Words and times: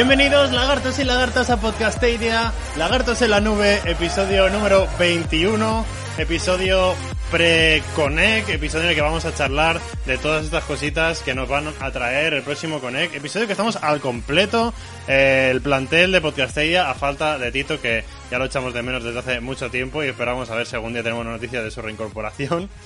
Bienvenidos 0.00 0.50
lagartos 0.52 0.98
y 0.98 1.04
lagartas 1.04 1.50
a 1.50 1.60
Podcastedia, 1.60 2.54
Lagartos 2.78 3.20
en 3.20 3.32
la 3.32 3.42
Nube, 3.42 3.82
episodio 3.84 4.48
número 4.48 4.88
21, 4.98 5.84
episodio 6.16 6.94
pre-Connect, 7.30 8.48
episodio 8.48 8.84
en 8.84 8.88
el 8.88 8.94
que 8.94 9.02
vamos 9.02 9.26
a 9.26 9.34
charlar 9.34 9.78
de 10.06 10.16
todas 10.16 10.46
estas 10.46 10.64
cositas 10.64 11.20
que 11.20 11.34
nos 11.34 11.50
van 11.50 11.68
a 11.80 11.90
traer 11.90 12.32
el 12.32 12.42
próximo 12.42 12.80
Connect, 12.80 13.14
episodio 13.14 13.46
que 13.46 13.52
estamos 13.52 13.76
al 13.76 14.00
completo, 14.00 14.72
eh, 15.06 15.48
el 15.50 15.60
plantel 15.60 16.12
de 16.12 16.22
Podcastedia 16.22 16.88
a 16.88 16.94
falta 16.94 17.36
de 17.36 17.52
Tito 17.52 17.78
que 17.78 18.02
ya 18.30 18.38
lo 18.38 18.46
echamos 18.46 18.72
de 18.72 18.82
menos 18.82 19.04
desde 19.04 19.18
hace 19.18 19.40
mucho 19.40 19.70
tiempo 19.70 20.02
y 20.02 20.06
esperamos 20.08 20.48
a 20.48 20.54
ver 20.54 20.66
si 20.66 20.76
algún 20.76 20.94
día 20.94 21.02
tenemos 21.02 21.26
una 21.26 21.32
noticia 21.32 21.62
de 21.62 21.70
su 21.70 21.82
reincorporación. 21.82 22.70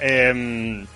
Em, 0.00 0.86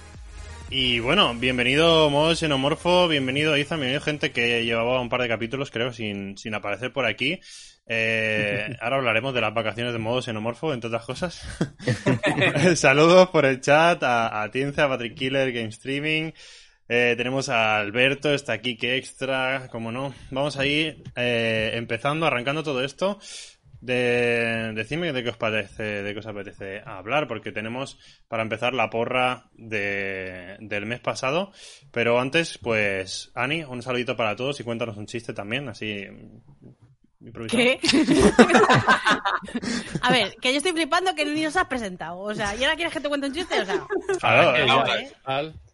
y 0.71 1.01
bueno, 1.01 1.35
bienvenido 1.35 2.11
modo 2.11 2.35
xenomorfo, 2.35 3.09
bienvenido 3.09 3.57
Izan, 3.57 3.81
bienvenido 3.81 4.03
gente 4.03 4.33
que 4.33 4.65
llevaba 4.65 5.01
un 5.01 5.09
par 5.09 5.23
de 5.23 5.29
capítulos, 5.29 5.71
creo, 5.71 5.93
sin, 5.93 6.37
sin 6.37 6.55
aparecer 6.55 6.93
por 6.93 7.07
aquí. 7.07 7.41
Eh, 7.87 8.77
ahora 8.81 8.97
hablaremos 8.97 9.33
de 9.33 9.41
las 9.41 9.55
vacaciones 9.55 9.93
de 9.95 9.99
modo 9.99 10.21
xenomorfo, 10.21 10.75
entre 10.75 10.89
otras 10.89 11.07
cosas. 11.07 11.43
Saludos 12.77 13.31
por 13.31 13.47
el 13.47 13.61
chat 13.61 14.03
a, 14.03 14.43
a 14.43 14.51
Tienza, 14.51 14.85
a 14.85 14.89
Patrick 14.89 15.15
Killer, 15.15 15.53
Game 15.53 15.69
Streaming. 15.69 16.33
Eh, 16.91 17.15
tenemos 17.19 17.51
a 17.51 17.79
Alberto, 17.79 18.33
está 18.33 18.55
aquí 18.55 18.77
que 18.77 18.97
extra, 18.97 19.69
como 19.71 19.93
no. 19.93 20.15
Vamos 20.31 20.57
ahí 20.57 21.03
eh, 21.17 21.73
empezando, 21.75 22.27
arrancando 22.27 22.63
todo 22.63 22.83
esto. 22.83 23.19
De, 23.81 24.73
decidme 24.75 25.13
de 25.13 25.23
qué 25.23 25.31
os 25.31 25.37
parece, 25.37 26.03
de 26.03 26.13
qué 26.13 26.19
os 26.19 26.27
apetece 26.27 26.83
hablar, 26.85 27.29
porque 27.29 27.53
tenemos 27.53 27.99
para 28.27 28.43
empezar 28.43 28.75
la 28.75 28.91
porra 28.91 29.49
de, 29.53 30.57
del 30.61 30.87
mes 30.87 31.01
pasado. 31.01 31.53
Pero 31.93 32.19
antes, 32.21 32.59
pues, 32.59 33.31
Ani, 33.35 33.63
un 33.63 33.83
saludito 33.83 34.17
para 34.17 34.35
todos 34.37 34.59
y 34.61 34.65
cuéntanos 34.65 34.97
un 34.97 35.07
chiste 35.07 35.33
también, 35.33 35.69
así. 35.69 36.07
improvisado. 37.21 37.63
¿Qué? 37.63 37.79
A 40.03 40.11
ver, 40.11 40.35
que 40.41 40.53
yo 40.53 40.59
estoy 40.59 40.73
flipando 40.73 41.15
que 41.15 41.25
ni 41.25 41.43
nos 41.43 41.57
has 41.57 41.67
presentado. 41.67 42.19
O 42.19 42.35
sea, 42.35 42.55
¿y 42.57 42.65
ahora 42.65 42.77
quieres 42.77 42.93
que 42.93 43.01
te 43.01 43.09
cuente 43.09 43.29
un 43.29 43.35
chiste? 43.35 43.61
O 43.61 43.65
sea, 43.65 43.87
Claro, 44.19 44.87
¿eh? 44.97 45.13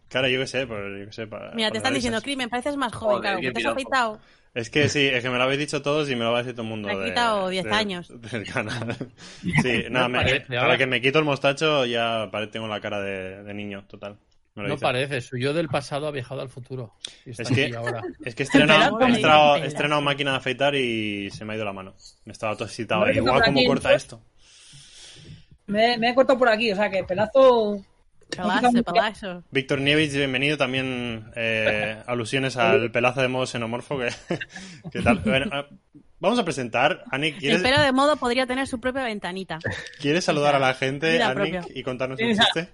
Claro, 0.09 0.29
yo 0.29 0.41
qué 0.41 0.47
sé, 0.47 0.67
pues 0.67 0.81
yo 1.01 1.07
qué 1.07 1.13
sé. 1.13 1.27
Para, 1.27 1.53
Mira, 1.55 1.69
para 1.69 1.73
te 1.73 1.79
están 1.79 1.95
diciendo, 1.95 2.21
crimen, 2.23 2.49
pareces 2.49 2.77
más 2.77 2.93
joven, 2.93 3.17
Joder, 3.17 3.23
claro, 3.23 3.41
que 3.41 3.51
te 3.51 3.61
has 3.61 3.67
afeitado. 3.73 4.21
Es 4.55 4.71
que 4.71 4.89
sí, 4.89 5.07
es 5.07 5.21
que 5.23 5.31
me 5.31 5.37
lo 5.37 5.43
habéis 5.45 5.59
dicho 5.59 5.83
todos 5.83 6.09
y 6.09 6.15
me 6.15 6.23
lo 6.25 6.31
va 6.31 6.39
a 6.39 6.43
decir 6.43 6.55
todo 6.55 6.63
el 6.63 6.69
mundo. 6.69 6.87
Me 6.89 6.95
ha 6.95 7.05
quitado 7.07 7.49
10 7.49 7.65
del- 7.65 7.73
años. 7.73 8.09
Del 8.31 8.45
canal. 8.51 8.97
Sí, 9.63 9.85
nada, 9.91 10.09
me- 10.09 10.19
parece, 10.19 10.41
para 10.47 10.61
ahora- 10.63 10.79
que 10.79 10.87
me 10.87 11.01
quito 11.01 11.19
el 11.19 11.25
mostacho 11.25 11.85
ya 11.87 12.29
pare- 12.31 12.47
tengo 12.47 12.69
la 12.69 12.81
cara 12.81 13.01
de, 13.01 13.43
de 13.43 13.55
niño, 13.55 13.85
total. 13.89 14.17
Me 14.55 14.63
lo 14.63 14.69
No 14.69 14.75
dice. 14.77 14.83
parece, 14.83 15.21
su 15.21 15.37
yo 15.37 15.53
del 15.53 15.67
pasado 15.69 16.07
ha 16.07 16.13
viajado 16.13 16.41
al 16.41 16.49
futuro. 16.49 16.93
Y 17.27 17.31
está 17.31 17.43
Es 17.43 17.51
que- 17.51 17.65
aquí 17.65 17.75
ahora. 17.75 18.01
Es 18.25 18.37
que 18.37 18.45
he 18.45 18.47
estrenado, 18.47 19.01
he 19.01 19.11
estrenado- 19.11 19.51
he 19.57 19.59
pelazo. 19.59 19.65
estrenado 19.67 20.01
máquina 20.03 20.31
de 20.31 20.37
afeitar 20.37 20.75
y 20.77 21.31
se 21.33 21.45
me 21.45 21.55
ha 21.55 21.57
ido 21.57 21.65
la 21.65 21.73
mano. 21.73 21.95
Me 22.25 22.33
estaba 22.33 22.55
todo 22.55 22.67
excitado 22.69 23.03
por 23.05 23.19
¿cómo 23.19 23.35
aquí, 23.37 23.67
corta 23.67 23.91
¿no? 23.91 23.97
esto? 23.97 24.21
Me, 25.67 25.99
me 25.99 26.11
he 26.11 26.15
cortado 26.15 26.39
por 26.39 26.49
aquí, 26.49 26.71
o 26.71 26.77
sea 26.77 26.91
que 26.91 27.03
pelazo. 27.05 27.85
Pelazo, 28.37 28.83
pelazo. 28.83 29.45
Víctor 29.51 29.81
Nieves, 29.81 30.15
bienvenido. 30.17 30.57
También 30.57 31.31
eh, 31.37 31.97
alusiones 32.07 32.57
al 32.57 32.91
pelazo 32.91 33.21
de 33.23 33.29
modo 33.29 33.47
xenomorfo. 33.47 33.99
Que, 33.99 34.09
que 34.93 35.01
tal? 35.03 35.19
Bueno, 35.21 35.51
ah, 35.53 35.67
vamos 36.21 36.39
a 36.39 36.45
presentar. 36.45 37.05
Ani, 37.11 37.29
El 37.29 37.37
¿quieres, 37.39 37.63
pelo 37.63 37.81
de 37.81 37.93
modo 37.93 38.17
podría 38.17 38.47
tener 38.47 38.67
su 38.67 38.81
propia 38.81 39.05
ventanita. 39.05 39.59
¿quieres 40.01 40.25
saludar 40.25 40.55
a 40.55 40.59
la 40.59 40.75
gente, 40.75 41.23
Anik, 41.23 41.35
propia. 41.35 41.65
y 41.75 41.83
contarnos 41.83 42.21
un 42.21 42.37
chiste? 42.37 42.69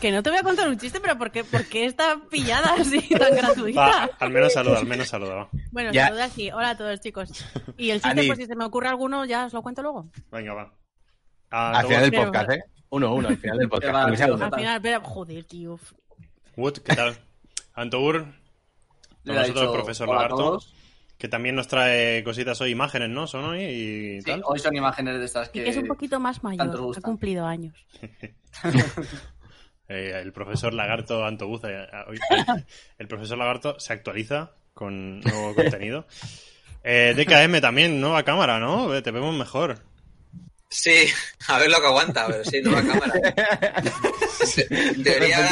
Que 0.00 0.12
no 0.12 0.22
te 0.22 0.30
voy 0.30 0.38
a 0.38 0.42
contar 0.44 0.68
un 0.68 0.78
chiste, 0.78 1.00
pero 1.00 1.18
¿por 1.18 1.32
qué, 1.32 1.42
por 1.42 1.64
qué 1.66 1.86
está 1.86 2.20
pillada 2.30 2.74
así 2.78 3.00
tan 3.08 3.34
gratuita? 3.34 3.80
Va, 3.80 4.10
al 4.20 4.30
menos 4.30 4.52
saluda, 4.52 4.78
al 4.78 4.86
menos 4.86 5.08
saluda. 5.08 5.48
Bueno, 5.72 5.90
Ya. 5.92 6.06
saluda 6.06 6.24
así. 6.26 6.48
Hola 6.52 6.70
a 6.70 6.76
todos, 6.76 7.00
chicos. 7.00 7.30
Y 7.76 7.90
el 7.90 8.00
chiste, 8.00 8.24
pues 8.26 8.38
si 8.38 8.46
se 8.46 8.54
me 8.54 8.64
ocurre 8.64 8.86
alguno, 8.88 9.24
ya 9.24 9.46
os 9.46 9.52
lo 9.52 9.62
cuento 9.62 9.82
luego. 9.82 10.08
Venga, 10.30 10.54
va. 10.54 10.72
Ah, 11.50 11.80
Al 11.80 11.86
final 11.86 12.10
del 12.10 12.24
podcast, 12.24 12.50
¿eh? 12.52 12.64
Uno, 12.90 13.14
uno, 13.14 13.28
al 13.28 13.36
final 13.38 13.58
del 13.58 13.68
podcast. 13.70 13.94
Al 13.94 14.16
final, 14.54 14.80
pero, 14.82 15.00
joder, 15.02 15.44
tío. 15.44 15.78
Wood, 16.56 16.78
¿qué 16.78 16.94
tal? 16.94 17.16
Antour, 17.74 18.22
con 18.22 19.34
nosotros 19.34 19.48
el 19.48 19.54
dicho 19.54 19.72
profesor 19.72 20.08
hola 20.08 20.18
a 20.20 20.22
Lagarto, 20.24 20.58
que 21.18 21.28
también 21.28 21.56
nos 21.56 21.66
trae 21.68 22.22
cositas 22.22 22.60
hoy, 22.60 22.70
imágenes, 22.70 23.08
¿no? 23.08 23.26
Son 23.26 23.44
hoy 23.44 23.62
y 23.62 24.20
Sí, 24.20 24.30
tal. 24.30 24.42
hoy 24.44 24.58
son 24.60 24.76
imágenes 24.76 25.18
de 25.18 25.24
estas 25.24 25.48
Y 25.48 25.52
que... 25.52 25.64
que 25.64 25.70
es 25.70 25.76
un 25.76 25.86
poquito 25.88 26.20
más 26.20 26.42
mayor. 26.44 26.68
Ha 26.96 27.00
cumplido 27.00 27.46
años. 27.46 27.74
Eh, 29.86 30.18
el 30.22 30.32
profesor 30.32 30.72
Lagarto 30.72 31.26
Antobuza. 31.26 31.68
eh, 31.70 31.86
hoy- 32.08 32.18
hoy- 32.30 32.64
el 32.98 33.06
profesor 33.06 33.36
Lagarto 33.36 33.78
se 33.78 33.92
actualiza 33.92 34.52
con 34.72 35.20
nuevo 35.20 35.54
contenido. 35.54 36.06
Eh, 36.82 37.12
DKM 37.14 37.60
también, 37.60 38.00
nueva 38.00 38.22
cámara, 38.22 38.58
¿no? 38.58 38.88
Ve, 38.88 39.02
Te 39.02 39.10
vemos 39.10 39.34
mejor. 39.36 39.80
Sí, 40.76 41.06
a 41.46 41.58
ver 41.60 41.70
lo 41.70 41.80
que 41.80 41.86
aguanta, 41.86 42.26
pero 42.26 42.44
sí, 42.44 42.60
nueva 42.60 42.82
cámara. 42.82 43.12
Debería 44.96 45.48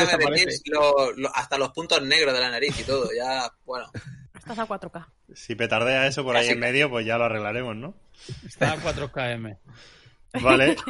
lo- 0.67 1.13
lo- 1.13 1.35
hasta 1.35 1.59
los 1.59 1.71
puntos 1.71 2.03
negros 2.03 2.35
de 2.35 2.41
la 2.41 2.51
nariz 2.51 2.79
y 2.81 2.83
todo. 2.83 3.09
Ya, 3.17 3.49
bueno. 3.65 3.89
Estás 4.37 4.59
a 4.59 4.67
4K. 4.67 5.07
Si 5.33 5.55
petardea 5.55 6.09
eso 6.09 6.25
por 6.25 6.37
ahí 6.37 6.49
en 6.49 6.59
medio, 6.59 6.91
pues 6.91 7.07
ya 7.07 7.19
lo 7.19 7.25
arreglaremos, 7.25 7.77
¿no? 7.77 7.95
Está 8.47 8.73
a 8.73 8.77
4KM. 8.79 9.57
Vale. 10.41 10.77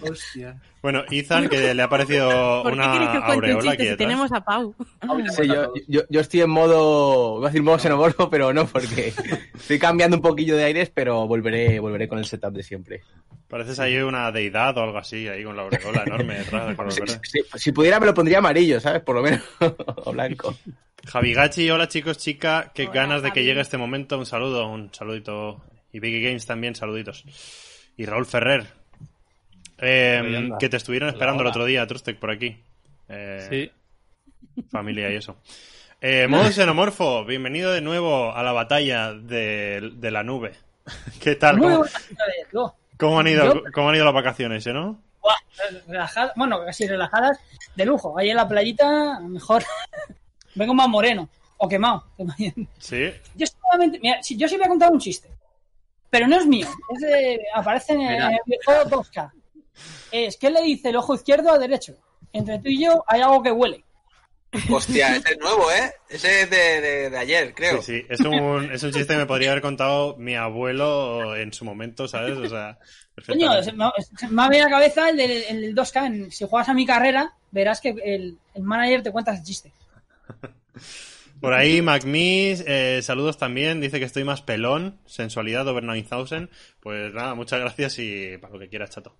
Hostia. 0.00 0.60
Bueno, 0.82 1.02
Ethan, 1.10 1.48
que 1.48 1.74
le 1.74 1.82
ha 1.82 1.88
parecido 1.88 2.62
¿Por 2.62 2.72
qué 2.72 2.78
queréis 2.80 3.10
que 3.10 3.18
una 3.18 3.18
os 3.18 3.24
cuente 3.24 3.28
un 3.28 3.34
aureola 3.34 3.60
chiste 3.62 3.68
aquí 3.74 3.82
si 3.82 3.88
detrás. 3.88 3.98
tenemos 3.98 4.32
a 4.32 4.44
Pau? 4.44 4.74
Sí, 5.30 5.46
yo, 5.48 5.72
yo, 5.86 6.00
yo 6.08 6.20
estoy 6.20 6.40
en 6.42 6.50
modo. 6.50 7.38
Iba 7.38 7.46
a 7.48 7.50
decir 7.50 7.62
modo 7.62 7.78
xenomorfo, 7.78 8.30
pero 8.30 8.52
no, 8.52 8.66
porque 8.66 9.12
estoy 9.54 9.78
cambiando 9.78 10.16
un 10.16 10.22
poquillo 10.22 10.56
de 10.56 10.64
aires, 10.64 10.90
pero 10.94 11.26
volveré, 11.26 11.78
volveré 11.80 12.08
con 12.08 12.18
el 12.18 12.24
setup 12.24 12.52
de 12.52 12.62
siempre. 12.62 13.00
Pareces 13.48 13.78
ahí 13.80 13.96
una 13.98 14.30
deidad 14.30 14.76
o 14.78 14.82
algo 14.82 14.98
así, 14.98 15.26
ahí 15.26 15.42
con 15.44 15.56
la 15.56 15.62
aureola 15.62 16.02
enorme 16.04 16.38
detrás 16.38 16.68
de 16.68 16.76
color 16.76 16.92
Si, 16.92 17.00
verde. 17.00 17.20
si- 17.22 17.40
si 17.58 17.72
pudiera, 17.72 17.98
me 17.98 18.06
lo 18.06 18.14
pondría 18.14 18.38
amarillo, 18.38 18.78
¿sabes? 18.80 19.02
Por 19.02 19.16
lo 19.16 19.22
menos. 19.22 19.40
o 20.04 20.12
blanco. 20.12 20.54
Javi 21.06 21.32
Gachi, 21.32 21.70
hola 21.70 21.88
chicos, 21.88 22.18
chica, 22.18 22.70
qué 22.74 22.82
Hola, 22.84 22.92
ganas 22.92 23.22
de 23.22 23.28
que 23.30 23.40
Javi. 23.40 23.46
llegue 23.46 23.60
este 23.62 23.78
momento. 23.78 24.18
Un 24.18 24.26
saludo, 24.26 24.68
un 24.68 24.92
saludito. 24.92 25.62
Y 25.92 26.00
Biggie 26.00 26.22
Games 26.28 26.46
también, 26.46 26.74
saluditos. 26.74 27.24
Y 27.96 28.04
Raúl 28.06 28.26
Ferrer, 28.26 28.66
eh, 29.78 30.20
anda. 30.36 30.58
que 30.58 30.68
te 30.68 30.76
estuvieron 30.76 31.08
esperando 31.08 31.42
el 31.42 31.48
otro 31.48 31.64
día, 31.64 31.86
Trustec, 31.86 32.18
por 32.18 32.30
aquí. 32.30 32.62
Eh, 33.08 33.46
Sí. 33.50 34.62
Familia 34.70 35.10
y 35.10 35.16
eso. 35.16 35.36
Eh, 36.00 36.26
modo 36.28 36.50
xenomorfo, 36.50 37.24
bienvenido 37.24 37.72
de 37.72 37.80
nuevo 37.80 38.32
a 38.34 38.42
la 38.42 38.52
batalla 38.52 39.12
de, 39.12 39.92
de 39.94 40.10
la 40.10 40.22
nube. 40.22 40.52
¿Qué 41.20 41.34
tal? 41.36 41.58
¿Cómo, 41.58 41.84
cómo 42.98 43.20
han 43.20 43.26
ido, 43.28 43.54
Yo- 43.54 43.62
¿Cómo 43.72 43.88
han 43.90 43.96
ido 43.96 44.04
las 44.04 44.14
vacaciones, 44.14 44.66
eh, 44.66 44.72
no? 44.72 45.00
Buah, 45.20 45.34
relajadas, 45.88 46.32
bueno, 46.36 46.64
casi 46.64 46.86
relajadas, 46.86 47.38
de 47.74 47.84
lujo. 47.84 48.16
Ahí 48.18 48.30
en 48.30 48.36
la 48.36 48.48
playita, 48.48 49.20
mejor. 49.20 49.62
Vengo 50.54 50.74
más 50.74 50.88
moreno 50.88 51.28
o 51.56 51.68
quemado. 51.68 52.04
Sí. 52.78 53.10
Yo 53.34 53.46
solamente, 53.46 53.98
mira, 54.00 54.22
si- 54.22 54.36
yo 54.36 54.48
sí 54.48 54.56
voy 54.56 54.66
a 54.66 54.68
contar 54.68 54.90
un 54.92 54.98
chiste, 55.00 55.28
pero 56.10 56.26
no 56.26 56.36
es 56.36 56.46
mío. 56.46 56.66
Es 56.94 57.00
de- 57.00 57.40
aparece 57.54 57.92
en 57.92 57.98
Mira. 58.00 58.28
el 58.30 58.38
videojuego 58.46 58.84
2K. 58.90 59.32
Es 60.12 60.36
que 60.36 60.50
le 60.50 60.62
dice 60.62 60.88
el 60.90 60.96
ojo 60.96 61.14
izquierdo 61.14 61.52
al 61.52 61.60
derecho. 61.60 61.94
Entre 62.32 62.58
tú 62.58 62.68
y 62.68 62.84
yo 62.84 63.04
hay 63.06 63.20
algo 63.20 63.42
que 63.42 63.52
huele. 63.52 63.84
Hostia, 64.70 65.14
ese 65.16 65.32
es 65.32 65.38
nuevo, 65.38 65.70
¿eh? 65.70 65.92
Ese 66.08 66.42
es 66.42 66.50
de, 66.50 66.80
de, 66.80 67.10
de 67.10 67.18
ayer, 67.18 67.54
creo. 67.54 67.82
Sí, 67.82 68.00
sí, 68.00 68.06
es 68.08 68.20
un, 68.20 68.70
es 68.72 68.82
un 68.82 68.92
chiste 68.92 69.12
que 69.12 69.18
me 69.18 69.26
podría 69.26 69.50
haber 69.50 69.60
contado 69.62 70.16
mi 70.16 70.36
abuelo 70.36 71.36
en 71.36 71.52
su 71.52 71.66
momento, 71.66 72.08
¿sabes? 72.08 72.36
O 72.38 72.48
sea, 72.48 72.78
Coño, 73.26 73.50
a 73.50 73.56
la 73.60 74.68
cabeza 74.70 75.10
el 75.10 75.16
del, 75.18 75.30
el 75.48 75.60
del 75.60 75.74
2K. 75.74 76.06
En- 76.06 76.30
si 76.32 76.46
juegas 76.46 76.68
a 76.70 76.74
mi 76.74 76.86
carrera, 76.86 77.34
verás 77.50 77.80
que 77.82 77.90
el, 78.02 78.38
el 78.54 78.62
manager 78.62 79.02
te 79.02 79.12
cuenta 79.12 79.34
ese 79.34 79.42
chiste. 79.44 79.72
Por 81.40 81.52
ahí, 81.52 81.82
MacMiss, 81.82 82.64
eh, 82.66 83.00
saludos 83.02 83.38
también. 83.38 83.80
Dice 83.80 83.98
que 83.98 84.04
estoy 84.06 84.24
más 84.24 84.42
pelón. 84.42 84.98
Sensualidad 85.06 85.66
over 85.68 85.82
9000. 85.84 86.50
Pues 86.80 87.12
nada, 87.14 87.34
muchas 87.34 87.60
gracias 87.60 87.98
y 87.98 88.36
para 88.38 88.54
lo 88.54 88.58
que 88.58 88.68
quieras, 88.68 88.90
chato. 88.90 89.16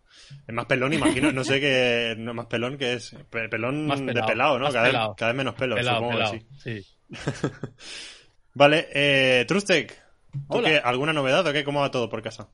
Es 0.47 0.55
más 0.55 0.67
pelón, 0.67 0.93
imagino. 0.93 1.31
No 1.33 1.45
sé 1.45 1.61
qué. 1.61 2.15
No, 2.19 2.35
más 2.35 2.47
pelón 2.47 2.77
que 2.79 2.95
es. 2.95 3.15
pe- 3.31 3.49
Pelón 3.49 3.87
Más 3.87 4.05
de 4.05 4.13
pelado, 4.23 4.59
¿no? 4.59 4.67
Cada 4.67 4.83
vez, 4.83 4.91
pelado. 4.93 5.15
cada 5.17 5.33
vez 5.33 5.37
menos 5.39 5.55
pelo, 5.55 5.77
Pelado, 5.77 5.97
supongo 5.99 6.13
pelado. 6.19 6.33
que 6.33 6.41
sí. 6.59 6.83
Sí. 6.83 6.87
Vale, 8.55 8.89
eh, 8.93 9.45
Trustec. 9.47 9.93
¿tú 10.33 10.39
Hola. 10.49 10.69
qué? 10.69 10.79
¿Alguna 10.79 11.13
novedad 11.13 11.47
o 11.47 11.53
qué? 11.53 11.65
¿Cómo 11.65 11.81
va 11.81 11.91
todo 11.91 12.09
por 12.09 12.23
casa? 12.23 12.49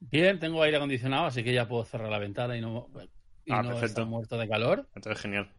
Bien, 0.00 0.38
tengo 0.38 0.62
aire 0.62 0.76
acondicionado, 0.76 1.26
así 1.26 1.42
que 1.44 1.52
ya 1.52 1.66
puedo 1.68 1.84
cerrar 1.84 2.08
la 2.10 2.18
ventana 2.18 2.56
y 2.56 2.60
no, 2.60 2.88
y 3.44 3.52
Ah, 3.52 3.62
no 3.62 3.68
perfecto. 3.70 3.86
estar 3.86 4.06
muerto 4.06 4.36
de 4.38 4.48
calor. 4.48 4.88
Entonces, 4.94 5.22
genial. 5.22 5.50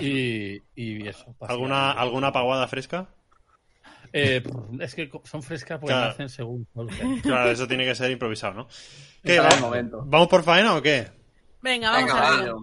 Y, 0.00 0.62
y 0.74 1.08
eso. 1.08 1.34
¿Alguna. 1.40 1.92
¿Alguna 1.92 2.32
paguada 2.32 2.68
fresca? 2.68 3.08
Eh, 4.12 4.42
es 4.80 4.94
que 4.94 5.10
son 5.24 5.42
frescas 5.42 5.78
porque 5.78 5.92
Claro. 5.94 6.08
nacen 6.08 6.28
según. 6.28 6.66
Claro, 7.22 7.50
eso 7.50 7.66
tiene 7.68 7.84
que 7.84 7.94
ser 7.94 8.10
improvisado, 8.10 8.54
¿no? 8.54 8.68
¿Qué? 9.22 9.36
Está 9.36 9.48
en 9.48 9.52
el 9.52 9.58
¿Va- 9.58 9.60
momento. 9.66 10.02
¿Vamos 10.06 10.28
por 10.28 10.42
faena 10.42 10.74
o 10.76 10.82
qué? 10.82 11.08
Venga, 11.62 11.90
vamos 11.90 12.06
Venga, 12.12 12.28
a 12.28 12.40
ver. 12.40 12.54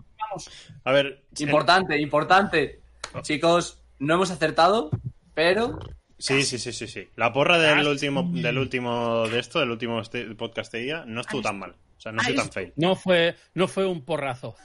A 0.84 0.92
ver. 0.92 1.24
Importante, 1.40 2.00
importante. 2.02 2.81
Chicos, 3.22 3.81
no 4.00 4.16
hemos 4.16 4.30
acertado, 4.31 4.90
pero 5.34 5.80
Sí, 6.19 6.42
sí, 6.44 6.58
sí, 6.58 6.74
sí, 6.74 6.88
sí. 6.88 7.08
La 7.16 7.31
porra 7.31 7.60
del 7.60 7.88
último, 7.88 8.28
del 8.34 8.58
último 8.58 9.28
de 9.28 9.40
esto, 9.40 9.60
del 9.60 9.69
último 9.72 10.02
este- 10.02 10.25
podcast 10.36 10.72
de 10.74 10.80
día, 10.80 11.04
no 11.06 11.22
estuvo 11.22 11.42
tan 11.44 11.60
mal. 11.60 11.75
O 11.98 12.02
sea, 12.02 12.12
no 12.12 12.24
soy 12.24 12.36
tan 12.36 12.52
fail. 12.52 12.74
No 12.75 12.96
fue, 12.96 13.36
no 13.54 13.68
fue 13.68 13.86
un 13.86 14.04
porrazo. 14.04 14.56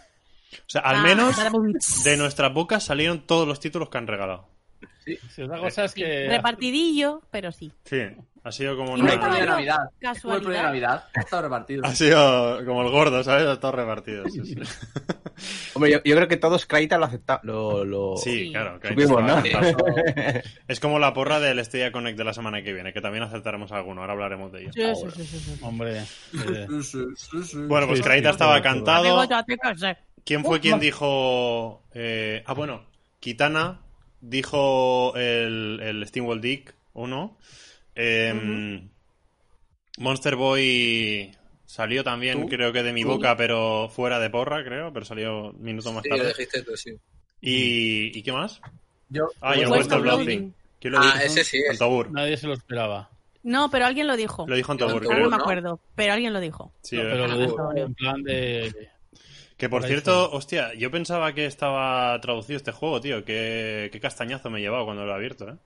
O 0.58 0.64
sea, 0.68 0.82
al 0.82 0.96
Ah, 0.96 1.02
menos 1.02 1.36
badabum. 1.36 1.72
de 2.04 2.16
nuestras 2.16 2.52
bocas 2.52 2.82
salieron 2.84 3.26
todos 3.26 3.46
los 3.48 3.60
títulos 3.60 3.88
que 3.88 3.98
han 3.98 4.06
regalado. 4.06 4.48
Si 5.34 5.42
otra 5.42 5.58
cosa 5.58 5.84
es 5.84 5.94
que. 5.94 6.28
Repartidillo, 6.28 7.22
pero 7.30 7.50
sí. 7.50 7.72
Sí, 7.84 7.98
ha 8.44 8.52
sido 8.52 8.76
como 8.76 8.96
Y 8.96 9.00
como 9.00 9.16
no 9.26 9.34
de. 9.34 9.46
Navidad. 9.46 9.76
Como 9.76 9.84
el 9.84 9.90
de 9.90 9.98
Casualidad. 10.00 10.62
Navidad. 10.62 11.04
Está 11.14 11.42
repartido. 11.42 11.84
Ha 11.84 11.94
sido 11.94 12.64
como 12.64 12.82
el 12.82 12.90
gordo, 12.90 13.24
¿sabes? 13.24 13.46
A 13.48 13.58
Todos 13.58 13.74
repartidos. 13.74 14.32
Sí, 14.32 14.40
sí. 14.44 14.54
Hombre, 15.74 15.90
yo, 15.92 15.98
yo 16.04 16.14
creo 16.14 16.28
que 16.28 16.36
todos 16.36 16.66
Kraita 16.66 16.98
lo 16.98 17.06
acepta, 17.06 17.40
lo, 17.42 17.84
lo 17.84 18.16
Sí, 18.16 18.44
Sí. 18.46 18.50
claro. 18.52 18.78
supimos, 18.86 19.22
¿no? 19.24 19.42
Es 20.68 20.78
como 20.78 20.98
la 21.00 21.12
porra 21.12 21.40
del 21.40 21.64
Stadia 21.64 21.90
Connect 21.90 22.16
de 22.18 22.24
la 22.24 22.32
semana 22.34 22.62
que 22.62 22.72
viene, 22.72 22.92
que 22.92 23.00
también 23.00 23.24
acertaremos 23.24 23.72
alguno. 23.72 24.02
Ahora 24.02 24.12
hablaremos 24.12 24.52
de 24.52 24.62
ello. 24.62 24.70
Sí, 24.72 24.82
sí, 24.94 25.10
sí, 25.16 25.24
sí, 25.26 25.38
sí. 25.38 25.60
Hombre. 25.62 25.98
eh, 25.98 26.04
Sí, 26.68 26.82
sí, 26.82 26.98
sí, 27.16 27.42
sí. 27.44 27.56
Bueno, 27.66 27.86
pues 27.88 27.98
Sí, 27.98 28.04
Kraita 28.04 28.28
sí, 28.28 28.32
estaba 28.34 28.54
sí, 28.54 28.58
sí. 28.58 28.62
cantado. 28.62 29.26
¿Quién 30.24 30.44
fue 30.44 30.58
Uh, 30.58 30.60
quien 30.60 30.80
dijo... 30.80 31.82
eh, 31.94 32.42
ah, 32.46 32.54
bueno, 32.54 32.84
Kitana 33.20 33.80
dijo 34.20 35.14
el, 35.16 35.80
el 35.82 36.06
Steamwall 36.06 36.40
Dick 36.40 36.74
1. 36.94 37.38
Eh, 37.94 38.82
Monster 39.98 40.36
Boy 40.36 41.36
salió 41.66 42.02
también, 42.04 42.42
¿Tú? 42.42 42.48
creo 42.48 42.72
que 42.72 42.82
de 42.82 42.92
mi 42.92 43.02
¿Tú? 43.02 43.08
boca, 43.08 43.36
pero 43.36 43.88
fuera 43.88 44.18
de 44.18 44.30
porra, 44.30 44.64
creo, 44.64 44.92
pero 44.92 45.04
salió 45.04 45.52
minutos 45.58 45.92
más 45.92 46.02
Sí, 46.02 46.08
lo 46.10 46.16
tarde. 46.16 46.28
dijiste 46.28 46.62
tú, 46.62 46.76
sí. 46.76 46.92
¿Y, 47.40 48.16
¿Y 48.18 48.22
qué 48.22 48.32
más? 48.32 48.60
Yo, 49.08 49.28
Ah, 49.40 49.56
y 49.56 49.60
el 49.60 49.68
Western 49.68 49.78
Western 49.78 50.02
Blooding. 50.02 50.24
Blooding. 50.24 50.54
¿Quién 50.80 50.92
lo 50.92 50.98
Ah, 51.00 51.02
dijo? 51.14 51.18
ese 51.18 51.44
sí 51.44 51.58
es. 51.58 51.70
Antobur. 51.72 52.10
Nadie 52.10 52.36
se 52.36 52.46
lo 52.46 52.54
esperaba. 52.54 53.10
No, 53.42 53.70
pero 53.70 53.86
alguien 53.86 54.06
lo 54.06 54.16
dijo. 54.16 54.46
Lo 54.48 54.54
dijo 54.54 54.72
Ahora 54.72 54.98
creo. 55.00 55.18
no 55.18 55.24
me 55.30 55.36
¿no? 55.36 55.42
acuerdo, 55.42 55.80
pero 55.96 56.12
alguien 56.12 56.32
lo 56.32 56.40
dijo. 56.40 56.72
Sí, 56.82 56.96
No, 56.96 57.02
eh. 57.02 57.08
pero 57.10 57.26
lo 57.28 57.38
dijo 57.38 57.76
en 57.76 57.94
plan 57.94 58.22
de. 58.22 58.88
Que 59.62 59.68
por 59.68 59.84
cierto, 59.86 60.28
hostia, 60.32 60.74
yo 60.74 60.90
pensaba 60.90 61.32
que 61.34 61.46
estaba 61.46 62.20
traducido 62.20 62.56
este 62.56 62.72
juego, 62.72 63.00
tío. 63.00 63.24
Qué, 63.24 63.90
qué 63.92 64.00
castañazo 64.00 64.50
me 64.50 64.58
he 64.58 64.62
llevado 64.62 64.84
cuando 64.86 65.04
lo 65.04 65.12
he 65.12 65.14
abierto, 65.14 65.48
¿eh? 65.48 65.56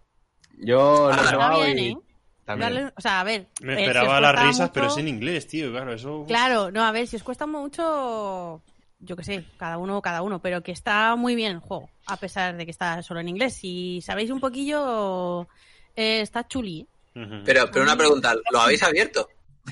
Yo 0.58 1.08
lo 1.08 1.12
he 1.12 1.14
Ah, 1.14 1.30
probado 1.30 1.64
bien, 1.64 1.78
y 1.78 1.88
¿eh? 1.92 1.96
también. 2.44 2.92
O 2.94 3.00
sea, 3.00 3.20
a 3.20 3.24
ver. 3.24 3.46
Me 3.62 3.72
eh, 3.72 3.80
esperaba 3.80 4.20
las 4.20 4.38
risas, 4.48 4.68
pero 4.68 4.88
es 4.88 4.98
en 4.98 5.08
inglés, 5.08 5.46
tío, 5.46 5.70
claro, 5.72 5.94
eso... 5.94 6.26
Claro, 6.28 6.70
no, 6.70 6.84
a 6.84 6.92
ver, 6.92 7.06
si 7.06 7.16
os 7.16 7.22
cuesta 7.22 7.46
mucho, 7.46 8.60
yo 8.98 9.16
qué 9.16 9.24
sé, 9.24 9.44
cada 9.56 9.78
uno, 9.78 10.02
cada 10.02 10.20
uno, 10.20 10.42
pero 10.42 10.62
que 10.62 10.72
está 10.72 11.16
muy 11.16 11.34
bien 11.34 11.52
el 11.52 11.60
juego, 11.60 11.88
a 12.06 12.18
pesar 12.18 12.54
de 12.54 12.66
que 12.66 12.72
está 12.72 13.00
solo 13.02 13.20
en 13.20 13.30
inglés. 13.30 13.54
Si 13.54 14.02
sabéis 14.02 14.30
un 14.30 14.40
poquillo, 14.40 15.48
eh, 15.96 16.20
está 16.20 16.46
chuli. 16.46 16.86
¿eh? 17.14 17.22
Ujú. 17.22 17.44
Pero, 17.46 17.70
pero 17.70 17.82
una 17.86 17.96
pregunta, 17.96 18.34
¿lo 18.52 18.60
habéis 18.60 18.82
abierto? 18.82 19.26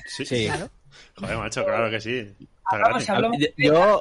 Sí. 0.07 0.25
Sí. 0.25 0.45
Claro. 0.47 0.67
Joder, 1.17 1.37
macho, 1.37 1.63
claro 1.63 1.91
que 1.91 2.01
sí. 2.01 2.17
Está 2.17 2.39
Hablamos, 2.77 2.93
gratis. 3.05 3.09
hablamos. 3.11 3.37
Yo, 3.57 3.99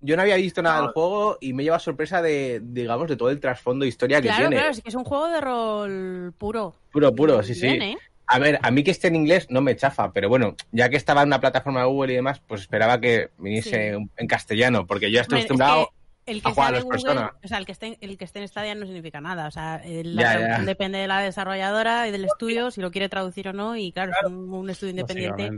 yo, 0.00 0.16
no 0.16 0.22
había 0.22 0.36
visto 0.36 0.62
nada 0.62 0.82
del 0.82 0.90
juego 0.90 1.38
y 1.40 1.52
me 1.52 1.62
lleva 1.64 1.78
sorpresa 1.78 2.22
de, 2.22 2.60
digamos, 2.62 3.08
de 3.08 3.16
todo 3.16 3.30
el 3.30 3.40
trasfondo 3.40 3.84
de 3.84 3.88
historia 3.88 4.20
que 4.20 4.28
Claro, 4.28 4.42
tiene. 4.48 4.56
claro, 4.56 4.74
sí 4.74 4.82
que 4.82 4.88
es 4.88 4.94
un 4.94 5.04
juego 5.04 5.28
de 5.28 5.40
rol 5.40 6.32
puro. 6.38 6.74
Puro, 6.92 7.14
puro, 7.14 7.42
sí, 7.42 7.54
sí. 7.54 7.66
¿eh? 7.66 7.96
A 8.26 8.38
ver, 8.38 8.58
a 8.62 8.70
mí 8.70 8.84
que 8.84 8.90
esté 8.90 9.08
en 9.08 9.16
inglés 9.16 9.46
no 9.50 9.60
me 9.62 9.74
chafa, 9.74 10.12
pero 10.12 10.28
bueno, 10.28 10.54
ya 10.70 10.88
que 10.90 10.96
estaba 10.96 11.22
en 11.22 11.28
una 11.28 11.40
plataforma 11.40 11.80
de 11.80 11.86
Google 11.86 12.12
y 12.12 12.16
demás, 12.16 12.40
pues 12.46 12.60
esperaba 12.62 13.00
que 13.00 13.30
viniese 13.38 13.94
Sí. 13.96 14.06
en 14.18 14.26
castellano, 14.26 14.86
porque 14.86 15.10
yo 15.10 15.20
estoy 15.20 15.36
Hombre, 15.40 15.44
es 15.46 15.50
acostumbrado. 15.50 15.86
que 15.86 16.32
el 16.32 16.42
que 16.42 16.48
a 16.48 16.52
Google, 16.52 16.84
personas. 16.84 17.30
o 17.42 17.48
sea, 17.48 17.56
el 17.56 17.64
que 17.64 17.72
esté, 17.72 17.96
el 18.02 18.18
que 18.18 18.24
esté 18.26 18.40
en 18.40 18.48
Stadia 18.48 18.74
no 18.74 18.84
significa 18.84 19.22
nada. 19.22 19.46
O 19.46 19.50
sea, 19.50 19.76
el- 19.82 20.14
Ya, 20.14 20.38
la 20.38 20.58
ya. 20.58 20.62
depende 20.62 20.98
de 20.98 21.06
la 21.06 21.20
desarrolladora 21.20 22.06
y 22.06 22.10
del 22.10 22.26
estudio, 22.26 22.70
si 22.70 22.82
lo 22.82 22.90
quiere 22.90 23.08
traducir 23.08 23.48
o 23.48 23.54
no. 23.54 23.76
Y 23.76 23.92
claro, 23.92 24.12
es 24.12 24.26
un, 24.30 24.52
un 24.52 24.68
estudio 24.68 24.90
independiente. 24.90 25.50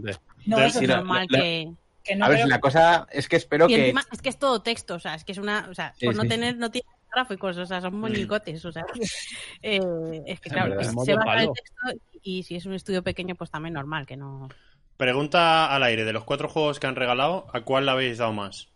No, 0.47 0.59
Es 0.61 0.81
normal 0.81 1.27
que. 1.29 1.73
Que 2.03 2.17
no 2.17 2.25
a 2.25 2.29
ver, 2.29 2.37
creo- 2.39 2.47
si 2.47 2.51
la 2.51 2.61
cosa 2.61 3.07
es 3.11 3.29
que 3.29 3.37
espero 3.37 3.67
Y 3.69 3.75
que. 3.75 3.81
encima 3.81 4.03
es 4.13 4.23
que 4.23 4.29
es 4.29 4.39
todo 4.39 4.63
texto, 4.63 4.95
o 4.95 4.99
sea, 5.01 5.15
es 5.15 5.25
que 5.25 5.33
es 5.33 5.39
una. 5.39 5.69
O 5.71 5.75
sea, 5.75 5.93
Sí, 5.99 6.07
por 6.07 6.17
no 6.17 6.23
sí. 6.23 6.29
tener. 6.29 6.57
No 6.57 6.71
tiene 6.71 6.87
gráficos, 7.13 7.57
o 7.59 7.67
sea, 7.67 7.81
son 7.81 7.95
monicotes, 7.99 8.65
o 8.65 8.73
sea. 8.73 8.85
eh, 9.63 10.23
es 10.27 10.41
que 10.41 10.51
claro, 10.51 10.79
es- 10.81 10.93
modo 10.93 11.05
se 11.05 11.15
basa 11.15 11.35
en 11.35 11.49
el 11.49 11.53
texto 11.55 12.05
y 12.23 12.43
si 12.43 12.57
es 12.57 12.67
un 12.67 12.75
estudio 12.75 13.03
pequeño, 13.03 13.35
pues 13.35 13.51
también 13.51 13.75
normal 13.75 14.07
que 14.07 14.17
no. 14.17 14.49
Pregunta 14.97 15.75
al 15.75 15.83
aire, 15.83 16.05
de 16.05 16.13
los 16.13 16.25
cuatro 16.25 16.49
juegos 16.49 16.79
que 16.79 16.87
han 16.87 16.95
regalado, 16.97 17.47
¿a 17.55 17.63
cuál 17.63 17.87
le 17.87 17.93
habéis 17.93 18.19
dado 18.19 18.33
más? 18.35 18.69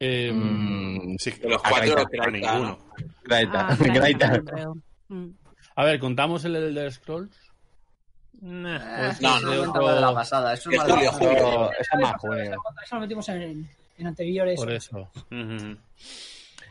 Eh, 0.00 0.32
Mm, 0.32 1.16
Sí, 1.18 1.30
De 1.32 1.48
los 1.48 1.62
a 1.64 1.68
cuatro, 1.68 1.94
Kraita, 1.94 2.08
creo 2.08 2.22
a 2.22 2.26
que 2.26 2.32
ninguno. 2.32 2.78
Ah. 3.52 4.72
Mm. 5.08 5.28
A 5.76 5.84
ver, 5.84 5.98
¿contamos 6.00 6.44
el 6.44 6.56
Elder 6.56 6.90
Scrolls? 6.92 7.51
Eh, 8.44 8.46
No, 8.46 8.76
eso 8.76 9.20
no, 9.46 9.52
es 9.52 9.68
no. 9.68 9.94
de 9.94 10.00
la 10.00 10.14
pasada. 10.14 10.52
Eso 10.54 10.70
es 10.70 10.80
Julio, 10.80 11.12
Julio. 11.12 11.70
Es 11.78 11.88
más 12.00 12.14
juego. 12.20 12.60
Eso 12.84 12.94
lo 12.96 13.00
metimos 13.00 13.28
en, 13.28 13.68
en 13.98 14.06
anteriores. 14.06 14.58
Por 14.58 14.72
eso. 14.72 15.08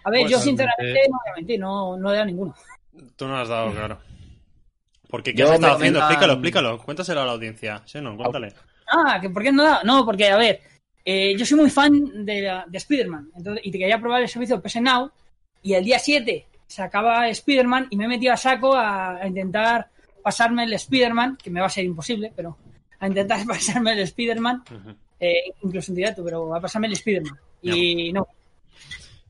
A 0.04 0.10
ver, 0.10 0.22
Pues, 0.22 0.32
yo 0.32 0.38
realmente- 0.38 0.42
sinceramente 0.44 1.00
no 1.10 1.18
voy 1.20 1.32
a 1.32 1.36
mentir, 1.36 1.60
no, 1.60 1.98
no 1.98 2.10
he 2.12 2.14
dado 2.16 2.26
ninguno. 2.26 2.56
Tú 3.16 3.26
no 3.28 3.36
lo 3.36 3.38
has 3.42 3.48
dado, 3.48 3.72
claro. 3.72 4.00
Porque 5.10 5.34
¿qué 5.34 5.40
Yo 5.42 5.50
has 5.50 5.56
estado 5.56 5.76
haciendo? 5.76 6.00
comentan- 6.00 6.12
Explícalo, 6.12 6.34
explícalo. 6.34 6.78
Cuéntaselo 6.84 7.22
a 7.22 7.26
la 7.26 7.32
audiencia. 7.34 7.82
Sí, 7.86 8.02
no, 8.02 8.18
cuéntale. 8.18 8.54
Ah, 8.88 9.20
¿que 9.22 9.30
¿por 9.30 9.44
qué 9.44 9.52
no 9.52 9.64
he 9.64 9.66
dado? 9.68 9.84
No, 9.84 10.06
porque, 10.06 10.30
a 10.30 10.38
ver, 10.38 10.62
eh, 11.06 11.36
yo 11.38 11.46
soy 11.46 11.58
muy 11.60 11.70
fan 11.70 12.26
de, 12.26 12.42
la- 12.42 12.66
de 12.68 12.78
Spider-Man 12.78 13.30
entonces- 13.36 13.66
y 13.66 13.72
te 13.72 13.78
quería 13.80 14.00
probar 14.00 14.22
el 14.22 14.28
servicio 14.30 14.58
de 14.58 14.62
PS 14.62 14.82
Now 14.82 15.12
y 15.64 15.74
el 15.74 15.84
día 15.86 16.00
7 16.00 16.46
se 16.68 16.82
acaba 16.82 17.28
Spider-Man 17.30 17.88
y 17.90 17.96
me 17.98 18.06
he 18.06 18.08
metido 18.08 18.34
a 18.34 18.38
saco 18.38 18.76
a, 18.76 19.18
a 19.18 19.28
intentar 19.28 19.90
pasarme 20.22 20.64
el 20.64 20.74
Spider-Man, 20.74 21.38
que 21.42 21.50
me 21.50 21.60
va 21.60 21.68
a 21.68 21.70
ser 21.70 21.86
imposible, 21.86 22.32
pero 22.36 22.58
a 23.00 23.08
intentar 23.08 23.46
pasarme 23.48 23.94
el 23.94 24.00
Spider-Man, 24.00 24.64
eh, 25.20 25.54
incluso 25.62 25.92
en 25.92 25.96
directo, 25.96 26.24
pero 26.24 26.54
a 26.56 26.62
pasarme 26.62 26.88
el 26.88 26.94
Spider-Man. 26.94 27.38
Y 27.64 28.12
no, 28.12 28.28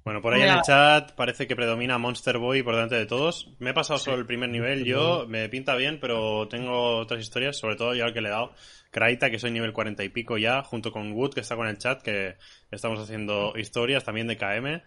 Bueno, 0.05 0.21
por 0.21 0.33
ahí 0.33 0.41
en 0.41 0.49
el 0.49 0.61
chat 0.61 1.11
parece 1.13 1.47
que 1.47 1.55
predomina 1.55 1.97
Monster 1.97 2.37
Boy 2.37 2.63
por 2.63 2.75
delante 2.75 2.95
de 2.95 3.05
todos. 3.05 3.49
Me 3.59 3.71
he 3.71 3.73
pasado 3.73 3.99
solo 3.99 4.17
el 4.17 4.25
primer 4.25 4.49
nivel, 4.49 4.85
yo 4.85 5.25
me 5.27 5.49
pinta 5.49 5.75
bien, 5.75 5.99
pero 5.99 6.47
tengo 6.47 6.97
otras 6.97 7.21
historias, 7.21 7.57
sobre 7.57 7.75
todo 7.75 7.93
yo 7.93 8.05
al 8.05 8.13
que 8.13 8.21
le 8.21 8.29
he 8.29 8.31
dado. 8.31 8.53
Kraita, 8.89 9.29
que 9.31 9.39
soy 9.39 9.51
nivel 9.51 9.73
40 9.73 10.03
y 10.03 10.09
pico 10.09 10.37
ya, 10.37 10.63
junto 10.63 10.91
con 10.91 11.13
Wood, 11.13 11.33
que 11.33 11.39
está 11.39 11.55
con 11.55 11.67
el 11.67 11.77
chat, 11.77 12.01
que 12.01 12.35
estamos 12.71 12.99
haciendo 12.99 13.53
historias 13.57 14.03
también 14.03 14.27
de 14.27 14.37
KM. 14.37 14.81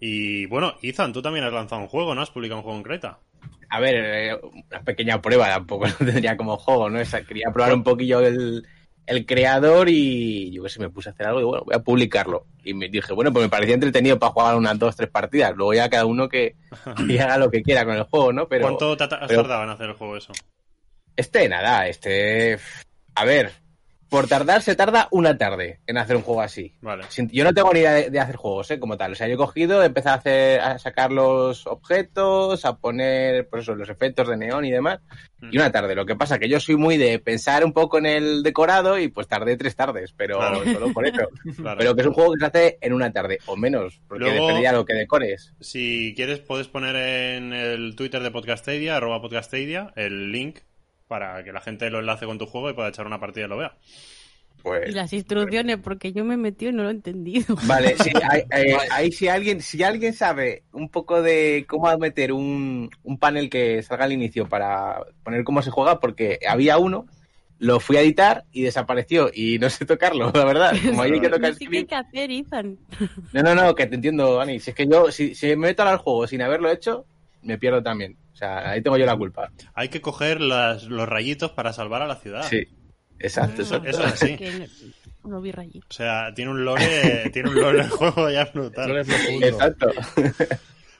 Y 0.00 0.46
bueno, 0.46 0.74
Ethan, 0.82 1.12
tú 1.12 1.22
también 1.22 1.44
has 1.44 1.52
lanzado 1.52 1.82
un 1.82 1.88
juego, 1.88 2.14
¿no? 2.14 2.22
Has 2.22 2.30
publicado 2.30 2.58
un 2.58 2.62
juego 2.62 2.78
en 2.78 2.84
Kraita. 2.84 3.18
A 3.70 3.80
ver, 3.80 3.94
eh, 3.96 4.38
una 4.70 4.82
pequeña 4.82 5.20
prueba, 5.20 5.48
tampoco 5.48 5.86
lo 6.00 6.06
tendría 6.06 6.36
como 6.36 6.56
juego, 6.56 6.88
¿no? 6.90 7.00
Esa- 7.00 7.22
quería 7.22 7.50
probar 7.52 7.74
un 7.74 7.82
poquillo 7.82 8.20
el, 8.20 8.66
el 9.06 9.26
creador 9.26 9.88
y 9.88 10.50
yo 10.52 10.62
que 10.62 10.68
sé, 10.70 10.80
me 10.80 10.88
puse 10.90 11.08
a 11.10 11.12
hacer 11.12 11.26
algo 11.26 11.40
y 11.40 11.44
bueno, 11.44 11.64
voy 11.64 11.74
a 11.74 11.80
publicarlo. 11.80 12.46
Y 12.64 12.74
me 12.74 12.88
dije, 12.88 13.12
bueno, 13.12 13.32
pues 13.32 13.44
me 13.44 13.48
parecía 13.50 13.74
entretenido 13.74 14.18
para 14.18 14.32
jugar 14.32 14.56
unas 14.56 14.78
dos, 14.78 14.96
tres 14.96 15.10
partidas. 15.10 15.54
Luego 15.56 15.74
ya 15.74 15.88
cada 15.90 16.04
uno 16.06 16.28
que, 16.28 16.56
que 17.08 17.20
haga 17.20 17.38
lo 17.38 17.50
que 17.50 17.62
quiera 17.62 17.84
con 17.84 17.94
el 17.96 18.02
juego, 18.04 18.32
¿no? 18.32 18.48
Pero 18.48 18.64
¿Cuánto 18.64 18.92
has 18.92 19.08
pero- 19.28 19.42
tardado 19.42 19.64
en 19.64 19.70
hacer 19.70 19.86
el 19.90 19.94
juego 19.96 20.16
eso? 20.16 20.32
este, 21.16 21.48
nada, 21.48 21.88
este... 21.88 22.58
A 23.14 23.24
ver, 23.24 23.50
por 24.08 24.26
tardar 24.28 24.62
se 24.62 24.74
tarda 24.76 25.08
una 25.10 25.36
tarde 25.36 25.80
en 25.86 25.98
hacer 25.98 26.16
un 26.16 26.22
juego 26.22 26.40
así. 26.42 26.74
Vale. 26.80 27.04
Yo 27.30 27.44
no 27.44 27.52
tengo 27.52 27.72
ni 27.72 27.80
idea 27.80 27.92
de, 27.92 28.10
de 28.10 28.20
hacer 28.20 28.36
juegos, 28.36 28.70
¿eh? 28.70 28.78
Como 28.78 28.96
tal. 28.96 29.12
O 29.12 29.14
sea, 29.14 29.28
yo 29.28 29.34
he 29.34 29.36
cogido, 29.36 29.82
he 29.82 29.86
empezado 29.86 30.14
a 30.14 30.18
hacer, 30.18 30.60
a 30.60 30.78
sacar 30.78 31.12
los 31.12 31.66
objetos, 31.66 32.64
a 32.64 32.76
poner, 32.76 33.48
por 33.48 33.60
eso, 33.60 33.74
los 33.74 33.88
efectos 33.88 34.28
de 34.28 34.36
neón 34.36 34.64
y 34.64 34.70
demás. 34.70 35.00
Y 35.50 35.56
una 35.56 35.70
tarde. 35.70 35.94
Lo 35.94 36.04
que 36.06 36.16
pasa 36.16 36.38
que 36.38 36.48
yo 36.48 36.58
soy 36.58 36.76
muy 36.76 36.96
de 36.96 37.18
pensar 37.18 37.64
un 37.64 37.72
poco 37.72 37.98
en 37.98 38.06
el 38.06 38.42
decorado 38.42 38.98
y 38.98 39.08
pues 39.08 39.28
tardé 39.28 39.56
tres 39.56 39.76
tardes, 39.76 40.12
pero 40.16 40.38
Claro. 40.38 40.64
solo 40.64 40.92
por 40.92 41.06
eso. 41.06 41.28
Claro. 41.56 41.78
Pero 41.78 41.94
que 41.94 42.00
es 42.02 42.06
un 42.06 42.14
juego 42.14 42.32
que 42.34 42.40
se 42.40 42.46
hace 42.46 42.78
en 42.80 42.92
una 42.92 43.12
tarde, 43.12 43.38
o 43.46 43.56
menos, 43.56 44.00
porque 44.08 44.24
Luego- 44.24 44.40
depende 44.46 44.62
ya 44.62 44.70
de 44.72 44.76
lo 44.78 44.84
que 44.84 44.94
decores. 44.94 45.54
Si 45.60 46.12
quieres, 46.16 46.40
puedes 46.40 46.68
poner 46.68 46.96
en 46.96 47.52
el 47.52 47.94
Twitter 47.96 48.22
de 48.22 48.30
Podcastadia, 48.30 48.96
arroba 48.96 49.20
Podcastadia, 49.20 49.92
el 49.96 50.32
link 50.32 50.58
para 51.08 51.42
que 51.42 51.52
la 51.52 51.60
gente 51.60 51.90
lo 51.90 51.98
enlace 52.00 52.26
con 52.26 52.38
tu 52.38 52.46
juego 52.46 52.70
y 52.70 52.74
pueda 52.74 52.88
echar 52.90 53.06
una 53.06 53.18
partida 53.18 53.46
y 53.46 53.48
lo 53.48 53.56
vea. 53.56 53.74
Pues. 54.62 54.88
Y 54.90 54.92
las 54.92 55.12
instrucciones, 55.12 55.78
porque 55.78 56.12
yo 56.12 56.24
me 56.24 56.34
he 56.34 56.36
metido 56.36 56.70
y 56.72 56.74
no 56.74 56.82
lo 56.82 56.88
he 56.88 56.92
entendido. 56.92 57.56
Vale, 57.66 57.96
sí, 57.96 58.10
hay- 58.30 58.42
eh, 58.50 58.76
ahí 58.90 59.12
si 59.12 59.28
alguien, 59.28 59.62
si 59.62 59.82
alguien 59.82 60.12
sabe 60.12 60.64
un 60.72 60.88
poco 60.88 61.22
de 61.22 61.64
cómo 61.68 61.96
meter 61.98 62.32
un, 62.32 62.90
un 63.04 63.18
panel 63.18 63.48
que 63.50 63.82
salga 63.82 64.04
al 64.04 64.12
inicio 64.12 64.48
para 64.48 65.00
poner 65.22 65.44
cómo 65.44 65.62
se 65.62 65.70
juega, 65.70 66.00
porque 66.00 66.40
había 66.46 66.76
uno, 66.76 67.06
lo 67.60 67.78
fui 67.80 67.96
a 67.96 68.00
editar 68.02 68.44
y 68.52 68.62
desapareció 68.62 69.30
y 69.32 69.58
no 69.60 69.70
sé 69.70 69.86
tocarlo, 69.86 70.32
la 70.34 70.44
verdad. 70.44 70.72
Como 70.84 71.02
ahí 71.02 71.12
hay 71.12 71.20
que 71.20 71.28
tocar 71.28 71.54
Sí 71.54 71.66
que 71.66 71.76
hay 71.78 71.84
script. 71.84 71.88
que 71.90 71.94
hacer, 71.94 72.30
Ethan. 72.32 72.78
No, 73.32 73.42
no, 73.42 73.54
no, 73.54 73.74
que 73.76 73.86
te 73.86 73.94
entiendo, 73.94 74.36
Dani. 74.36 74.58
Si 74.60 74.70
es 74.70 74.76
que 74.76 74.86
yo, 74.88 75.10
si, 75.12 75.34
si 75.36 75.46
me 75.48 75.56
meto 75.68 75.84
al 75.84 75.98
juego 75.98 76.26
sin 76.26 76.42
haberlo 76.42 76.70
hecho, 76.70 77.06
me 77.42 77.58
pierdo 77.58 77.82
también. 77.82 78.16
O 78.32 78.36
sea, 78.36 78.70
ahí 78.70 78.82
tengo 78.82 78.96
yo 78.96 79.06
la 79.06 79.16
culpa. 79.16 79.50
Hay 79.74 79.88
que 79.88 80.00
coger 80.00 80.40
las- 80.40 80.84
los 80.84 81.08
rayitos 81.08 81.50
para 81.52 81.72
salvar 81.72 82.02
a 82.02 82.06
la 82.06 82.16
ciudad. 82.16 82.42
Sí, 82.48 82.66
exacto, 83.18 83.62
Eso, 83.62 83.82
es 83.84 83.98
así. 83.98 84.36
No, 85.24 85.40
vi 85.40 85.50
rayito. 85.52 85.86
O 85.90 85.92
sea, 85.92 86.32
tiene 86.34 86.50
un 86.52 86.64
lore, 86.64 87.30
tiene 87.32 87.50
un 87.50 87.56
lore 87.56 87.80
el 87.80 87.90
juego 87.90 88.30
ya 88.30 88.44
brutal. 88.46 88.96
Exacto. 89.42 89.90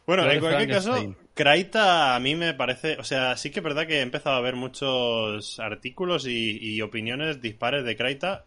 Bueno, 0.07 0.30
en 0.30 0.40
cualquier 0.40 0.71
caso. 0.71 1.14
Kraita 1.35 2.16
a 2.16 2.18
mí 2.21 2.35
me 2.35 2.54
parece, 2.54 2.97
o 2.99 3.04
sea, 3.04 3.37
sí 3.37 3.50
que 3.50 3.61
es 3.61 3.62
verdad 3.64 3.87
que 3.87 3.99
he 3.99 4.00
empezado 4.00 4.37
a 4.37 4.40
ver 4.40 4.57
muchos 4.57 5.61
artículos 5.61 6.26
y, 6.26 6.57
y 6.62 6.80
opiniones 6.80 7.42
dispares 7.42 7.85
de 7.85 7.95
Kraita 7.95 8.47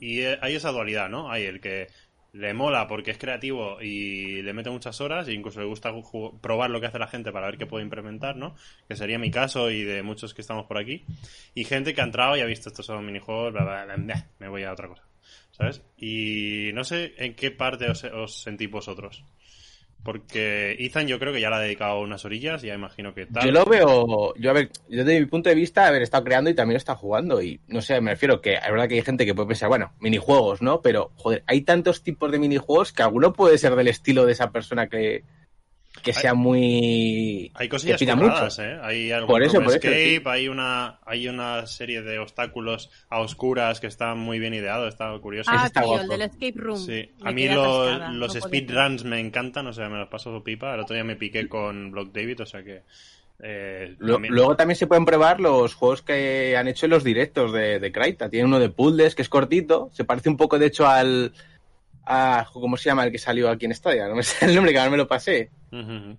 y 0.00 0.20
eh, 0.22 0.38
hay 0.40 0.54
esa 0.56 0.70
dualidad, 0.72 1.10
¿no? 1.10 1.30
Hay 1.30 1.44
el 1.44 1.60
que 1.60 1.88
le 2.34 2.52
mola 2.52 2.88
porque 2.88 3.12
es 3.12 3.18
creativo 3.18 3.80
y 3.80 4.42
le 4.42 4.52
mete 4.52 4.68
muchas 4.68 5.00
horas 5.00 5.28
e 5.28 5.32
incluso 5.32 5.60
le 5.60 5.66
gusta 5.66 5.92
probar 6.40 6.68
lo 6.68 6.80
que 6.80 6.88
hace 6.88 6.98
la 6.98 7.06
gente 7.06 7.30
para 7.30 7.46
ver 7.46 7.56
qué 7.56 7.66
puede 7.66 7.84
implementar, 7.84 8.36
¿no? 8.36 8.56
Que 8.88 8.96
sería 8.96 9.20
mi 9.20 9.30
caso 9.30 9.70
y 9.70 9.84
de 9.84 10.02
muchos 10.02 10.34
que 10.34 10.40
estamos 10.40 10.66
por 10.66 10.76
aquí. 10.76 11.04
Y 11.54 11.64
gente 11.64 11.94
que 11.94 12.00
ha 12.00 12.04
entrado 12.04 12.36
y 12.36 12.40
ha 12.40 12.46
visto 12.46 12.68
estos 12.68 12.86
son 12.86 13.06
minijuegos, 13.06 13.52
bla, 13.52 13.62
bla, 13.62 13.96
bla, 13.96 14.26
me 14.40 14.48
voy 14.48 14.64
a 14.64 14.72
otra 14.72 14.88
cosa, 14.88 15.04
¿sabes? 15.52 15.82
Y 15.96 16.70
no 16.74 16.82
sé 16.82 17.14
en 17.18 17.34
qué 17.34 17.52
parte 17.52 17.88
os 17.88 18.42
sentís 18.42 18.68
vosotros. 18.68 19.24
Porque 20.04 20.76
Ethan 20.78 21.06
yo 21.06 21.18
creo 21.18 21.32
que 21.32 21.40
ya 21.40 21.48
le 21.48 21.56
ha 21.56 21.60
dedicado 21.60 22.00
unas 22.00 22.24
orillas, 22.26 22.60
ya 22.60 22.74
imagino 22.74 23.14
que 23.14 23.24
tal. 23.24 23.46
Yo 23.46 23.52
lo 23.52 23.64
veo, 23.64 24.34
yo 24.36 24.50
a 24.50 24.52
ver, 24.52 24.70
yo 24.88 25.02
desde 25.02 25.18
mi 25.18 25.26
punto 25.26 25.48
de 25.48 25.54
vista, 25.54 25.86
haber 25.86 26.02
estado 26.02 26.24
creando 26.24 26.50
y 26.50 26.54
también 26.54 26.76
estado 26.76 26.98
jugando 26.98 27.42
y 27.42 27.58
no 27.68 27.80
sé, 27.80 28.00
me 28.02 28.10
refiero 28.10 28.42
que 28.42 28.54
es 28.54 28.70
verdad 28.70 28.86
que 28.86 28.96
hay 28.96 29.02
gente 29.02 29.24
que 29.24 29.34
puede 29.34 29.48
pensar, 29.48 29.70
bueno, 29.70 29.94
minijuegos, 30.00 30.60
¿no? 30.60 30.82
Pero, 30.82 31.10
joder, 31.16 31.42
hay 31.46 31.62
tantos 31.62 32.02
tipos 32.02 32.30
de 32.30 32.38
minijuegos 32.38 32.92
que 32.92 33.02
alguno 33.02 33.32
puede 33.32 33.56
ser 33.56 33.74
del 33.76 33.88
estilo 33.88 34.26
de 34.26 34.32
esa 34.32 34.52
persona 34.52 34.88
que, 34.88 35.24
que 36.04 36.12
sea 36.12 36.34
muy... 36.34 37.50
Hay 37.54 37.68
cosillas 37.68 37.98
que 37.98 38.04
pida 38.04 38.14
curradas, 38.16 38.58
mucho. 38.58 38.68
¿eh? 38.70 38.78
Hay 38.82 39.10
algo 39.10 39.26
Por 39.26 39.42
eso, 39.42 39.54
como 39.54 39.64
por 39.66 39.76
eso, 39.76 39.88
Escape, 39.88 40.16
sí. 40.16 40.22
hay 40.26 40.48
una 40.48 40.98
hay 41.06 41.28
una 41.28 41.66
serie 41.66 42.02
de 42.02 42.18
obstáculos 42.18 42.90
a 43.08 43.20
oscuras 43.20 43.80
que 43.80 43.86
están 43.88 44.18
muy 44.18 44.38
bien 44.38 44.54
ideados, 44.54 44.88
está 44.88 45.16
curioso. 45.18 45.50
Ah, 45.52 45.66
está 45.66 45.82
tío, 45.82 46.00
el 46.00 46.08
del 46.08 46.22
escape 46.22 46.52
room. 46.56 46.78
Sí, 46.78 47.10
a 47.22 47.32
mí 47.32 47.42
quedé 47.42 47.54
los, 47.54 48.12
no 48.12 48.28
speedruns 48.28 49.04
me 49.04 49.18
encantan, 49.18 49.66
o 49.66 49.72
sea, 49.72 49.88
me 49.88 49.98
los 49.98 50.08
paso 50.08 50.42
pipa. 50.44 50.74
El 50.74 50.80
otro 50.80 50.94
día 50.94 51.04
me 51.04 51.16
piqué 51.16 51.48
con 51.48 51.90
Block 51.90 52.12
David, 52.12 52.42
o 52.42 52.46
sea 52.46 52.62
que... 52.62 52.82
eh, 53.40 53.94
Lo- 53.98 54.14
también- 54.14 54.34
Luego 54.34 54.56
también 54.56 54.76
se 54.76 54.86
pueden 54.86 55.04
probar 55.04 55.40
los 55.40 55.74
juegos 55.74 56.02
que 56.02 56.56
han 56.56 56.68
hecho 56.68 56.86
en 56.86 56.90
los 56.90 57.02
directos 57.04 57.52
de, 57.52 57.80
de 57.80 57.92
Kraita. 57.92 58.28
Tiene 58.30 58.46
uno 58.46 58.60
de 58.60 58.68
puzzles 58.68 59.14
que 59.14 59.22
es 59.22 59.28
cortito, 59.28 59.90
se 59.92 60.04
parece 60.04 60.28
un 60.28 60.36
poco 60.36 60.58
de 60.58 60.66
hecho 60.66 60.86
al... 60.86 61.32
A, 62.06 62.46
¿Cómo 62.52 62.76
se 62.76 62.84
llama 62.90 63.04
el 63.04 63.12
que 63.12 63.18
salió 63.18 63.48
aquí 63.50 63.64
en 63.66 63.74
Stadia? 63.74 64.06
No 64.08 64.14
me 64.14 64.22
sale 64.22 64.50
el 64.52 64.56
nombre, 64.56 64.72
que 64.72 64.78
ahora 64.78 64.90
me 64.90 64.96
lo 64.96 65.06
pasé. 65.08 65.50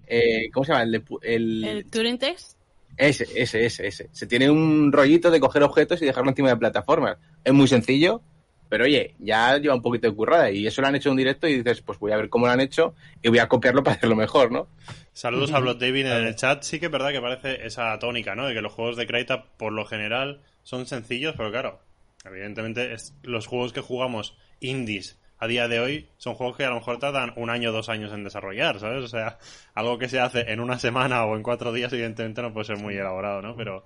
Eh, 0.08 0.50
¿Cómo 0.52 0.66
se 0.66 0.72
llama? 0.74 0.84
El, 0.84 0.92
de 0.92 1.04
el- 1.22 1.64
El 1.64 1.86
Turing 1.90 2.18
Text. 2.18 2.58
Ese, 2.98 3.28
ese, 3.36 3.66
ese, 3.66 3.88
ese. 3.88 4.10
Se 4.12 4.26
tiene 4.28 4.50
un 4.50 4.92
rollito 4.92 5.30
de 5.30 5.40
coger 5.40 5.64
objetos 5.64 6.02
y 6.02 6.06
dejarlo 6.06 6.30
encima 6.30 6.50
de 6.50 6.58
plataformas. 6.58 7.18
Es 7.44 7.54
muy 7.54 7.68
sencillo, 7.68 8.22
pero 8.70 8.86
oye, 8.86 9.16
ya 9.20 9.58
lleva 9.58 9.76
un 9.76 9.82
poquito 9.82 10.10
de 10.10 10.16
currada. 10.16 10.50
Y 10.50 10.66
eso 10.66 10.82
lo 10.82 10.88
han 10.88 10.96
hecho 10.96 11.10
en 11.10 11.12
un 11.12 11.18
directo 11.18 11.48
y 11.48 11.58
dices, 11.58 11.82
pues 11.82 12.00
voy 12.00 12.14
a 12.14 12.18
ver 12.18 12.30
cómo 12.30 12.46
lo 12.48 12.54
han 12.54 12.62
hecho 12.62 12.96
y 13.22 13.28
voy 13.30 13.40
a 13.40 13.48
copiarlo 13.50 13.84
para 13.84 13.98
hacerlo 13.98 14.16
mejor, 14.16 14.52
¿no? 14.52 14.68
Saludos 15.14 15.52
a 15.52 15.60
Blood 15.60 15.78
David 15.78 16.06
en 16.08 16.26
el 16.28 16.36
chat. 16.36 16.64
Sí 16.64 16.80
que 16.80 16.86
es 16.88 16.92
verdad 16.92 17.12
que 17.12 17.22
parece 17.22 17.66
esa 17.66 17.98
tónica, 18.00 18.34
¿no? 18.36 18.48
De 18.48 18.54
que 18.54 18.62
los 18.62 18.72
juegos 18.74 18.96
de 18.98 19.06
Kraita, 19.08 19.46
por 19.58 19.72
lo 19.74 19.86
general, 19.86 20.42
son 20.64 20.86
sencillos, 20.88 21.36
pero 21.38 21.52
claro, 21.52 21.80
evidentemente 22.26 22.94
es- 22.94 23.14
los 23.24 23.46
juegos 23.48 23.72
que 23.74 23.82
jugamos 23.82 24.38
indies 24.62 25.20
a 25.38 25.48
día 25.48 25.68
de 25.68 25.80
hoy 25.80 26.08
son 26.18 26.36
juegos 26.36 26.58
que 26.58 26.66
a 26.66 26.70
lo 26.70 26.76
mejor 26.76 27.00
tardan 27.00 27.34
un 27.36 27.50
año 27.50 27.70
o 27.70 27.74
dos 27.74 27.90
años 27.90 28.12
en 28.14 28.24
desarrollar, 28.24 28.80
¿sabes? 28.80 29.04
O 29.04 29.08
sea, 29.08 29.38
algo 29.74 29.98
que 29.98 30.08
se 30.08 30.20
hace 30.20 30.52
en 30.52 30.60
una 30.60 30.80
semana 30.80 31.26
o 31.26 31.36
en 31.36 31.44
cuatro 31.44 31.74
días, 31.74 31.92
evidentemente 31.94 32.42
no 32.42 32.54
puede 32.54 32.66
ser 32.66 32.78
muy 32.78 32.96
elaborado, 32.96 33.42
¿no? 33.42 33.56
Pero, 33.56 33.86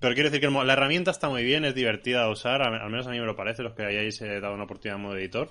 pero 0.00 0.14
quiero 0.14 0.30
decir 0.30 0.40
que 0.40 0.50
la 0.50 0.72
herramienta 0.72 1.10
está 1.10 1.28
muy 1.28 1.44
bien, 1.44 1.64
es 1.64 1.74
divertida 1.74 2.24
de 2.24 2.30
usar, 2.30 2.62
al 2.62 2.90
menos 2.90 3.06
a 3.06 3.10
mí 3.10 3.20
me 3.20 3.26
lo 3.26 3.36
parece, 3.36 3.62
los 3.62 3.74
que 3.74 3.84
hayáis 3.84 4.20
eh, 4.22 4.40
dado 4.40 4.54
una 4.54 4.64
oportunidad 4.64 4.96
en 4.96 5.02
modo 5.02 5.16
editor. 5.16 5.50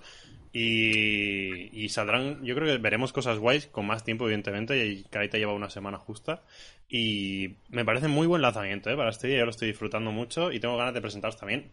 Y, 0.58 1.90
saldrán, 1.90 2.42
yo 2.46 2.56
creo 2.56 2.68
que 2.68 2.78
veremos 2.82 3.12
cosas 3.12 3.40
guays 3.40 3.68
con 3.68 3.86
más 3.86 4.06
tiempo, 4.06 4.24
evidentemente, 4.26 4.86
y 4.86 5.04
Kraita 5.04 5.38
lleva 5.38 5.54
una 5.54 5.70
semana 5.70 5.98
justa. 5.98 6.44
Y 6.88 7.56
me 7.70 7.84
parece 7.84 8.08
muy 8.08 8.26
buen 8.26 8.42
lanzamiento 8.42 8.90
¿eh? 8.90 8.96
para 8.96 9.10
este 9.10 9.28
día, 9.28 9.40
yo 9.40 9.46
lo 9.46 9.52
estoy 9.52 9.68
disfrutando 9.68 10.12
mucho 10.12 10.54
y 10.54 10.62
tengo 10.62 10.78
ganas 10.78 10.94
de 10.94 11.02
presentaros 11.02 11.38
también 11.38 11.72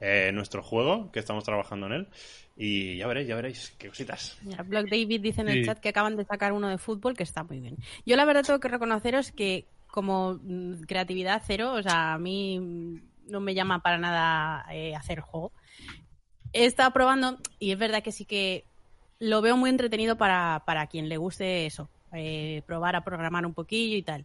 eh, 0.00 0.30
nuestro 0.32 0.62
juego, 0.62 1.10
que 1.12 1.18
estamos 1.20 1.44
trabajando 1.44 1.86
en 1.86 1.92
él. 1.92 2.08
Y 2.56 2.96
ya 2.98 3.06
veréis, 3.06 3.28
ya 3.28 3.36
veréis, 3.36 3.70
qué 3.78 3.88
cositas. 3.88 4.38
Mira, 4.42 4.62
Block 4.62 4.88
David 4.88 5.20
dice 5.20 5.40
en 5.42 5.48
el 5.48 5.60
Sí. 5.60 5.66
chat 5.66 5.78
que 5.78 5.88
acaban 5.90 6.16
de 6.16 6.24
sacar 6.24 6.52
uno 6.52 6.68
de 6.68 6.78
fútbol 6.78 7.16
que 7.16 7.22
está 7.22 7.44
muy 7.44 7.60
bien. 7.60 7.76
Yo 8.04 8.16
la 8.16 8.24
verdad 8.24 8.44
tengo 8.44 8.60
que 8.60 8.68
reconoceros 8.68 9.32
que 9.32 9.66
como 9.86 10.38
mm, 10.42 10.82
creatividad 10.82 11.42
cero, 11.46 11.72
o 11.74 11.82
sea, 11.82 12.14
a 12.14 12.18
mí 12.18 12.58
no 13.28 13.40
me 13.40 13.54
llama 13.54 13.80
para 13.80 13.98
nada 13.98 14.66
eh, 14.72 14.94
hacer 14.94 15.20
juego. 15.20 15.52
He 16.52 16.64
estado 16.64 16.92
probando 16.92 17.38
y 17.58 17.72
es 17.72 17.78
verdad 17.78 18.02
que 18.02 18.12
sí 18.12 18.24
que 18.24 18.64
lo 19.18 19.40
veo 19.42 19.56
muy 19.56 19.70
entretenido 19.70 20.16
para, 20.16 20.62
para 20.66 20.86
quien 20.86 21.08
le 21.08 21.16
guste 21.16 21.66
eso, 21.66 21.88
eh, 22.12 22.62
probar 22.66 22.96
a 22.96 23.04
programar 23.04 23.44
un 23.44 23.54
poquillo 23.54 23.96
y 23.96 24.02
tal. 24.02 24.24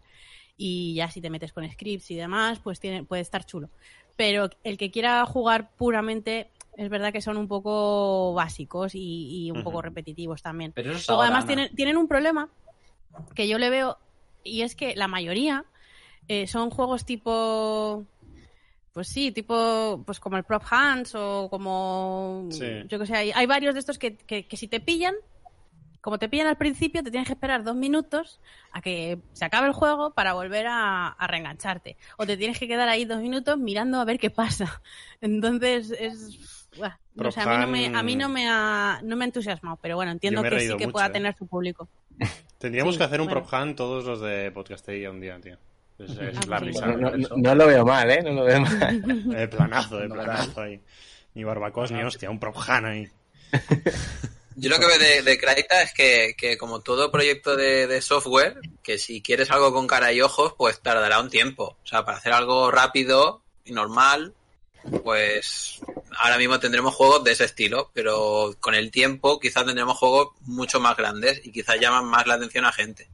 Y 0.56 0.94
ya 0.96 1.10
si 1.10 1.20
te 1.20 1.30
metes 1.30 1.52
con 1.52 1.70
scripts 1.70 2.12
y 2.12 2.16
demás, 2.16 2.60
pues 2.60 2.80
tiene, 2.80 3.04
puede 3.04 3.22
estar 3.22 3.46
chulo. 3.46 3.70
Pero 4.16 4.50
el 4.64 4.78
que 4.78 4.92
quiera 4.92 5.26
jugar 5.26 5.72
puramente, 5.76 6.50
es 6.78 6.90
verdad 6.90 7.12
que 7.12 7.22
son 7.22 7.38
un 7.38 7.48
poco 7.48 8.34
básicos 8.34 8.94
y, 8.96 9.46
y 9.46 9.52
un 9.52 9.64
poco 9.64 9.82
repetitivos 9.82 10.42
también. 10.42 10.72
Pero 10.74 10.92
eso 10.92 11.00
es 11.00 11.08
Luego, 11.08 11.24
ahora, 11.24 11.36
además, 11.36 11.48
tienen, 11.48 11.76
tienen 11.76 11.98
un 11.98 12.08
problema 12.08 12.50
que 13.36 13.48
yo 13.48 13.58
le 13.58 13.70
veo, 13.70 13.98
y 14.44 14.62
es 14.62 14.76
que 14.76 14.96
la 14.96 15.08
mayoría 15.08 15.66
eh, 16.28 16.48
son 16.48 16.70
juegos 16.70 17.06
tipo. 17.06 18.06
Pues 18.94 19.08
sí, 19.08 19.32
tipo, 19.32 20.04
pues 20.06 20.20
como 20.20 20.38
el 20.38 20.44
Prop 20.44 20.64
Hands 20.70 21.16
o 21.16 21.48
como. 21.50 22.48
Sí. 22.52 22.84
Yo 22.88 23.00
que 23.00 23.08
sé, 23.08 23.16
hay, 23.16 23.32
hay 23.34 23.46
varios 23.48 23.74
de 23.74 23.80
estos 23.80 23.98
que, 23.98 24.16
que, 24.16 24.46
que 24.46 24.58
si 24.58 24.68
te 24.68 24.80
pillan, 24.80 25.16
como 26.04 26.20
te 26.20 26.28
pillan 26.30 26.48
al 26.48 26.58
principio, 26.58 27.02
te 27.02 27.10
tienes 27.12 27.28
que 27.28 27.34
esperar 27.34 27.64
dos 27.64 27.76
minutos 27.76 28.40
a 28.74 28.82
que 28.82 29.18
se 29.32 29.46
acabe 29.46 29.68
el 29.68 29.74
juego 29.74 30.14
para 30.14 30.34
volver 30.34 30.68
a, 30.68 31.08
a 31.08 31.28
reengancharte. 31.28 31.96
O 32.18 32.26
te 32.26 32.36
tienes 32.38 32.60
que 32.60 32.68
quedar 32.68 32.90
ahí 32.90 33.06
dos 33.06 33.22
minutos 33.22 33.58
mirando 33.58 34.00
a 34.02 34.06
ver 34.06 34.20
qué 34.20 34.30
pasa. 34.30 34.82
Entonces 35.22 35.92
es. 35.98 36.68
buah, 36.78 36.98
no 37.16 37.32
sé, 37.32 37.40
a 37.42 37.46
mí 37.48 37.58
no 37.58 37.68
me, 37.68 37.88
a 37.98 38.04
mí 38.04 38.16
no 38.16 38.28
me 38.30 38.50
ha, 38.50 39.00
no 39.04 39.16
me 39.16 39.24
ha 39.24 39.28
entusiasmado, 39.28 39.80
pero 39.82 39.96
bueno, 39.96 40.12
entiendo 40.12 40.44
que 40.44 40.60
sí 40.60 40.68
que 40.68 40.74
mucho, 40.74 40.92
pueda 40.92 41.06
¿eh? 41.08 41.12
tener 41.12 41.36
su 41.38 41.48
público. 41.48 41.88
Tendríamos 42.60 42.96
Sí, 42.96 43.00
que 43.00 43.04
hacer 43.06 43.22
un 43.22 43.28
bueno. 43.28 43.46
prop 43.48 43.62
hunt 43.62 43.78
todos 43.78 44.06
los 44.06 44.20
de 44.22 44.52
Podcastería 44.52 45.10
un 45.10 45.22
día, 45.22 45.40
tío. 45.40 45.58
Es, 46.00 46.12
es 46.12 46.38
Ah, 46.38 46.46
la 46.48 46.60
sí. 46.60 46.66
risa. 46.66 46.88
No, 46.88 46.98
no- 46.98 47.16
eso. 47.16 47.36
no 47.38 47.56
lo 47.56 47.68
veo 47.68 47.86
mal, 47.86 48.10
¿eh? 48.10 48.22
No 48.24 48.32
lo 48.32 48.44
veo 48.44 48.60
mal. 48.62 49.02
De 49.30 49.48
planazo, 49.48 49.98
de 50.00 50.08
No, 50.10 50.16
planazo 50.16 50.62
ahí. 50.62 50.82
Ni 51.36 51.44
barbacoas 51.44 51.92
ni 51.92 52.02
hostia, 52.04 52.30
un 52.30 52.40
prop 52.40 52.56
hunt 52.58 52.86
ahí. 52.86 53.10
Yo 54.56 54.70
lo 54.70 54.80
que 54.80 54.86
veo 54.86 55.00
de, 55.00 55.22
de 55.24 55.38
Kraita 55.38 55.82
es 55.82 55.94
que, 55.94 56.36
que 56.38 56.58
como 56.58 56.82
todo 56.82 57.12
proyecto 57.12 57.56
de, 57.56 57.88
de 57.88 58.02
software, 58.02 58.60
que 58.82 58.98
si 58.98 59.22
quieres 59.22 59.52
algo 59.52 59.74
con 59.74 59.88
cara 59.88 60.12
y 60.14 60.22
ojos, 60.22 60.54
pues 60.58 60.82
tardará 60.82 61.20
un 61.20 61.30
tiempo. 61.30 61.78
O 61.84 61.88
sea, 61.88 62.06
para 62.06 62.18
hacer 62.18 62.34
algo 62.34 62.72
rápido 62.72 63.42
y 63.66 63.72
normal, 63.72 64.34
pues 65.04 65.82
ahora 66.18 66.38
mismo 66.38 66.60
tendremos 66.60 66.94
juegos 66.94 67.24
de 67.24 67.32
ese 67.32 67.46
estilo, 67.46 67.92
pero 67.94 68.56
con 68.60 68.76
el 68.76 68.92
tiempo 68.92 69.40
quizás 69.40 69.66
tendremos 69.66 69.98
juegos 69.98 70.30
mucho 70.42 70.80
más 70.80 70.98
grandes 70.98 71.42
y 71.46 71.52
quizás 71.52 71.80
llaman 71.80 72.06
más 72.06 72.28
la 72.28 72.36
atención 72.36 72.66
a 72.66 72.72
gente. 72.72 73.08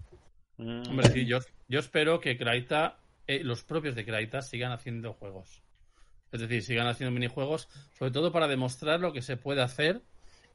Mm. 0.58 0.89
Hombre, 0.89 1.10
sí, 1.12 1.25
yo, 1.25 1.39
yo 1.67 1.79
espero 1.79 2.19
que 2.19 2.38
Kraita, 2.38 2.98
eh, 3.27 3.43
los 3.43 3.63
propios 3.63 3.96
de 3.96 4.05
Kraita, 4.05 4.41
sigan 4.41 4.72
haciendo 4.72 5.13
juegos. 5.13 5.62
Es 6.31 6.41
decir, 6.41 6.63
sigan 6.63 6.88
haciendo 6.88 7.12
minijuegos, 7.12 7.69
sobre 7.98 8.12
todo 8.12 8.31
para 8.31 8.48
demostrar 8.48 9.00
lo 9.00 9.13
que 9.13 9.22
se 9.22 9.38
puede 9.38 9.62
hacer 9.62 10.01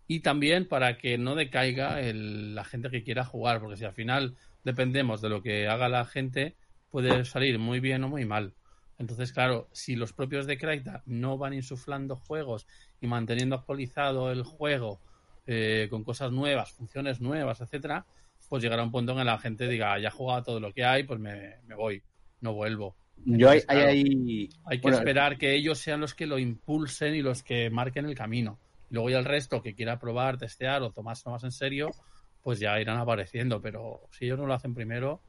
y 0.06 0.20
también 0.20 0.66
para 0.68 0.98
que 0.98 1.18
no 1.18 1.34
decaiga 1.34 2.00
el- 2.00 2.54
la 2.54 2.64
gente 2.64 2.90
que 2.90 3.02
quiera 3.02 3.24
jugar, 3.24 3.60
porque 3.60 3.76
si 3.76 3.84
al 3.84 3.92
final 3.94 4.36
dependemos 4.64 5.20
de 5.20 5.28
lo 5.28 5.42
que 5.42 5.68
haga 5.68 5.88
la 5.88 6.04
gente, 6.04 6.54
puede 6.90 7.24
salir 7.24 7.58
muy 7.58 7.80
bien 7.80 8.04
o 8.04 8.08
muy 8.08 8.24
mal. 8.24 8.54
Entonces, 8.98 9.32
claro, 9.32 9.68
si 9.72 9.96
los 9.96 10.12
propios 10.12 10.46
de 10.46 10.56
Kraita 10.56 11.02
no 11.06 11.36
van 11.36 11.52
insuflando 11.54 12.16
juegos 12.16 12.66
y 13.00 13.06
manteniendo 13.06 13.56
actualizado 13.56 14.30
el 14.30 14.42
juego 14.44 15.00
eh, 15.46 15.88
con 15.90 16.04
cosas 16.04 16.32
nuevas, 16.32 16.72
funciones 16.72 17.20
nuevas, 17.20 17.60
etcétera, 17.60 18.06
pues 18.48 18.62
llegará 18.62 18.82
un 18.82 18.92
punto 18.92 19.12
en 19.12 19.18
que 19.18 19.24
la 19.24 19.38
gente 19.38 19.68
diga, 19.68 19.98
ya 19.98 20.08
he 20.08 20.10
jugado 20.10 20.42
todo 20.44 20.60
lo 20.60 20.72
que 20.72 20.84
hay, 20.84 21.02
pues 21.04 21.18
me, 21.20 21.56
me 21.66 21.74
voy, 21.74 22.02
no 22.40 22.52
vuelvo. 22.54 22.94
Yo 23.16 23.50
hay, 23.50 23.60
hay, 23.68 23.78
hay- 23.78 24.48
hay 24.64 24.78
que 24.78 24.82
bueno, 24.82 24.98
esperar 24.98 25.36
que 25.38 25.54
ellos 25.54 25.78
sean 25.78 26.00
los 26.00 26.14
que 26.14 26.26
lo 26.26 26.38
impulsen 26.38 27.14
y 27.14 27.22
los 27.22 27.42
que 27.42 27.68
marquen 27.70 28.06
el 28.06 28.14
camino. 28.14 28.58
Luego 28.90 29.10
ya 29.10 29.18
el 29.18 29.24
resto 29.24 29.62
que 29.62 29.74
quiera 29.74 29.98
probar, 29.98 30.38
testear 30.38 30.82
o 30.82 30.90
tomarse 30.92 31.28
más 31.28 31.44
en 31.44 31.52
serio, 31.52 31.90
pues 32.42 32.60
ya 32.60 32.78
irán 32.80 32.98
apareciendo. 32.98 33.60
Pero 33.60 34.02
si 34.10 34.26
ellos 34.26 34.38
no 34.38 34.46
lo 34.46 34.54
hacen 34.54 34.74
primero, 34.74 35.20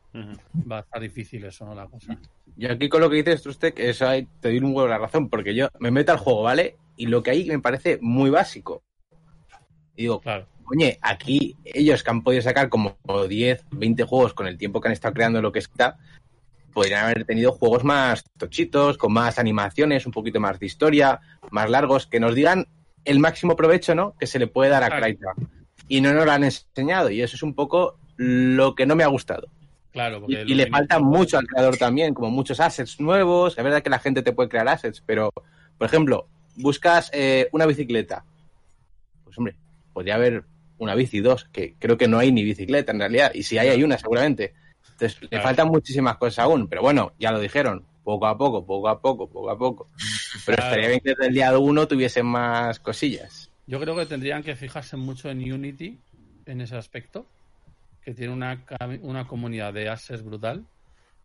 va 0.70 0.78
a 0.78 0.82
estar 0.82 1.02
difícil 1.02 1.44
eso, 1.46 1.66
¿no? 1.66 1.74
La 1.76 1.88
cosa. 1.88 2.18
Yo 2.56 2.72
aquí 2.72 2.88
con 2.90 3.02
lo 3.02 3.10
que 3.10 3.18
dices, 3.18 3.42
Trustec, 3.42 3.80
eso 3.80 4.08
ahí 4.08 4.28
te 4.40 4.50
doy 4.50 4.60
un 4.60 4.76
huevo 4.76 4.88
la 4.88 4.98
razón, 4.98 5.30
porque 5.30 5.54
yo 5.56 5.68
me 5.80 5.92
meto 5.92 6.12
al 6.12 6.20
juego, 6.20 6.44
¿vale? 6.44 6.78
Y 6.96 7.08
lo 7.08 7.24
que 7.24 7.32
hay 7.32 7.46
me 7.46 7.60
parece 7.60 8.00
muy 8.02 8.30
básico. 8.30 8.84
Y 9.96 10.04
digo, 10.04 10.20
Claro. 10.22 10.48
oye, 10.66 10.98
aquí 11.02 11.58
ellos 11.64 12.04
que 12.04 12.10
han 12.12 12.24
podido 12.24 12.42
sacar 12.42 12.70
como 12.70 12.98
10, 13.28 13.66
20 13.72 14.04
juegos 14.04 14.34
con 14.34 14.48
el 14.48 14.58
tiempo 14.58 14.80
que 14.80 14.90
han 14.90 14.94
estado 14.94 15.14
creando 15.14 15.42
lo 15.42 15.52
que 15.52 15.60
está, 15.60 15.98
podrían 16.74 17.06
haber 17.06 17.24
tenido 17.26 17.54
juegos 17.54 17.86
más 17.86 18.26
tochitos, 18.38 18.98
con 18.98 19.14
más 19.14 19.40
animaciones, 19.40 20.06
un 20.06 20.12
poquito 20.12 20.42
más 20.42 20.60
de 20.60 20.66
historia, 20.66 21.22
más 21.50 21.70
largos, 21.70 22.06
que 22.08 22.20
nos 22.20 22.36
digan 22.36 22.68
el 23.06 23.20
máximo 23.20 23.56
provecho, 23.56 23.96
¿no? 23.96 24.16
Que 24.20 24.28
se 24.28 24.40
le 24.40 24.48
puede 24.48 24.70
dar 24.70 24.84
a. 24.84 24.90
Kraita. 24.90 25.34
Y 25.88 26.02
no 26.02 26.14
nos 26.14 26.26
lo 26.26 26.32
han 26.32 26.44
enseñado, 26.44 27.12
y 27.12 27.22
eso 27.22 27.36
es 27.36 27.44
un 27.44 27.54
poco 27.54 27.98
lo 28.18 28.76
que 28.76 28.86
no 28.86 28.96
me 28.96 29.04
ha 29.04 29.08
gustado. 29.08 29.48
Claro, 29.92 30.18
Y, 30.18 30.20
porque 30.22 30.34
y 30.42 30.56
los 30.56 30.58
le 30.58 30.68
falta 30.68 31.00
mucho 31.00 31.38
al 31.38 31.48
creador 31.48 31.78
también, 31.78 32.14
como 32.14 32.30
muchos 32.30 32.60
assets 32.60 33.00
nuevos. 33.00 33.58
Es 33.58 33.64
verdad 33.64 33.82
que 33.82 33.90
la 33.90 34.00
gente 34.00 34.24
te 34.24 34.34
puede 34.34 34.50
crear 34.50 34.68
assets, 34.68 35.02
pero, 35.06 35.32
por 35.78 35.88
ejemplo, 35.88 36.28
buscas 36.58 37.10
eh, 37.14 37.48
una 37.52 37.66
bicicleta. 37.66 38.26
Pues 39.24 39.38
hombre, 39.38 39.56
podría 39.94 40.16
haber 40.16 40.44
una 40.78 40.96
bici, 40.96 41.22
dos, 41.22 41.46
que 41.46 41.76
creo 41.80 41.98
que 41.98 42.08
no 42.08 42.20
hay 42.20 42.32
ni 42.32 42.44
bicicleta 42.44 42.92
en 42.92 43.00
realidad. 43.00 43.32
Y 43.34 43.44
si 43.44 43.58
hay, 43.58 43.70
hay 43.70 43.84
una 43.84 43.98
seguramente. 43.98 44.54
Entonces, 44.92 45.20
le 45.30 45.42
faltan 45.42 45.68
muchísimas 45.70 46.18
cosas 46.18 46.40
aún. 46.40 46.68
Pero 46.68 46.82
bueno, 46.82 47.14
ya 47.20 47.32
lo 47.32 47.40
dijeron. 47.40 47.86
Poco 48.06 48.28
a 48.28 48.38
poco, 48.38 48.64
poco 48.66 48.88
a 48.88 49.02
poco, 49.02 49.28
poco 49.28 49.50
a 49.50 49.58
poco. 49.58 49.90
Pero 50.46 50.58
Claro. 50.58 50.62
estaría 50.64 50.88
bien 50.90 51.00
que 51.04 51.10
desde 51.10 51.26
el 51.28 51.34
día 51.34 51.58
uno 51.58 51.88
tuviesen 51.88 52.28
más 52.28 52.80
cosillas. 52.80 53.52
Yo 53.66 53.80
creo 53.80 53.96
que 53.96 54.06
tendrían 54.06 54.44
que 54.44 54.56
fijarse 54.56 54.96
mucho 54.96 55.28
en 55.32 55.40
Unity 55.52 56.00
en 56.46 56.62
ese 56.62 56.76
aspecto, 56.76 57.26
que 58.04 58.14
tiene 58.14 58.32
una, 58.32 58.64
una 59.02 59.28
comunidad 59.28 59.74
de 59.74 59.90
assets 59.90 60.22
brutal, 60.24 60.68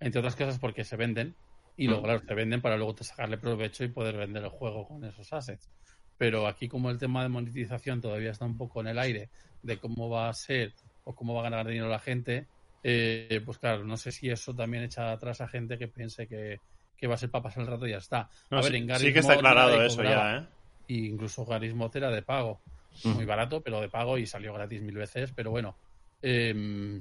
entre 0.01 0.21
otras 0.21 0.35
cosas 0.37 0.59
porque 0.59 0.83
se 0.85 0.97
venden, 0.97 1.37
y 1.77 1.87
luego, 1.87 2.01
Mm. 2.01 2.05
claro, 2.07 2.23
se 2.27 2.35
venden 2.35 2.63
para 2.63 2.79
luego 2.79 2.95
te 2.95 3.05
sacarle 3.05 3.37
provecho 3.37 3.85
y 3.85 3.89
poder 3.89 4.17
vender 4.17 4.43
el 4.45 4.49
juego 4.49 4.89
con 4.89 5.05
esos 5.05 5.31
assets. 5.35 5.69
Pero 6.17 6.47
aquí 6.47 6.67
como 6.67 6.89
el 6.91 6.97
tema 6.97 7.23
de 7.23 7.29
monetización 7.29 8.01
todavía 8.01 8.31
está 8.31 8.47
un 8.47 8.57
poco 8.57 8.81
en 8.81 8.87
el 8.87 8.99
aire 8.99 9.29
de 9.61 9.79
cómo 9.79 10.09
va 10.09 10.31
a 10.31 10.33
ser 10.33 10.73
o 11.05 11.15
cómo 11.15 11.35
va 11.35 11.41
a 11.41 11.51
ganar 11.51 11.67
dinero 11.67 11.89
la 11.91 11.99
gente, 11.99 12.49
eh, 12.83 13.41
pues 13.45 13.59
claro, 13.59 13.85
no 13.85 13.97
sé 13.97 14.13
si 14.13 14.31
eso 14.31 14.55
también 14.55 14.85
echa 14.85 15.13
atrás 15.13 15.41
a 15.41 15.49
gente 15.49 15.79
que 15.79 15.89
piense 15.89 16.27
que, 16.27 16.61
que 16.97 17.07
va 17.07 17.15
a 17.15 17.19
ser 17.19 17.31
para 17.31 17.43
pasar 17.45 17.63
el 17.63 17.69
rato 17.69 17.87
y 17.87 17.91
ya 17.91 17.99
está. 17.99 18.29
No, 18.51 18.59
a 18.59 18.63
sí, 18.63 18.69
ver, 18.71 18.77
en 18.77 18.83
sí 18.83 18.89
Garry's 18.89 19.13
que 19.13 19.19
está 19.21 19.33
Mod 19.33 19.39
aclarado 19.39 19.83
eso 19.83 19.97
cobraba 19.97 20.33
ya, 20.33 20.39
¿eh? 20.39 20.49
y 20.89 21.07
incluso 21.07 21.45
Garry's 21.45 21.75
Mod 21.75 21.97
era 21.97 22.11
de 22.11 22.23
pago. 22.23 22.61
Mm. 23.05 23.11
Muy 23.11 23.25
barato, 23.25 23.61
pero 23.63 23.81
de 23.81 23.89
pago 23.89 24.19
y 24.19 24.27
salió 24.27 24.53
gratis 24.53 24.83
mil 24.83 24.97
veces. 24.97 25.33
Pero 25.35 25.51
bueno, 25.53 25.77
eh, 26.23 27.01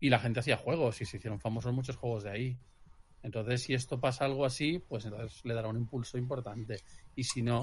y 0.00 0.08
la 0.10 0.18
gente 0.18 0.40
hacía 0.40 0.56
juegos 0.56 1.00
y 1.00 1.04
se 1.04 1.18
hicieron 1.18 1.38
famosos 1.40 1.72
muchos 1.72 1.96
juegos 1.96 2.24
de 2.24 2.30
ahí. 2.30 2.58
Entonces, 3.22 3.62
si 3.62 3.74
esto 3.74 4.00
pasa 4.00 4.24
algo 4.24 4.44
así, 4.44 4.78
pues 4.78 5.04
entonces 5.04 5.40
le 5.44 5.54
dará 5.54 5.68
un 5.68 5.76
impulso 5.76 6.18
importante. 6.18 6.78
Y 7.14 7.24
si 7.24 7.42
no, 7.42 7.62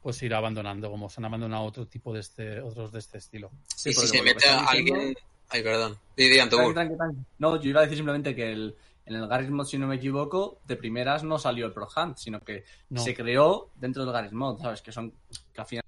pues 0.00 0.16
se 0.16 0.26
irá 0.26 0.38
abandonando, 0.38 0.90
como 0.90 1.10
se 1.10 1.20
han 1.20 1.24
abandonado 1.26 1.64
otro 1.64 1.86
tipo 1.86 2.12
de 2.14 2.20
este, 2.20 2.60
otros 2.60 2.92
de 2.92 3.00
este 3.00 3.18
estilo. 3.18 3.50
Sí, 3.76 3.90
y 3.90 3.92
si 3.92 4.06
se 4.06 4.22
mete 4.22 4.48
alguien... 4.48 4.84
diciendo- 4.94 5.20
Ay, 5.52 5.62
perdón. 5.62 5.96
Di, 6.16 6.28
di, 6.28 6.38
Antogur. 6.38 6.72
Tranqui, 6.74 6.96
tranqui, 6.96 6.96
tranqui. 6.96 7.30
No, 7.38 7.56
yo 7.60 7.68
iba 7.70 7.80
a 7.80 7.82
decir 7.82 7.96
simplemente 7.98 8.34
que 8.34 8.52
el, 8.52 8.76
en 9.06 9.14
el 9.16 9.26
Garry's 9.28 9.50
Mod, 9.50 9.66
si 9.66 9.78
no 9.78 9.86
me 9.86 9.96
equivoco, 9.96 10.60
de 10.66 10.76
primeras 10.76 11.24
no 11.24 11.38
salió 11.38 11.66
el 11.66 11.72
Pro 11.72 11.88
Hunt, 11.94 12.16
sino 12.16 12.40
que 12.40 12.64
No. 12.90 13.00
se 13.00 13.14
creó 13.14 13.70
dentro 13.76 14.04
del 14.04 14.12
Garry's 14.12 14.32
Mod, 14.32 14.60
¿sabes? 14.60 14.82
Que 14.82 14.92
son, 14.92 15.12
que 15.52 15.60
al 15.60 15.66
final 15.66 15.84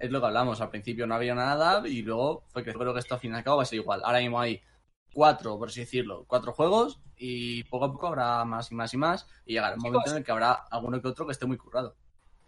es 0.00 0.10
lo 0.10 0.20
que 0.20 0.26
hablamos, 0.26 0.60
al 0.60 0.70
principio 0.70 1.06
no 1.06 1.14
había 1.14 1.34
nada 1.34 1.86
y 1.86 2.02
luego 2.02 2.42
fue 2.48 2.64
que 2.64 2.72
creo 2.72 2.92
que 2.92 3.00
esto 3.00 3.14
al 3.14 3.20
fin 3.20 3.32
y 3.32 3.36
al 3.36 3.44
cabo 3.44 3.58
va 3.58 3.62
a 3.62 3.66
ser 3.66 3.78
igual. 3.78 4.02
Ahora 4.04 4.18
mismo 4.20 4.40
hay 4.40 4.60
cuatro, 5.12 5.58
por 5.58 5.68
así 5.68 5.80
decirlo, 5.80 6.24
cuatro 6.26 6.52
juegos 6.52 7.00
y 7.16 7.62
poco 7.64 7.84
a 7.86 7.92
poco 7.92 8.06
habrá 8.08 8.44
más 8.44 8.70
y 8.70 8.74
más 8.74 8.92
y 8.92 8.96
más 8.96 9.26
y 9.46 9.54
llegará 9.54 9.76
un 9.76 9.82
momento 9.82 10.10
en 10.10 10.16
el 10.18 10.24
que 10.24 10.32
habrá 10.32 10.52
alguno 10.52 11.00
que 11.00 11.08
otro 11.08 11.24
que 11.24 11.32
esté 11.32 11.46
muy 11.46 11.56
currado. 11.56 11.94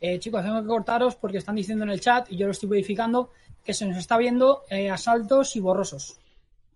Eh, 0.01 0.19
chicos, 0.19 0.43
tengo 0.45 0.61
que 0.61 0.67
cortaros 0.69 1.17
porque 1.17 1.39
están 1.39 1.57
diciendo 1.57 1.85
en 1.85 1.91
el 1.91 2.01
chat 2.01 2.31
y 2.31 2.37
yo 2.37 2.47
lo 2.47 2.53
estoy 2.53 2.69
verificando 2.69 3.31
que 3.69 3.75
se 3.75 3.85
nos 3.85 3.99
está 3.99 4.17
viendo 4.17 4.65
eh, 4.71 4.89
asaltos 4.91 5.55
y 5.55 5.61
borrosos. 5.61 6.17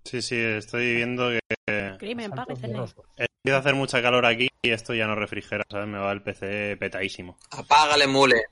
Sí, 0.04 0.20
sí, 0.20 0.36
estoy 0.38 0.96
viendo 0.96 1.30
que 1.30 1.96
Crimen, 1.98 2.30
borrosos. 2.32 2.94
empieza 3.16 3.56
a 3.56 3.60
hacer 3.60 3.74
mucha 3.74 4.02
calor 4.02 4.26
aquí 4.26 4.48
y 4.60 4.68
esto 4.68 4.92
ya 4.92 5.06
no 5.06 5.14
refrigera, 5.14 5.64
¿sabes? 5.70 5.88
Me 5.88 5.96
va 5.98 6.12
el 6.12 6.20
PC 6.20 6.76
petadísimo. 6.76 7.38
Apágale, 7.50 8.06
mule. 8.06 8.42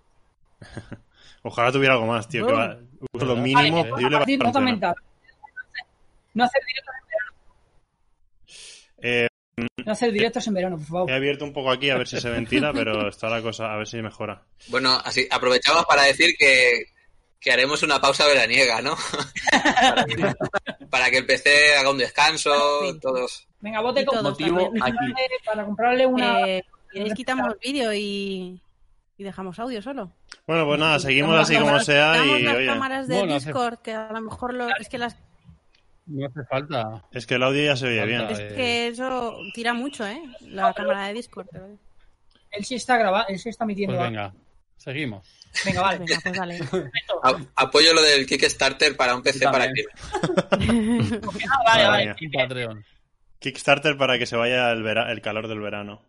Ojalá 1.42 1.70
tuviera 1.70 1.92
algo 1.96 2.06
más, 2.06 2.26
tío, 2.30 2.46
que 2.46 2.52
va, 2.54 2.78
uso 3.12 3.26
lo 3.26 3.36
mínimo 3.36 3.76
vale, 3.84 3.90
posible 3.90 4.10
para 4.10 4.24
nota 4.24 4.36
funcionar. 4.36 4.62
mental. 4.62 4.94
No 6.32 6.44
hacer 6.44 6.62
directos 6.66 6.94
en 6.96 7.08
verano. 7.10 7.32
Eh, 9.02 9.28
No 9.84 9.92
hacer 9.92 10.12
directos 10.12 10.46
en 10.46 10.54
verano, 10.54 10.76
por 10.78 10.86
favor. 10.86 11.10
he 11.10 11.14
abierto 11.14 11.44
un 11.44 11.52
poco 11.52 11.70
aquí 11.70 11.90
a 11.90 11.98
ver 11.98 12.08
si 12.08 12.18
se 12.18 12.30
ventila, 12.30 12.72
pero 12.72 13.06
está 13.10 13.28
la 13.28 13.42
cosa, 13.42 13.70
a 13.70 13.76
ver 13.76 13.86
si 13.86 14.00
mejora. 14.00 14.42
Bueno, 14.68 14.98
así 15.04 15.28
aprovechamos 15.30 15.84
para 15.84 16.04
decir 16.04 16.34
que, 16.38 16.84
que 17.40 17.50
haremos 17.52 17.82
una 17.82 18.00
pausa 18.00 18.26
veraniega, 18.26 18.82
¿no? 18.82 18.96
para, 19.50 20.04
que, 20.04 20.34
para 20.90 21.10
que 21.10 21.18
el 21.18 21.26
PC 21.26 21.74
haga 21.76 21.90
un 21.90 21.98
descanso, 21.98 22.52
Sí. 22.92 23.00
todos. 23.00 23.46
Venga, 23.60 23.80
bote 23.80 24.02
Y 24.02 24.04
con 24.04 24.18
todos 24.18 24.30
motivo 24.38 24.70
aquí. 24.82 24.96
para 25.44 25.64
comprarle 25.64 26.06
una. 26.06 26.46
Eh, 26.46 26.64
¿Queréis 26.92 27.14
quitamos 27.14 27.54
vídeo 27.62 27.92
y, 27.94 28.60
y 29.16 29.24
dejamos 29.24 29.58
audio 29.58 29.80
solo? 29.80 30.12
Bueno, 30.46 30.66
pues 30.66 30.78
nada, 30.80 30.98
seguimos 30.98 31.36
así 31.38 31.54
a 31.56 31.60
como 31.60 31.78
sea 31.80 32.24
y 32.24 32.42
las 32.42 32.56
oye, 32.56 32.66
cámaras 32.66 33.06
de 33.08 33.16
No, 33.20 33.26
no 33.26 33.34
hace- 33.36 33.46
Discord, 33.46 33.78
que 33.78 33.92
a 33.94 34.12
lo 34.12 34.20
mejor 34.20 34.54
lo, 34.54 34.68
es 34.76 34.88
que 34.88 34.98
las 34.98 35.16
No 36.06 36.26
hace 36.26 36.44
falta. 36.48 37.04
es 37.12 37.26
que 37.26 37.34
el 37.36 37.42
audio 37.44 37.64
ya 37.64 37.76
se 37.76 37.86
oye 37.86 38.04
bien. 38.06 38.22
Es 38.22 38.38
Eh, 38.40 38.52
que 38.56 38.86
eso 38.88 39.38
tira 39.54 39.72
mucho, 39.72 40.04
¿eh? 40.06 40.20
La 40.42 40.72
cámara 40.74 41.06
de 41.06 41.12
Discord. 41.14 41.46
digo. 41.52 41.78
Él 42.50 42.64
sí 42.64 42.74
está 42.74 42.96
grabando, 42.98 43.28
él 43.28 43.38
sí 43.38 43.48
está 43.50 43.64
emitiendo. 43.64 43.96
Pues 43.96 44.08
venga. 44.10 44.34
Venga, 45.64 45.80
vale. 45.82 45.98
Venga, 45.98 46.20
pues 46.22 46.36
dale. 46.36 46.58
A- 47.22 47.40
apoyo 47.56 47.92
lo 47.94 48.02
del 48.02 48.26
Kickstarter 48.26 48.96
para 48.96 49.14
un 49.14 49.22
PC 49.22 49.44
para 49.44 49.68
crimen. 49.70 51.20
Ah, 51.50 51.62
vale, 51.64 51.86
vale. 51.86 52.16
Patreon. 52.32 52.84
Kickstarter 53.38 53.96
para 53.96 54.18
que 54.18 54.26
se 54.26 54.36
vaya 54.36 54.70
el, 54.72 54.82
vera- 54.82 55.10
el 55.12 55.20
calor 55.20 55.48
del 55.48 55.60
verano. 55.60 56.02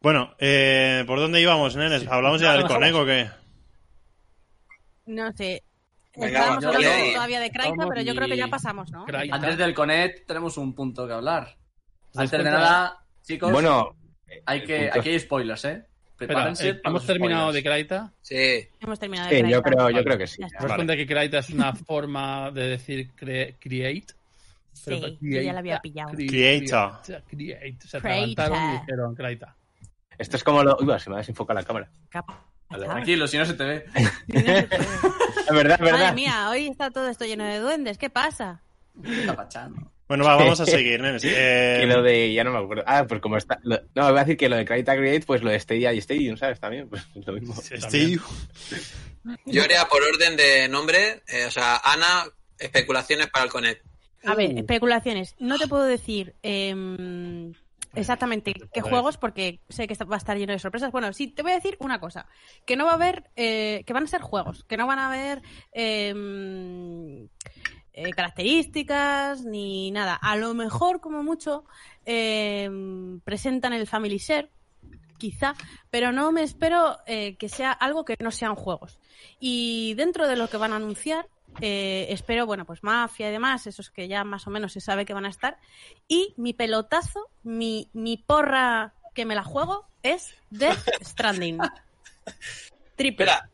Bueno, 0.00 0.34
eh, 0.38 1.04
¿por 1.06 1.18
dónde 1.20 1.40
íbamos, 1.40 1.76
nenes? 1.76 2.06
¿Hablamos 2.08 2.40
ya 2.40 2.52
del 2.52 2.62
no, 2.62 2.68
Coneco 2.68 3.00
o 3.02 3.06
qué? 3.06 3.30
No 5.06 5.30
sé. 5.32 5.62
Venga, 6.16 6.26
Estábamos 6.40 6.64
hablando 6.64 6.88
le- 6.88 7.12
todavía 7.14 7.40
de 7.40 7.50
Vamos 7.56 7.86
pero 7.88 8.02
yo 8.02 8.14
creo 8.14 8.28
que 8.28 8.36
ya 8.36 8.48
pasamos, 8.48 8.90
¿no? 8.90 9.06
Antes 9.30 9.56
del 9.56 9.74
Connect 9.74 10.26
tenemos 10.26 10.56
un 10.58 10.74
punto 10.74 11.06
que 11.06 11.12
hablar. 11.12 11.56
Antes 12.14 12.44
de 12.44 12.50
nada, 12.50 13.04
chicos, 13.22 13.50
Bueno, 13.52 13.96
hay 14.44 14.64
que 14.64 14.90
aquí 14.92 15.10
hay 15.10 15.20
spoilers, 15.20 15.64
¿eh? 15.64 15.86
Prepárense 16.26 16.68
eh, 16.70 16.80
¿hemos 16.84 17.06
terminado 17.06 17.52
de 17.52 17.60
spoilers. 17.60 17.86
Kraita? 17.88 18.12
Sí. 18.20 18.68
Hemos 18.80 18.98
terminado 18.98 19.28
de 19.28 19.34
sí, 19.36 19.40
Kraita. 19.42 19.56
yo 19.58 19.62
creo, 19.62 19.90
yo 19.90 20.04
creo 20.04 20.18
que 20.18 20.26
sí. 20.26 20.42
¿Te 20.42 20.66
cuenta 20.74 20.96
que 20.96 21.06
Kraita 21.06 21.38
es 21.38 21.50
una 21.50 21.72
forma 21.74 22.50
de 22.50 22.68
decir 22.68 23.10
cre- 23.14 23.56
create? 23.58 24.14
Sí, 24.72 24.82
Pero 24.86 25.06
yo 25.20 25.40
ya 25.42 25.52
la 25.52 25.58
había 25.58 25.80
pillado. 25.80 26.12
Create. 26.12 26.66
create. 27.28 27.86
Se 27.86 28.00
Kraita. 28.00 28.44
atragantaron 28.46 28.74
y 28.74 28.80
dijeron 28.80 29.14
Kraita. 29.14 29.56
Esto 30.18 30.36
es 30.36 30.44
como 30.44 30.62
lo. 30.62 30.76
Uy, 30.80 30.86
va, 30.86 30.98
se 30.98 31.10
me 31.10 31.16
ha 31.16 31.18
desenfocado 31.18 31.58
la 31.60 31.66
cámara. 31.66 31.90
Vale, 32.70 32.86
tranquilo, 32.86 33.26
si 33.26 33.36
no 33.36 33.44
se 33.44 33.54
te 33.54 33.64
ve. 33.64 33.84
Es 35.48 35.54
verdad, 35.54 35.74
es 35.74 35.80
Madre 35.80 35.92
verdad. 35.92 36.14
mía, 36.14 36.48
hoy 36.50 36.68
está 36.68 36.90
todo 36.90 37.08
esto 37.08 37.24
lleno 37.26 37.44
de 37.44 37.58
duendes. 37.58 37.98
¿Qué 37.98 38.08
pasa? 38.08 38.62
Está 39.04 39.34
pachando. 39.36 39.91
Bueno, 40.12 40.24
va, 40.26 40.36
vamos 40.36 40.60
a 40.60 40.66
seguir, 40.66 41.00
nenes. 41.00 41.24
Eh, 41.24 41.78
Que 41.80 41.86
lo 41.86 42.02
de. 42.02 42.32
Ya 42.34 42.44
no 42.44 42.52
me 42.52 42.58
acuerdo. 42.58 42.84
Ah, 42.86 43.06
pues 43.08 43.20
como 43.22 43.38
está. 43.38 43.58
lo- 43.62 43.80
no, 43.94 44.10
voy 44.10 44.18
a 44.18 44.24
decir 44.24 44.36
que 44.36 44.48
lo 44.50 44.56
de 44.56 44.64
Kraita 44.66 44.94
Create, 44.94 45.24
pues 45.24 45.42
lo 45.42 45.50
de 45.50 45.58
Stadia 45.58 45.92
y 45.94 45.98
Stadium, 45.98 46.36
¿sabes? 46.36 46.60
También, 46.60 46.86
pues 46.90 47.02
lo 47.14 47.32
mismo. 47.32 47.54
Steve. 47.54 48.20
Yo 49.46 49.62
haría 49.62 49.86
por 49.86 50.02
orden 50.02 50.36
de 50.36 50.68
nombre, 50.68 51.22
eh, 51.28 51.46
o 51.46 51.50
sea, 51.50 51.80
Ana, 51.82 52.24
especulaciones 52.58 53.28
para 53.28 53.46
el 53.46 53.50
Connect. 53.50 53.86
A 54.24 54.34
ver, 54.34 54.50
Uh. 54.52 54.58
especulaciones. 54.58 55.34
No 55.38 55.58
te 55.58 55.66
puedo 55.66 55.84
decir 55.84 56.34
em, 56.42 57.54
exactamente 57.94 58.54
qué 58.72 58.80
juegos 58.82 59.16
porque 59.16 59.60
sé 59.68 59.86
que 59.88 59.94
va 60.04 60.16
a 60.16 60.18
estar 60.18 60.36
lleno 60.36 60.52
de 60.52 60.58
sorpresas. 60.58 60.92
Bueno, 60.92 61.12
sí, 61.12 61.28
te 61.28 61.42
voy 61.42 61.52
a 61.52 61.56
decir 61.56 61.76
una 61.80 61.98
cosa, 62.00 62.26
que 62.66 62.76
no 62.76 62.84
va 62.84 62.92
a 62.92 62.94
haber, 62.96 63.30
eh, 63.36 63.82
que 63.86 63.92
van 63.94 64.04
a 64.04 64.08
ser 64.08 64.20
juegos, 64.20 64.64
que 64.68 64.76
no 64.76 64.86
van 64.86 64.98
a 64.98 65.08
haber 65.08 65.40
eh, 65.72 67.26
eh, 67.92 68.10
características 68.10 69.44
ni 69.44 69.90
nada. 69.90 70.14
A 70.14 70.36
lo 70.36 70.54
mejor, 70.54 71.00
como 71.00 71.22
mucho, 71.22 71.64
eh, 72.04 72.68
presentan 73.24 73.72
el 73.72 73.86
Family 73.86 74.18
Share, 74.18 74.50
quizá, 75.18 75.54
pero 75.90 76.10
no 76.10 76.32
me 76.32 76.42
espero 76.42 76.98
eh, 77.06 77.36
que 77.36 77.48
sea 77.48 77.70
algo 77.70 78.04
que 78.04 78.16
no 78.20 78.30
sean 78.30 78.56
juegos. 78.56 78.98
Y 79.38 79.94
dentro 79.94 80.26
de 80.26 80.36
lo 80.36 80.48
que 80.48 80.56
van 80.56 80.72
a 80.72 80.76
anunciar, 80.76 81.28
eh, 81.60 82.06
espero, 82.10 82.46
bueno, 82.46 82.64
pues 82.64 82.82
Mafia 82.82 83.28
y 83.28 83.32
demás, 83.32 83.66
esos 83.66 83.90
que 83.90 84.08
ya 84.08 84.24
más 84.24 84.46
o 84.46 84.50
menos 84.50 84.72
se 84.72 84.80
sabe 84.80 85.04
que 85.04 85.14
van 85.14 85.26
a 85.26 85.30
estar. 85.30 85.58
Y 86.08 86.34
mi 86.36 86.54
pelotazo, 86.54 87.30
mi, 87.44 87.88
mi 87.92 88.16
porra 88.16 88.94
que 89.14 89.24
me 89.24 89.34
la 89.34 89.44
juego 89.44 89.86
es 90.02 90.34
Death 90.50 90.88
Stranding. 91.02 91.58
Triple. 92.96 93.26
Espera, 93.26 93.50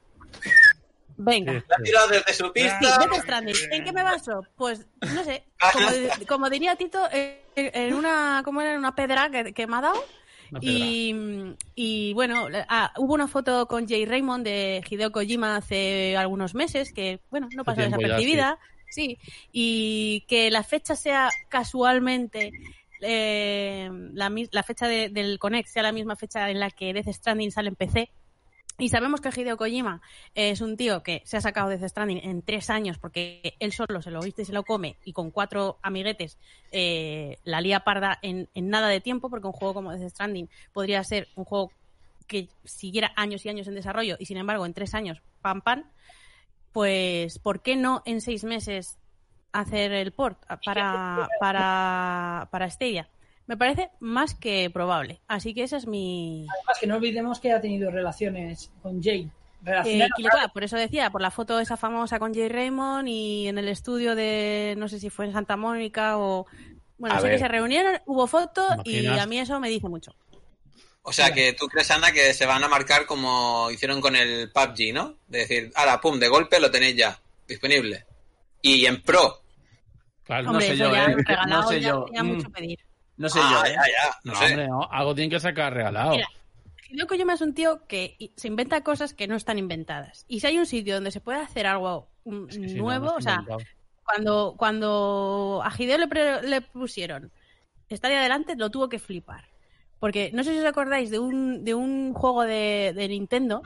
Venga. 1.21 1.53
la 1.53 1.77
ha 1.77 1.83
tirado 1.83 2.09
desde 2.09 2.33
su 2.33 2.45
Sí, 2.47 2.51
pista. 2.55 2.79
Death 2.99 3.23
Stranding. 3.23 3.55
¿En 3.73 3.85
qué 3.85 3.93
me 3.93 4.03
baso? 4.03 4.41
Pues, 4.57 4.87
no 5.15 5.25
sé, 5.25 5.45
como, 5.73 5.91
di- 5.91 6.25
como 6.27 6.51
diría 6.51 6.77
Tito, 6.77 7.01
eh, 7.13 7.43
en 7.57 7.93
una, 7.95 8.43
¿cómo 8.45 8.61
era? 8.61 8.73
En 8.73 8.79
una 8.79 8.95
pedra 8.95 9.29
que, 9.31 9.53
que 9.53 9.67
me 9.67 9.77
ha 9.77 9.81
dado. 9.83 10.03
Y, 10.63 11.15
y 11.75 12.15
bueno, 12.15 12.47
ah, 12.71 12.93
hubo 12.97 13.13
una 13.13 13.29
foto 13.29 13.67
con 13.67 13.87
Jay 13.87 14.07
Raymond 14.07 14.45
de 14.47 14.83
Hideo 14.89 15.13
Kojima 15.13 15.57
hace 15.57 16.17
algunos 16.17 16.55
meses 16.55 16.93
que, 16.95 17.21
bueno, 17.31 17.49
no 17.55 17.65
pasó 17.65 17.83
desapercibida. 17.83 18.59
Sí, 18.91 19.19
y 19.53 20.25
que 20.29 20.51
la 20.51 20.63
fecha 20.63 20.97
sea 20.97 21.29
casualmente 21.51 22.53
eh, 23.03 23.91
la, 24.15 24.33
la 24.51 24.63
fecha 24.63 24.89
de- 24.89 25.09
del 25.11 25.39
Connect 25.39 25.69
sea 25.69 25.83
la 25.83 25.93
misma 25.93 26.17
fecha 26.17 26.49
en 26.51 26.59
la 26.61 26.71
que 26.71 26.95
Death 26.95 27.09
Stranding 27.13 27.51
sale 27.51 27.69
en 27.69 27.77
PC. 27.77 28.11
Y 28.81 28.91
sabemos 28.91 29.21
que 29.21 29.29
Hideo 29.29 29.57
Kojima 29.57 30.01
es 30.37 30.61
un 30.61 30.77
tío 30.77 31.03
que 31.03 31.21
se 31.25 31.37
ha 31.37 31.41
sacado 31.41 31.69
Death 31.69 31.89
Stranding 31.89 32.21
en 32.23 32.43
tres 32.43 32.71
años 32.71 32.97
porque 32.97 33.57
él 33.59 33.73
solo 33.73 34.01
se 34.03 34.13
lo 34.13 34.21
viste 34.21 34.43
y 34.43 34.45
se 34.45 34.53
lo 34.53 34.63
come 34.63 34.97
y 35.05 35.13
con 35.13 35.33
cuatro 35.33 35.79
amiguetes 35.83 36.39
eh, 36.71 37.39
la 37.43 37.61
lía 37.61 37.81
parda 37.81 38.21
en, 38.23 38.49
nada 38.55 38.87
de 38.87 39.01
tiempo 39.01 39.31
porque 39.31 39.49
un 39.49 39.53
juego 39.53 39.75
como 39.75 39.93
Death 39.93 40.11
Stranding 40.11 40.49
podría 40.73 41.03
ser 41.03 41.27
un 41.35 41.45
juego 41.45 41.73
que 42.29 42.49
siguiera 42.63 43.13
años 43.17 43.45
y 43.45 43.49
años 43.49 43.67
en 43.67 43.75
desarrollo 43.75 44.17
y 44.21 44.27
sin 44.27 44.37
embargo 44.37 44.65
en 44.65 44.75
tres 44.75 44.95
años, 44.95 45.21
pam, 45.43 45.61
pam, 45.61 45.85
pues 46.71 47.41
¿por 47.41 47.63
qué 47.63 47.75
no 47.75 48.03
en 48.05 48.21
seis 48.21 48.45
meses 48.45 48.97
hacer 49.51 49.91
el 49.91 50.13
port 50.13 50.39
para, 50.65 51.29
para, 51.41 52.49
para 52.53 52.71
Stadia? 52.71 53.09
Me 53.49 53.57
parece 53.57 53.91
más 53.99 54.35
que 54.35 54.69
probable. 54.71 55.21
Así 55.27 55.55
que 55.55 55.63
esa 55.63 55.79
es 55.79 55.87
mi, 55.87 56.47
Además, 56.49 56.79
que 56.79 56.87
no 56.87 56.97
olvidemos 56.97 57.41
que 57.41 57.51
ha 57.51 57.61
tenido 57.61 57.91
relaciones 57.91 58.71
con 58.83 59.03
Jane. 59.03 59.31
eh, 59.87 60.07
por 60.53 60.63
eso 60.63 60.77
decía, 60.77 61.11
por 61.11 61.23
la 61.23 61.31
foto 61.31 61.59
esa 61.59 61.79
famosa 61.79 62.19
con 62.19 62.35
Jay 62.35 62.49
Raymond 62.49 63.09
y 63.09 63.49
en 63.49 63.57
el 63.57 63.69
estudio 63.69 64.15
de, 64.15 64.75
no 64.77 64.87
sé 64.87 65.01
si 65.01 65.09
fue 65.09 65.25
en 65.25 65.33
Santa 65.33 65.57
Mónica 65.57 66.19
o... 66.19 66.47
Bueno, 66.99 67.17
A 67.17 67.21
sé 67.21 67.31
que 67.31 67.39
se 67.39 67.49
reunieron, 67.49 68.01
hubo 68.07 68.27
foto 68.27 68.67
y 68.85 69.07
a 69.07 69.25
mí 69.25 69.39
eso 69.39 69.59
me 69.61 69.71
dice 69.71 69.89
mucho. 69.89 70.15
O 71.03 71.13
sea 71.13 71.33
que 71.33 71.55
tú 71.55 71.69
crees, 71.69 71.91
Ana, 71.91 72.13
que 72.13 72.35
se 72.35 72.45
van 72.45 72.63
a 72.65 72.69
marcar 72.69 73.07
como 73.07 73.71
hicieron 73.71 74.01
con 74.03 74.15
el 74.15 74.51
PUBG, 74.51 74.93
¿no? 74.93 75.17
De 75.27 75.39
decir, 75.39 75.73
ahora, 75.75 76.01
pum, 76.01 76.19
de 76.19 76.29
golpe 76.29 76.61
lo 76.61 76.71
tenéis 76.71 76.97
ya, 76.97 77.19
disponible. 77.47 78.05
Y 78.61 78.85
en 78.85 79.01
pro. 79.01 79.41
Claro, 80.25 80.51
Hombre, 80.51 80.67
sé 80.67 80.75
eso 80.75 80.85
yo, 80.85 80.93
ya 80.93 81.05
¿eh? 81.05 81.15
regalado 81.17 81.63
No 81.63 81.69
sé 81.69 81.81
ya 81.81 81.89
yo. 81.89 82.07
Mm. 82.13 82.27
mucho 82.27 82.51
pedir. 82.51 82.88
No 83.19 83.29
sé 83.29 83.39
Ah, 83.43 83.51
yo, 83.65 83.71
¿eh? 83.71 83.75
ya, 83.75 83.83
ya, 83.83 84.17
no, 84.25 84.33
No, 84.33 84.39
sé. 84.39 84.45
hombre, 84.47 84.69
no, 84.69 84.89
algo 84.91 85.15
tienen 85.15 85.31
que 85.31 85.41
sacar 85.41 85.75
regalado. 85.75 86.13
Mira, 86.13 86.29
Hideo 86.89 87.07
Kojima 87.07 87.35
es 87.35 87.41
un 87.43 87.53
tío 87.53 87.87
que 87.87 88.17
se 88.37 88.49
inventa 88.49 88.83
cosas 88.83 89.13
que 89.13 89.27
no 89.29 89.35
están 89.37 89.59
inventadas. 89.59 90.25
Y 90.29 90.41
si 90.41 90.47
hay 90.47 90.59
un 90.59 90.65
sitio 90.67 90.95
donde 90.95 91.11
se 91.11 91.21
puede 91.21 91.41
hacer 91.41 91.67
algo 91.67 92.09
mm, 92.25 92.49
Es 92.49 92.57
que 92.59 92.75
nuevo, 92.77 93.07
no 93.07 93.15
o 93.17 93.21
sea, 93.21 93.45
cuando, 94.05 94.55
cuando 94.57 95.61
a 95.65 95.71
Hideo 95.77 95.99
le, 95.99 96.09
pre- 96.09 96.43
le 96.43 96.61
pusieron 96.63 97.31
estar 97.91 98.11
ahí 98.11 98.17
adelante, 98.17 98.55
lo 98.57 98.71
tuvo 98.71 98.89
que 98.89 98.99
flipar. 98.99 99.45
Porque 100.01 100.31
no 100.33 100.45
sé 100.45 100.53
si 100.53 100.61
os 100.61 100.65
acordáis 100.65 101.11
de 101.11 101.19
un, 101.19 101.65
de 101.65 101.75
un 101.75 102.15
juego 102.15 102.43
de, 102.45 102.93
de 102.95 103.09
Nintendo, 103.09 103.63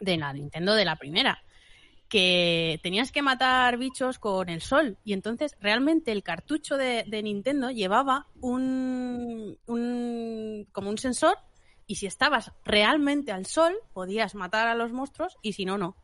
de 0.00 0.16
la 0.16 0.32
Nintendo 0.32 0.74
de 0.74 0.84
la 0.84 0.96
primera, 0.96 1.40
que 2.08 2.80
tenías 2.82 3.12
que 3.12 3.22
matar 3.22 3.76
bichos 3.76 4.18
con 4.18 4.48
el 4.48 4.62
sol. 4.62 4.96
Y 5.04 5.12
entonces 5.12 5.56
realmente 5.60 6.12
el 6.12 6.22
cartucho 6.22 6.76
de, 6.76 7.04
de 7.06 7.22
Nintendo 7.22 7.70
llevaba 7.70 8.26
un, 8.40 9.58
un 9.66 10.66
como 10.72 10.90
un 10.90 10.98
sensor 10.98 11.36
y 11.86 11.96
si 11.96 12.06
estabas 12.06 12.52
realmente 12.64 13.32
al 13.32 13.46
sol 13.46 13.74
podías 13.92 14.34
matar 14.34 14.68
a 14.68 14.74
los 14.74 14.92
monstruos 14.92 15.36
y 15.42 15.52
si 15.52 15.64
no, 15.64 15.78
no. 15.78 15.96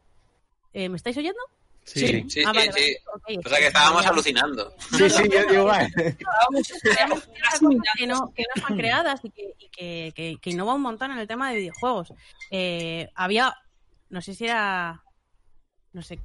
Eh, 0.73 0.89
¿Me 0.89 0.97
estáis 0.97 1.17
oyendo? 1.17 1.39
Sí. 1.85 2.01
Sí. 2.07 2.25
Sí, 2.29 2.43
Ah, 2.47 2.53
sí, 2.53 2.59
vale, 2.59 2.73
sí. 2.73 2.97
vale. 3.29 3.39
O 3.45 3.49
sea 3.49 3.59
que 3.59 3.67
estábamos 3.67 4.07
alucinando. 4.07 4.75
Sí, 4.97 5.11
sí, 5.11 5.23
yo 5.31 5.47
digo, 5.51 5.65
cosas 5.67 5.93
que 7.99 8.07
no, 8.07 8.33
que 8.33 8.43
no 8.43 8.53
están 8.55 8.77
creadas 8.77 9.21
y, 9.25 9.31
que, 9.31 9.55
y 9.59 9.69
que, 9.69 10.13
que, 10.17 10.37
que 10.41 10.51
innova 10.51 10.75
un 10.75 10.81
montón 10.83 11.11
en 11.13 11.19
el 11.19 11.29
tema 11.29 11.51
de 11.51 11.59
videojuegos. 11.59 12.13
Eh, 12.51 13.09
había, 13.15 13.55
no 14.09 14.23
sé 14.23 14.35
si 14.35 14.47
era, 14.47 15.03
no 15.95 16.03
sé, 16.03 16.21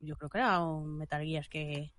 yo 0.00 0.14
creo 0.16 0.30
que 0.30 0.38
era 0.38 0.60
un 0.62 0.96
Metal 0.98 1.24
Gear 1.24 1.48
que, 1.48 1.92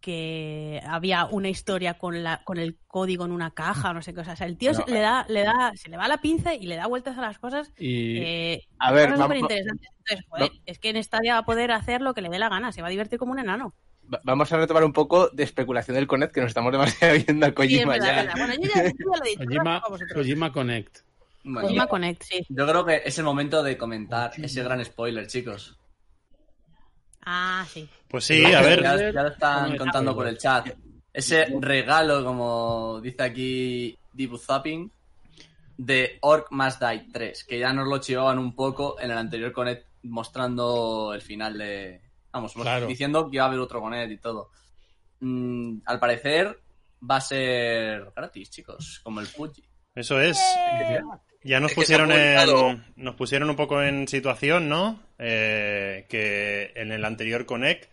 que 0.00 0.80
había 0.86 1.26
una 1.26 1.48
historia 1.48 1.98
con 1.98 2.22
la 2.22 2.42
con 2.44 2.58
el 2.58 2.78
código 2.86 3.24
en 3.26 3.32
una 3.32 3.50
caja 3.52 3.90
o 3.90 3.94
no 3.94 4.02
sé 4.02 4.14
qué. 4.14 4.20
O 4.20 4.24
sea, 4.24 4.34
el 4.46 4.56
tío 4.56 4.72
No, 4.72 4.84
se, 4.84 4.90
le 4.90 5.00
da, 5.00 5.26
le 5.28 5.42
da, 5.44 5.72
se 5.76 5.88
le 5.90 5.96
va 5.96 6.08
la 6.08 6.20
pinza 6.20 6.54
y 6.54 6.66
le 6.66 6.76
da 6.76 6.86
vueltas 6.86 7.16
a 7.18 7.20
las 7.20 7.38
cosas. 7.38 7.70
Y 7.78 8.18
Eh, 8.18 8.62
A 8.78 8.92
ver, 8.92 9.10
cosas 9.10 9.18
vamos- 9.20 9.36
superinteresantes. 9.36 9.88
Entonces, 9.98 10.26
joder, 10.28 10.50
es 10.66 10.78
que 10.78 10.88
en 10.90 11.02
Stadia 11.04 11.34
va 11.34 11.38
a 11.40 11.44
poder 11.44 11.70
hacer 11.72 12.00
lo 12.00 12.14
que 12.14 12.22
le 12.22 12.30
dé 12.30 12.38
la 12.38 12.48
gana, 12.48 12.72
se 12.72 12.80
va 12.82 12.88
a 12.88 12.90
divertir 12.90 13.18
como 13.18 13.32
un 13.32 13.38
enano. 13.40 13.74
Va- 14.12 14.20
Vamos 14.24 14.50
a 14.52 14.56
retomar 14.56 14.84
un 14.84 14.92
poco 14.92 15.28
de 15.28 15.42
especulación 15.44 15.94
del 15.94 16.06
Connect, 16.06 16.32
que 16.34 16.40
nos 16.40 16.48
estamos 16.48 16.72
demasiado 16.72 17.14
viendo 17.26 17.46
a 17.46 17.50
Sí, 17.50 17.54
Kojima 17.54 17.92
verdad, 17.92 18.06
ya. 18.06 18.16
verdad. 18.22 18.34
Bueno, 18.38 18.54
yo 18.54 18.68
ya, 18.74 18.84
yo 18.84 19.06
lo 19.06 19.24
he 19.24 19.28
dicho. 19.28 20.14
Kojima, 20.14 20.52
Connect. 20.52 20.98
Bueno, 21.44 21.60
Kojima 21.62 21.86
Connect, 21.86 22.22
sí. 22.22 22.44
yo 22.48 22.66
creo 22.66 22.84
que 22.84 23.02
es 23.04 23.18
el 23.18 23.24
momento 23.24 23.62
de 23.62 23.76
comentar 23.78 24.32
ese 24.42 24.62
gran 24.64 24.84
spoiler, 24.84 25.26
chicos. 25.26 25.76
Ah, 27.22 27.66
sí. 27.68 27.88
Pues 28.08 28.24
sí, 28.24 28.44
a 28.52 28.60
ver. 28.62 28.82
Ya, 28.82 28.96
ya 29.12 29.22
lo 29.22 29.28
están 29.28 29.76
contando 29.76 30.14
por 30.14 30.26
el 30.26 30.38
chat. 30.38 30.68
Ese 31.12 31.46
regalo, 31.60 32.24
como 32.24 33.00
dice 33.02 33.22
aquí 33.22 33.98
Dibu 34.12 34.38
Zapping, 34.38 34.90
de 35.76 36.18
Orc 36.22 36.48
Must 36.50 36.80
Die 36.82 37.08
3, 37.12 37.44
que 37.44 37.58
ya 37.58 37.72
nos 37.72 37.88
lo 37.88 37.98
chivaban 37.98 38.38
un 38.38 38.54
poco 38.54 38.98
en 39.00 39.10
el 39.10 39.18
anterior 39.18 39.52
Connect 39.52 39.86
mostrando 40.04 41.12
el 41.14 41.20
final 41.22 41.58
de... 41.58 42.00
Vamos, 42.32 42.54
Claro. 42.54 42.86
diciendo 42.86 43.28
que 43.28 43.36
iba 43.36 43.44
a 43.44 43.48
haber 43.48 43.58
otro 43.60 43.80
Connect 43.80 44.12
y 44.12 44.18
todo. 44.18 44.50
Mm, 45.20 45.78
al 45.84 45.98
parecer 45.98 46.58
va 47.08 47.16
a 47.16 47.20
ser 47.20 48.12
gratis, 48.14 48.50
chicos, 48.50 49.00
como 49.02 49.20
el 49.20 49.26
Fuji. 49.26 49.64
Eso 49.94 50.20
es. 50.20 50.38
Ya 51.42 51.58
nos 51.58 51.70
Es 51.70 51.76
pusieron 51.76 52.12
en, 52.12 52.84
nos 52.96 53.14
pusieron 53.14 53.48
un 53.48 53.56
poco 53.56 53.82
en 53.82 54.06
situación, 54.08 54.68
¿no? 54.68 55.02
Eh, 55.18 56.04
que 56.08 56.72
en 56.74 56.92
el 56.92 57.04
anterior 57.04 57.46
Connect, 57.46 57.90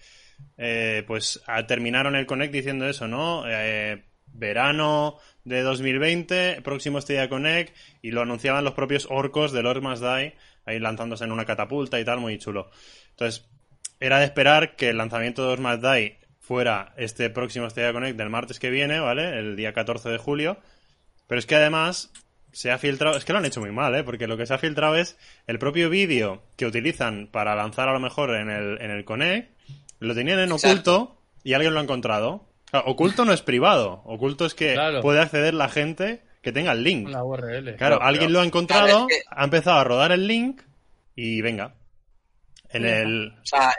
eh, 0.57 1.03
pues 1.07 1.41
terminaron 1.67 2.15
el 2.15 2.25
Connect 2.25 2.53
diciendo 2.53 2.87
eso, 2.87 3.07
¿no? 3.07 3.43
Eh, 3.47 4.03
verano 4.25 5.17
de 5.45 5.61
2020, 5.61 6.61
próximo 6.61 6.99
Stadia 6.99 7.29
Connect, 7.29 7.73
y 8.01 8.11
lo 8.11 8.21
anunciaban 8.21 8.65
los 8.65 8.73
propios 8.73 9.07
orcos 9.09 9.53
del 9.53 9.65
Orc 9.65 9.81
Must 9.81 10.03
Die, 10.03 10.35
ahí 10.65 10.79
lanzándose 10.79 11.23
en 11.23 11.31
una 11.31 11.45
catapulta 11.45 11.99
y 12.01 12.05
tal, 12.05 12.19
muy 12.19 12.37
chulo. 12.37 12.69
Entonces, 13.11 13.47
era 14.01 14.19
de 14.19 14.25
esperar 14.25 14.75
que 14.75 14.89
el 14.89 14.97
lanzamiento 14.97 15.43
de 15.43 15.53
Orc 15.53 15.61
Must 15.61 15.83
Die 15.83 16.19
fuera 16.41 16.93
este 16.97 17.29
próximo 17.29 17.69
Stadia 17.69 17.93
Connect 17.93 18.17
del 18.17 18.29
martes 18.29 18.59
que 18.59 18.69
viene, 18.69 18.99
¿vale? 18.99 19.39
El 19.39 19.55
día 19.55 19.71
14 19.71 20.09
de 20.09 20.17
julio. 20.17 20.57
Pero 21.27 21.39
es 21.39 21.45
que 21.45 21.55
además 21.55 22.11
se 22.51 22.71
ha 22.71 22.77
filtrado, 22.77 23.17
es 23.17 23.25
que 23.25 23.33
lo 23.33 23.39
han 23.39 23.45
hecho 23.45 23.59
muy 23.61 23.71
mal, 23.71 23.93
¿eh? 23.95 24.03
Porque 24.03 24.27
lo 24.27 24.37
que 24.37 24.45
se 24.45 24.53
ha 24.53 24.57
filtrado 24.57 24.95
es 24.95 25.17
el 25.47 25.59
propio 25.59 25.89
vídeo 25.89 26.41
que 26.55 26.65
utilizan 26.65 27.27
para 27.31 27.55
lanzar 27.55 27.87
a 27.89 27.93
lo 27.93 27.99
mejor 27.99 28.35
en 28.35 28.49
el, 28.49 28.81
en 28.81 28.91
el 28.91 29.05
Connect, 29.05 29.51
lo 29.99 30.13
tenían 30.15 30.39
en 30.39 30.51
Exacto. 30.51 30.95
oculto 30.95 31.21
y 31.43 31.53
alguien 31.53 31.73
lo 31.73 31.79
ha 31.79 31.83
encontrado. 31.83 32.45
Claro, 32.69 32.87
oculto 32.87 33.25
no 33.25 33.33
es 33.33 33.41
privado, 33.41 34.01
oculto 34.05 34.45
es 34.45 34.53
que 34.53 34.73
Claro. 34.73 35.01
puede 35.01 35.21
acceder 35.21 35.53
la 35.53 35.69
gente 35.69 36.21
que 36.41 36.51
tenga 36.51 36.71
el 36.71 36.83
link. 36.83 37.09
La 37.09 37.23
URL. 37.23 37.63
Claro, 37.75 37.77
Claro, 37.77 38.01
alguien 38.03 38.31
lo 38.33 38.41
ha 38.41 38.45
encontrado, 38.45 38.85
Claro, 38.85 39.07
es 39.09 39.17
que- 39.17 39.23
ha 39.29 39.43
empezado 39.43 39.77
a 39.79 39.83
rodar 39.83 40.11
el 40.11 40.27
link 40.27 40.61
y 41.15 41.41
venga. 41.41 41.73
En 42.69 42.85
el... 42.85 43.33
O 43.41 43.45
sea, 43.45 43.73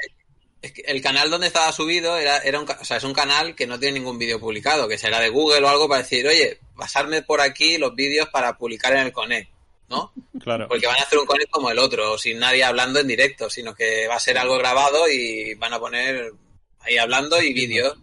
es 0.61 0.73
que 0.73 0.83
el 0.83 1.01
canal 1.01 1.31
donde 1.31 1.47
estaba 1.47 1.71
subido 1.73 2.17
era, 2.17 2.39
era 2.39 2.59
un, 2.59 2.69
o 2.69 2.85
sea, 2.85 2.97
es 2.97 3.05
un 3.05 3.13
canal 3.13 3.55
que 3.55 3.67
no 3.67 3.79
tiene 3.79 4.01
ningún 4.01 4.19
vídeo 4.19 4.41
publicado, 4.41 4.89
que 4.89 4.99
será 4.99 5.21
de 5.21 5.29
Google 5.29 5.65
o 5.65 5.69
algo 5.69 5.89
para 5.89 6.03
decir, 6.03 6.27
oye, 6.27 6.59
pasarme 6.77 7.23
por 7.23 7.41
aquí 7.41 7.79
los 7.79 7.95
vídeos 7.95 8.29
para 8.29 8.57
publicar 8.57 8.93
en 8.95 9.07
el 9.07 9.13
Connect, 9.13 9.51
¿no? 9.89 10.13
Claro. 10.39 10.69
Porque 10.69 10.87
van 10.87 10.99
a 10.99 11.03
hacer 11.03 11.19
un 11.19 11.27
Connect 11.27 11.51
como 11.51 11.71
el 11.71 11.79
otro, 11.79 12.17
sin 12.17 12.39
nadie 12.39 12.65
hablando 12.65 13.01
en 13.01 13.09
directo, 13.09 13.51
sino 13.51 13.75
que 13.75 14.07
va 14.07 14.15
a 14.15 14.21
ser 14.21 14.39
algo 14.39 14.57
grabado 14.57 15.09
y 15.09 15.55
van 15.55 15.75
a 15.75 15.81
poner 15.81 16.33
ahí 16.81 16.97
hablando 16.97 17.43
y 17.43 17.53
vídeos. 17.53 17.99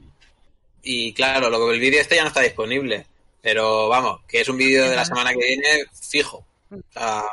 Y 0.83 1.13
claro, 1.13 1.49
lo 1.49 1.65
que 1.65 1.73
el 1.73 1.79
vídeo 1.79 2.01
este 2.01 2.15
ya 2.15 2.21
no 2.21 2.27
está 2.27 2.41
disponible. 2.41 3.07
Pero 3.41 3.87
vamos, 3.87 4.21
que 4.27 4.41
es 4.41 4.49
un 4.49 4.57
vídeo 4.57 4.89
de 4.89 4.95
la 4.95 5.05
semana 5.05 5.31
que 5.31 5.45
viene 5.45 5.85
fijo. 5.93 6.45
O 6.69 6.91
sea, 6.91 7.23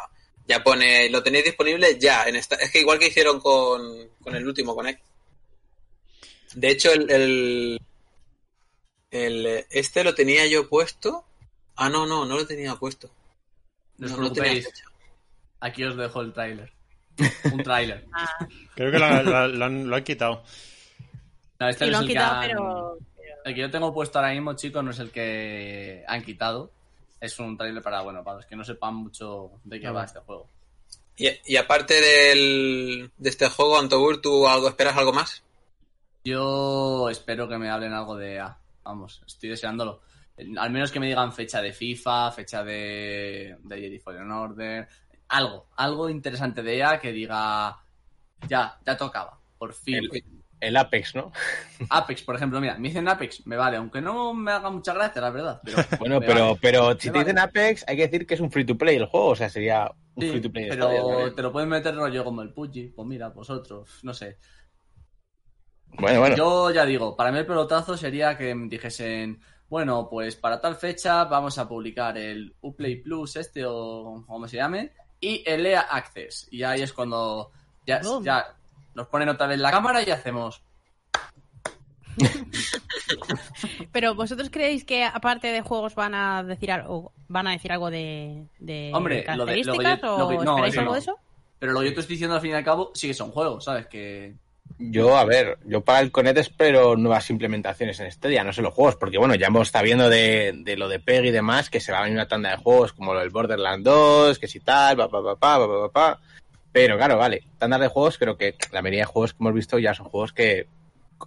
ya 0.46 0.62
pone, 0.62 1.10
lo 1.10 1.22
tenéis 1.22 1.46
disponible 1.46 1.98
ya. 1.98 2.24
En 2.26 2.36
esta, 2.36 2.56
es 2.56 2.70
que 2.70 2.80
igual 2.80 2.98
que 2.98 3.08
hicieron 3.08 3.40
con, 3.40 4.10
con 4.22 4.34
el 4.34 4.46
último 4.46 4.74
Connect. 4.74 5.00
De 6.54 6.70
hecho, 6.70 6.92
el, 6.92 7.10
el, 7.10 7.80
el- 9.10 9.66
este 9.70 10.04
lo 10.04 10.14
tenía 10.14 10.46
yo 10.46 10.68
puesto. 10.68 11.24
Ah, 11.76 11.88
no, 11.88 12.06
no, 12.06 12.24
no 12.24 12.36
lo 12.36 12.46
tenía 12.46 12.74
puesto. 12.76 13.10
No 13.98 14.16
no 14.16 14.32
tenía 14.32 14.52
fecha. 14.62 14.84
Aquí 15.60 15.84
os 15.84 15.96
dejo 15.96 16.20
el 16.20 16.32
tráiler. 16.32 16.72
Un 17.52 17.62
tráiler. 17.62 18.06
Ah, 18.12 18.46
Creo 18.74 18.90
que 18.90 18.98
la- 18.98 19.22
la- 19.22 19.48
lo, 19.48 19.64
han, 19.64 19.88
lo 19.88 19.96
han 19.96 20.04
quitado. 20.04 20.42
No, 21.60 21.68
este 21.68 21.84
sí, 21.86 21.90
no 21.90 21.98
lo 21.98 21.98
es 21.98 21.98
han 21.98 22.02
el 22.02 22.08
que 22.08 22.12
quitado, 22.14 22.34
han- 22.40 22.48
pero... 22.48 22.98
El 23.44 23.54
que 23.54 23.60
yo 23.60 23.70
tengo 23.70 23.92
puesto 23.92 24.18
ahora 24.18 24.32
mismo, 24.32 24.54
chicos, 24.54 24.84
no 24.84 24.92
es 24.92 24.98
el 25.00 25.10
que 25.10 26.04
han 26.06 26.22
quitado. 26.24 26.70
Es 27.20 27.38
un 27.40 27.56
tráiler 27.56 27.82
para, 27.82 28.00
bueno, 28.02 28.22
para 28.22 28.36
los 28.38 28.46
que 28.46 28.54
no 28.56 28.64
sepan 28.64 28.94
mucho 28.94 29.50
de 29.64 29.80
qué 29.80 29.86
Ah, 29.88 29.92
va 29.92 30.00
va. 30.00 30.06
este 30.06 30.20
juego. 30.20 30.48
Y, 31.16 31.28
y 31.46 31.56
aparte 31.56 32.00
del, 32.00 33.10
de 33.18 33.30
este 33.30 33.48
juego, 33.48 33.78
Antobur, 33.78 34.20
¿tú 34.20 34.46
algo 34.48 34.68
esperas 34.68 34.96
algo 34.96 35.12
más? 35.12 35.42
Yo 36.24 37.08
espero 37.10 37.48
que 37.48 37.58
me 37.58 37.68
hablen 37.70 37.92
algo 37.92 38.16
de 38.16 38.40
A. 38.40 38.58
Vamos, 38.84 39.22
estoy 39.26 39.50
deseándolo. 39.50 40.00
Al 40.58 40.70
menos 40.70 40.90
que 40.90 41.00
me 41.00 41.06
digan 41.06 41.32
fecha 41.32 41.60
de 41.60 41.72
FIFA, 41.72 42.30
fecha 42.32 42.64
de, 42.64 43.56
de 43.62 43.80
Jedi 43.80 43.98
Fallen 43.98 44.30
Order. 44.30 44.88
Algo, 45.28 45.68
algo 45.76 46.08
interesante 46.08 46.62
de 46.62 46.78
EA 46.78 46.98
que 47.00 47.12
diga, 47.12 47.76
ya, 48.48 48.78
ya 48.84 48.96
tocaba, 48.96 49.38
por 49.58 49.72
fin. 49.74 49.96
El, 49.96 50.24
el 50.60 50.76
Apex, 50.76 51.14
¿no? 51.14 51.32
Apex, 51.90 52.22
por 52.22 52.36
ejemplo, 52.36 52.60
mira, 52.60 52.76
me 52.78 52.88
dicen 52.88 53.08
Apex, 53.08 53.46
me 53.46 53.56
vale, 53.56 53.76
aunque 53.76 54.00
no 54.00 54.32
me 54.34 54.52
haga 54.52 54.70
mucha 54.70 54.94
gracia, 54.94 55.20
la 55.22 55.30
verdad. 55.30 55.60
Pero 55.64 55.78
Bueno, 55.98 56.20
pero, 56.20 56.44
vale. 56.46 56.58
pero 56.60 56.98
si 56.98 57.08
Me 57.08 57.12
te 57.12 57.18
dicen 57.20 57.36
vale. 57.36 57.48
Apex, 57.48 57.84
hay 57.88 57.96
que 57.96 58.08
decir 58.08 58.26
que 58.26 58.34
es 58.34 58.40
un 58.40 58.50
free 58.50 58.64
to 58.66 58.76
play 58.78 58.96
el 58.96 59.06
juego, 59.06 59.28
o 59.28 59.36
sea, 59.36 59.48
sería 59.48 59.90
un 60.14 60.22
Sí, 60.22 60.30
free 60.30 60.40
to 60.40 60.50
play. 60.52 60.68
pero 60.68 61.32
te 61.34 61.42
lo 61.42 61.52
pueden 61.52 61.68
meter 61.68 61.94
rollo 61.94 62.24
como 62.24 62.42
el 62.42 62.52
PUBG, 62.52 62.94
pues 62.94 63.08
mira, 63.08 63.28
vosotros, 63.30 64.00
no 64.02 64.12
sé. 64.14 64.38
Bueno, 65.98 66.20
bueno. 66.20 66.36
Yo 66.36 66.70
ya 66.70 66.84
digo, 66.84 67.14
para 67.16 67.30
mí 67.32 67.38
el 67.38 67.46
pelotazo 67.46 67.96
sería 67.96 68.36
que 68.36 68.54
me 68.54 68.68
dijesen, 68.68 69.40
bueno, 69.68 70.08
pues 70.10 70.36
para 70.36 70.60
tal 70.60 70.76
fecha 70.76 71.24
vamos 71.24 71.58
a 71.58 71.68
publicar 71.68 72.16
el 72.18 72.54
Uplay 72.62 72.96
Plus 72.96 73.36
este 73.36 73.64
o 73.66 74.24
como 74.26 74.48
se 74.48 74.56
llame 74.56 74.92
y 75.20 75.42
el 75.46 75.64
EA 75.66 75.80
Access. 75.82 76.48
Y 76.50 76.62
ahí 76.62 76.82
es 76.82 76.92
cuando 76.92 77.50
ya, 77.86 78.00
ya 78.22 78.54
nos 78.94 79.06
ponen 79.08 79.28
otra 79.28 79.46
vez 79.46 79.58
la 79.58 79.70
cámara 79.70 80.02
y 80.02 80.10
hacemos. 80.10 80.62
Pero 83.92 84.14
vosotros 84.14 84.48
creéis 84.50 84.84
que 84.84 85.04
aparte 85.04 85.48
de 85.48 85.60
juegos 85.62 85.94
van 85.94 86.14
a 86.14 86.42
decir 86.42 86.70
algo, 86.72 87.12
van 87.28 87.46
a 87.46 87.52
decir 87.52 87.72
algo 87.72 87.90
de, 87.90 88.46
de 88.58 88.90
Hombre, 88.94 89.24
lo 89.36 89.46
de- 89.46 89.46
lo 89.46 89.46
que 89.46 89.62
yo- 89.62 89.72
características 89.72 90.02
lo 90.18 90.28
que- 90.28 90.36
o 90.36 90.44
no, 90.44 90.50
esperáis 90.52 90.78
algo 90.78 90.90
no. 90.90 90.94
de 90.94 90.98
eso? 91.00 91.16
Pero 91.58 91.72
lo 91.72 91.80
que 91.80 91.86
yo 91.86 91.94
te 91.94 92.00
estoy 92.00 92.14
diciendo 92.14 92.34
al 92.34 92.40
fin 92.42 92.50
y 92.50 92.54
al 92.54 92.64
cabo 92.64 92.90
sí 92.94 93.06
que 93.08 93.14
son 93.14 93.30
juegos, 93.30 93.64
¿sabes? 93.64 93.86
Que 93.86 94.34
Yo, 94.90 95.16
a 95.16 95.24
ver, 95.24 95.58
yo 95.64 95.82
para 95.82 96.00
el 96.00 96.10
Connect 96.10 96.38
espero 96.38 96.96
nuevas 96.96 97.30
implementaciones 97.30 98.00
en 98.00 98.10
Stadia, 98.10 98.42
no 98.42 98.52
sé 98.52 98.62
los 98.62 98.74
juegos, 98.74 98.96
porque 98.96 99.18
bueno, 99.18 99.34
ya 99.34 99.46
hemos 99.46 99.68
estado 99.68 99.84
viendo 99.84 100.08
de, 100.08 100.52
de 100.64 100.76
lo 100.76 100.88
de 100.88 100.98
PEG 100.98 101.26
y 101.26 101.30
demás, 101.30 101.70
que 101.70 101.80
se 101.80 101.92
va 101.92 101.98
a 101.98 102.02
venir 102.02 102.16
una 102.16 102.28
tanda 102.28 102.50
de 102.50 102.56
juegos 102.56 102.92
como 102.92 103.14
del 103.14 103.30
Borderlands 103.30 103.84
2, 103.84 104.38
que 104.38 104.48
si 104.48 104.60
tal, 104.60 104.96
pa, 104.96 105.08
pa, 105.08 105.22
pa, 105.22 105.36
pa, 105.36 105.58
pa, 105.58 105.66
pa, 105.66 105.92
pa. 105.92 106.20
Pero 106.72 106.96
claro, 106.96 107.18
vale, 107.18 107.44
tandas 107.58 107.80
de 107.80 107.88
juegos, 107.88 108.18
creo 108.18 108.36
que 108.36 108.56
la 108.72 108.82
mayoría 108.82 109.02
de 109.02 109.06
juegos 109.06 109.34
que 109.34 109.38
hemos 109.40 109.54
visto 109.54 109.78
ya 109.78 109.94
son 109.94 110.06
juegos 110.06 110.32
que, 110.32 110.66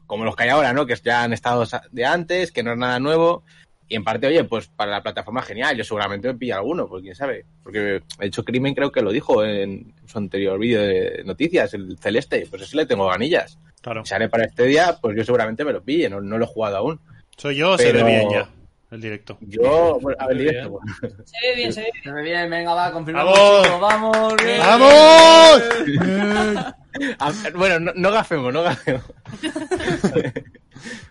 como 0.07 0.25
los 0.25 0.35
que 0.35 0.43
hay 0.43 0.49
ahora, 0.49 0.73
¿no? 0.73 0.85
Que 0.85 0.95
ya 0.95 1.23
han 1.23 1.33
estado 1.33 1.65
de 1.91 2.05
antes, 2.05 2.51
que 2.51 2.63
no 2.63 2.73
es 2.73 2.77
nada 2.77 2.99
nuevo. 2.99 3.43
Y 3.87 3.95
en 3.95 4.03
parte, 4.03 4.27
oye, 4.27 4.43
pues 4.45 4.67
para 4.67 4.91
la 4.91 5.03
plataforma 5.03 5.41
genial, 5.41 5.77
yo 5.77 5.83
seguramente 5.83 6.27
me 6.27 6.35
pilla 6.35 6.57
alguno, 6.57 6.87
pues 6.87 7.03
quién 7.03 7.15
sabe. 7.15 7.45
Porque 7.63 7.79
de 7.79 8.01
hecho 8.21 8.43
Crimen 8.43 8.73
creo 8.73 8.91
que 8.91 9.01
lo 9.01 9.11
dijo 9.11 9.43
en 9.45 9.93
su 10.05 10.17
anterior 10.17 10.57
vídeo 10.57 10.81
de 10.81 11.23
noticias, 11.25 11.73
el 11.73 11.97
Celeste, 11.99 12.47
pues 12.49 12.63
ese 12.63 12.77
le 12.77 12.85
tengo 12.85 13.07
ganillas. 13.07 13.59
Claro. 13.81 14.03
Si 14.03 14.09
sale 14.09 14.29
para 14.29 14.45
este 14.45 14.63
día, 14.63 14.97
pues 14.99 15.15
yo 15.15 15.23
seguramente 15.23 15.63
me 15.63 15.73
lo 15.73 15.83
pille, 15.83 16.09
no, 16.09 16.19
no 16.19 16.37
lo 16.37 16.45
he 16.45 16.47
jugado 16.47 16.77
aún. 16.77 16.99
Soy 17.37 17.57
yo, 17.57 17.71
o 17.71 17.77
se 17.77 17.91
ve 17.91 18.03
bien 18.03 18.29
ya 18.31 18.49
el 18.95 19.01
directo. 19.01 19.37
Yo, 19.41 19.99
bueno, 20.01 20.17
a 20.19 20.27
ver, 20.27 20.35
Muy 20.35 20.45
directo. 20.45 20.79
bien. 21.01 21.15
Se 21.25 21.47
ve 21.47 21.55
bien, 21.55 21.73
se 21.73 21.81
ve 21.81 21.91
bien. 21.93 22.03
se 22.03 22.11
ve 22.11 22.21
bien, 22.23 22.49
venga, 22.49 22.73
va, 22.73 22.91
confirmamos. 22.91 23.79
¡Vamos! 23.79 24.35
bien. 24.43 24.59
¡Vamos! 24.59 25.63
Bueno, 27.55 27.77
no, 27.77 27.91
no 27.93 28.09
gafemos, 28.09 28.53
no 28.53 28.63
gafemos. 28.63 29.03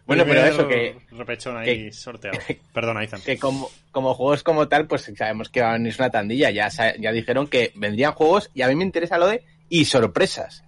bueno, 0.07 0.25
pero 0.27 0.45
eso, 0.45 0.69
que, 0.69 0.97
Repechón 1.12 1.57
ahí 1.57 1.85
que- 1.87 1.93
sorteado. 1.93 2.38
Perdona, 2.73 3.03
Ethan. 3.05 3.21
que 3.23 3.38
como, 3.38 3.71
como 3.90 4.14
juegos 4.14 4.43
como 4.43 4.69
tal, 4.69 4.87
pues 4.87 5.11
sabemos 5.17 5.49
que 5.49 5.61
va 5.62 5.71
a 5.71 5.73
venir 5.75 5.95
una 5.99 6.11
tandilla. 6.11 6.51
Ya, 6.51 6.69
ya 6.69 7.12
dijeron 7.12 7.47
que 7.47 7.73
vendrían 7.75 8.12
juegos 8.12 8.51
y 8.55 8.62
a 8.62 8.69
mí 8.69 8.75
me 8.75 8.85
interesa 8.85 9.19
lo 9.19 9.27
de 9.29 9.43
y 9.69 9.85
sorpresas. 9.87 10.64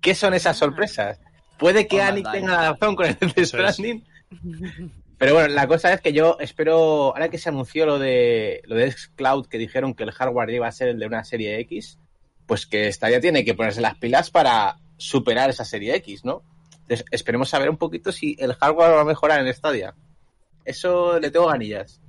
¿Qué 0.00 0.14
son 0.14 0.32
esas 0.34 0.56
sorpresas? 0.56 1.20
Puede 1.58 1.86
que 1.88 2.00
Annie 2.00 2.22
Bandai. 2.22 2.40
tenga 2.40 2.70
razón 2.72 2.96
con 2.96 3.06
el 3.06 3.16
es. 3.36 3.48
Stranding. 3.48 4.04
Pero 5.18 5.34
bueno, 5.34 5.48
la 5.48 5.66
cosa 5.66 5.92
es 5.92 6.00
que 6.00 6.12
yo 6.12 6.36
espero, 6.38 6.76
ahora 7.12 7.28
que 7.28 7.38
se 7.38 7.48
anunció 7.48 7.84
lo 7.86 7.98
de 7.98 8.62
lo 8.66 8.76
de 8.76 8.90
Xcloud, 8.92 9.46
que 9.48 9.58
dijeron 9.58 9.94
que 9.94 10.04
el 10.04 10.12
hardware 10.12 10.50
iba 10.50 10.68
a 10.68 10.72
ser 10.72 10.88
el 10.88 10.98
de 11.00 11.06
una 11.06 11.24
serie 11.24 11.58
X, 11.60 11.98
pues 12.46 12.66
que 12.66 12.90
Stadia 12.92 13.20
tiene 13.20 13.44
que 13.44 13.54
ponerse 13.54 13.80
las 13.80 13.96
pilas 13.96 14.30
para 14.30 14.76
superar 14.96 15.50
esa 15.50 15.64
serie 15.64 15.96
X, 15.96 16.24
¿no? 16.24 16.42
Entonces, 16.88 17.06
esperemos 17.10 17.48
saber 17.50 17.68
un 17.68 17.76
poquito 17.76 18.10
si 18.12 18.34
el 18.38 18.54
hardware 18.54 18.92
va 18.96 19.00
a 19.02 19.04
mejorar 19.04 19.46
en 19.46 19.52
Stadia. 19.52 19.94
Eso 20.64 21.18
le 21.20 21.30
tengo 21.30 21.46
ganillas. 21.46 22.00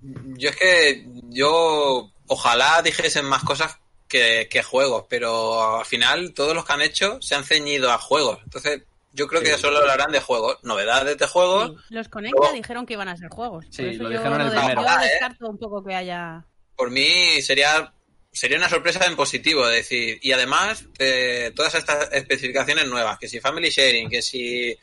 Yo 0.00 0.50
es 0.50 0.56
que 0.56 1.06
yo 1.30 2.10
ojalá 2.26 2.82
dijesen 2.82 3.24
más 3.24 3.42
cosas 3.42 3.78
que, 4.06 4.46
que 4.50 4.62
juegos, 4.62 5.04
pero 5.08 5.78
al 5.78 5.84
final 5.84 6.32
todos 6.34 6.54
los 6.54 6.64
que 6.64 6.72
han 6.72 6.82
hecho 6.82 7.20
se 7.20 7.34
han 7.34 7.44
ceñido 7.44 7.90
a 7.90 7.98
juegos. 7.98 8.38
Entonces 8.44 8.82
yo 9.12 9.26
creo 9.26 9.42
que 9.42 9.56
solo 9.58 9.78
hablarán 9.78 10.12
de 10.12 10.20
juegos, 10.20 10.58
novedades 10.62 11.16
de 11.18 11.26
juegos. 11.26 11.70
Sí, 11.88 11.94
Los 11.94 12.08
Conecta 12.08 12.38
Luego- 12.38 12.54
dijeron 12.54 12.86
que 12.86 12.92
iban 12.92 13.08
a 13.08 13.16
ser 13.16 13.28
juegos. 13.30 13.66
Sí, 13.70 13.82
Por 13.82 13.90
eso 13.92 14.02
lo 14.04 14.10
yo 14.10 14.18
dijeron 14.18 14.40
en 14.40 14.46
el 14.46 14.52
de- 14.52 14.58
primero. 14.58 14.82
yo 14.82 14.98
descarto 15.00 15.48
un 15.48 15.58
poco 15.58 15.82
que 15.84 15.94
haya... 15.94 16.44
Por 16.76 16.90
mí 16.90 17.42
sería 17.42 17.92
sería 18.38 18.56
una 18.56 18.68
sorpresa 18.68 19.04
en 19.04 19.16
positivo, 19.16 19.66
es 19.68 19.78
decir, 19.78 20.20
y 20.22 20.30
además 20.30 20.86
eh, 21.00 21.50
todas 21.56 21.74
estas 21.74 22.12
especificaciones 22.12 22.86
nuevas, 22.86 23.18
que 23.18 23.26
si 23.26 23.40
family 23.40 23.68
sharing, 23.68 24.08
que 24.08 24.22
si 24.22 24.78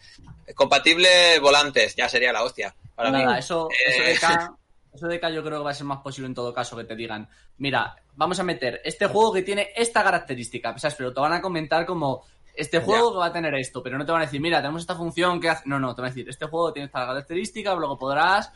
compatible 0.53 1.39
volantes, 1.39 1.95
ya 1.95 2.09
sería 2.09 2.33
la 2.33 2.43
hostia. 2.43 2.75
Para. 2.93 3.11
Nada, 3.11 3.37
eso, 3.37 3.69
eso, 3.87 4.03
Eh, 4.03 4.07
de 4.07 4.19
K, 4.19 4.57
eso 4.93 5.07
de 5.07 5.19
K 5.21 5.29
yo 5.29 5.41
creo 5.41 5.59
que 5.59 5.63
va 5.63 5.71
a 5.71 5.73
ser 5.73 5.85
más 5.85 5.99
posible 5.99 6.27
en 6.27 6.33
todo 6.33 6.53
caso 6.53 6.75
que 6.75 6.83
te 6.83 6.97
digan, 6.97 7.29
mira, 7.57 7.95
vamos 8.15 8.37
a 8.41 8.43
meter 8.43 8.81
este 8.83 9.07
juego 9.07 9.31
que 9.31 9.41
tiene 9.41 9.69
esta 9.73 10.03
característica, 10.03 10.77
¿sabes? 10.77 10.95
Pero 10.95 11.13
te 11.13 11.21
van 11.21 11.31
a 11.31 11.41
comentar 11.41 11.85
como 11.85 12.25
este 12.53 12.81
juego 12.81 13.13
que 13.13 13.19
va 13.19 13.27
a 13.27 13.33
tener 13.33 13.55
esto, 13.55 13.81
pero 13.81 13.97
no 13.97 14.05
te 14.05 14.11
van 14.11 14.23
a 14.23 14.25
decir, 14.25 14.41
mira, 14.41 14.57
tenemos 14.57 14.81
esta 14.81 14.95
función 14.95 15.39
que 15.39 15.49
hace... 15.49 15.63
No, 15.65 15.79
no, 15.79 15.95
te 15.95 16.01
van 16.01 16.11
a 16.11 16.13
decir, 16.13 16.27
este 16.27 16.45
juego 16.47 16.73
tiene 16.73 16.87
esta 16.87 17.05
característica, 17.05 17.73
luego 17.73 17.97
podrás 17.97 18.51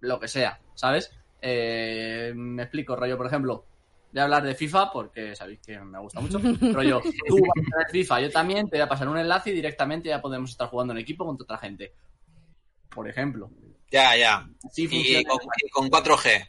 lo 0.00 0.18
que 0.18 0.26
sea, 0.26 0.58
¿sabes? 0.74 1.12
Eh, 1.40 2.32
me 2.34 2.64
explico, 2.64 2.96
rollo, 2.96 3.16
por 3.16 3.26
ejemplo, 3.26 3.64
voy 4.14 4.20
a 4.20 4.24
hablar 4.24 4.42
de 4.44 4.54
FIFA 4.54 4.90
porque 4.92 5.34
sabéis 5.36 5.60
que 5.60 5.78
me 5.78 5.98
gusta 5.98 6.20
mucho. 6.20 6.38
Rollo, 6.38 7.00
tú 7.26 7.34
vas 7.36 7.50
a 7.50 7.70
tener 7.70 7.90
FIFA, 7.90 8.20
yo 8.20 8.30
también, 8.30 8.68
te 8.70 8.76
voy 8.76 8.82
a 8.84 8.88
pasar 8.88 9.08
un 9.08 9.18
enlace 9.18 9.50
y 9.50 9.54
directamente 9.54 10.08
ya 10.08 10.22
podemos 10.22 10.50
estar 10.50 10.68
jugando 10.68 10.92
en 10.92 11.00
equipo 11.00 11.24
contra 11.26 11.44
otra 11.44 11.58
gente. 11.58 11.92
Por 12.88 13.08
ejemplo. 13.08 13.50
Ya, 13.90 14.16
ya. 14.16 14.48
Así 14.64 14.88
Y 14.90 15.24
con, 15.24 15.38
y 15.64 15.68
con 15.70 15.90
4G. 15.90 16.48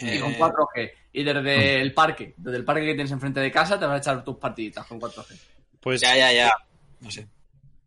Y 0.00 0.18
con 0.20 0.32
Eh, 0.32 0.38
4G. 0.38 0.92
Y 1.14 1.22
desde 1.24 1.80
el 1.80 1.92
parque, 1.94 2.34
desde 2.36 2.58
el 2.58 2.64
parque 2.64 2.82
que 2.84 2.94
tienes 2.94 3.10
enfrente 3.10 3.40
de 3.40 3.50
casa, 3.50 3.78
te 3.78 3.86
vas 3.86 3.94
a 3.94 3.98
echar 4.12 4.24
tus 4.24 4.36
partiditas 4.36 4.86
con 4.86 5.00
4G. 5.00 5.34
Pues 5.80 6.00
Ya, 6.00 6.14
ya, 6.16 6.32
ya. 6.32 6.50
No 7.00 7.10
sé. 7.10 7.26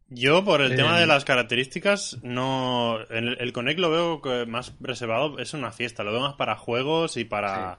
yo, 0.09 0.43
por 0.43 0.61
el 0.61 0.73
Eh, 0.73 0.75
tema 0.75 0.99
de 0.99 1.05
las 1.05 1.25
características, 1.25 2.17
no. 2.23 2.99
El, 3.09 3.37
el 3.39 3.53
Connect 3.53 3.79
lo 3.79 3.89
veo 4.21 4.45
más 4.47 4.73
reservado. 4.79 5.37
Es 5.39 5.53
una 5.53 5.71
fiesta. 5.71 6.03
Lo 6.03 6.11
veo 6.11 6.21
más 6.21 6.33
para 6.35 6.55
juegos 6.57 7.17
y 7.17 7.23
para. 7.25 7.77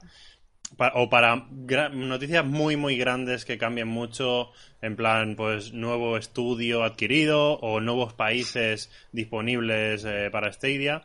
O 0.94 1.08
para 1.10 1.46
noticias 1.92 2.44
muy, 2.44 2.76
muy 2.76 2.96
grandes 2.96 3.44
que 3.44 3.58
cambien 3.58 3.88
mucho. 3.88 4.50
En 4.80 4.96
plan, 4.96 5.36
pues, 5.36 5.72
nuevo 5.72 6.16
estudio 6.16 6.82
adquirido 6.82 7.54
o 7.60 7.80
nuevos 7.80 8.14
países 8.14 8.90
disponibles 9.12 10.04
eh, 10.04 10.28
para 10.30 10.52
Stadia. 10.52 11.02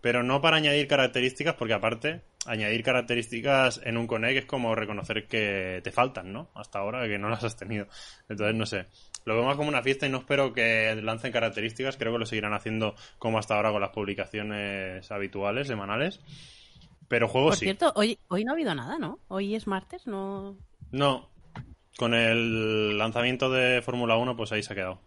Pero 0.00 0.22
no 0.22 0.40
para 0.40 0.58
añadir 0.58 0.86
características, 0.86 1.54
porque 1.54 1.74
aparte, 1.74 2.22
añadir 2.46 2.84
características 2.84 3.80
en 3.84 3.96
un 3.96 4.06
Connect 4.06 4.38
es 4.38 4.44
como 4.46 4.74
reconocer 4.74 5.26
que 5.26 5.80
te 5.82 5.90
faltan, 5.90 6.32
¿no? 6.32 6.50
Hasta 6.54 6.78
ahora 6.78 7.06
que 7.08 7.18
no 7.18 7.28
las 7.28 7.42
has 7.42 7.56
tenido. 7.56 7.88
Entonces, 8.28 8.54
no 8.54 8.64
sé. 8.64 8.86
Lo 9.24 9.34
veo 9.34 9.44
más 9.44 9.56
como 9.56 9.68
una 9.68 9.82
fiesta 9.82 10.06
y 10.06 10.10
no 10.10 10.18
espero 10.18 10.52
que 10.52 10.94
lancen 11.02 11.32
características. 11.32 11.96
Creo 11.96 12.12
que 12.12 12.20
lo 12.20 12.26
seguirán 12.26 12.54
haciendo 12.54 12.94
como 13.18 13.38
hasta 13.38 13.56
ahora 13.56 13.72
con 13.72 13.80
las 13.80 13.90
publicaciones 13.90 15.10
habituales, 15.10 15.66
semanales. 15.66 16.20
Pero 17.08 17.26
Por 17.26 17.32
juegos 17.32 17.58
sí. 17.58 17.64
cierto, 17.64 17.92
hoy, 17.96 18.18
hoy 18.28 18.44
no 18.44 18.52
ha 18.52 18.54
habido 18.54 18.74
nada, 18.74 18.98
¿no? 18.98 19.18
Hoy 19.28 19.54
es 19.54 19.66
martes, 19.66 20.06
no... 20.06 20.56
No. 20.90 21.28
Con 21.96 22.14
el 22.14 22.96
lanzamiento 22.96 23.50
de 23.50 23.82
Fórmula 23.82 24.16
1, 24.16 24.36
pues 24.36 24.52
ahí 24.52 24.62
se 24.62 24.72
ha 24.72 24.76
quedado. 24.76 25.00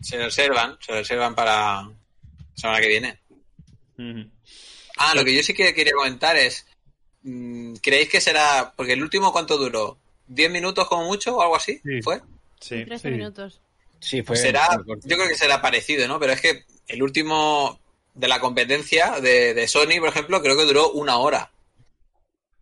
Se 0.00 0.16
reservan, 0.16 0.76
se 0.80 0.92
reservan 0.92 1.34
para 1.34 1.82
la 1.82 1.92
semana 2.54 2.80
que 2.80 2.88
viene. 2.88 3.18
Ah, 4.96 5.14
lo 5.14 5.24
que 5.24 5.34
yo 5.34 5.42
sí 5.42 5.54
que 5.54 5.74
quería 5.74 5.92
comentar 5.92 6.36
es, 6.36 6.66
mm, 7.22 7.74
¿creéis 7.82 8.08
que 8.08 8.20
será, 8.20 8.72
porque 8.76 8.94
el 8.94 9.02
último 9.02 9.32
cuánto 9.32 9.58
duró? 9.58 9.98
¿10 10.28 10.50
minutos 10.50 10.88
como 10.88 11.04
mucho 11.04 11.36
o 11.36 11.42
algo 11.42 11.56
así? 11.56 11.80
Sí. 11.84 12.02
¿Fue? 12.02 12.20
Sí. 12.60 12.84
13 12.84 12.98
sí. 13.08 13.14
minutos. 13.14 13.60
Sí, 14.00 14.22
fue. 14.22 14.36
será, 14.36 14.68
yo 14.86 15.16
creo 15.16 15.28
que 15.28 15.36
será 15.36 15.60
parecido, 15.60 16.06
¿no? 16.08 16.18
Pero 16.18 16.32
es 16.32 16.40
que 16.40 16.64
el 16.88 17.02
último 17.02 17.80
de 18.16 18.28
la 18.28 18.40
competencia 18.40 19.20
de, 19.20 19.54
de 19.54 19.68
Sony, 19.68 20.00
por 20.00 20.08
ejemplo, 20.08 20.42
creo 20.42 20.56
que 20.56 20.64
duró 20.64 20.90
una 20.92 21.18
hora. 21.18 21.50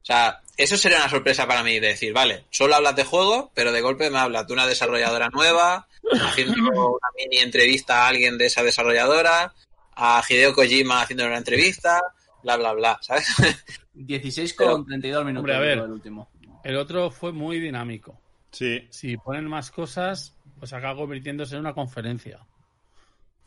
O 0.02 0.06
sea, 0.06 0.42
eso 0.56 0.76
sería 0.76 0.98
una 0.98 1.08
sorpresa 1.08 1.46
para 1.46 1.62
mí, 1.62 1.80
de 1.80 1.88
decir, 1.88 2.12
vale, 2.12 2.44
solo 2.50 2.74
hablas 2.74 2.94
de 2.96 3.04
juegos, 3.04 3.48
pero 3.54 3.72
de 3.72 3.80
golpe 3.80 4.10
me 4.10 4.18
hablas 4.18 4.46
de 4.46 4.52
una 4.52 4.66
desarrolladora 4.66 5.30
nueva, 5.30 5.88
haciendo 6.22 6.54
una 6.56 7.08
mini 7.16 7.38
entrevista 7.38 8.04
a 8.04 8.08
alguien 8.08 8.36
de 8.36 8.46
esa 8.46 8.62
desarrolladora, 8.62 9.54
a 9.96 10.22
Hideo 10.28 10.52
Kojima 10.52 11.00
haciendo 11.00 11.24
una 11.24 11.38
entrevista, 11.38 12.02
bla, 12.42 12.56
bla, 12.56 12.72
bla, 12.74 12.98
¿sabes? 13.00 13.26
16 13.94 14.54
con 14.54 14.84
32 14.84 15.24
minutos. 15.24 15.40
Hombre, 15.40 15.56
a 15.56 15.60
ver. 15.60 15.78
El 15.78 15.92
último. 15.92 16.28
El 16.64 16.76
otro 16.76 17.10
fue 17.10 17.32
muy 17.32 17.60
dinámico. 17.60 18.20
Sí. 18.50 18.86
Si 18.90 19.16
ponen 19.16 19.46
más 19.46 19.70
cosas, 19.70 20.36
pues 20.58 20.72
acaba 20.72 20.96
convirtiéndose 20.96 21.54
en 21.54 21.60
una 21.60 21.74
conferencia. 21.74 22.40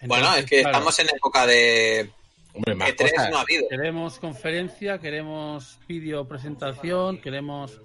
Bueno, 0.06 0.36
es 0.36 0.46
que 0.46 0.62
claro, 0.62 0.78
estamos 0.78 1.00
en 1.00 1.08
época 1.10 1.48
de 1.48 2.10
Hombre, 2.54 2.76
más 2.76 2.90
E3 2.90 3.12
cosas. 3.12 3.30
no 3.30 3.38
ha 3.38 3.42
habido. 3.42 3.68
Queremos 3.70 4.20
conferencia, 4.20 5.00
queremos 5.00 5.80
vídeo 5.88 6.28
presentación, 6.28 7.20
queremos... 7.20 7.80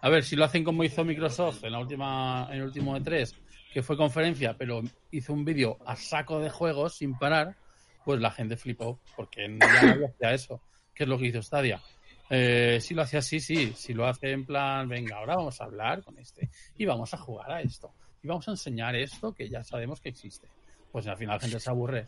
A 0.00 0.08
ver, 0.10 0.24
si 0.24 0.36
lo 0.36 0.44
hacen 0.44 0.64
como 0.64 0.84
hizo 0.84 1.04
Microsoft 1.04 1.64
en 1.64 1.72
la 1.72 1.80
última 1.80 2.46
en 2.50 2.58
el 2.58 2.64
último 2.64 2.96
E3, 2.96 3.34
que 3.72 3.82
fue 3.82 3.96
conferencia, 3.96 4.54
pero 4.56 4.82
hizo 5.10 5.32
un 5.32 5.44
vídeo 5.44 5.78
a 5.84 5.96
saco 5.96 6.38
de 6.40 6.50
juegos 6.50 6.96
sin 6.96 7.18
parar, 7.18 7.56
pues 8.04 8.20
la 8.20 8.30
gente 8.30 8.56
flipó, 8.56 9.00
porque 9.16 9.48
ya 9.60 9.82
nadie 9.82 10.06
hacía 10.06 10.32
eso, 10.34 10.62
que 10.94 11.02
es 11.02 11.08
lo 11.08 11.18
que 11.18 11.26
hizo 11.26 11.42
Stadia. 11.42 11.82
Eh, 12.30 12.78
si 12.80 12.94
lo 12.94 13.02
hace 13.02 13.16
así, 13.16 13.40
sí. 13.40 13.72
Si 13.74 13.94
lo 13.94 14.06
hace 14.06 14.30
en 14.30 14.44
plan, 14.44 14.88
venga, 14.88 15.16
ahora 15.16 15.36
vamos 15.36 15.60
a 15.60 15.64
hablar 15.64 16.02
con 16.02 16.18
este 16.18 16.50
y 16.76 16.84
vamos 16.84 17.12
a 17.14 17.18
jugar 17.18 17.50
a 17.50 17.60
esto 17.60 17.92
y 18.22 18.28
vamos 18.28 18.46
a 18.48 18.52
enseñar 18.52 18.94
esto 18.96 19.32
que 19.32 19.48
ya 19.48 19.64
sabemos 19.64 20.00
que 20.00 20.10
existe. 20.10 20.48
Pues 20.92 21.06
al 21.06 21.16
final 21.16 21.36
la 21.36 21.40
gente 21.40 21.60
se 21.60 21.70
aburre. 21.70 22.06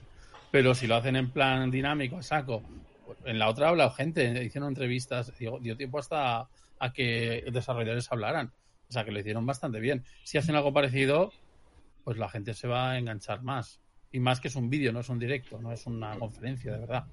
Pero 0.50 0.74
si 0.74 0.86
lo 0.86 0.96
hacen 0.96 1.16
en 1.16 1.30
plan 1.30 1.70
dinámico, 1.70 2.18
a 2.18 2.22
saco, 2.22 2.62
pues, 3.06 3.18
en 3.24 3.38
la 3.38 3.48
otra 3.48 3.66
ha 3.66 3.70
hablado 3.70 3.90
gente, 3.90 4.44
hicieron 4.44 4.70
entrevistas, 4.70 5.32
dio, 5.38 5.58
dio 5.58 5.76
tiempo 5.76 5.98
hasta 5.98 6.48
a 6.78 6.92
que 6.92 7.44
desarrolladores 7.52 8.10
hablaran. 8.10 8.52
O 8.88 8.92
sea 8.92 9.04
que 9.04 9.12
lo 9.12 9.20
hicieron 9.20 9.46
bastante 9.46 9.78
bien. 9.78 10.04
Si 10.24 10.38
hacen 10.38 10.56
algo 10.56 10.72
parecido, 10.72 11.32
pues 12.02 12.18
la 12.18 12.28
gente 12.28 12.54
se 12.54 12.66
va 12.66 12.90
a 12.90 12.98
enganchar 12.98 13.42
más. 13.42 13.80
Y 14.10 14.18
más 14.18 14.40
que 14.40 14.48
es 14.48 14.56
un 14.56 14.68
vídeo, 14.68 14.92
no 14.92 15.00
es 15.00 15.08
un 15.08 15.20
directo, 15.20 15.60
no 15.60 15.70
es 15.70 15.86
una 15.86 16.18
conferencia, 16.18 16.72
de 16.72 16.80
verdad. 16.80 17.04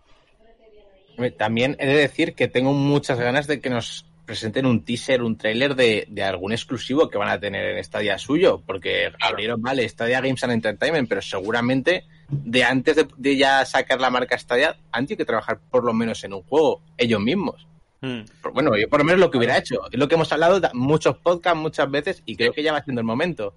También 1.38 1.76
he 1.80 1.86
de 1.86 1.96
decir 1.96 2.34
que 2.34 2.48
tengo 2.48 2.74
muchas 2.74 3.20
ganas 3.20 3.46
de 3.46 3.60
que 3.60 3.70
nos 3.70 4.07
presenten 4.28 4.66
un 4.68 4.84
teaser, 4.86 5.24
un 5.24 5.38
tráiler 5.38 5.74
de, 5.74 6.06
de 6.10 6.24
algún 6.24 6.52
exclusivo 6.52 7.10
que 7.10 7.18
van 7.18 7.30
a 7.30 7.40
tener 7.40 7.76
en 7.78 7.84
Stadia 7.84 8.18
suyo, 8.20 8.62
porque 8.64 9.10
abrieron, 9.22 9.62
vale, 9.62 9.88
Stadia 9.90 10.22
Games 10.22 10.44
and 10.44 10.54
Entertainment, 10.54 11.08
pero 11.10 11.22
seguramente 11.24 12.04
de 12.30 12.64
antes 12.64 12.98
de, 12.98 13.08
de 13.18 13.38
ya 13.38 13.64
sacar 13.66 14.00
la 14.02 14.10
marca 14.10 14.38
Stadia, 14.38 14.76
han 14.92 15.06
tenido 15.08 15.18
que 15.20 15.26
trabajar 15.26 15.60
por 15.72 15.84
lo 15.86 15.94
menos 15.94 16.24
en 16.26 16.34
un 16.34 16.44
juego, 16.44 16.82
ellos 16.98 17.22
mismos. 17.22 17.66
Mm. 18.02 18.20
Por- 18.44 18.54
Bueno, 18.54 18.78
yo 18.78 18.88
por 18.90 19.00
lo 19.00 19.06
menos 19.06 19.20
lo 19.22 19.32
que 19.32 19.38
hubiera 19.38 19.58
hecho. 19.58 19.90
Es 19.92 19.98
lo 19.98 20.08
que 20.10 20.16
hemos 20.16 20.32
hablado 20.34 20.60
muchos 20.74 21.18
podcasts 21.18 21.58
muchas 21.60 21.90
veces 21.90 22.22
y 22.26 22.36
creo 22.36 22.52
que 22.52 22.62
ya 22.64 22.74
va 22.74 22.84
siendo 22.84 23.00
el 23.02 23.08
momento. 23.08 23.56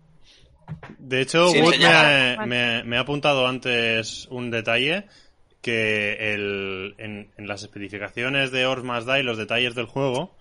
De 1.00 1.20
hecho, 1.20 1.48
Sí, 1.48 1.60
Wood 1.60 1.76
me, 1.78 1.86
ha, 1.86 2.46
me- 2.46 2.84
me 2.84 2.96
ha 2.96 3.00
apuntado 3.00 3.46
antes 3.48 4.28
un 4.30 4.50
detalle 4.52 5.06
que 5.60 6.32
el, 6.32 6.94
en, 6.98 7.30
en 7.36 7.46
las 7.48 7.62
especificaciones 7.64 8.50
de 8.52 8.66
Ors 8.66 8.84
Más 8.84 9.04
Die, 9.04 9.22
los 9.24 9.36
detalles 9.36 9.74
del 9.74 9.86
juego, 9.86 10.34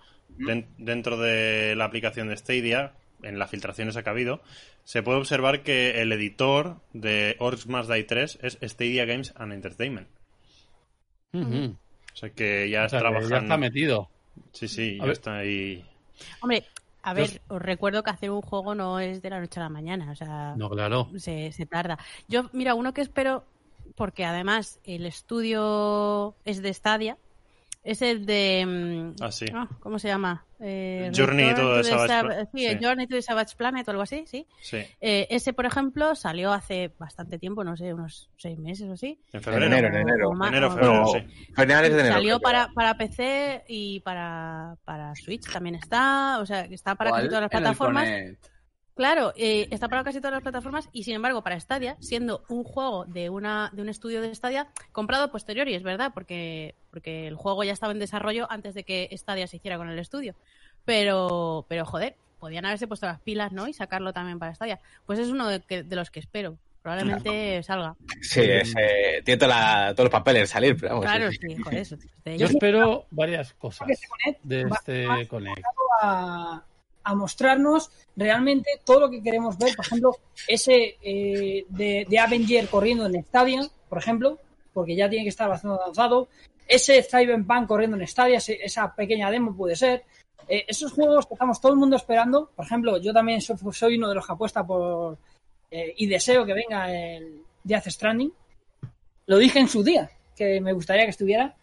den- 0.46 0.66
dentro 0.78 1.16
de 1.16 1.74
la 1.76 1.84
aplicación 1.84 2.28
de 2.28 2.36
Stadia, 2.36 2.92
en 3.22 3.38
las 3.38 3.50
filtraciones 3.50 3.94
que 3.96 4.08
ha 4.08 4.12
habido, 4.12 4.40
se 4.84 5.02
puede 5.02 5.18
observar 5.18 5.62
que 5.62 6.00
el 6.00 6.10
editor 6.12 6.76
de 6.92 7.36
Ors 7.38 7.66
Más 7.66 7.86
Die 7.88 8.04
3 8.04 8.38
es 8.42 8.58
Stadia 8.62 9.04
Games 9.04 9.32
and 9.36 9.52
Entertainment. 9.52 10.08
O 11.32 12.16
sea 12.16 12.30
que 12.30 12.68
ya 12.70 12.84
O 12.86 12.88
sea, 12.88 13.00
que 13.00 13.28
ya 13.28 13.38
está 13.38 13.56
metido. 13.56 14.08
Sí, 14.52 14.68
sí, 14.68 14.94
A 14.96 14.98
ya 14.98 15.04
ver. 15.04 15.12
está 15.12 15.36
ahí. 15.38 15.84
Hombre, 16.40 16.64
a 17.02 17.10
Yo- 17.14 17.16
ver, 17.20 17.40
os 17.48 17.62
recuerdo 17.62 18.02
que 18.02 18.10
hacer 18.10 18.30
un 18.30 18.42
juego 18.42 18.74
no 18.74 18.98
es 19.00 19.22
de 19.22 19.30
la 19.30 19.40
noche 19.40 19.60
a 19.60 19.64
la 19.64 19.68
mañana, 19.68 20.10
o 20.10 20.14
sea, 20.16 20.54
No, 20.56 20.68
claro. 20.70 21.08
se, 21.16 21.52
se 21.52 21.66
tarda. 21.66 21.98
Yo, 22.28 22.48
mira, 22.52 22.74
uno 22.74 22.92
que 22.92 23.00
espero, 23.02 23.44
porque 23.94 24.24
además 24.24 24.80
el 24.84 25.06
estudio 25.06 26.34
es 26.44 26.62
de 26.62 26.72
Stadia, 26.74 27.16
es 27.82 28.02
el 28.02 28.26
de... 28.26 28.64
mm, 28.66 29.22
Ah, 29.22 29.32
sí. 29.32 29.46
¿Cómo 29.80 29.98
se 29.98 30.08
llama? 30.08 30.44
Eh, 30.62 31.10
Journey 31.16 31.48
Return 31.48 31.66
to 31.68 31.76
the 31.78 31.84
Savage 31.84 32.12
Sav- 32.12 32.26
Pla- 32.26 32.44
sí, 32.52 32.68
sí. 32.68 32.78
Journey 32.82 33.06
to 33.06 33.14
the 33.16 33.22
Savage 33.22 33.56
Planet 33.56 33.88
o 33.88 33.90
algo 33.92 34.02
así, 34.02 34.24
sí. 34.26 34.46
Sí. 34.60 34.76
Eh, 35.00 35.26
ese, 35.30 35.52
por 35.54 35.64
ejemplo, 35.64 36.14
salió 36.14 36.52
hace 36.52 36.92
bastante 36.98 37.38
tiempo, 37.38 37.64
no 37.64 37.76
sé, 37.78 37.94
unos 37.94 38.28
seis 38.36 38.58
meses 38.58 38.86
o 38.88 38.92
así. 38.92 39.18
En 39.32 39.38
En 39.38 39.42
febrero. 39.42 39.66
enero, 39.66 39.88
en 39.88 39.94
enero. 39.96 40.32
Más, 40.32 40.48
Enero, 40.50 40.70
febrero, 40.70 40.94
No, 40.94 41.06
sí. 41.06 41.18
finales 41.56 41.92
de 41.94 42.00
enero. 42.00 42.14
Salió 42.16 42.40
para, 42.40 42.68
para 42.74 42.94
PC 42.98 43.64
y 43.68 44.00
para, 44.00 44.76
para 44.84 45.14
Switch 45.14 45.50
también 45.50 45.76
está, 45.76 46.38
o 46.40 46.46
sea, 46.46 46.68
que 46.68 46.74
está 46.74 46.94
para 46.94 47.10
todas 47.10 47.24
las 47.24 47.32
En 47.32 47.42
el 47.44 47.48
plataformas. 47.48 48.08
Claro, 49.00 49.32
eh, 49.34 49.66
está 49.70 49.88
para 49.88 50.04
casi 50.04 50.18
todas 50.18 50.32
las 50.34 50.42
plataformas 50.42 50.90
y 50.92 51.04
sin 51.04 51.14
embargo 51.14 51.42
para 51.42 51.58
Stadia, 51.58 51.96
siendo 52.00 52.44
un 52.50 52.64
juego 52.64 53.06
de 53.06 53.30
una 53.30 53.70
de 53.72 53.80
un 53.80 53.88
estudio 53.88 54.20
de 54.20 54.34
Stadia 54.34 54.66
comprado 54.92 55.32
posteriori, 55.32 55.74
es 55.74 55.82
verdad, 55.82 56.10
porque 56.12 56.74
porque 56.90 57.26
el 57.26 57.34
juego 57.34 57.64
ya 57.64 57.72
estaba 57.72 57.92
en 57.94 57.98
desarrollo 57.98 58.46
antes 58.50 58.74
de 58.74 58.84
que 58.84 59.08
Stadia 59.16 59.46
se 59.46 59.56
hiciera 59.56 59.78
con 59.78 59.88
el 59.88 59.98
estudio. 59.98 60.34
Pero 60.84 61.64
pero 61.66 61.86
joder, 61.86 62.14
podían 62.38 62.66
haberse 62.66 62.86
puesto 62.86 63.06
las 63.06 63.20
pilas, 63.20 63.52
¿no? 63.52 63.68
Y 63.68 63.72
sacarlo 63.72 64.12
también 64.12 64.38
para 64.38 64.54
Stadia. 64.54 64.80
Pues 65.06 65.18
es 65.18 65.28
uno 65.28 65.48
de, 65.48 65.60
que- 65.60 65.82
de 65.82 65.96
los 65.96 66.10
que 66.10 66.20
espero. 66.20 66.58
Probablemente 66.82 67.62
salga. 67.62 67.96
Sí, 68.20 68.40
es, 68.42 68.74
eh, 68.78 69.22
tiene 69.24 69.38
toda 69.38 69.48
la- 69.88 69.94
todos 69.94 70.04
los 70.10 70.12
papeles 70.12 70.42
en 70.42 70.46
salir, 70.46 70.76
pero 70.78 70.96
vamos. 70.96 71.06
Claro, 71.06 71.30
sí. 71.30 71.38
sí, 71.40 71.56
joder, 71.56 71.78
eso. 71.78 71.96
Yo 72.36 72.46
espero 72.46 73.06
varias 73.10 73.54
cosas 73.54 73.88
este 73.88 74.38
de 74.42 74.62
este 74.62 75.26
Connect. 75.26 75.62
a, 76.02 76.62
a 77.02 77.14
mostrarnos 77.14 77.90
realmente 78.16 78.80
todo 78.84 79.00
lo 79.00 79.10
que 79.10 79.22
queremos 79.22 79.56
ver. 79.58 79.74
Por 79.74 79.84
ejemplo, 79.84 80.16
ese 80.46 80.96
eh, 81.02 81.64
de, 81.68 82.06
de 82.08 82.18
Avenger 82.18 82.68
corriendo 82.68 83.06
en 83.06 83.24
Stadia, 83.24 83.62
por 83.88 83.98
ejemplo, 83.98 84.38
porque 84.72 84.96
ya 84.96 85.08
tiene 85.08 85.24
que 85.24 85.30
estar 85.30 85.48
bastante 85.48 85.82
avanzado. 85.82 86.28
Ese 86.66 87.02
Cyberpunk 87.02 87.66
corriendo 87.66 87.96
en 87.96 88.06
Stadia, 88.06 88.38
esa 88.38 88.94
pequeña 88.94 89.30
demo 89.30 89.56
puede 89.56 89.74
ser. 89.74 90.04
Eh, 90.48 90.64
esos 90.68 90.92
juegos 90.92 91.26
que 91.26 91.34
estamos 91.34 91.60
todo 91.60 91.72
el 91.72 91.78
mundo 91.78 91.96
esperando. 91.96 92.50
Por 92.54 92.64
ejemplo, 92.64 92.98
yo 92.98 93.12
también 93.12 93.40
soy, 93.40 93.56
soy 93.72 93.96
uno 93.96 94.08
de 94.08 94.14
los 94.14 94.26
que 94.26 94.32
apuesta 94.32 94.66
por 94.66 95.18
eh, 95.70 95.94
y 95.96 96.06
deseo 96.06 96.44
que 96.44 96.54
venga 96.54 96.92
el 96.92 97.42
Death 97.64 97.88
Stranding. 97.88 98.32
Lo 99.26 99.38
dije 99.38 99.58
en 99.58 99.68
su 99.68 99.82
día, 99.82 100.10
que 100.36 100.60
me 100.60 100.72
gustaría 100.72 101.04
que 101.04 101.10
estuviera. 101.10 101.54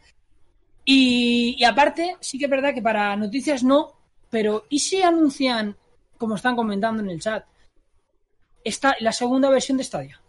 Y 0.85 1.61
aparte, 1.65 2.15
sí 2.21 2.39
que 2.39 2.45
es 2.45 2.51
verdad 2.51 2.73
que 2.73 2.81
para 2.81 3.15
noticias 3.17 3.61
no, 3.61 3.96
pero 4.29 4.65
¿y 4.69 4.79
si 4.79 5.01
anuncian, 5.01 5.75
como 6.17 6.35
están 6.35 6.55
comentando 6.55 7.01
en 7.03 7.09
el 7.09 7.19
chat, 7.21 7.45
esta, 8.63 8.95
la 8.99 9.11
segunda 9.11 9.49
versión 9.49 9.77
de 9.77 9.83
Stadia? 9.83 10.21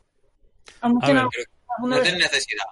Anuncian 0.81 1.19
A 1.19 1.23
ver, 1.23 1.31
la 1.39 1.75
segunda 1.77 1.97
No 1.97 2.03
versión. 2.03 2.05
tiene 2.05 2.19
necesidad. 2.19 2.65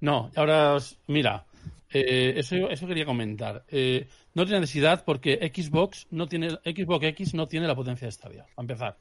No, 0.00 0.30
ahora 0.34 0.74
os, 0.74 0.98
mira, 1.08 1.44
eh, 1.90 2.34
eso, 2.36 2.56
eso 2.70 2.86
quería 2.86 3.04
comentar. 3.04 3.64
Eh, 3.68 4.08
no 4.34 4.44
tiene 4.44 4.60
necesidad 4.60 5.04
porque 5.04 5.52
Xbox 5.54 6.06
no 6.10 6.26
tiene 6.28 6.50
Xbox 6.64 7.04
X 7.06 7.34
no 7.34 7.48
tiene 7.48 7.66
la 7.66 7.74
potencia 7.74 8.06
de 8.06 8.12
Stadia, 8.12 8.46
a 8.56 8.60
empezar. 8.60 8.96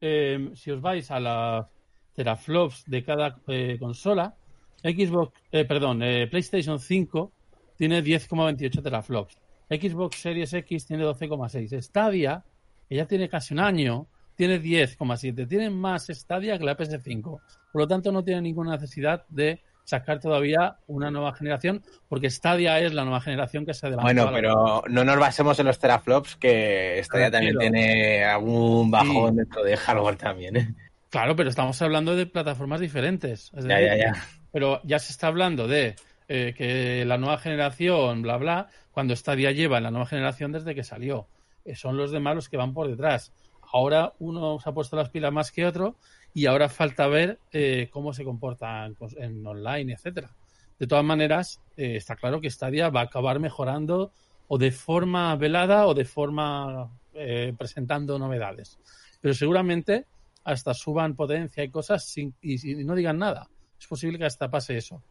Eh, 0.00 0.50
si 0.54 0.70
os 0.70 0.80
vais 0.80 1.10
a 1.10 1.20
las 1.20 1.66
teraflops 2.14 2.84
de 2.86 3.04
cada 3.04 3.36
eh, 3.46 3.76
consola, 3.78 4.34
Xbox, 4.82 5.32
eh, 5.52 5.64
perdón, 5.64 6.02
eh, 6.02 6.26
PlayStation 6.26 6.78
5 6.78 7.32
tiene 7.76 8.02
10,28 8.02 8.82
teraflops. 8.82 9.38
Xbox 9.68 10.20
Series 10.20 10.52
X 10.52 10.86
tiene 10.86 11.04
12,6. 11.04 11.80
Stadia, 11.82 12.44
que 12.88 12.96
ya 12.96 13.06
tiene 13.06 13.28
casi 13.28 13.54
un 13.54 13.60
año, 13.60 14.06
tiene 14.36 14.60
10,7. 14.60 15.46
Tiene 15.48 15.70
más 15.70 16.06
Stadia 16.08 16.58
que 16.58 16.64
la 16.64 16.76
PS5. 16.76 17.22
Por 17.22 17.80
lo 17.82 17.88
tanto, 17.88 18.12
no 18.12 18.22
tiene 18.22 18.42
ninguna 18.42 18.72
necesidad 18.72 19.24
de 19.28 19.60
sacar 19.84 20.18
todavía 20.18 20.76
una 20.86 21.10
nueva 21.10 21.34
generación, 21.34 21.82
porque 22.08 22.30
Stadia 22.30 22.78
es 22.80 22.94
la 22.94 23.02
nueva 23.04 23.20
generación 23.20 23.66
que 23.66 23.74
se 23.74 23.86
adelantó. 23.86 24.06
Bueno, 24.06 24.22
a 24.22 24.30
la- 24.30 24.36
pero 24.36 24.82
no 24.88 25.04
nos 25.04 25.18
basemos 25.18 25.58
en 25.58 25.66
los 25.66 25.78
teraflops, 25.78 26.36
que 26.36 27.00
Stadia 27.04 27.30
también 27.30 27.58
tiene 27.58 28.24
algún 28.24 28.90
bajón 28.90 29.32
Sí. 29.32 29.36
dentro 29.36 29.62
de 29.62 29.76
hardware 29.76 30.16
también, 30.16 30.56
¿eh? 30.56 30.74
Claro, 31.10 31.36
pero 31.36 31.50
estamos 31.50 31.80
hablando 31.82 32.16
de 32.16 32.26
plataformas 32.26 32.80
diferentes. 32.80 33.50
Es 33.54 33.64
Ya, 33.66 33.76
decir, 33.76 33.98
ya, 33.98 34.12
ya. 34.14 34.24
Pero 34.52 34.80
ya 34.84 34.98
se 34.98 35.12
está 35.12 35.26
hablando 35.26 35.68
de 35.68 35.96
eh, 36.28 36.54
que 36.56 37.04
la 37.04 37.18
nueva 37.18 37.38
generación, 37.38 38.22
bla, 38.22 38.36
bla, 38.36 38.68
cuando 38.92 39.14
Stadia 39.14 39.52
lleva 39.52 39.80
la 39.80 39.90
nueva 39.90 40.06
generación 40.06 40.52
desde 40.52 40.74
que 40.74 40.84
salió. 40.84 41.26
Eh, 41.64 41.74
son 41.74 41.96
los 41.96 42.10
demás 42.10 42.34
los 42.34 42.48
que 42.48 42.56
van 42.56 42.74
por 42.74 42.88
detrás. 42.88 43.32
Ahora 43.72 44.12
uno 44.18 44.60
se 44.60 44.68
ha 44.68 44.72
puesto 44.72 44.96
las 44.96 45.10
pilas 45.10 45.32
más 45.32 45.50
que 45.50 45.66
otro 45.66 45.96
y 46.32 46.46
ahora 46.46 46.68
falta 46.68 47.06
ver 47.06 47.38
eh, 47.52 47.88
cómo 47.90 48.12
se 48.12 48.24
comportan 48.24 48.96
en 49.16 49.46
online, 49.46 49.92
etcétera. 49.92 50.34
De 50.78 50.86
todas 50.86 51.04
maneras, 51.04 51.60
eh, 51.76 51.96
está 51.96 52.16
claro 52.16 52.40
que 52.40 52.50
Stadia 52.50 52.90
va 52.90 53.00
a 53.00 53.04
acabar 53.04 53.38
mejorando 53.38 54.12
o 54.48 54.58
de 54.58 54.72
forma 54.72 55.34
velada 55.36 55.86
o 55.86 55.94
de 55.94 56.04
forma 56.04 56.90
eh, 57.14 57.54
presentando 57.56 58.18
novedades. 58.18 58.78
Pero 59.20 59.34
seguramente 59.34 60.06
hasta 60.42 60.74
suban 60.74 61.14
potencia 61.14 61.62
y 61.64 61.70
cosas 61.70 62.04
sin, 62.04 62.34
y 62.42 62.56
no 62.84 62.94
digan 62.94 63.18
nada. 63.18 63.48
Es 63.78 63.86
posible 63.86 64.18
que 64.18 64.26
hasta 64.26 64.50
pase 64.50 64.76
eso. 64.76 65.02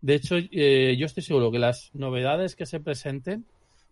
De 0.00 0.14
hecho, 0.14 0.36
eh, 0.36 0.96
yo 0.98 1.06
estoy 1.06 1.22
seguro 1.22 1.50
que 1.50 1.58
las 1.58 1.90
novedades 1.94 2.54
que 2.54 2.66
se 2.66 2.80
presenten 2.80 3.44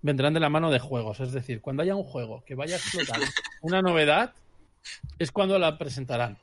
vendrán 0.02 0.34
de 0.34 0.40
la 0.40 0.48
mano 0.48 0.70
de 0.70 0.78
juegos. 0.78 1.20
Es 1.20 1.32
decir, 1.32 1.60
cuando 1.60 1.82
haya 1.82 1.96
un 1.96 2.04
juego 2.04 2.44
que 2.44 2.54
vaya 2.54 2.76
a 2.76 2.78
explotar 2.78 3.20
una 3.62 3.82
novedad, 3.82 4.32
es 5.18 5.32
cuando 5.32 5.58
la 5.58 5.78
presentarán. 5.78 6.38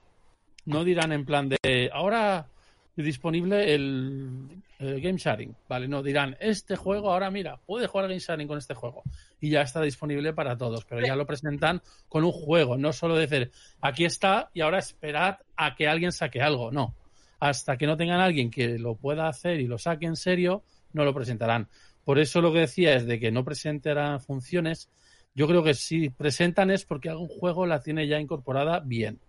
No 0.65 0.83
dirán 0.83 1.11
en 1.11 1.25
plan 1.25 1.49
de 1.49 1.89
ahora 1.93 2.47
disponible 2.95 3.73
el, 3.73 4.49
el 4.79 5.01
Game 5.01 5.17
Sharing. 5.17 5.55
Vale, 5.67 5.87
no, 5.87 6.03
dirán 6.03 6.37
este 6.39 6.75
juego 6.75 7.11
ahora 7.11 7.31
mira, 7.31 7.57
puede 7.65 7.87
jugar 7.87 8.07
Game 8.07 8.19
Sharing 8.19 8.47
con 8.47 8.57
este 8.57 8.73
juego. 8.73 9.03
Y 9.39 9.49
ya 9.49 9.61
está 9.61 9.81
disponible 9.81 10.33
para 10.33 10.57
todos, 10.57 10.85
pero 10.85 11.05
ya 11.05 11.15
lo 11.15 11.25
presentan 11.25 11.81
con 12.07 12.23
un 12.23 12.31
juego, 12.31 12.77
no 12.77 12.93
solo 12.93 13.15
decir 13.15 13.51
aquí 13.81 14.05
está 14.05 14.49
y 14.53 14.61
ahora 14.61 14.79
esperad 14.79 15.39
a 15.55 15.75
que 15.75 15.87
alguien 15.87 16.11
saque 16.11 16.41
algo. 16.41 16.71
No. 16.71 16.95
Hasta 17.43 17.75
que 17.75 17.87
no 17.87 17.97
tengan 17.97 18.21
alguien 18.21 18.49
que 18.49 18.79
lo 18.79 18.95
pueda 18.95 19.27
hacer 19.27 19.59
y 19.59 19.67
lo 19.67 19.77
saque 19.77 20.05
en 20.05 20.15
serio, 20.15 20.63
no 20.93 21.03
lo 21.03 21.13
presentarán. 21.13 21.67
Por 22.05 22.17
eso 22.17 22.39
lo 22.39 22.53
que 22.53 22.59
decía 22.59 22.95
es 22.95 23.05
de 23.05 23.19
que 23.19 23.33
no 23.33 23.43
presentarán 23.43 24.21
funciones. 24.21 24.89
Yo 25.35 25.45
creo 25.45 25.61
que 25.61 25.73
si 25.73 26.09
presentan 26.09 26.71
es 26.71 26.85
porque 26.85 27.09
algún 27.09 27.27
juego 27.27 27.65
la 27.65 27.81
tiene 27.81 28.07
ya 28.07 28.17
incorporada 28.17 28.79
bien. 28.79 29.19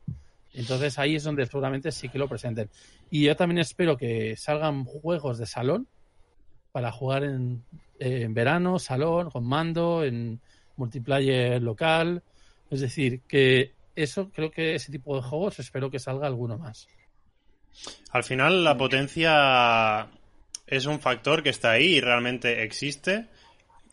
Entonces 0.53 0.97
ahí 1.01 1.17
es 1.17 1.25
donde 1.25 1.45
seguramente 1.45 1.91
sí 1.91 2.09
que 2.09 2.19
lo 2.19 2.29
presenten. 2.29 2.71
Y 3.11 3.25
yo 3.25 3.35
también 3.35 3.59
espero 3.59 3.97
que 3.97 4.37
salgan 4.37 4.85
juegos 4.85 5.39
de 5.39 5.47
salón 5.47 5.89
para 6.71 6.93
jugar 6.93 7.25
en, 7.25 7.65
en 7.99 8.33
verano, 8.33 8.79
salón, 8.79 9.29
con 9.31 9.45
mando, 9.45 10.05
en 10.05 10.41
multiplayer 10.77 11.61
local. 11.61 12.23
Es 12.71 12.81
decir, 12.81 13.23
que 13.23 13.73
eso, 13.97 14.31
creo 14.31 14.53
que 14.53 14.77
ese 14.77 14.93
tipo 14.93 15.17
de 15.17 15.23
juegos 15.23 15.59
espero 15.59 15.91
que 15.91 15.99
salga 15.99 16.29
alguno 16.29 16.59
más. 16.59 16.87
Al 18.11 18.25
final 18.25 18.65
la 18.65 18.77
potencia 18.77 20.09
es 20.67 20.87
un 20.87 21.01
factor 21.01 21.43
que 21.43 21.51
está 21.51 21.73
ahí 21.73 21.97
y 21.97 22.01
realmente 22.01 22.63
existe. 22.63 23.27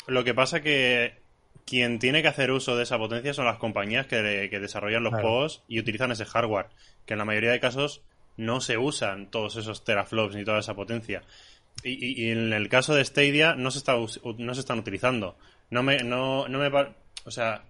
Lo 0.08 0.24
que 0.24 0.34
pasa 0.34 0.62
que 0.62 1.20
quien 1.66 2.00
tiene 2.00 2.22
que 2.22 2.28
hacer 2.28 2.52
uso 2.52 2.76
de 2.76 2.84
esa 2.84 2.98
potencia 2.98 3.34
son 3.34 3.46
las 3.46 3.58
compañías 3.58 4.08
que, 4.08 4.48
que 4.50 4.60
desarrollan 4.60 5.04
los 5.04 5.12
Claro. 5.14 5.28
juegos 5.28 5.64
y 5.68 5.80
utilizan 5.80 6.12
ese 6.12 6.26
hardware, 6.26 6.68
que 7.06 7.14
en 7.14 7.20
la 7.20 7.26
mayoría 7.26 7.52
de 7.52 7.60
casos 7.60 8.02
no 8.38 8.62
se 8.62 8.78
usan 8.78 9.30
todos 9.30 9.56
esos 9.58 9.84
teraflops 9.84 10.36
ni 10.36 10.44
toda 10.44 10.60
esa 10.60 10.74
potencia. 10.76 11.22
Y, 11.84 11.92
y- 12.06 12.26
y 12.28 12.32
en 12.32 12.54
el 12.54 12.68
caso 12.70 12.94
de 12.96 13.06
Stadia 13.06 13.56
no 13.56 13.72
se, 13.72 13.78
está, 13.80 13.96
no 14.38 14.54
se 14.54 14.60
están 14.60 14.80
utilizando. 14.80 15.38
No 15.70 15.84
me, 15.84 15.98
no, 16.04 16.48
no 16.48 16.60
me 16.60 16.68
o 17.24 17.32
sea, 17.32 17.64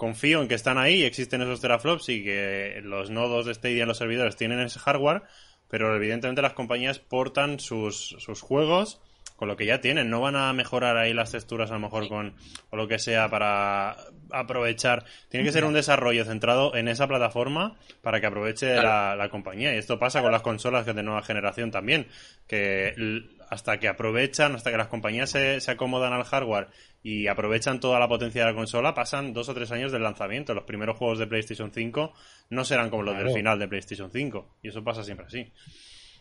confío 0.00 0.40
en 0.40 0.48
que 0.48 0.54
están 0.54 0.78
ahí, 0.78 1.02
existen 1.02 1.42
esos 1.42 1.60
teraflops 1.60 2.08
y 2.08 2.24
que 2.24 2.80
los 2.82 3.10
nodos 3.10 3.44
de 3.44 3.52
Stadia 3.52 3.82
en 3.82 3.88
los 3.88 3.98
servidores 3.98 4.34
tienen 4.34 4.58
ese 4.60 4.78
hardware, 4.78 5.24
pero 5.68 5.94
evidentemente 5.94 6.40
las 6.40 6.54
compañías 6.54 6.98
portan 6.98 7.60
sus, 7.60 8.16
sus 8.18 8.40
juegos 8.40 9.02
con 9.36 9.48
lo 9.48 9.58
que 9.58 9.66
ya 9.66 9.82
tienen. 9.82 10.08
No 10.08 10.22
van 10.22 10.36
a 10.36 10.50
mejorar 10.54 10.96
ahí 10.96 11.12
las 11.12 11.32
texturas 11.32 11.70
a 11.70 11.74
lo 11.74 11.80
mejor 11.80 12.08
con 12.08 12.34
o 12.70 12.76
lo 12.76 12.88
que 12.88 12.98
sea 12.98 13.28
para 13.28 13.94
aprovechar. 14.30 15.04
Tiene 15.28 15.44
que 15.44 15.52
ser 15.52 15.66
un 15.66 15.74
desarrollo 15.74 16.24
centrado 16.24 16.74
en 16.74 16.88
esa 16.88 17.06
plataforma 17.06 17.76
para 18.00 18.22
que 18.22 18.26
aproveche 18.26 18.76
la, 18.76 19.14
la 19.16 19.28
compañía. 19.28 19.74
Y 19.74 19.76
esto 19.76 19.98
pasa 19.98 20.22
con 20.22 20.32
las 20.32 20.40
consolas 20.40 20.86
de 20.86 21.02
nueva 21.02 21.22
generación 21.22 21.70
también, 21.70 22.06
que 22.46 22.94
hasta 23.50 23.78
que 23.80 23.88
aprovechan, 23.88 24.54
hasta 24.54 24.70
que 24.70 24.76
las 24.76 24.86
compañías 24.86 25.28
se, 25.30 25.60
se 25.60 25.70
acomodan 25.72 26.12
al 26.12 26.24
hardware 26.24 26.68
y 27.02 27.26
aprovechan 27.26 27.80
toda 27.80 27.98
la 27.98 28.08
potencia 28.08 28.42
de 28.44 28.50
la 28.52 28.56
consola, 28.56 28.94
pasan 28.94 29.32
dos 29.32 29.48
o 29.48 29.54
tres 29.54 29.70
años 29.72 29.90
del 29.90 30.02
lanzamiento. 30.04 30.54
Los 30.54 30.64
primeros 30.64 30.96
juegos 30.96 31.18
de 31.18 31.26
PlayStation 31.26 31.72
5 31.74 32.12
no 32.50 32.64
serán 32.64 32.90
como 32.90 33.02
los 33.02 33.18
del 33.18 33.32
final 33.32 33.58
de 33.58 33.66
PlayStation 33.68 34.10
5. 34.12 34.56
Y 34.62 34.68
eso 34.68 34.84
pasa 34.84 35.02
siempre 35.02 35.26
así. 35.26 35.50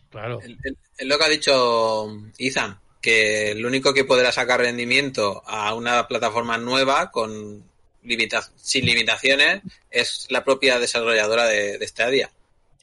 Claro. 0.09 0.39
Es 0.41 1.05
lo 1.05 1.17
que 1.19 1.23
ha 1.23 1.29
dicho 1.29 2.07
Ethan, 2.39 2.79
que 2.99 3.51
el 3.51 3.63
único 3.65 3.93
que 3.93 4.05
podrá 4.05 4.31
sacar 4.31 4.59
rendimiento 4.61 5.43
a 5.45 5.73
una 5.75 6.07
plataforma 6.07 6.57
nueva 6.57 7.11
con 7.11 7.63
limita- 8.03 8.49
sin 8.55 8.85
limitaciones 8.85 9.61
es 9.91 10.25
la 10.29 10.43
propia 10.43 10.79
desarrolladora 10.79 11.45
de, 11.45 11.77
de 11.77 11.87
Stadia. 11.87 12.31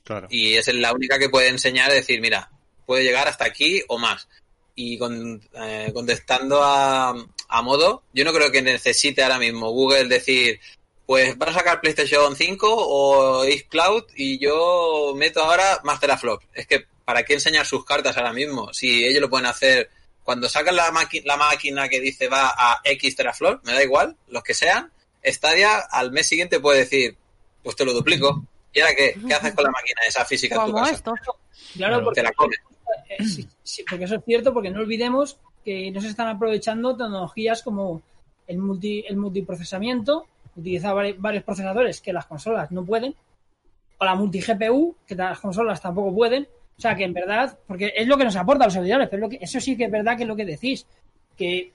Claro. 0.04 0.28
Y 0.30 0.54
es 0.54 0.72
la 0.72 0.92
única 0.92 1.18
que 1.18 1.28
puede 1.28 1.48
enseñar, 1.48 1.90
decir, 1.90 2.20
mira, 2.20 2.48
puede 2.86 3.04
llegar 3.04 3.28
hasta 3.28 3.44
aquí 3.44 3.82
o 3.88 3.98
más. 3.98 4.28
Y 4.74 4.98
con- 4.98 5.42
eh, 5.54 5.90
contestando 5.92 6.62
a, 6.62 7.14
a 7.48 7.62
modo, 7.62 8.02
yo 8.12 8.24
no 8.24 8.32
creo 8.32 8.50
que 8.50 8.62
necesite 8.62 9.22
ahora 9.22 9.38
mismo 9.38 9.70
Google 9.70 10.04
decir, 10.04 10.60
pues 11.06 11.36
van 11.38 11.48
a 11.50 11.54
sacar 11.54 11.80
PlayStation 11.80 12.36
5 12.36 12.66
o 12.70 13.44
xCloud 13.44 14.04
y 14.16 14.38
yo 14.38 15.14
meto 15.16 15.42
ahora 15.42 15.80
más 15.84 15.98
teraflop. 16.00 16.42
Es 16.54 16.66
que, 16.66 16.84
¿para 17.04 17.22
qué 17.24 17.34
enseñar 17.34 17.64
sus 17.66 17.84
cartas 17.84 18.16
ahora 18.16 18.32
mismo? 18.32 18.72
Si 18.74 19.04
ellos 19.04 19.20
lo 19.22 19.30
pueden 19.30 19.46
hacer 19.46 19.90
cuando 20.24 20.48
sacan 20.48 20.74
la, 20.76 20.92
la 21.24 21.36
máquina 21.36 21.88
que 21.88 22.00
dice 22.00 22.28
va 22.28 22.52
a 22.56 22.80
X 22.84 23.14
teraflop, 23.16 23.64
me 23.64 23.72
da 23.72 23.82
igual, 23.82 24.16
los 24.28 24.42
que 24.42 24.54
sean, 24.54 24.90
Stadia 25.24 25.78
al 25.78 26.10
mes 26.12 26.26
siguiente 26.28 26.60
puede 26.60 26.80
decir, 26.80 27.16
pues 27.62 27.76
te 27.76 27.84
lo 27.84 27.92
duplico. 27.92 28.44
¿Y 28.76 28.80
ahora 28.80 28.94
qué? 28.94 29.18
¿Qué 29.26 29.34
haces 29.34 29.54
con 29.54 29.64
la 29.64 29.70
máquina 29.70 30.00
esa 30.06 30.24
física 30.26 30.54
en 30.56 30.60
tu 30.60 30.66
Como 30.72 30.82
casa? 30.84 30.94
esto. 30.96 31.14
Claro, 31.74 32.04
porque, 32.04 32.20
Te 32.20 32.24
la 32.24 32.32
comes. 32.32 32.58
eh, 33.08 33.24
sí, 33.24 33.48
sí, 33.62 33.84
porque 33.88 34.04
eso 34.04 34.16
es 34.16 34.24
cierto, 34.24 34.52
porque 34.52 34.70
no 34.70 34.80
olvidemos 34.80 35.38
que 35.64 35.90
no 35.90 36.00
se 36.02 36.08
están 36.08 36.28
aprovechando 36.28 36.94
tecnologías 36.96 37.62
como 37.62 38.02
el, 38.46 38.58
multi, 38.58 39.04
el 39.08 39.16
multiprocesamiento, 39.16 40.26
utilizar 40.56 40.94
vari- 40.94 41.16
varios 41.18 41.42
procesadores 41.42 42.00
que 42.02 42.12
las 42.12 42.26
consolas 42.26 42.70
no 42.70 42.84
pueden, 42.84 43.14
o 43.98 44.04
la 44.04 44.14
multi-GPU, 44.14 44.94
que 45.06 45.14
las 45.14 45.40
consolas 45.40 45.80
tampoco 45.80 46.14
pueden. 46.14 46.46
O 46.78 46.80
sea, 46.80 46.94
que 46.94 47.04
en 47.04 47.14
verdad, 47.14 47.58
porque 47.66 47.94
es 47.96 48.06
lo 48.06 48.18
que 48.18 48.24
nos 48.24 48.36
aporta 48.36 48.64
a 48.64 48.66
los 48.66 48.74
servidores, 48.74 49.08
pero 49.08 49.24
es 49.26 49.32
lo 49.32 49.38
que, 49.38 49.42
eso 49.44 49.58
sí 49.58 49.74
que 49.76 49.84
es 49.84 49.90
verdad 49.90 50.16
que 50.18 50.24
es 50.24 50.28
lo 50.28 50.36
que 50.36 50.44
decís, 50.44 50.86
que 51.36 51.72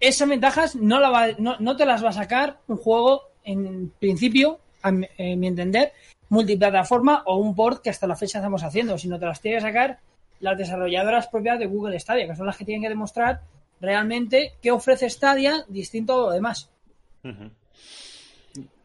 esas 0.00 0.28
ventajas 0.28 0.74
no, 0.76 0.98
la 1.00 1.10
va- 1.10 1.32
no, 1.38 1.56
no 1.60 1.76
te 1.76 1.84
las 1.84 2.02
va 2.02 2.08
a 2.08 2.12
sacar 2.14 2.58
un 2.68 2.78
juego, 2.78 3.22
en 3.44 3.90
principio, 3.98 4.58
a 4.82 4.90
mi, 4.90 5.06
en 5.18 5.38
mi 5.40 5.46
entender, 5.48 5.92
multiplataforma 6.28 7.22
o 7.26 7.36
un 7.36 7.54
port 7.54 7.82
que 7.82 7.90
hasta 7.90 8.06
la 8.06 8.16
fecha 8.16 8.38
estamos 8.38 8.62
haciendo, 8.62 8.98
sino 8.98 9.18
te 9.18 9.26
las 9.26 9.40
tiene 9.40 9.58
que 9.58 9.62
sacar 9.62 9.98
las 10.40 10.58
desarrolladoras 10.58 11.28
propias 11.28 11.58
de 11.58 11.66
Google 11.66 11.98
Stadia, 11.98 12.26
que 12.26 12.36
son 12.36 12.46
las 12.46 12.56
que 12.56 12.64
tienen 12.64 12.82
que 12.82 12.88
demostrar 12.88 13.40
realmente 13.80 14.54
qué 14.62 14.70
ofrece 14.70 15.08
Stadia 15.08 15.64
distinto 15.68 16.14
a 16.14 16.26
lo 16.26 16.30
demás. 16.32 16.68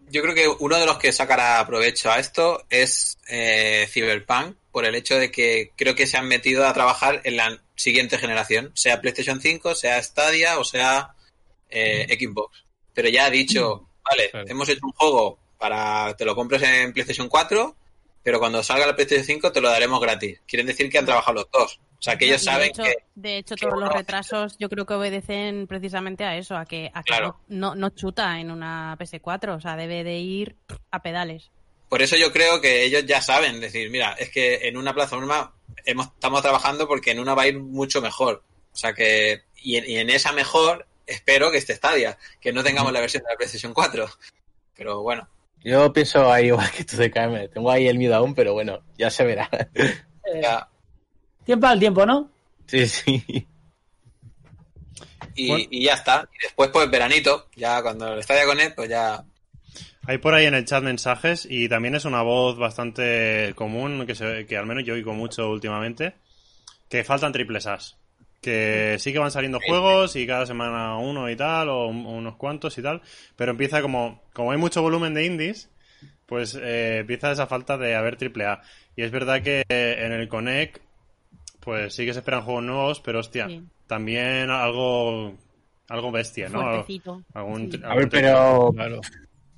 Yo 0.10 0.22
creo 0.22 0.36
que 0.36 0.48
uno 0.48 0.78
de 0.78 0.86
los 0.86 0.98
que 0.98 1.12
sacará 1.12 1.66
provecho 1.66 2.12
a 2.12 2.20
esto 2.20 2.66
es 2.70 3.18
eh, 3.28 3.88
Cyberpunk, 3.90 4.58
por 4.72 4.86
el 4.86 4.96
hecho 4.96 5.18
de 5.18 5.32
que 5.32 5.72
creo 5.76 5.96
que 5.96 6.08
se 6.08 6.18
han 6.18 6.28
metido 6.28 6.66
a 6.66 6.74
trabajar 6.74 7.22
en 7.24 7.38
la 7.38 7.62
siguiente 7.76 8.18
generación, 8.18 8.72
sea 8.74 9.02
PlayStation 9.02 9.42
5, 9.42 9.76
sea 9.76 10.02
Stadia 10.02 10.60
o 10.60 10.64
sea 10.64 11.16
eh, 11.70 12.08
Xbox. 12.20 12.66
Pero 12.94 13.10
ya 13.10 13.26
ha 13.26 13.30
dicho, 13.30 13.88
vale, 14.04 14.32
hemos 14.50 14.68
hecho 14.70 14.82
un 14.84 14.92
juego 14.92 15.40
para 15.62 16.16
te 16.18 16.26
lo 16.26 16.36
compres 16.36 16.64
en 16.64 16.92
PlayStation 16.92 17.30
4, 17.30 17.76
pero 18.24 18.40
cuando 18.40 18.64
salga 18.64 18.88
la 18.88 18.96
PlayStation 18.96 19.26
5 19.26 19.52
te 19.52 19.62
lo 19.62 19.70
daremos 19.70 20.02
gratis. 20.02 20.42
Quieren 20.48 20.66
decir 20.66 20.90
que 20.90 20.98
han 20.98 21.06
trabajado 21.06 21.36
los 21.36 21.52
dos. 21.52 21.80
O 22.00 22.02
sea, 22.02 22.18
que 22.18 22.26
ellos 22.26 22.42
de 22.42 22.46
saben 22.52 22.70
hecho, 22.70 22.82
que 22.82 22.96
de 23.14 23.38
hecho 23.38 23.56
que 23.56 23.68
todos 23.68 23.80
los 23.80 23.94
retrasos 23.94 24.58
yo 24.58 24.70
creo 24.70 24.88
que 24.88 24.96
obedecen 24.96 25.68
precisamente 25.68 26.24
a 26.24 26.36
eso, 26.36 26.58
a 26.58 26.66
que, 26.66 26.90
a 26.92 27.04
que 27.04 27.14
Claro. 27.14 27.40
no, 27.48 27.76
no 27.76 27.92
chuta 27.92 28.40
en 28.40 28.50
una 28.50 28.98
PS4, 28.98 29.56
o 29.56 29.62
sea, 29.62 29.76
debe 29.76 30.04
de 30.04 30.18
ir 30.18 30.56
a 30.90 31.04
pedales. 31.04 31.52
Por 31.90 32.02
eso 32.02 32.16
yo 32.18 32.32
creo 32.32 32.60
que 32.60 32.84
ellos 32.84 33.06
ya 33.06 33.22
saben 33.22 33.60
decir, 33.60 33.92
mira, 33.92 34.14
es 34.14 34.32
que 34.32 34.68
en 34.68 34.78
una 34.78 34.96
plataforma 34.96 35.54
hemos, 35.86 36.08
estamos 36.08 36.42
trabajando 36.42 36.88
porque 36.88 37.12
en 37.12 37.20
una 37.20 37.36
va 37.36 37.44
a 37.44 37.48
ir 37.50 37.60
mucho 37.60 38.02
mejor. 38.02 38.44
O 38.74 38.76
sea 38.76 38.94
que, 38.94 39.44
y 39.58 39.76
en, 39.76 39.88
y 39.88 39.98
en 39.98 40.10
esa 40.10 40.32
mejor, 40.32 40.88
espero 41.06 41.52
que 41.52 41.58
esté 41.60 41.76
Stadia, 41.76 42.18
que 42.40 42.52
no 42.52 42.64
tengamos 42.64 42.92
la 42.92 43.02
versión 43.02 43.22
de 43.22 43.30
la 43.30 43.38
PlayStation 43.38 43.76
4. 43.76 44.08
Pero 44.76 45.04
bueno, 45.04 45.28
Yo 45.64 45.94
pienso 45.94 46.32
ahí 46.32 46.48
igual 46.48 46.70
que 46.72 46.84
tú 46.84 46.98
de 46.98 47.12
KM. 47.12 47.50
Tengo 47.50 47.70
ahí 47.72 47.88
el 47.88 47.98
miedo 47.98 48.16
aún, 48.16 48.34
pero 48.34 48.54
bueno, 48.54 48.82
ya 48.98 49.10
se 49.10 49.24
verá. 49.24 49.50
Eh, 50.24 50.42
ya. 50.42 50.68
tiempo 51.46 51.68
al 51.68 51.80
tiempo, 51.80 52.06
¿no? 52.06 52.32
Sí, 52.68 52.88
sí. 52.88 53.48
Y, 55.36 55.48
Bueno. 55.48 55.66
y 55.70 55.84
ya 55.86 55.94
está. 55.94 56.28
Y 56.34 56.44
después, 56.44 56.70
pues 56.72 56.90
veranito, 56.92 57.48
ya 57.56 57.82
cuando 57.82 58.14
el 58.14 58.24
Stadia 58.24 58.46
con 58.46 58.60
él, 58.60 58.74
pues 58.76 58.90
ya. 58.90 59.24
Hay 60.06 60.18
por 60.18 60.34
ahí 60.34 60.46
en 60.46 60.56
el 60.56 60.66
chat 60.66 60.84
mensajes 60.84 61.48
y 61.50 61.70
también 61.70 61.96
es 61.96 62.06
una 62.06 62.22
voz 62.22 62.58
bastante 62.58 63.54
común 63.56 64.06
que, 64.06 64.16
se, 64.16 64.46
que 64.46 64.58
al 64.58 64.66
menos 64.66 64.84
yo 64.84 64.94
oigo 64.96 65.14
mucho 65.14 65.50
últimamente, 65.50 66.16
que 66.90 67.04
faltan 67.04 67.32
triples 67.32 67.68
As. 67.68 67.98
Que 68.42 68.96
sí 69.00 69.14
que 69.14 69.20
van 69.20 69.30
saliendo 69.32 69.60
juegos 69.66 70.16
y 70.16 70.26
cada 70.26 70.48
semana 70.48 70.98
uno 70.98 71.30
y 71.30 71.36
tal, 71.36 71.70
o 71.70 71.88
un- 71.88 72.08
unos 72.08 72.36
cuantos 72.38 72.76
y 72.78 72.82
tal, 72.82 73.02
pero 73.36 73.52
empieza 73.52 73.82
como, 73.84 74.24
como 74.34 74.52
hay 74.52 74.58
mucho 74.58 74.82
volumen 74.82 75.14
de 75.14 75.26
indies, 75.26 75.70
pues 76.26 76.58
eh, 76.60 76.98
empieza 77.02 77.32
esa 77.32 77.46
falta 77.46 77.78
de 77.78 77.94
haber 77.96 78.16
triple 78.16 78.46
A. 78.46 78.62
Y 78.96 79.04
es 79.04 79.12
verdad 79.12 79.44
que 79.44 79.64
en 79.70 80.12
el 80.12 80.28
Connect 80.28 80.80
pues 81.60 81.94
sí 81.94 82.06
que 82.08 82.14
se 82.14 82.20
esperan 82.20 82.42
juegos 82.42 82.64
nuevos, 82.64 83.00
pero 83.02 83.20
hostia, 83.20 83.48
Sí. 83.48 83.62
también 83.86 84.50
algo 84.50 85.38
algo 85.88 86.12
bestia, 86.12 86.50
¿no? 86.50 86.62
Fuertecito. 86.62 87.22
Algún, 87.34 87.72
Sí. 87.72 87.80
A 87.84 87.94
ver, 87.96 88.10
pero, 88.10 88.72
Claro. 88.74 89.02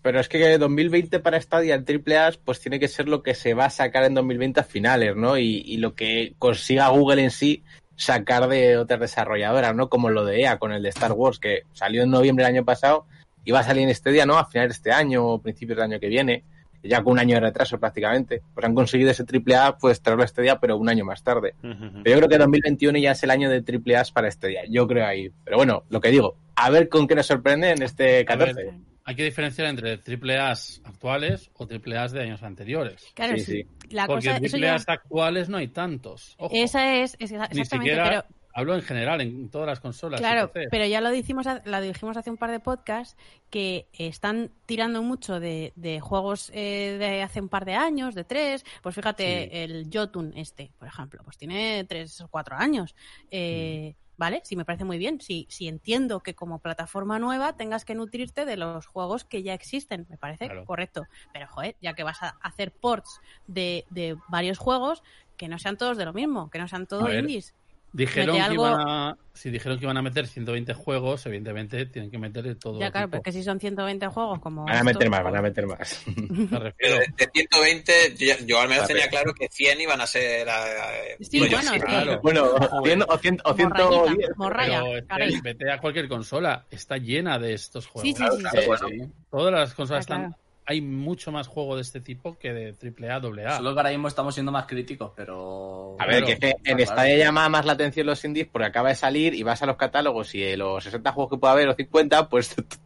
pero 0.02 0.20
es 0.20 0.28
que 0.28 0.58
2020 0.58 1.20
para 1.22 1.40
Stadia 1.40 1.76
en 1.76 1.86
AAA 1.86 2.32
pues 2.44 2.60
tiene 2.60 2.80
que 2.82 2.88
ser 2.90 3.08
lo 3.08 3.24
que 3.24 3.34
se 3.36 3.54
va 3.54 3.66
a 3.66 3.70
sacar 3.70 4.04
en 4.04 4.16
2020 4.16 4.60
a 4.60 4.64
finales, 4.64 5.16
¿no? 5.16 5.38
Y, 5.38 5.62
y 5.66 5.78
lo 5.78 5.94
que 5.96 6.34
consiga 6.40 6.90
Google 6.90 7.24
en 7.24 7.32
sí 7.32 7.64
sacar 7.96 8.48
de 8.48 8.78
otras 8.78 9.00
desarrolladoras, 9.00 9.76
¿no? 9.76 9.90
Como 9.90 10.10
lo 10.10 10.26
de 10.26 10.42
EA 10.42 10.58
con 10.58 10.72
el 10.72 10.84
de 10.84 10.90
Star 10.90 11.12
Wars, 11.12 11.40
que 11.40 11.64
salió 11.74 12.04
en 12.04 12.12
noviembre 12.12 12.46
del 12.46 12.56
año 12.56 12.66
pasado 12.66 13.06
y 13.46 13.52
va 13.52 13.60
a 13.60 13.64
salir 13.64 13.88
en 13.88 13.96
Stadia, 13.96 14.26
¿no? 14.26 14.38
A 14.38 14.46
finales 14.46 14.70
de 14.70 14.78
este 14.78 14.92
año 14.92 15.26
o 15.26 15.42
principios 15.42 15.78
del 15.78 15.92
año 15.92 16.00
que 16.00 16.08
viene, 16.08 16.44
ya 16.82 17.04
con 17.04 17.14
un 17.14 17.20
año 17.20 17.36
de 17.36 17.42
retraso 17.42 17.80
prácticamente. 17.80 18.42
Pues 18.54 18.66
han 18.66 18.76
conseguido 18.76 19.12
ese 19.12 19.24
AAA, 19.24 19.78
pues 19.78 20.02
traerlo 20.02 20.24
a 20.24 20.28
Stadia, 20.28 20.60
pero 20.60 20.78
un 20.78 20.90
año 20.90 21.06
más 21.06 21.24
tarde. 21.24 21.56
Pero 21.62 21.80
yo 22.06 22.18
creo 22.18 22.30
que 22.30 22.38
2021 22.38 23.00
ya 23.00 23.12
es 23.12 23.24
el 23.24 23.32
año 23.32 23.50
de 23.50 23.62
triple 23.62 23.98
A 23.98 24.04
para 24.14 24.28
este 24.28 24.48
día. 24.48 24.62
Yo 24.70 24.88
creo 24.88 25.06
ahí. 25.06 25.32
Pero 25.44 25.58
bueno, 25.58 25.84
lo 25.90 26.02
que 26.02 26.10
digo, 26.10 26.38
a 26.56 26.70
ver 26.70 26.90
con 26.90 27.08
qué 27.08 27.16
nos 27.16 27.26
sorprende 27.26 27.72
en 27.72 27.82
este 27.82 28.26
14. 28.26 28.74
Hay 29.06 29.16
que 29.16 29.24
diferenciar 29.26 29.68
entre 29.68 29.98
triple 29.98 30.38
A's 30.38 30.82
actuales 30.86 31.50
o 31.56 31.68
triple 31.68 31.98
A's 31.98 32.12
de 32.14 32.22
años 32.22 32.42
anteriores. 32.44 33.06
Claro, 33.14 33.38
Sí. 33.38 33.66
La 33.90 34.08
Porque 34.08 34.28
cosa, 34.30 34.40
triple 34.40 34.62
ya- 34.62 34.78
actuales 34.88 35.50
no 35.50 35.58
hay 35.58 35.68
tantos. 35.68 36.36
Ojo. 36.38 36.54
esa 36.56 36.96
es, 36.96 37.16
es 37.20 37.32
Ni 37.32 37.36
exactamente, 37.38 37.66
siquiera 37.78 38.04
pero 38.06 38.24
hablo 38.56 38.76
en 38.76 38.82
general, 38.84 39.20
en 39.22 39.50
todas 39.50 39.68
las 39.68 39.80
consolas. 39.80 40.22
Claro, 40.22 40.52
pero 40.54 40.86
ya 40.86 41.02
lo 41.02 41.10
dijimos, 41.10 41.46
lo 41.66 41.82
dijimos 41.82 42.16
hace 42.18 42.30
un 42.30 42.38
par 42.38 42.52
de 42.52 42.60
podcasts 42.60 43.18
que 43.50 43.88
están 43.98 44.52
tirando 44.68 45.02
mucho 45.02 45.40
de, 45.40 45.74
de 45.76 46.00
juegos 46.00 46.50
eh, 46.54 46.96
de 47.00 47.24
hace 47.24 47.42
un 47.42 47.50
par 47.50 47.66
de 47.66 47.74
años, 47.74 48.14
de 48.16 48.24
tres. 48.24 48.64
Pues 48.82 48.96
fíjate, 48.96 49.64
el 49.64 49.90
Jotun 49.92 50.34
este, 50.38 50.72
por 50.78 50.88
ejemplo, 50.88 51.24
pues 51.24 51.36
tiene 51.38 51.84
tres 51.90 52.22
o 52.22 52.28
cuatro 52.30 52.56
años. 52.56 52.96
Eh, 53.32 53.96
Vale, 54.18 54.42
sí 54.44 54.56
me 54.56 54.66
parece 54.66 54.86
muy 54.86 54.98
bien. 54.98 55.20
Sí, 55.22 55.48
sí 55.50 55.68
entiendo 55.68 56.22
que 56.22 56.36
como 56.36 56.60
plataforma 56.60 57.18
nueva 57.20 57.58
tengas 57.58 57.84
que 57.86 57.96
nutrirte 57.96 58.46
de 58.46 58.58
los 58.58 58.86
juegos 58.86 59.26
que 59.26 59.42
ya 59.44 59.54
existen. 59.54 60.06
Me 60.10 60.18
parece 60.18 60.46
Claro. 60.48 60.64
correcto. 60.64 61.08
Pero, 61.32 61.48
joder, 61.48 61.78
ya 61.82 61.94
que 61.96 62.04
vas 62.04 62.22
a 62.22 62.30
hacer 62.42 62.76
ports 62.76 63.22
de, 63.48 63.86
de 63.90 64.22
varios 64.28 64.58
juegos, 64.60 65.02
que 65.36 65.48
no 65.48 65.58
sean 65.60 65.78
todos 65.78 65.98
de 65.98 66.06
lo 66.06 66.14
mismo, 66.14 66.50
que 66.52 66.60
no 66.60 66.68
sean 66.68 66.86
todos 66.88 67.12
indies. 67.12 67.56
Dijeron 67.96 68.36
que 68.36 68.42
algo- 68.42 68.68
iban 68.68 68.90
a, 68.90 69.18
si 69.34 69.52
dijeron 69.52 69.78
que 69.78 69.86
iban 69.86 69.98
a 69.98 70.02
meter 70.02 70.26
120 70.28 70.74
juegos, 70.74 71.24
evidentemente 71.28 71.86
tienen 71.86 72.10
que 72.10 72.18
meter 72.18 72.56
todo 72.56 72.80
Ya, 72.80 72.90
claro, 72.92 73.08
tipo. 73.08 73.18
porque 73.18 73.32
si 73.32 73.44
son 73.44 73.60
120 73.60 74.08
juegos 74.08 74.40
como... 74.40 74.66
Van 74.66 74.78
a 74.78 74.84
meter 74.84 75.10
más, 75.12 75.24
van 75.24 75.36
a 75.36 75.42
meter 75.44 75.68
más. 75.68 76.04
Me 76.18 76.60
refiero. 76.60 76.74
Pero 76.78 76.96
de, 76.98 77.06
de 77.16 77.30
120, 77.32 78.16
yo, 78.18 78.34
yo 78.48 78.60
al 78.60 78.68
menos 78.70 78.84
Vale. 78.84 78.94
tenía 78.96 79.10
claro 79.10 79.34
que 79.34 79.48
100 79.48 79.82
iban 79.82 80.02
a 80.02 80.08
ser. 80.08 80.48
eh, 80.48 81.18
Sí, 81.22 81.40
bueno, 81.40 81.62
sí. 81.62 81.80
Claro. 81.80 82.20
bueno, 82.24 82.46
o 82.72 82.84
100 82.84 83.04
o 83.08 83.18
100 83.18 83.38
o 83.46 83.54
110. 83.54 83.78
Morrayita, 83.78 84.34
morraya, 84.38 84.80
Pero 84.82 84.96
es 84.96 85.02
que 85.02 85.08
caray. 85.08 85.42
vete 85.42 85.72
a 85.72 85.78
cualquier 85.80 86.08
consola, 86.08 86.66
está 86.72 86.98
llena 86.98 87.38
de 87.38 87.54
estos 87.54 87.86
juegos. 87.86 88.10
Sí, 88.10 88.16
sí, 88.16 88.24
sí. 88.32 88.42
Claro, 88.42 88.60
sí. 88.62 88.68
bueno. 88.68 88.88
Sí. 88.90 89.14
Todas 89.30 89.54
las 89.54 89.74
consolas 89.76 90.00
Ah, 90.10 90.16
están. 90.16 90.36
Hay 90.66 90.82
mucho 90.82 91.32
más 91.32 91.48
juego 91.48 91.76
de 91.76 91.82
este 91.82 92.00
tipo 92.00 92.38
que 92.38 92.54
de 92.54 92.74
AAA, 92.74 93.16
AA. 93.18 93.58
Solo 93.58 93.74
que 93.74 93.80
ahora 93.80 93.90
mismo 93.90 94.08
estamos 94.08 94.34
siendo 94.34 94.52
más 94.52 94.66
críticos, 94.66 95.12
pero. 95.16 95.98
A 96.00 96.06
ver, 96.06 96.24
Claro. 96.24 96.40
que, 96.40 96.48
es 96.48 96.56
que 96.64 96.72
en 96.72 96.78
Claro. 96.78 96.92
Stadia 96.92 97.18
llama 97.18 97.50
más 97.50 97.66
la 97.66 97.74
atención 97.74 98.08
los 98.08 98.24
indies 98.24 98.48
porque 98.52 98.68
acaba 98.68 98.90
de 98.90 98.96
salir 98.96 99.34
y 99.34 99.44
vas 99.44 99.62
a 99.62 99.66
los 99.66 99.76
catálogos 99.76 100.34
y 100.36 100.40
de 100.42 100.56
los 100.58 100.84
60 100.84 101.12
juegos 101.12 101.32
que 101.32 101.38
puede 101.38 101.52
haber 101.54 101.68
o 101.70 101.74
50, 101.76 102.30
pues 102.30 102.56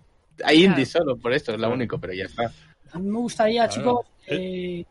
hay 0.44 0.58
Claro. 0.60 0.72
indies 0.72 0.90
solo, 0.90 1.18
por 1.18 1.34
eso 1.34 1.52
es 1.52 1.58
lo 1.58 1.66
Claro. 1.68 1.74
único, 1.76 2.00
pero 2.00 2.14
ya 2.14 2.24
está. 2.26 2.52
A 2.94 3.00
mí 3.00 3.10
me 3.10 3.20
gustaría, 3.20 3.68
Claro. 3.68 3.74
chicos, 3.74 4.06
eh, 4.28 4.86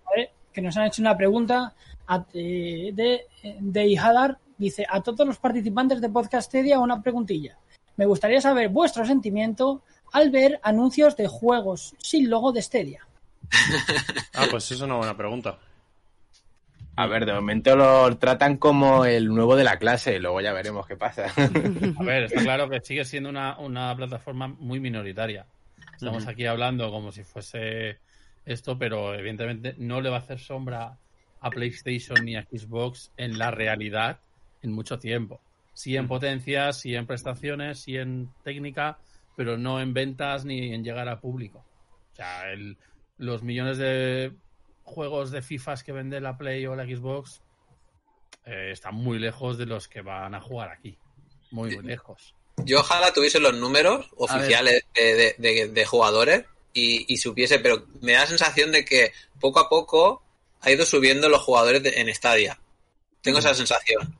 que 0.52 0.62
nos 0.62 0.76
han 0.76 0.86
hecho 0.86 1.02
una 1.02 1.16
pregunta 1.16 1.74
a- 2.06 2.24
eh, 2.34 2.90
de, 2.94 3.22
de 3.60 3.86
Ihadar. 3.86 4.38
Dice, 4.58 4.86
a 4.88 5.02
todos 5.02 5.26
los 5.26 5.36
participantes 5.38 6.00
de 6.00 6.08
Podcastedia 6.08 6.78
una 6.78 7.02
preguntilla. 7.02 7.58
Me 7.96 8.06
gustaría 8.06 8.40
saber 8.40 8.68
vuestro 8.70 9.04
sentimiento 9.04 9.82
al 10.12 10.30
ver 10.30 10.60
anuncios 10.62 11.16
de 11.16 11.28
juegos 11.28 11.94
sin 11.98 12.30
logo 12.30 12.52
de 12.52 12.62
Stadia. 12.62 13.06
Ah, 14.34 14.46
pues 14.50 14.70
es 14.70 14.80
una 14.80 14.96
buena 14.96 15.16
pregunta. 15.16 15.58
A 16.98 17.06
ver, 17.06 17.26
de 17.26 17.34
momento 17.34 17.76
lo 17.76 18.16
tratan 18.16 18.56
como 18.56 19.04
el 19.04 19.28
nuevo 19.28 19.54
de 19.54 19.64
la 19.64 19.78
clase, 19.78 20.18
luego 20.18 20.40
ya 20.40 20.52
veremos 20.54 20.86
qué 20.86 20.96
pasa. 20.96 21.26
A 21.98 22.02
ver, 22.02 22.24
está 22.24 22.42
claro 22.42 22.70
que 22.70 22.80
sigue 22.80 23.04
siendo 23.04 23.28
una, 23.28 23.58
una 23.58 23.94
plataforma 23.94 24.48
muy 24.48 24.80
minoritaria. 24.80 25.46
Estamos 25.94 26.26
aquí 26.26 26.46
hablando 26.46 26.90
como 26.90 27.12
si 27.12 27.22
fuese 27.22 27.98
esto, 28.46 28.78
pero 28.78 29.14
evidentemente 29.14 29.74
no 29.76 30.00
le 30.00 30.08
va 30.08 30.16
a 30.16 30.20
hacer 30.20 30.38
sombra 30.38 30.96
a 31.40 31.50
PlayStation 31.50 32.24
ni 32.24 32.36
a 32.36 32.44
Xbox 32.44 33.10
en 33.16 33.38
la 33.38 33.50
realidad 33.50 34.18
en 34.62 34.72
mucho 34.72 34.98
tiempo. 34.98 35.40
Sí 35.74 35.96
en 35.96 36.08
potencia, 36.08 36.72
sí 36.72 36.94
en 36.94 37.06
prestaciones, 37.06 37.80
sí 37.80 37.98
en 37.98 38.30
técnica, 38.42 38.98
pero 39.36 39.56
no 39.58 39.80
en 39.80 39.92
ventas 39.94 40.44
ni 40.44 40.72
en 40.74 40.82
llegar 40.82 41.08
a 41.08 41.20
público. 41.20 41.64
O 42.12 42.16
sea, 42.16 42.50
el- 42.52 42.76
los 43.18 43.42
millones 43.42 43.78
de 43.78 44.32
juegos 44.84 45.30
de 45.30 45.42
FIFAs 45.42 45.82
que 45.84 45.92
vende 45.92 46.20
la 46.20 46.36
Play 46.38 46.66
o 46.66 46.74
la 46.76 46.84
Xbox 46.84 47.40
eh, 48.44 48.70
están 48.72 48.94
muy 48.94 49.18
lejos 49.18 49.58
de 49.58 49.66
los 49.66 49.88
que 49.88 50.02
van 50.02 50.34
a 50.34 50.40
jugar 50.40 50.70
aquí. 50.70 50.96
Muy, 51.50 51.74
muy 51.76 51.84
lejos. 51.84 52.34
Yo 52.64 52.80
ojalá 52.80 53.12
tuviese 53.12 53.40
los 53.40 53.54
números 53.54 54.06
oficiales 54.16 54.84
de, 54.94 55.14
de- 55.14 55.34
de- 55.38 55.68
de 55.68 55.84
jugadores 55.86 56.44
y, 56.72 57.12
y 57.12 57.16
supiese, 57.18 57.58
pero 57.58 57.86
me 58.00 58.12
da 58.12 58.20
la 58.20 58.26
sensación 58.26 58.70
de 58.72 58.84
que 58.84 59.12
poco 59.40 59.60
a 59.60 59.68
poco 59.68 60.22
ha 60.60 60.70
ido 60.70 60.86
subiendo 60.86 61.28
los 61.28 61.42
jugadores 61.42 61.82
de- 61.82 62.00
en 62.00 62.14
Stadia. 62.14 62.58
Tengo 63.20 63.40
esa 63.40 63.54
sensación. 63.54 64.16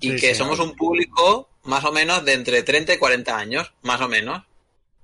Y 0.00 0.10
Sí, 0.10 0.16
que 0.16 0.28
sí, 0.30 0.34
somos 0.34 0.58
un 0.58 0.74
público 0.76 1.48
más 1.64 1.84
o 1.84 1.92
menos 1.92 2.24
de 2.24 2.34
entre 2.34 2.62
30 2.62 2.94
y 2.94 2.98
40 2.98 3.38
años, 3.38 3.72
más 3.82 4.00
o 4.00 4.08
menos. 4.08 4.42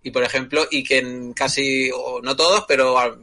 Y 0.09 0.11
por 0.11 0.23
ejemplo, 0.25 0.67
y 0.71 0.83
que 0.85 0.99
en 0.99 1.35
casi, 1.35 1.91
o 1.95 2.23
no 2.23 2.35
todos, 2.35 2.65
pero 2.67 2.99
al- 2.99 3.19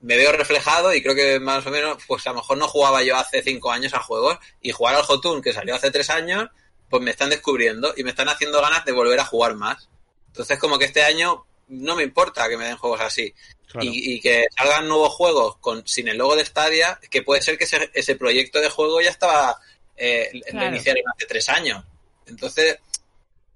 me 0.00 0.16
veo 0.16 0.32
reflejado 0.32 0.94
y 0.94 1.02
creo 1.02 1.14
que 1.14 1.38
más 1.38 1.66
o 1.66 1.70
menos, 1.70 2.02
pues 2.06 2.26
a 2.26 2.30
lo 2.30 2.36
mejor 2.36 2.56
no 2.56 2.66
jugaba 2.66 3.02
yo 3.02 3.14
hace 3.14 3.42
5 3.42 3.70
años 3.70 3.92
a 3.92 4.00
juegos 4.00 4.38
y 4.62 4.70
jugar 4.72 4.94
al 4.94 5.02
Jotun 5.02 5.42
que 5.42 5.52
salió 5.52 5.74
hace 5.74 5.90
3 5.90 6.08
años, 6.08 6.48
pues 6.88 7.02
me 7.02 7.10
están 7.10 7.28
descubriendo 7.28 7.92
y 7.94 8.04
me 8.04 8.10
están 8.10 8.30
haciendo 8.30 8.62
ganas 8.62 8.86
de 8.86 8.92
volver 8.92 9.20
a 9.20 9.24
jugar 9.26 9.54
más. 9.54 9.88
Entonces 10.28 10.58
como 10.58 10.78
que 10.78 10.86
este 10.86 11.02
año 11.02 11.44
no 11.68 11.94
me 11.94 12.02
importa 12.04 12.48
que 12.48 12.56
me 12.56 12.64
den 12.66 12.76
juegos 12.78 13.00
así. 13.02 13.34
Claro. 13.66 13.86
Y, 13.86 14.14
y 14.14 14.20
que 14.20 14.46
salgan 14.56 14.88
nuevos 14.88 15.12
juegos 15.12 15.56
con 15.58 15.86
sin 15.86 16.08
el 16.08 16.16
logo 16.16 16.36
de 16.36 16.44
Stadia, 16.46 16.98
que 17.10 17.22
puede 17.22 17.42
ser 17.42 17.58
que 17.58 17.64
ese, 17.64 17.90
ese 17.92 18.14
proyecto 18.16 18.60
de 18.60 18.70
juego 18.70 19.00
ya 19.02 19.10
estaba 19.10 19.58
eh, 19.96 20.30
Claro. 20.50 20.68
iniciaron 20.68 21.02
hace 21.14 21.26
tres 21.26 21.48
años. 21.50 21.84
Entonces, 22.26 22.78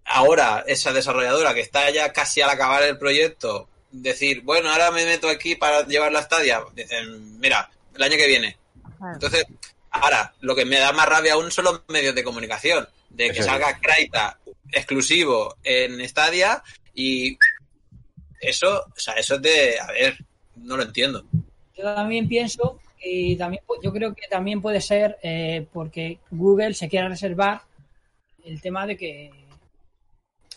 ahora 0.09 0.65
esa 0.67 0.93
desarrolladora 0.93 1.55
que 1.55 1.61
está 1.61 1.91
ya 1.91 2.13
casi 2.13 2.41
al 2.41 2.51
acabar 2.51 2.83
el 2.83 2.99
proyecto, 2.99 3.69
decir, 3.91 4.43
bueno, 4.43 4.71
ahora 4.71 4.91
me 4.91 5.05
meto 5.05 5.29
aquí 5.29 5.55
para 5.55 5.87
llevar 5.87 6.13
la 6.13 6.23
Stadia, 6.23 6.63
dicen, 6.75 7.39
mira, 7.39 7.71
el 7.95 8.03
año 8.03 8.17
que 8.17 8.27
viene. 8.27 8.57
Entonces, 9.13 9.47
ahora, 9.91 10.35
lo 10.41 10.55
que 10.55 10.65
me 10.65 10.79
da 10.79 10.93
más 10.93 11.09
rabia 11.09 11.35
aún 11.35 11.51
son 11.51 11.67
los 11.67 11.83
medios 11.89 12.15
de 12.15 12.25
comunicación, 12.25 12.89
de 13.11 13.31
que 13.31 13.43
salga 13.43 13.79
Kraita 13.79 14.39
exclusivo 14.73 15.57
en 15.63 16.07
Stadia 16.09 16.63
y 16.95 17.39
eso, 18.41 18.85
o 18.85 19.01
sea, 19.01 19.15
eso 19.15 19.37
es 19.37 19.43
de, 19.43 19.81
a 19.81 19.93
ver, 19.93 20.19
no 20.57 20.77
lo 20.77 20.83
entiendo. 20.83 21.25
Yo 21.77 21.85
también 21.95 22.29
pienso 22.29 22.81
y 23.03 23.37
también 23.37 23.63
yo 23.83 23.93
creo 23.93 24.15
que 24.15 24.27
también 24.29 24.61
puede 24.61 24.81
ser 24.81 25.19
eh, 25.23 25.67
porque 25.73 26.19
Google 26.31 26.75
se 26.75 26.89
quiere 26.89 27.09
reservar 27.09 27.63
el 28.45 28.61
tema 28.61 28.87
de 28.87 28.97
que 28.97 29.31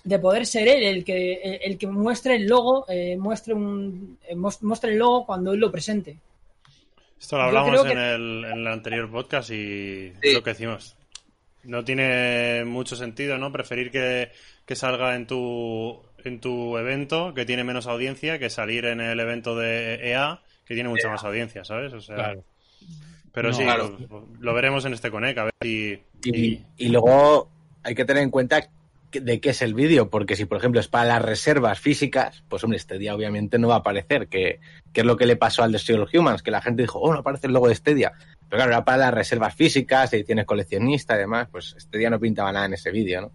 de 0.04 0.20
poder 0.20 0.46
ser 0.46 0.68
él 0.68 0.84
el 0.84 1.04
que 1.04 1.34
el, 1.64 1.78
que 1.78 1.88
muestre 1.88 2.36
el 2.36 2.48
logo 2.48 2.86
eh, 2.90 3.16
muestre 3.18 3.54
un 3.54 4.18
eh, 4.28 4.36
muestre 4.36 4.92
el 4.94 4.98
logo 4.98 5.26
cuando 5.26 5.54
él 5.54 5.60
lo 5.60 5.72
presente 5.72 6.18
Esto 7.20 7.38
lo 7.38 7.44
Yo 7.44 7.48
hablamos 7.48 7.70
creo 7.72 7.86
en, 7.86 7.98
que- 7.98 8.16
el, 8.16 8.46
en 8.46 8.58
el 8.60 8.68
anterior 8.68 9.12
podcast 9.12 9.52
y 9.52 10.12
Sí. 10.22 10.34
lo 10.34 10.42
que 10.44 10.50
decimos. 10.52 10.96
No 11.64 11.84
tiene 11.84 12.64
mucho 12.66 12.96
sentido, 12.96 13.38
¿no? 13.38 13.52
Preferir 13.52 13.92
que, 13.92 14.32
que 14.66 14.76
salga 14.76 15.16
en 15.16 15.28
tu, 15.28 16.02
en 16.24 16.40
tu 16.40 16.76
evento, 16.80 17.36
que 17.36 17.46
tiene 17.46 17.64
menos 17.64 17.86
audiencia, 17.86 18.40
que 18.40 18.50
salir 18.50 18.86
en 18.86 19.00
el 19.00 19.20
evento 19.20 19.56
de 19.56 20.10
EA, 20.10 20.42
que 20.66 20.74
tiene 20.74 20.90
mucha 20.90 21.10
más 21.10 21.24
audiencia, 21.24 21.64
¿sabes? 21.64 21.94
O 21.94 22.02
sea, 22.02 22.16
Claro. 22.16 22.44
Pero 23.32 23.50
No, 23.50 23.54
sí, 23.54 23.64
claro. 23.64 23.96
lo, 24.10 24.28
lo 24.40 24.54
veremos 24.56 24.84
en 24.86 24.94
este 24.94 25.12
Conec, 25.12 25.38
a 25.38 25.44
ver 25.44 25.54
si... 25.62 26.02
Y, 26.26 26.60
y 26.78 26.90
luego 26.90 27.48
hay 27.84 27.94
que 27.94 28.06
tener 28.06 28.24
en 28.24 28.32
cuenta 28.32 28.60
que- 28.62 28.70
de 29.12 29.40
qué 29.42 29.50
es 29.52 29.62
el 29.62 29.74
vídeo, 29.74 30.10
porque 30.10 30.36
si 30.36 30.46
por 30.46 30.58
ejemplo 30.58 30.80
es 30.80 30.88
para 30.88 31.06
las 31.06 31.22
reservas 31.22 31.80
físicas, 31.80 32.44
pues 32.50 32.64
hombre, 32.64 32.80
Stadia 32.80 33.14
obviamente 33.16 33.58
no 33.60 33.68
va 33.70 33.76
a 33.76 33.80
aparecer, 33.80 34.28
que, 34.28 34.60
que 34.94 35.02
es 35.02 35.06
lo 35.06 35.18
que 35.18 35.26
le 35.26 35.36
pasó 35.36 35.64
al 35.64 35.72
Destroy 35.72 36.00
All 36.00 36.10
Humans, 36.14 36.44
que 36.44 36.52
la 36.52 36.62
gente 36.62 36.84
dijo, 36.84 37.00
oh, 37.00 37.12
no 37.14 37.20
aparece 37.20 37.48
el 37.48 37.54
logo 37.54 37.68
de 37.68 37.76
Stadia. 37.76 38.14
Pero 38.50 38.58
claro, 38.58 38.72
era 38.72 38.86
para 38.86 38.98
las 38.98 39.14
reservas 39.14 39.56
físicas, 39.56 40.12
ediciones 40.14 40.46
coleccionistas 40.46 41.16
y 41.18 41.20
demás, 41.20 41.48
pues 41.52 41.76
Stadia 41.80 42.10
no 42.10 42.20
pintaba 42.20 42.52
nada 42.52 42.66
en 42.66 42.74
ese 42.74 42.92
vídeo, 42.92 43.22
¿no? 43.22 43.32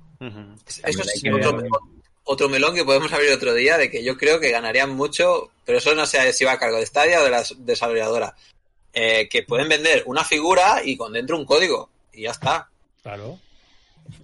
Eso 0.67 0.81
También 0.83 1.01
es 1.01 1.15
hay 1.15 1.21
que- 1.21 1.33
otro, 1.35 1.63
otro 2.25 2.49
melón 2.49 2.75
que 2.75 2.85
podemos 2.85 3.13
abrir 3.13 3.31
otro 3.33 3.55
día, 3.55 3.79
de 3.79 3.91
que 3.91 4.03
yo 4.03 4.17
creo 4.17 4.41
que 4.41 4.51
ganarían 4.51 4.91
mucho, 4.91 5.51
pero 5.65 5.79
eso 5.79 5.95
no 5.95 6.07
sé 6.07 6.33
si 6.33 6.45
va 6.45 6.53
a 6.53 6.59
cargo 6.59 6.79
de 6.79 6.87
Stadia 6.87 7.21
o 7.21 7.25
de 7.25 7.31
la 7.31 7.43
desarrolladora. 7.59 8.35
Eh, 8.99 9.29
que 9.29 9.43
pueden 9.43 9.69
vender 9.69 10.03
una 10.07 10.25
figura 10.25 10.81
y 10.83 10.97
con 10.97 11.13
dentro 11.13 11.37
un 11.37 11.45
código. 11.45 11.91
Y 12.15 12.23
ya 12.23 12.31
está. 12.31 12.71
Claro. 13.03 13.39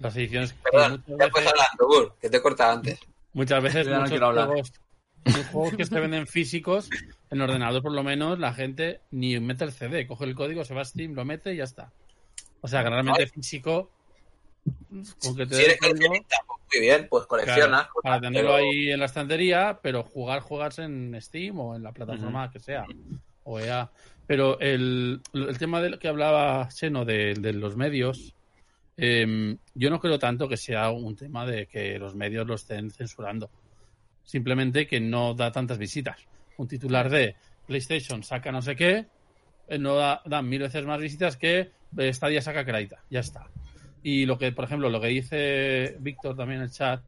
Las 0.00 0.16
ediciones 0.16 0.52
que 0.52 0.58
Perdón, 0.70 1.02
muchas 1.06 1.26
ya 1.26 1.30
puedes 1.30 1.32
veces, 1.34 1.48
hablar, 1.52 1.68
Gur, 1.78 2.14
que 2.20 2.30
te 2.30 2.36
he 2.36 2.42
cortado 2.42 2.72
antes. 2.72 3.00
muchas 3.32 3.62
veces 3.62 3.86
no 3.88 4.00
muchos 4.00 4.18
juegos, 4.20 4.72
juegos 5.52 5.74
que 5.76 5.84
se 5.86 6.00
venden 6.00 6.26
físicos, 6.26 6.88
en 7.30 7.40
ordenador 7.40 7.82
por 7.82 7.92
lo 7.92 8.02
menos, 8.02 8.38
la 8.38 8.52
gente 8.52 9.00
ni 9.10 9.38
mete 9.40 9.64
el 9.64 9.72
CD, 9.72 10.06
coge 10.06 10.24
el 10.24 10.34
código, 10.34 10.64
se 10.64 10.74
va 10.74 10.82
a 10.82 10.84
Steam, 10.84 11.14
lo 11.14 11.24
mete 11.24 11.54
y 11.54 11.58
ya 11.58 11.64
está. 11.64 11.92
O 12.60 12.68
sea, 12.68 12.82
que 12.84 12.90
realmente 12.90 13.26
físico, 13.26 13.90
con 15.22 15.36
que 15.36 15.46
te 15.46 15.54
Si 15.56 15.62
eres 15.62 15.78
coleccionista, 15.78 16.36
pues 16.46 16.60
muy 16.72 16.80
bien, 16.80 17.06
pues 17.10 17.26
coleccionas. 17.26 17.66
Claro, 17.86 17.92
para 18.02 18.16
cosas, 18.16 18.20
tenerlo 18.22 18.50
pero- 18.54 18.64
ahí 18.64 18.90
en 18.90 19.00
la 19.00 19.06
estantería, 19.06 19.78
pero 19.82 20.02
jugar, 20.04 20.40
juegas 20.40 20.78
en 20.78 21.16
Steam 21.20 21.58
o 21.58 21.74
en 21.76 21.82
la 21.82 21.92
plataforma 21.92 22.50
que 22.50 22.60
sea. 22.60 22.84
O 23.44 23.58
EA. 23.58 23.90
Pero 24.28 24.58
el, 24.60 25.20
el 25.34 25.58
tema 25.58 25.80
del 25.82 25.98
que 25.98 26.06
hablaba 26.08 26.70
Seno 26.70 27.04
de, 27.04 27.34
de 27.34 27.52
los 27.52 27.76
medios, 27.76 28.34
em, 28.96 29.56
yo 29.74 29.90
no 29.90 30.00
creo 30.00 30.18
tanto 30.18 30.48
que 30.48 30.56
sea 30.56 30.90
un 30.90 31.16
tema 31.16 31.46
de 31.46 31.66
que 31.66 31.98
los 31.98 32.14
medios 32.14 32.46
lo 32.46 32.54
estén 32.54 32.90
censurando. 32.90 33.50
Simplemente 34.24 34.86
que 34.86 35.00
no 35.00 35.34
da 35.34 35.50
tantas 35.50 35.78
visitas. 35.78 36.26
Un 36.56 36.68
titular 36.68 37.10
de 37.10 37.34
PlayStation 37.66 38.22
saca 38.22 38.52
no 38.52 38.62
sé 38.62 38.76
qué, 38.76 39.06
eh, 39.68 39.78
no 39.78 39.94
da, 39.94 40.42
mil 40.42 40.60
veces 40.60 40.84
más 40.84 41.00
visitas 41.00 41.36
que 41.36 41.70
eh, 41.96 42.12
Stadia 42.12 42.42
saca 42.42 42.64
Kraita. 42.64 43.02
Ya 43.10 43.20
está. 43.20 43.48
Y 44.02 44.26
lo 44.26 44.36
que, 44.36 44.52
por 44.52 44.64
ejemplo, 44.64 44.90
lo 44.90 45.00
que 45.00 45.08
dice 45.08 45.96
Víctor 46.00 46.36
también 46.36 46.60
en 46.60 46.64
el 46.64 46.70
chat, 46.70 47.02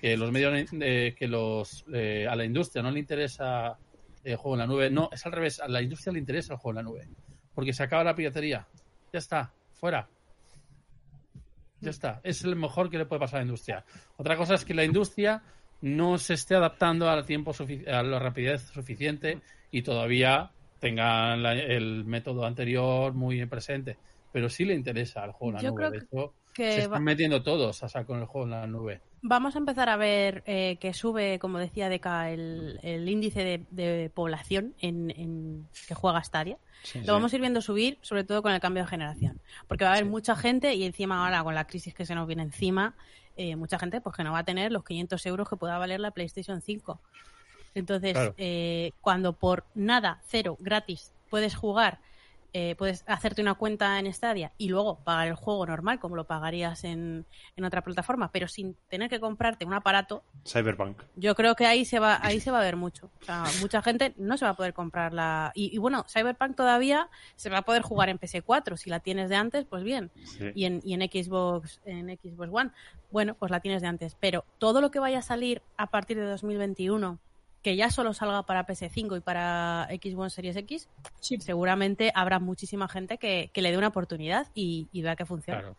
que 0.00 0.16
los 0.16 0.30
medios, 0.30 0.68
eh, 0.80 1.14
que 1.18 1.28
los 1.28 1.84
a 1.88 2.36
la 2.36 2.44
industria 2.44 2.82
no 2.82 2.90
le 2.90 3.00
interesa 3.00 3.76
el 4.22 4.36
juego 4.36 4.54
en 4.54 4.60
la 4.60 4.66
nube. 4.66 4.90
No, 4.90 5.08
es 5.12 5.24
al 5.26 5.32
revés, 5.32 5.60
a 5.60 5.68
la 5.68 5.82
industria 5.82 6.12
le 6.12 6.20
interesa 6.20 6.54
el 6.54 6.58
juego 6.58 6.78
en 6.78 6.84
la 6.84 6.90
nube. 6.90 7.08
Porque 7.54 7.72
se 7.72 7.82
acaba 7.82 8.04
la 8.04 8.14
piratería. 8.14 8.66
Ya 9.12 9.18
está, 9.18 9.52
fuera. 9.72 10.08
Ya 11.80 11.90
está. 11.90 12.20
Es 12.24 12.44
lo 12.44 12.56
mejor 12.56 12.88
que 12.90 12.98
le 12.98 13.06
puede 13.06 13.20
pasar 13.20 13.36
a 13.38 13.40
la 13.40 13.46
industria. 13.46 13.84
Otra 14.16 14.36
cosa 14.36 14.54
es 14.54 14.64
que 14.64 14.74
la 14.74 14.84
industria 14.84 15.42
no 15.82 16.16
se 16.18 16.34
esté 16.34 16.54
adaptando 16.54 17.08
al 17.10 17.26
tiempo 17.26 17.52
a 17.86 18.02
la 18.02 18.18
rapidez 18.18 18.62
suficiente 18.72 19.40
y 19.70 19.82
todavía 19.82 20.50
tenga 20.80 21.36
la- 21.36 21.52
el 21.54 22.04
método 22.04 22.46
anterior 22.46 23.12
muy 23.12 23.44
presente. 23.46 23.96
Pero 24.32 24.48
sí 24.48 24.64
le 24.64 24.74
interesa 24.74 25.24
el 25.24 25.32
juego 25.32 25.52
la 25.52 25.60
nube. 25.70 25.82
De 25.90 25.98
hecho, 25.98 26.34
que 26.56 26.72
se 26.72 26.80
están 26.82 27.04
metiendo 27.04 27.42
todos 27.42 27.82
a 27.82 27.88
saco 27.88 28.14
en 28.14 28.20
el 28.20 28.26
juego 28.26 28.46
en 28.46 28.50
la 28.52 28.66
nube. 28.66 29.00
Vamos 29.22 29.54
a 29.56 29.58
empezar 29.58 29.88
a 29.88 29.96
ver 29.96 30.42
eh, 30.46 30.76
que 30.80 30.94
sube, 30.94 31.38
como 31.38 31.58
decía 31.58 31.88
Deca, 31.88 32.30
el, 32.30 32.78
el 32.82 33.08
índice 33.08 33.42
de, 33.44 33.66
de 33.70 34.10
población 34.10 34.74
en, 34.80 35.10
en- 35.10 35.68
que 35.88 35.94
juega 35.94 36.22
Stadia. 36.22 36.58
Lo 37.04 37.14
vamos 37.14 37.32
a 37.32 37.36
ir 37.36 37.40
viendo 37.42 37.60
subir, 37.60 37.98
sobre 38.02 38.22
todo 38.24 38.42
con 38.42 38.52
el 38.52 38.60
cambio 38.60 38.84
de 38.84 38.88
generación. 38.88 39.40
Porque 39.66 39.84
va 39.84 39.90
a 39.90 39.94
haber 39.94 40.04
mucha 40.06 40.36
gente 40.36 40.74
y 40.74 40.84
encima 40.84 41.24
ahora 41.24 41.42
con 41.42 41.54
la 41.54 41.66
crisis 41.66 41.92
que 41.94 42.06
se 42.06 42.14
nos 42.14 42.26
viene 42.28 42.42
encima, 42.44 42.94
eh, 43.36 43.56
mucha 43.56 43.78
gente 43.78 44.00
pues 44.00 44.14
que 44.14 44.22
no 44.22 44.32
va 44.32 44.38
a 44.40 44.44
tener 44.44 44.70
los 44.70 44.84
500 44.84 45.26
euros 45.26 45.48
que 45.48 45.56
pueda 45.56 45.76
valer 45.78 45.98
la 46.00 46.12
PlayStation 46.12 46.60
5. 46.62 47.00
Entonces, 47.74 48.12
Claro. 48.12 48.34
eh, 48.38 48.92
cuando 49.00 49.32
por 49.32 49.64
nada, 49.74 50.20
cero, 50.28 50.56
gratis, 50.60 51.12
puedes 51.28 51.54
jugar, 51.56 51.98
eh, 52.58 52.74
puedes 52.74 53.04
hacerte 53.06 53.42
una 53.42 53.52
cuenta 53.52 53.98
en 53.98 54.10
Stadia 54.10 54.50
y 54.56 54.70
luego 54.70 55.00
pagar 55.04 55.28
el 55.28 55.34
juego 55.34 55.66
normal 55.66 56.00
como 56.00 56.16
lo 56.16 56.24
pagarías 56.24 56.84
en, 56.84 57.26
en 57.54 57.64
otra 57.66 57.82
plataforma, 57.82 58.32
pero 58.32 58.48
sin 58.48 58.74
tener 58.88 59.10
que 59.10 59.20
comprarte 59.20 59.66
un 59.66 59.74
aparato, 59.74 60.24
Cyberpunk. 60.46 61.02
yo 61.16 61.34
creo 61.34 61.54
que 61.54 61.66
ahí 61.66 61.84
se 61.84 61.98
va 61.98 62.18
ahí 62.22 62.40
se 62.40 62.50
va 62.50 62.60
a 62.60 62.62
ver 62.62 62.76
mucho. 62.76 63.10
O 63.20 63.24
sea, 63.26 63.44
mucha 63.60 63.82
gente 63.82 64.14
no 64.16 64.38
se 64.38 64.46
va 64.46 64.52
a 64.52 64.54
poder 64.54 64.72
comprar 64.72 65.12
la 65.12 65.52
y, 65.54 65.68
y 65.70 65.76
bueno, 65.76 66.06
Cyberpunk 66.08 66.56
todavía 66.56 67.10
se 67.34 67.50
va 67.50 67.58
a 67.58 67.62
poder 67.62 67.82
jugar 67.82 68.08
en 68.08 68.18
PS4, 68.18 68.78
si 68.78 68.88
la 68.88 69.00
tienes 69.00 69.28
de 69.28 69.36
antes, 69.36 69.66
pues 69.66 69.82
bien. 69.82 70.10
Sí. 70.24 70.50
Y 70.54 70.64
en, 70.64 70.80
y 70.82 70.94
en 70.94 71.02
Xbox 71.02 71.82
en 71.84 72.08
Xbox 72.08 72.48
One, 72.50 72.70
bueno, 73.10 73.34
pues 73.34 73.50
la 73.50 73.60
tienes 73.60 73.82
de 73.82 73.88
antes, 73.88 74.16
pero 74.18 74.46
todo 74.56 74.80
lo 74.80 74.90
que 74.90 74.98
vaya 74.98 75.18
a 75.18 75.22
salir 75.22 75.60
a 75.76 75.88
partir 75.88 76.16
de 76.16 76.24
2021 76.24 77.18
que 77.66 77.74
ya 77.74 77.90
solo 77.90 78.14
salga 78.14 78.44
para 78.44 78.64
PS5 78.64 79.16
y 79.16 79.20
para 79.22 79.88
Xbox 79.90 80.34
Series 80.34 80.54
X, 80.54 80.88
Sí. 81.18 81.36
seguramente 81.40 82.12
habrá 82.14 82.38
muchísima 82.38 82.86
gente 82.86 83.18
que, 83.18 83.50
que 83.52 83.60
le 83.60 83.72
dé 83.72 83.76
una 83.76 83.88
oportunidad 83.88 84.46
y, 84.54 84.86
y 84.92 85.02
vea 85.02 85.16
que 85.16 85.26
funciona. 85.26 85.62
Claro. 85.62 85.76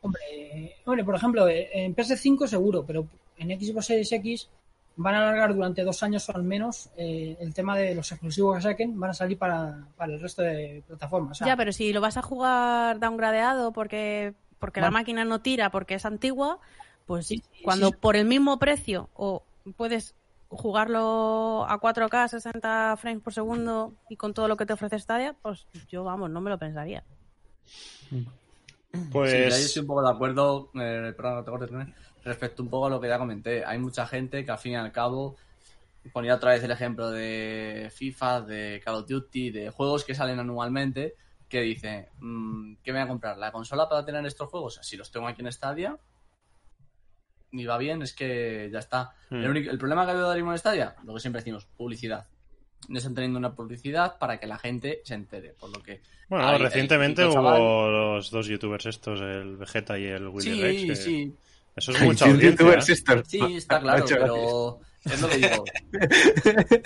Hombre, 0.00 0.76
hombre, 0.84 1.02
por 1.04 1.16
ejemplo, 1.16 1.48
eh, 1.48 1.70
en 1.72 1.96
PS5 1.96 2.46
seguro, 2.46 2.84
pero 2.86 3.08
en 3.36 3.48
Xbox 3.60 3.86
Series 3.86 4.12
X 4.12 4.48
van 4.94 5.16
a 5.16 5.22
alargar 5.22 5.56
durante 5.56 5.82
dos 5.82 6.04
años 6.04 6.28
o 6.28 6.36
al 6.36 6.44
menos 6.44 6.88
eh, 6.96 7.36
el 7.40 7.52
tema 7.52 7.76
de 7.76 7.96
los 7.96 8.12
exclusivos 8.12 8.54
que 8.54 8.62
saquen, 8.62 9.00
van 9.00 9.10
a 9.10 9.14
salir 9.14 9.36
para, 9.36 9.88
para 9.96 10.12
el 10.14 10.20
resto 10.20 10.42
de 10.42 10.84
plataformas. 10.86 11.40
Ya, 11.40 11.56
pero 11.56 11.72
si 11.72 11.92
lo 11.92 12.00
vas 12.00 12.16
a 12.16 12.22
jugar 12.22 13.00
downgradeado 13.00 13.72
porque, 13.72 14.34
porque 14.60 14.80
la 14.80 14.92
máquina 14.92 15.24
no 15.24 15.40
tira, 15.40 15.72
porque 15.72 15.94
es 15.94 16.04
antigua, 16.06 16.60
pues 17.06 17.26
Sí, 17.26 17.42
sí, 17.52 17.62
cuando 17.64 17.88
sí. 17.88 17.94
por 18.00 18.14
el 18.14 18.24
mismo 18.24 18.60
precio 18.60 19.10
o 19.14 19.42
puedes 19.76 20.14
jugarlo 20.56 21.66
a 21.68 21.80
4K, 21.80 22.28
60 22.28 22.96
frames 22.96 23.22
por 23.22 23.32
segundo 23.32 23.94
y 24.08 24.16
con 24.16 24.34
todo 24.34 24.48
lo 24.48 24.56
que 24.56 24.66
te 24.66 24.72
ofrece 24.72 24.98
Stadia, 24.98 25.34
pues 25.40 25.66
yo, 25.88 26.04
vamos, 26.04 26.30
no 26.30 26.40
me 26.40 26.50
lo 26.50 26.58
pensaría. 26.58 27.04
Pues 29.10 29.30
Sí, 29.30 29.36
ahí 29.36 29.64
estoy 29.64 29.80
un 29.82 29.86
poco 29.86 30.02
de 30.02 30.10
acuerdo, 30.10 30.70
eh, 30.74 31.12
perdón, 31.16 31.44
no 31.46 31.58
te 31.58 31.94
respecto 32.24 32.62
un 32.62 32.70
poco 32.70 32.86
a 32.86 32.90
lo 32.90 33.00
que 33.00 33.08
ya 33.08 33.18
comenté. 33.18 33.64
Hay 33.64 33.78
mucha 33.78 34.06
gente 34.06 34.44
que 34.44 34.50
al 34.50 34.58
fin 34.58 34.72
y 34.72 34.76
al 34.76 34.92
cabo, 34.92 35.36
ponía 36.12 36.34
otra 36.34 36.52
vez 36.52 36.62
el 36.62 36.70
ejemplo 36.70 37.10
de 37.10 37.90
FIFA, 37.92 38.42
de 38.42 38.80
Call 38.84 38.96
of 38.96 39.06
Duty, 39.06 39.50
de 39.50 39.70
juegos 39.70 40.04
que 40.04 40.14
salen 40.14 40.38
anualmente, 40.38 41.16
que 41.48 41.60
dice, 41.60 42.08
mm, 42.18 42.76
¿qué 42.82 42.92
me 42.92 43.00
voy 43.00 43.06
a 43.06 43.08
comprar? 43.08 43.38
¿La 43.38 43.52
consola 43.52 43.88
para 43.88 44.04
tener 44.04 44.24
estos 44.26 44.48
juegos? 44.48 44.80
Si 44.82 44.96
los 44.96 45.10
tengo 45.10 45.26
aquí 45.26 45.42
en 45.42 45.52
Stadia, 45.52 45.98
y 47.58 47.64
va 47.64 47.78
bien, 47.78 48.02
es 48.02 48.12
que 48.12 48.68
ya 48.72 48.78
está. 48.80 49.12
Hmm. 49.30 49.36
El, 49.44 49.50
único- 49.50 49.70
el 49.70 49.78
problema 49.78 50.06
que 50.06 50.12
veo 50.14 50.30
de 50.30 50.38
en 50.40 50.58
Stadia, 50.58 50.94
lo 51.04 51.14
que 51.14 51.20
siempre 51.20 51.40
decimos, 51.40 51.66
publicidad. 51.76 52.26
No 52.88 52.98
están 52.98 53.14
teniendo 53.14 53.38
una 53.38 53.54
publicidad 53.54 54.18
para 54.18 54.38
que 54.38 54.46
la 54.46 54.58
gente 54.58 55.00
se 55.04 55.14
entere, 55.14 55.54
por 55.58 55.74
lo 55.74 55.82
que... 55.82 56.02
Bueno, 56.28 56.46
hay- 56.46 56.56
hay 56.56 56.62
recientemente 56.62 57.24
hubo 57.24 57.34
chaval- 57.34 57.92
los 58.16 58.30
dos 58.30 58.46
youtubers 58.46 58.86
estos, 58.86 59.20
el 59.20 59.56
Vegeta 59.56 59.98
y 59.98 60.04
el 60.04 60.28
Willy 60.28 60.54
Sí, 60.54 60.62
Rex. 60.62 60.82
que- 60.84 60.96
sí, 60.96 61.34
Eso 61.76 61.92
es 61.92 62.00
mucha 62.02 62.24
Sí, 62.26 62.30
audiencia. 62.30 62.74
¿eh? 62.74 63.22
Sí, 63.26 63.38
está 63.56 63.80
claro, 63.80 64.04
pero 64.08 64.80
es 65.04 65.20
lo 65.20 65.28
que 65.28 65.36
digo. 65.36 65.64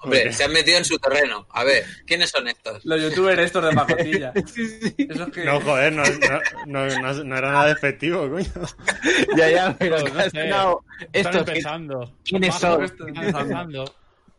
Hombre, 0.00 0.32
se 0.32 0.44
han 0.44 0.52
metido 0.52 0.78
en 0.78 0.84
su 0.84 0.96
terreno. 0.98 1.46
A 1.50 1.64
ver, 1.64 1.84
¿quiénes 2.06 2.30
son 2.30 2.46
estos? 2.46 2.84
Los 2.84 3.02
youtubers 3.02 3.40
estos 3.40 3.64
de 3.64 3.72
pacotilla. 3.72 4.32
Esos 4.96 5.28
que... 5.30 5.44
No, 5.44 5.60
joder, 5.60 5.92
no, 5.92 6.04
no, 6.04 6.86
no, 6.86 7.00
no- 7.00 7.24
no 7.24 7.36
era 7.36 7.50
nada 7.52 7.66
despectivo, 7.66 8.28
coño. 8.30 8.46
Ya, 9.36 9.50
ya, 9.50 9.76
pero 9.76 9.98
No 9.98 10.20
has 10.20 10.30
sé. 10.30 10.48
Están 10.48 10.76
estos 11.12 11.32
que- 11.44 11.50
empezando. 11.50 12.14
¿Quiénes 12.24 12.54
son? 12.54 12.84
están 12.84 13.08
empezando. 13.08 13.94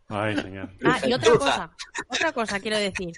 Ay, 0.08 0.36
señor. 0.36 0.70
Ah, 0.84 0.98
y 1.06 1.12
otra 1.12 1.32
cosa, 1.34 1.70
otra 2.08 2.32
cosa 2.32 2.58
quiero 2.60 2.78
decir. 2.78 3.12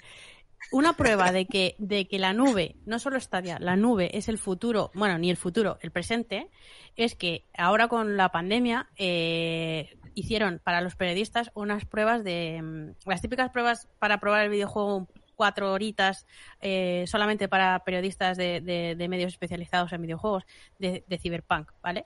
Una 0.71 0.93
prueba 0.93 1.31
de 1.31 1.45
que, 1.45 1.75
de 1.77 2.07
que 2.07 2.17
la 2.19 2.33
nube, 2.33 2.75
no 2.85 2.97
solo 2.97 3.19
Stadia, 3.19 3.59
la 3.59 3.75
nube 3.75 4.17
es 4.17 4.27
el 4.27 4.37
futuro, 4.39 4.89
bueno, 4.95 5.17
ni 5.19 5.29
el 5.29 5.37
futuro, 5.37 5.77
el 5.81 5.91
presente, 5.91 6.49
es 6.95 7.15
que 7.15 7.45
ahora 7.55 7.87
con 7.87 8.17
la 8.17 8.29
pandemia 8.29 8.89
eh, 8.97 9.97
hicieron 10.15 10.59
para 10.63 10.81
los 10.81 10.95
periodistas 10.95 11.51
unas 11.53 11.85
pruebas 11.85 12.23
de. 12.23 12.61
mm, 12.61 13.09
las 13.09 13.21
típicas 13.21 13.51
pruebas 13.51 13.87
para 13.99 14.19
probar 14.19 14.43
el 14.45 14.49
videojuego 14.49 15.07
cuatro 15.35 15.73
horitas 15.73 16.25
eh, 16.61 17.05
solamente 17.07 17.47
para 17.47 17.83
periodistas 17.83 18.37
de, 18.37 18.61
de- 18.61 18.95
de 18.95 19.07
medios 19.09 19.33
especializados 19.33 19.91
en 19.93 20.01
videojuegos 20.03 20.43
de, 20.79 21.03
de 21.07 21.17
Cyberpunk, 21.17 21.71
¿vale? 21.81 22.05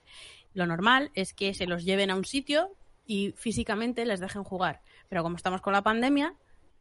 Lo 0.54 0.66
normal 0.66 1.10
es 1.14 1.32
que 1.34 1.52
se 1.54 1.66
los 1.66 1.84
lleven 1.84 2.10
a 2.10 2.16
un 2.16 2.24
sitio 2.24 2.74
y 3.06 3.32
físicamente 3.36 4.04
les 4.06 4.20
dejen 4.20 4.44
jugar. 4.44 4.80
Pero 5.08 5.22
como 5.22 5.36
estamos 5.36 5.60
con 5.60 5.72
la 5.74 5.82
pandemia, 5.82 6.34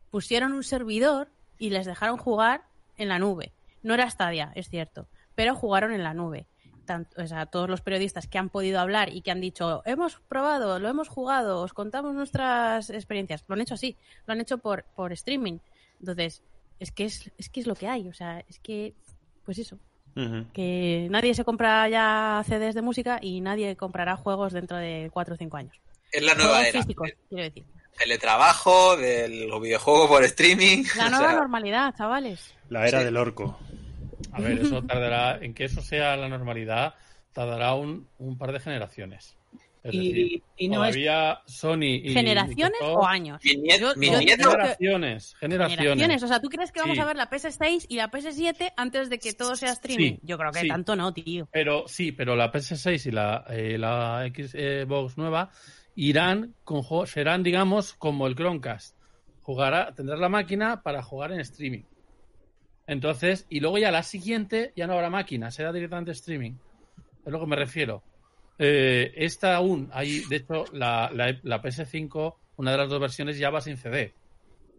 pusieron 0.10 0.54
un 0.54 0.64
servidor 0.64 1.30
y 1.58 1.70
les 1.70 1.86
dejaron 1.86 2.18
jugar 2.18 2.64
en 2.98 3.10
la 3.10 3.20
nube. 3.20 3.54
No 3.84 3.94
era 3.94 4.10
Stadia, 4.10 4.52
es 4.56 4.70
cierto, 4.70 5.08
pero 5.36 5.56
jugaron 5.56 5.92
en 5.94 6.04
la 6.04 6.14
nube. 6.14 6.46
Tanto, 6.86 7.22
o 7.22 7.28
sea, 7.28 7.46
todos 7.48 7.70
los 7.70 7.82
periodistas 7.82 8.28
que 8.28 8.38
han 8.38 8.50
podido 8.50 8.80
hablar 8.80 9.10
y 9.14 9.22
que 9.22 9.32
han 9.32 9.42
dicho, 9.42 9.82
hemos 9.86 10.20
probado, 10.28 10.80
lo 10.80 10.88
hemos 10.88 11.10
jugado, 11.10 11.62
os 11.62 11.74
contamos 11.74 12.14
nuestras 12.16 12.90
experiencias, 12.90 13.44
lo 13.48 13.56
han 13.56 13.62
hecho 13.62 13.74
así, 13.74 13.98
lo 14.26 14.34
han 14.34 14.40
hecho 14.42 14.58
por, 14.58 14.86
por 14.96 15.12
streaming. 15.12 15.60
Entonces, 16.00 16.44
es 16.80 16.92
que 16.92 17.06
es, 17.06 17.32
es 17.38 17.50
que 17.50 17.60
es 17.60 17.68
lo 17.68 17.76
que 17.76 17.88
hay, 17.88 18.08
o 18.08 18.14
sea, 18.14 18.40
es 18.48 18.60
que, 18.60 18.94
pues 19.44 19.60
eso, 19.60 19.78
que 20.54 21.08
nadie 21.12 21.36
se 21.36 21.44
compra 21.44 21.88
ya 21.90 22.44
CDs 22.48 22.74
de 22.74 22.82
música 22.82 23.20
y 23.22 23.40
nadie 23.42 23.76
comprará 23.76 24.18
juegos 24.18 24.52
dentro 24.54 24.78
de 24.78 25.10
4 25.14 25.36
o 25.36 25.38
5 25.38 25.58
años. 25.58 25.80
Es 26.12 26.24
la 26.24 26.34
nueva 26.34 26.50
Juegos 26.54 26.68
era. 26.70 26.82
físicos, 26.82 27.10
quiero 27.30 27.44
decir. 27.44 27.66
Teletrabajo, 27.98 28.96
del 28.98 29.50
videojuego 29.62 30.08
por 30.08 30.24
streaming. 30.24 30.84
La 30.98 31.08
o 31.08 31.10
nueva 31.10 31.30
sea, 31.30 31.40
normalidad, 31.40 31.96
chavales. 31.98 32.54
La 32.70 32.88
era 32.88 33.00
Sí. 33.00 33.06
del 33.06 33.18
orco. 33.18 33.58
A 34.32 34.42
ver, 34.42 34.60
eso 34.60 34.84
tardará, 34.84 35.38
en 35.42 35.54
que 35.54 35.66
eso 35.66 35.82
sea 35.82 36.16
la 36.18 36.28
normalidad, 36.30 36.96
tardará 37.34 37.74
un, 37.74 38.08
un 38.20 38.38
par 38.38 38.52
de 38.52 38.60
generaciones. 38.60 39.36
Es 39.84 39.94
Y, 39.94 39.98
decir, 40.10 40.44
y 40.58 40.68
no 40.68 40.84
es. 40.84 40.92
todavía 40.92 41.40
Sony 41.46 41.84
y 42.04 42.12
¿Generaciones 42.14 42.74
Microsoft- 42.82 42.98
o 42.98 43.06
años? 43.06 43.42
Mi 43.44 43.56
nieto- 43.56 43.94
Yo- 43.94 44.00
mi 44.00 44.08
yo 44.12 44.20
nieto- 44.20 44.50
Generaciones, 44.52 45.36
generaciones. 45.40 45.78
Generaciones. 45.80 46.24
O 46.24 46.28
sea, 46.28 46.42
¿tú 46.42 46.50
crees 46.50 46.72
que 46.74 46.82
vamos 46.82 46.96
Sí. 46.98 47.02
a 47.02 47.06
ver 47.06 47.16
la 47.16 47.30
PS6 47.30 47.86
y 47.88 47.96
la 47.96 48.10
PS7 48.12 48.74
antes 48.76 49.10
de 49.10 49.18
que 49.20 49.32
todo 49.34 49.56
sea 49.56 49.72
streaming? 49.72 50.14
Sí, 50.16 50.20
Yo 50.24 50.38
creo 50.38 50.52
que 50.52 50.60
sí. 50.62 50.68
tanto 50.68 50.96
no, 50.98 51.14
tío. 51.14 51.48
Pero 51.54 51.86
sí, 51.88 52.12
pero 52.12 52.36
la 52.36 52.52
PS6 52.52 53.06
y 53.06 53.12
la, 53.12 53.46
eh, 53.50 53.78
la 53.78 54.28
Xbox 54.28 55.18
nueva 55.18 55.52
irán 55.98 56.54
con 56.64 56.84
serán, 57.08 57.42
digamos, 57.42 57.94
como 57.94 58.28
el 58.28 58.36
Chromecast. 58.36 58.96
Jugará, 59.42 59.94
tendrás 59.96 60.20
la 60.20 60.30
máquina 60.30 60.84
para 60.84 61.02
jugar 61.02 61.32
en 61.32 61.40
streaming. 61.40 61.84
Entonces, 62.86 63.48
y 63.50 63.60
luego 63.60 63.80
ya 63.80 63.92
la 63.92 64.04
siguiente 64.04 64.72
ya 64.76 64.86
no 64.86 64.94
habrá 64.94 65.10
máquina, 65.10 65.50
será 65.50 65.74
directamente 65.74 66.12
streaming. 66.12 66.54
Es 67.26 67.32
lo 67.32 67.40
que 67.40 67.48
me 67.48 67.56
refiero. 67.56 68.04
Eh, 68.60 69.12
esta 69.16 69.56
aún, 69.56 69.90
hay, 69.92 70.20
de 70.30 70.36
hecho, 70.36 70.66
la, 70.72 71.10
la, 71.12 71.36
la 71.42 71.62
PS5, 71.62 72.36
una 72.58 72.72
de 72.72 72.78
las 72.78 72.90
dos 72.90 73.02
versiones 73.02 73.40
ya 73.40 73.50
va 73.50 73.60
sin 73.60 73.78
CD. 73.78 74.14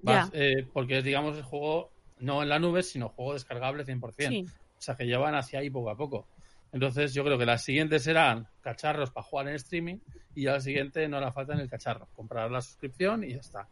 Vas, 0.02 0.30
eh, 0.32 0.66
porque 0.72 0.98
es, 0.98 1.04
digamos, 1.04 1.36
el 1.36 1.42
juego 1.42 1.90
no 2.20 2.44
en 2.44 2.48
la 2.48 2.60
nube, 2.60 2.84
sino 2.84 3.08
juego 3.08 3.34
descargable 3.34 3.84
100%. 3.84 4.28
Sí. 4.28 4.44
O 4.46 4.80
sea, 4.80 4.94
que 4.94 5.08
ya 5.08 5.18
van 5.18 5.34
hacia 5.34 5.58
ahí 5.58 5.68
poco 5.68 5.90
a 5.90 5.96
poco. 5.96 6.28
Entonces, 6.72 7.14
yo 7.14 7.24
creo 7.24 7.38
que 7.38 7.46
las 7.46 7.64
siguientes 7.64 8.02
serán 8.02 8.46
cacharros 8.60 9.10
para 9.10 9.24
jugar 9.24 9.48
en 9.48 9.54
streaming 9.54 9.96
y 10.34 10.42
ya 10.44 10.52
la 10.52 10.60
siguiente 10.60 11.08
no 11.08 11.18
la 11.20 11.32
falta 11.32 11.54
en 11.54 11.60
el 11.60 11.70
cacharro. 11.70 12.08
Comprar 12.14 12.50
la 12.50 12.60
suscripción 12.60 13.24
y 13.24 13.30
ya 13.34 13.40
está. 13.40 13.66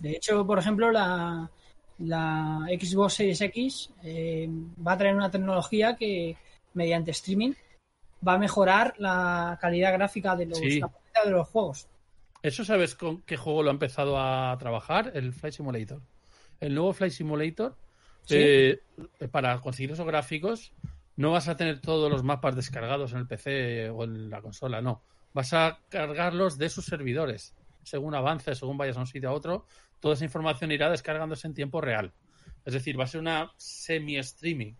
De 0.00 0.12
hecho, 0.12 0.46
por 0.46 0.58
ejemplo, 0.58 0.92
la, 0.92 1.50
la 1.98 2.66
Xbox 2.80 3.14
Series 3.14 3.40
X 3.40 3.90
eh, 4.04 4.48
va 4.86 4.92
a 4.92 4.98
traer 4.98 5.14
una 5.16 5.30
tecnología 5.30 5.96
que, 5.96 6.36
mediante 6.74 7.10
streaming, 7.10 7.52
va 8.26 8.34
a 8.34 8.38
mejorar 8.38 8.94
la 8.98 9.58
calidad 9.60 9.92
gráfica 9.94 10.36
de 10.36 10.46
los, 10.46 10.58
Sí. 10.58 10.80
de 11.24 11.30
los 11.30 11.48
juegos. 11.48 11.88
¿Eso 12.42 12.64
sabes 12.64 12.94
con 12.94 13.22
qué 13.22 13.36
juego 13.36 13.62
lo 13.64 13.70
ha 13.70 13.72
empezado 13.72 14.16
a 14.18 14.56
trabajar? 14.58 15.10
El 15.14 15.32
Flight 15.32 15.54
Simulator. 15.54 16.00
El 16.60 16.74
nuevo 16.74 16.92
Flight 16.92 17.12
Simulator, 17.12 17.74
Sí. 18.26 18.36
eh, 18.38 18.80
para 19.32 19.58
conseguir 19.60 19.90
esos 19.92 20.06
gráficos, 20.06 20.72
no 21.18 21.32
vas 21.32 21.48
a 21.48 21.56
tener 21.56 21.80
todos 21.80 22.08
los 22.08 22.22
mapas 22.22 22.54
descargados 22.54 23.10
en 23.12 23.18
el 23.18 23.26
PC 23.26 23.90
o 23.90 24.04
en 24.04 24.30
la 24.30 24.40
consola, 24.40 24.80
no. 24.80 25.02
Vas 25.34 25.52
a 25.52 25.80
cargarlos 25.88 26.58
de 26.58 26.70
sus 26.70 26.84
servidores. 26.84 27.56
Según 27.82 28.14
avances, 28.14 28.58
según 28.58 28.78
vayas 28.78 28.96
a 28.96 29.00
un 29.00 29.06
sitio 29.08 29.28
a 29.28 29.32
otro, 29.32 29.66
toda 29.98 30.14
esa 30.14 30.24
información 30.24 30.70
irá 30.70 30.88
descargándose 30.88 31.48
en 31.48 31.54
tiempo 31.54 31.80
real. 31.80 32.12
Es 32.64 32.72
decir, 32.72 32.98
va 32.98 33.02
a 33.02 33.08
ser 33.08 33.20
una 33.20 33.52
semi-streaming. 33.56 34.74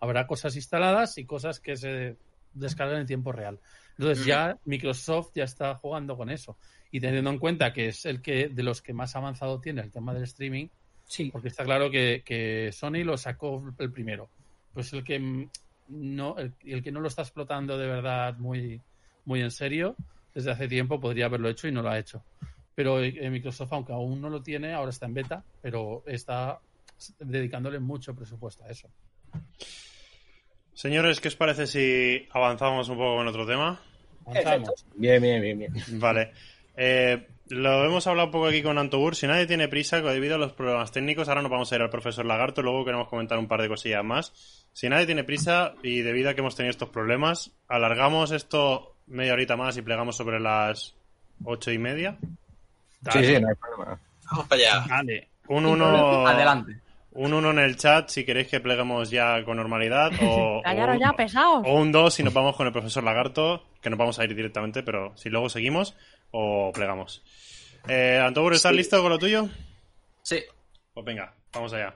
Habrá 0.00 0.26
cosas 0.26 0.56
instaladas 0.56 1.18
y 1.18 1.26
cosas 1.26 1.60
que 1.60 1.76
se 1.76 2.16
descargan 2.54 3.00
en 3.00 3.06
tiempo 3.06 3.30
real. 3.30 3.60
Entonces 3.98 4.24
ya 4.24 4.58
Microsoft 4.64 5.32
ya 5.34 5.44
está 5.44 5.74
jugando 5.74 6.16
con 6.16 6.30
eso. 6.30 6.56
Y 6.90 7.00
teniendo 7.00 7.28
en 7.28 7.38
cuenta 7.38 7.74
que 7.74 7.88
es 7.88 8.06
el 8.06 8.22
que 8.22 8.48
de 8.48 8.62
los 8.62 8.80
que 8.80 8.94
más 8.94 9.14
avanzado 9.14 9.60
tiene 9.60 9.82
el 9.82 9.90
tema 9.90 10.14
del 10.14 10.22
streaming, 10.22 10.68
Sí. 11.04 11.28
porque 11.30 11.48
está 11.48 11.64
claro 11.64 11.90
que, 11.90 12.22
que 12.24 12.70
Sony 12.72 13.04
lo 13.04 13.18
sacó 13.18 13.62
el 13.78 13.92
primero. 13.92 14.30
Pues 14.72 14.90
el 14.94 15.04
que 15.04 15.48
no, 15.92 16.38
el, 16.38 16.52
el 16.64 16.82
que 16.82 16.92
no 16.92 17.00
lo 17.00 17.08
está 17.08 17.22
explotando 17.22 17.78
de 17.78 17.86
verdad 17.86 18.36
muy, 18.38 18.80
muy 19.24 19.40
en 19.40 19.50
serio, 19.50 19.96
desde 20.34 20.50
hace 20.50 20.68
tiempo 20.68 21.00
podría 21.00 21.26
haberlo 21.26 21.48
hecho 21.48 21.68
y 21.68 21.72
no 21.72 21.82
lo 21.82 21.90
ha 21.90 21.98
hecho. 21.98 22.24
Pero 22.74 23.02
eh, 23.02 23.30
Microsoft, 23.30 23.72
aunque 23.72 23.92
aún 23.92 24.20
no 24.20 24.30
lo 24.30 24.42
tiene, 24.42 24.72
ahora 24.72 24.90
está 24.90 25.06
en 25.06 25.14
beta, 25.14 25.44
pero 25.60 26.02
está 26.06 26.58
dedicándole 27.18 27.78
mucho 27.78 28.14
presupuesto 28.14 28.64
a 28.64 28.70
eso. 28.70 28.88
Señores, 30.72 31.20
¿qué 31.20 31.28
os 31.28 31.36
parece 31.36 31.66
si 31.66 32.26
avanzamos 32.32 32.88
un 32.88 32.96
poco 32.96 33.16
con 33.16 33.28
otro 33.28 33.46
tema? 33.46 33.80
Avanzamos. 34.24 34.86
Bien, 34.94 35.20
bien, 35.20 35.42
bien, 35.42 35.58
bien. 35.58 35.72
Vale. 36.00 36.32
Eh, 36.74 37.28
lo 37.52 37.84
hemos 37.84 38.06
hablado 38.06 38.26
un 38.28 38.32
poco 38.32 38.46
aquí 38.46 38.62
con 38.62 38.78
Antobur. 38.78 39.14
Si 39.14 39.26
nadie 39.26 39.46
tiene 39.46 39.68
prisa, 39.68 40.00
debido 40.00 40.36
a 40.36 40.38
los 40.38 40.52
problemas 40.52 40.90
técnicos, 40.92 41.28
ahora 41.28 41.42
nos 41.42 41.50
vamos 41.50 41.70
a 41.70 41.76
ir 41.76 41.82
al 41.82 41.90
profesor 41.90 42.24
Lagarto. 42.24 42.62
Luego 42.62 42.84
queremos 42.84 43.08
comentar 43.08 43.38
un 43.38 43.46
par 43.48 43.60
de 43.60 43.68
cosillas 43.68 44.04
más. 44.04 44.32
Si 44.72 44.88
nadie 44.88 45.06
tiene 45.06 45.22
prisa 45.24 45.74
y 45.82 46.00
debido 46.00 46.30
a 46.30 46.34
que 46.34 46.40
hemos 46.40 46.56
tenido 46.56 46.70
estos 46.70 46.88
problemas, 46.88 47.52
alargamos 47.68 48.30
esto 48.30 48.96
media 49.06 49.34
horita 49.34 49.56
más 49.56 49.76
y 49.76 49.82
plegamos 49.82 50.16
sobre 50.16 50.40
las 50.40 50.94
ocho 51.44 51.70
y 51.70 51.78
media. 51.78 52.16
Sí, 53.12 53.24
sí, 53.24 53.40
no 53.40 53.48
hay 53.48 53.54
problema. 53.56 53.98
Vamos 54.30 54.46
para 54.48 54.60
allá. 54.62 54.84
Dale. 54.88 55.28
Un 55.48 55.66
uno, 55.66 56.26
Adelante. 56.26 56.80
un 57.10 57.34
uno 57.34 57.50
en 57.50 57.58
el 57.58 57.76
chat 57.76 58.08
si 58.08 58.24
queréis 58.24 58.48
que 58.48 58.60
pleguemos 58.60 59.10
ya 59.10 59.44
con 59.44 59.56
normalidad. 59.58 60.10
O, 60.22 60.62
un- 60.64 60.98
ya, 60.98 61.12
pesados. 61.12 61.64
O 61.66 61.74
un 61.74 61.92
2 61.92 62.14
si 62.14 62.22
nos 62.22 62.32
vamos 62.32 62.56
con 62.56 62.66
el 62.66 62.72
profesor 62.72 63.02
Lagarto, 63.04 63.64
que 63.82 63.90
nos 63.90 63.98
vamos 63.98 64.18
a 64.18 64.24
ir 64.24 64.34
directamente, 64.34 64.82
pero 64.82 65.12
si 65.16 65.28
luego 65.28 65.48
seguimos 65.50 65.94
o 66.32 66.70
plegamos. 66.74 67.22
Eh, 67.88 68.20
Antobur, 68.24 68.54
¿estás 68.54 68.72
listo 68.72 69.00
con 69.00 69.10
lo 69.10 69.18
tuyo? 69.18 69.48
Sí. 70.22 70.42
Pues 70.94 71.06
venga, 71.06 71.32
vamos 71.52 71.72
allá. 71.72 71.94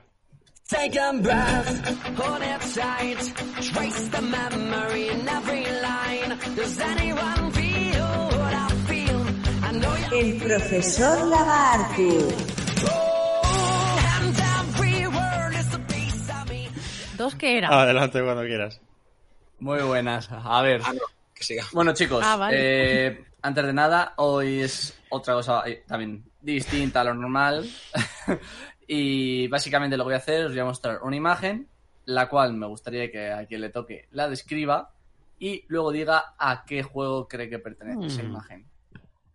Take 0.69 0.99
a 0.99 1.13
breath, 1.13 2.19
hold 2.19 2.41
it 2.41 2.59
tight. 2.75 3.17
Trace 3.71 4.09
the 4.09 4.21
memory 4.21 5.07
in 5.09 5.25
every 5.29 5.63
line. 5.63 6.37
Does 6.57 6.77
anyone 6.79 7.51
feel 7.53 8.03
what 8.37 8.53
I 8.53 8.67
feel? 8.87 9.21
I 9.63 9.71
know 9.79 9.95
you 9.95 10.17
El 10.19 10.39
profesor 10.41 11.25
Lagarto. 11.29 12.33
and 14.19 14.37
every 14.37 15.07
word 15.07 15.53
is 15.55 15.73
a 15.73 15.79
piece 15.87 16.29
of 16.29 16.49
me. 16.49 16.69
¿Dos 17.17 17.35
que 17.35 17.57
era? 17.59 17.69
Adelante 17.69 18.21
cuando 18.21 18.43
quieras. 18.43 18.81
Muy 19.59 19.79
buenas. 19.83 20.27
A 20.31 20.61
ver. 20.63 20.81
Ah, 20.83 20.91
no, 20.93 20.99
que 21.33 21.43
siga. 21.45 21.63
Bueno, 21.71 21.93
chicos, 21.93 22.23
Ah, 22.27 22.35
vale. 22.35 22.57
eh, 23.07 23.25
antes 23.47 23.65
de 23.65 23.73
nada, 23.73 24.13
hoy 24.17 24.61
es 24.61 24.97
otra 25.09 25.33
cosa 25.33 25.63
eh, 25.65 25.83
también 25.87 26.23
distinta 26.41 27.01
a 27.01 27.03
lo 27.05 27.13
normal. 27.13 27.67
y 28.87 29.47
básicamente 29.47 29.97
lo 29.97 30.03
que 30.03 30.07
voy 30.09 30.13
a 30.15 30.17
hacer, 30.17 30.45
os 30.45 30.51
voy 30.51 30.59
a 30.59 30.65
mostrar 30.65 30.99
una 31.03 31.15
imagen, 31.15 31.67
la 32.05 32.29
cual 32.29 32.53
me 32.53 32.67
gustaría 32.67 33.11
que 33.11 33.31
a 33.31 33.45
quien 33.45 33.61
le 33.61 33.69
toque 33.69 34.07
la 34.11 34.29
describa 34.29 34.91
y 35.39 35.65
luego 35.67 35.91
diga 35.91 36.35
a 36.37 36.63
qué 36.65 36.83
juego 36.83 37.27
cree 37.27 37.49
que 37.49 37.59
pertenece 37.59 38.07
esa 38.07 38.23
Mm. 38.23 38.25
imagen. 38.27 38.65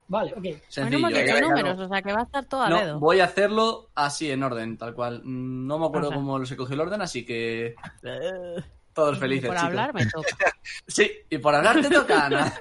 Vale, 0.08 0.32
ok. 0.36 0.44
Sencillo. 0.68 0.98
hemos 1.08 1.12
¿eh? 1.18 1.40
números, 1.40 1.78
o 1.78 1.88
sea 1.88 2.02
que 2.02 2.12
va 2.12 2.20
a 2.20 2.24
estar 2.24 2.44
todo 2.44 2.62
a 2.62 2.68
no, 2.68 2.78
dedo. 2.78 2.98
voy 3.00 3.20
a 3.20 3.24
hacerlo 3.24 3.88
así 3.94 4.30
en 4.30 4.42
orden, 4.42 4.76
tal 4.76 4.94
cual. 4.94 5.22
No 5.24 5.78
me 5.78 5.86
acuerdo 5.86 6.08
O 6.08 6.10
sea. 6.10 6.18
cómo 6.18 6.44
se 6.44 6.56
cogió 6.56 6.74
el 6.74 6.80
orden, 6.80 7.00
así 7.00 7.24
que 7.24 7.74
todos 8.92 9.18
felices, 9.18 9.46
Por 9.48 9.56
chicos. 9.56 9.68
hablar 9.68 9.94
me 9.94 10.04
toca. 10.06 10.28
Sí, 10.86 11.10
y 11.30 11.38
por 11.38 11.54
hablar 11.54 11.80
te 11.80 11.88
toca, 11.90 12.26
Ana. 12.26 12.52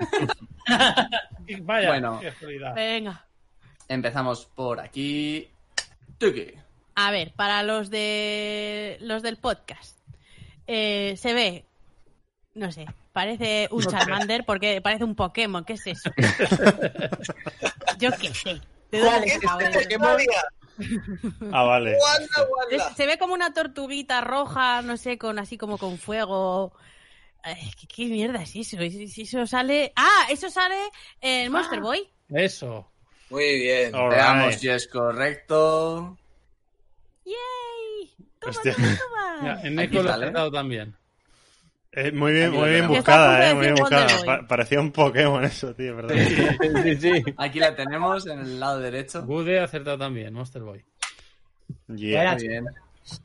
Vaya, 1.62 1.89
Bueno. 1.89 2.20
qué. 2.20 2.32
Venga. 2.76 3.26
Empezamos 3.88 4.45
por 4.45 4.80
aquí. 4.80 5.49
Tuki. 6.18 6.53
A 6.95 7.12
ver, 7.12 7.34
para 7.34 7.64
los 7.64 7.89
de 7.89 8.97
los 9.01 9.22
del 9.24 9.38
podcast. 9.38 9.97
eh, 10.68 11.16
se 11.18 11.34
ve, 11.34 11.66
no 12.53 12.72
sé, 12.72 12.86
parece 13.12 13.68
un 13.72 13.84
Charmander 13.84 14.45
porque 14.45 14.80
parece 14.82 15.03
un 15.03 15.16
Pokémon. 15.16 15.66
¿Qué 15.66 15.74
es 15.74 15.88
eso? 15.88 16.12
Yo 17.97 18.12
qué 18.20 18.34
sé. 18.34 18.62
¿De 18.91 18.99
dónde 18.99 19.28
es? 19.28 19.99
María? 19.99 20.43
Ah, 21.51 21.64
vale. 21.64 21.95
Wanda, 21.97 22.49
Wanda. 22.49 22.88
Es- 22.89 22.95
Se 22.95 23.05
ve 23.05 23.18
como 23.18 23.34
una 23.34 23.53
tortuguita 23.53 24.22
roja, 24.22 24.82
no 24.82 24.97
sé, 24.97 25.18
con 25.18 25.39
así 25.39 25.57
como 25.57 25.78
con 25.78 25.97
fuego. 25.97 26.74
¿Qué, 27.44 27.88
qué 27.88 28.06
mierda 28.06 28.42
es 28.44 28.56
eso? 28.56 28.78
Eso 28.80 29.46
sale. 29.48 29.92
¡Ah! 29.96 30.28
Eso 30.30 30.50
sale 30.50 30.76
en 31.22 31.52
Monster 31.52 31.80
Boy. 31.82 32.08
Eso. 32.30 32.89
Muy 33.30 33.60
bien. 33.62 33.96
Alright. 33.96 34.18
Veamos 34.18 34.56
si 34.56 34.70
es 34.70 34.88
correcto. 34.88 36.18
¡Yay! 37.26 38.12
¡Toma, 38.39 38.54
toma, 38.54 39.00
toma! 39.42 39.62
En 39.64 39.80
Eco 39.80 39.96
lo 39.96 40.10
ha 40.10 40.14
sale. 40.14 40.26
acertado 40.26 40.52
también. 40.52 40.96
Eh, 41.94 42.12
muy 42.14 42.32
bien, 42.32 42.48
Aquí 42.50 42.58
muy 42.58 42.68
lo 42.68 42.74
bien 42.74 42.88
buscada, 42.88 43.50
eh, 43.50 43.54
muy 43.54 43.64
bien 43.64 43.76
buscada. 43.76 44.08
Pa- 44.26 44.48
parecía 44.48 44.80
un 44.80 44.92
Pokémon 44.94 45.44
eso, 45.44 45.76
tío, 45.76 45.96
¿verdad? 45.98 46.16
Sí, 46.84 46.96
sí. 46.96 47.24
Aquí 47.38 47.60
la 47.60 47.76
tenemos 47.76 48.26
en 48.28 48.39
el 48.39 48.60
lado 48.62 48.80
derecho. 48.80 49.24
Gude 49.26 49.60
ha 49.60 49.66
acertado 49.66 49.98
también, 49.98 50.34
Monster 50.34 50.62
Boy. 50.62 50.86
Yeah. 51.88 52.34
Muy 52.36 52.48
bien. 52.48 52.66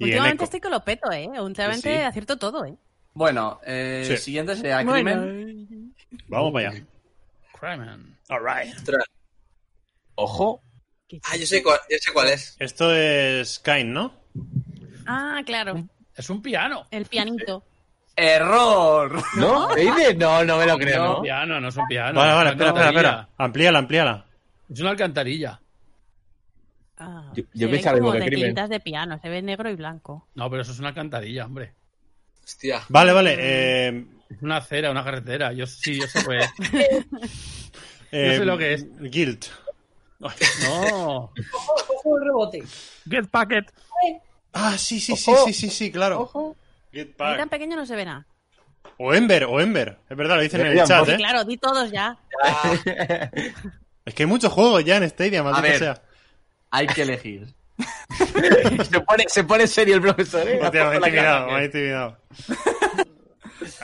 Últimamente 0.01 0.45
estoy 0.45 0.61
que 0.61 0.69
lo 0.69 0.81
peto, 0.85 1.13
¿eh? 1.13 1.29
Últimamente 1.41 1.91
Sí, 1.91 1.97
sí. 1.97 2.03
acierto 2.03 2.39
todo, 2.39 2.65
¿eh? 2.65 2.75
Bueno, 3.17 3.61
eh, 3.65 4.05
Sí. 4.07 4.17
siguiente 4.19 4.55
sería 4.57 4.83
Bueno, 4.85 4.93
Crimen. 4.93 5.95
Vamos 6.29 6.53
para 6.53 6.69
allá. 6.69 6.85
Cryman. 7.59 8.19
Alright. 8.29 8.75
Ojo. 10.17 10.63
¿qué- 11.09 11.19
Ah, 11.25 11.35
yo 11.37 11.47
sé 11.47 11.63
cuál, 11.63 11.79
yo 11.91 11.97
sé 11.99 12.13
cuál 12.13 12.29
es. 12.29 12.57
Esto 12.59 12.95
es 12.95 13.59
Kain, 13.61 13.91
¿no? 13.91 14.13
Ah, 15.07 15.41
claro. 15.47 15.83
Es 16.15 16.29
un 16.29 16.43
piano. 16.43 16.87
El 16.91 17.07
pianito. 17.07 17.65
¡Error! 18.17 19.13
¿No? 19.37 19.69
No, 20.19 20.45
no 20.45 20.59
me 20.59 20.67
lo 20.67 20.77
creo, 20.77 20.97
No, 20.99 21.05
¿no? 21.05 21.13
es 21.13 21.17
un 21.19 21.23
piano, 21.23 21.61
no 21.61 21.69
es 21.69 21.77
un 21.77 21.87
piano. 21.87 22.19
Vale, 22.21 22.31
es 22.31 22.37
vale, 22.37 22.43
una 22.43 22.51
espera, 22.51 22.69
espera, 22.69 22.89
alcantarilla. 22.89 23.11
espera. 23.21 23.29
Amplíala, 23.39 23.79
amplíala. 23.79 24.27
Es 24.71 24.81
una 24.81 24.91
alcantarilla. 24.91 25.61
Ah, 26.99 27.33
Yo- 27.35 27.45
se 27.45 27.59
yo 27.59 27.67
como 27.69 27.95
mismo 27.95 28.13
que 28.13 28.19
de 28.21 28.27
Crimen. 28.27 28.47
tintas 28.49 28.69
de 28.69 28.81
piano, 28.81 29.19
se 29.23 29.29
ve 29.31 29.41
negro 29.43 29.71
y 29.71 29.75
blanco. 29.77 30.29
No, 30.35 30.51
pero 30.51 30.63
eso 30.63 30.73
es 30.73 30.79
una 30.81 30.89
alcantarilla, 30.89 31.47
hombre. 31.47 31.73
Hostia. 32.47 32.83
Vale, 32.89 33.13
vale. 33.13 33.37
Eh, 33.39 34.05
Es 34.31 34.43
una 34.43 34.59
acera, 34.59 34.91
una 34.91 35.03
carretera. 35.05 35.53
Yo 35.53 35.67
sí, 35.67 35.99
yo 36.01 36.07
sé 36.07 36.23
pues. 36.25 36.49
eh, 38.13 38.37
sé 38.39 38.45
lo 38.45 38.57
que 38.57 38.75
es. 38.75 38.87
Guild. 39.01 39.45
No. 40.19 40.29
Ojo, 40.29 41.33
ojo 41.95 42.19
el 42.19 42.25
rebote. 42.25 42.63
Get 43.11 43.27
packet. 43.29 43.71
Ah, 44.53 44.79
sí, 44.79 44.99
sí, 45.01 45.17
sí, 45.17 45.33
sí, 45.47 45.53
sí, 45.53 45.71
sí, 45.71 45.93
claro. 45.93 46.55
Get 46.93 47.09
Ahí 47.09 47.15
back. 47.19 47.39
tan 47.39 47.49
pequeño 47.51 47.77
no 47.77 47.85
se 47.85 47.95
ve 47.97 48.05
nada. 48.07 48.27
O 48.99 49.13
Ember, 49.13 49.45
o 49.45 49.61
Ember. 49.61 49.99
Es 50.09 50.17
verdad, 50.17 50.37
lo 50.37 50.43
dicen 50.43 50.63
en 50.63 50.79
el 50.79 50.85
chat, 50.87 51.05
Sí, 51.05 51.11
¿eh? 51.13 51.17
claro, 51.17 51.45
di 51.45 51.59
todos 51.59 51.91
ya. 51.91 52.17
Es 54.07 54.15
que 54.15 54.23
hay 54.23 54.27
muchos 54.27 54.51
juegos 54.53 54.83
ya 54.85 54.97
en 54.97 55.09
Stadia, 55.11 55.43
maldita 55.43 55.79
sea. 55.79 56.03
Hay 56.71 56.87
que 56.87 57.03
elegir. 57.03 57.53
se, 58.91 59.01
pone, 59.01 59.25
se 59.29 59.45
pone 59.45 59.67
serio 59.67 59.95
el 59.97 60.01
profesor, 60.01 60.49
¿eh? 60.49 60.59
Hostia, 60.63 60.85
me 60.89 60.95
he 60.95 60.97
intimidado, 60.99 61.47
me 61.51 61.61
he 61.61 61.65
intimidado. 61.67 62.19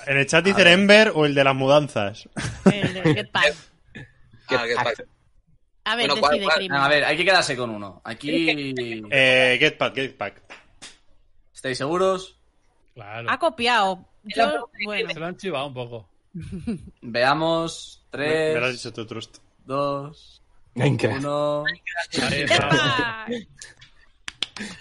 En 0.07 0.17
el 0.19 0.27
chat 0.27 0.45
dicen 0.45 0.67
Ember 0.69 1.13
o 1.15 1.27
el 1.27 1.35
de 1.35 1.43
las 1.45 1.55
mudanzas. 1.55 2.29
El 2.71 2.93
de 2.95 3.15
Get 3.15 3.33
Back. 3.33 3.55
Ah, 4.49 4.59
Get 4.67 4.77
Back. 4.77 5.07
A 5.85 5.97
ver, 5.97 6.07
Bueno, 6.09 6.21
¿cuál- 6.21 6.33
decide 6.33 6.45
cuál? 6.47 6.57
crimen. 6.59 6.79
A 6.79 6.89
ver, 6.89 7.05
hay 7.05 7.17
que 7.17 7.25
quedarse 7.25 7.57
con 7.57 7.71
uno. 7.71 8.01
Aquí. 8.05 8.75
Eh, 9.11 9.57
get 9.59 9.77
Pack, 9.79 9.95
Get 9.95 10.17
Pack. 10.17 10.43
¿Estáis 11.55 11.79
seguros? 11.79 12.39
Claro. 12.95 13.29
Ha 13.31 13.39
copiado. 13.39 14.07
Yo, 14.25 14.71
bueno. 14.85 15.11
Se 15.13 15.19
lo 15.19 15.27
han 15.27 15.37
chivado 15.37 15.67
un 15.67 15.75
poco. 15.75 16.09
Veamos. 17.01 18.05
Me, 18.13 18.19
me 18.19 18.61
lo 18.61 18.67
has 18.67 18.73
Tres, 18.73 18.83
dicho 18.83 18.93
tú, 18.93 19.07
Trust. 19.07 19.39
dos, 19.65 20.43
Minecraft. 20.75 21.19
uno. 21.21 21.65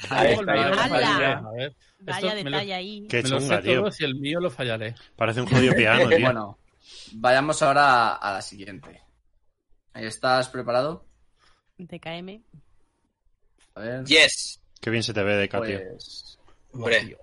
A 0.09 0.23
ver. 0.23 1.75
Vaya 1.99 2.35
lo- 2.35 2.43
detalle 2.43 2.73
ahí. 2.73 3.07
Qué 3.07 3.21
Me 3.23 3.29
lo 3.29 3.39
chunga, 3.39 3.57
sé 3.57 3.61
tío. 3.63 3.79
todo, 3.81 3.91
si 3.91 4.03
el 4.03 4.15
mío 4.15 4.39
lo 4.39 4.49
fallaré. 4.49 4.95
Parece 5.15 5.41
un 5.41 5.47
jodido 5.47 5.73
piano, 5.75 6.07
tío. 6.09 6.19
Bueno, 6.19 6.57
vayamos 7.13 7.61
ahora 7.61 8.15
a 8.15 8.33
la 8.33 8.41
siguiente. 8.41 9.01
Ahí 9.93 10.05
¿Estás 10.05 10.49
preparado? 10.49 11.05
TKM. 11.77 12.41
A 13.75 13.79
ver. 13.79 14.03
Yes. 14.05 14.61
Qué 14.79 14.89
bien 14.89 15.03
se 15.03 15.13
te 15.13 15.23
ve 15.23 15.35
de 15.35 15.47
tío. 15.47 15.59
Pues. 15.59 16.39
Hombre, 16.73 17.03
mira, 17.03 17.17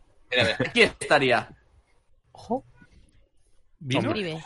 mira. 0.44 0.56
Aquí 0.68 0.82
estaría. 0.82 1.48
¿Vino? 3.80 4.00
Escribe. 4.08 4.42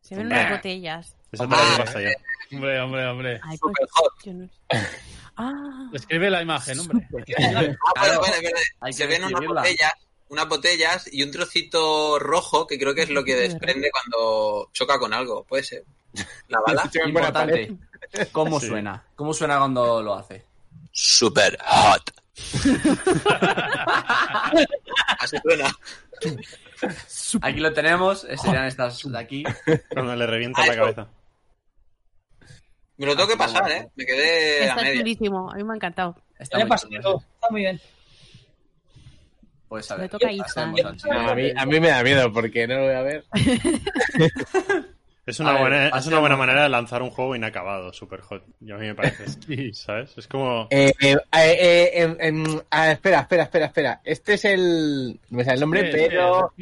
Se 0.00 0.14
ven 0.14 0.24
Hombre. 0.26 0.38
unas 0.40 0.50
botellas. 0.52 1.16
Esa 1.32 1.44
te 1.48 1.50
la 1.56 1.62
llevo 1.70 1.82
hasta 1.82 2.00
yo. 2.02 2.08
Hombre, 2.52 2.80
hombre, 2.80 3.06
hombre. 3.06 3.40
Ay, 3.42 3.58
pues, 3.58 3.74
Super 3.74 3.88
hot. 3.90 4.12
yo 4.24 4.32
no 4.34 4.48
sé. 4.48 4.60
Ah, 5.36 5.88
Escribe 5.92 6.30
la 6.30 6.42
imagen, 6.42 6.78
hombre. 6.80 7.06
Ah, 7.38 7.52
vale, 7.52 7.76
Claro. 7.94 8.20
vale, 8.20 8.36
vale. 8.36 8.52
Hay 8.80 8.92
Se 8.92 9.02
que 9.02 9.08
ven 9.08 9.24
unas 9.24 9.46
botellas, 9.46 9.92
unas 10.28 10.48
botellas 10.48 11.08
y 11.12 11.22
un 11.22 11.30
trocito 11.30 12.18
rojo 12.18 12.66
que 12.66 12.78
creo 12.78 12.94
que 12.94 13.02
es 13.02 13.10
lo 13.10 13.24
que 13.24 13.34
desprende 13.36 13.90
cuando 13.90 14.70
choca 14.72 14.98
con 14.98 15.12
algo. 15.12 15.44
Puede 15.44 15.62
ser. 15.62 15.84
La 16.48 16.60
bala. 16.66 16.90
Importante. 17.06 17.76
¿Cómo 18.32 18.60
Sí. 18.60 18.68
suena? 18.68 19.04
¿Cómo 19.14 19.34
suena 19.34 19.58
cuando 19.58 20.02
lo 20.02 20.14
hace? 20.14 20.44
Super 20.92 21.58
hot. 21.66 22.12
Así 25.18 25.36
suena. 25.42 25.70
Aquí 27.42 27.60
lo 27.60 27.72
tenemos. 27.72 28.26
Serían 28.42 28.64
estas 28.66 29.02
de 29.10 29.18
aquí. 29.18 29.44
Cuando 29.92 30.14
le 30.16 30.26
revienta 30.26 30.62
Ah, 30.62 30.66
la 30.66 30.76
cabeza. 30.76 31.08
Me 32.98 33.06
lo 33.06 33.14
tengo 33.16 33.28
que 33.28 33.36
pasar, 33.36 33.70
¿eh? 33.70 33.88
Me 33.94 34.06
quedé 34.06 34.60
a 34.62 34.64
está 34.70 34.82
media. 34.82 35.00
chulísimo. 35.00 35.50
A 35.50 35.54
mí 35.56 35.64
me 35.64 35.72
ha 35.72 35.76
encantado. 35.76 36.16
Está 36.38 36.58
muy 36.58 36.68
todo. 37.02 37.16
¿eh? 37.18 37.26
Está 37.34 37.48
muy 37.50 37.60
bien. 37.60 37.80
Pues 39.68 39.90
a 39.90 39.96
Le 39.96 40.02
ver. 40.02 40.10
toca 40.10 40.30
a. 40.32 40.62
A 40.62 41.34
mí, 41.34 41.52
a 41.56 41.66
mí 41.66 41.80
me 41.80 41.88
da 41.88 42.02
miedo 42.02 42.32
porque 42.32 42.66
no 42.66 42.76
lo 42.76 42.84
voy 42.84 42.94
a 42.94 43.02
ver. 43.02 43.24
Es 45.26 45.40
una, 45.40 45.50
A 45.50 45.52
ver, 45.54 45.60
buena, 45.62 45.88
es 45.88 46.06
una 46.06 46.18
buena 46.20 46.36
manera 46.36 46.62
de 46.62 46.68
lanzar 46.68 47.02
un 47.02 47.10
juego 47.10 47.34
inacabado, 47.34 47.92
super 47.92 48.20
hot. 48.20 48.44
Y 48.60 48.70
a 48.70 48.76
mí 48.76 48.86
me 48.86 48.94
parece. 48.94 49.24
¿Sabes? 49.74 50.16
Es 50.16 50.28
como. 50.28 50.68
Eh, 50.70 50.92
eh, 51.00 51.16
eh, 51.16 51.18
eh, 51.32 51.90
em, 51.94 52.16
em, 52.20 52.60
ah, 52.70 52.92
espera, 52.92 53.20
espera, 53.22 53.42
espera, 53.42 53.66
espera. 53.66 54.00
Este 54.04 54.34
es 54.34 54.44
el. 54.44 55.18
No 55.30 55.38
me 55.38 55.44
sale 55.44 55.54
el 55.56 55.60
nombre, 55.60 55.90
Sí, 55.92 55.98
sí, 55.98 56.04
pero. 56.10 56.52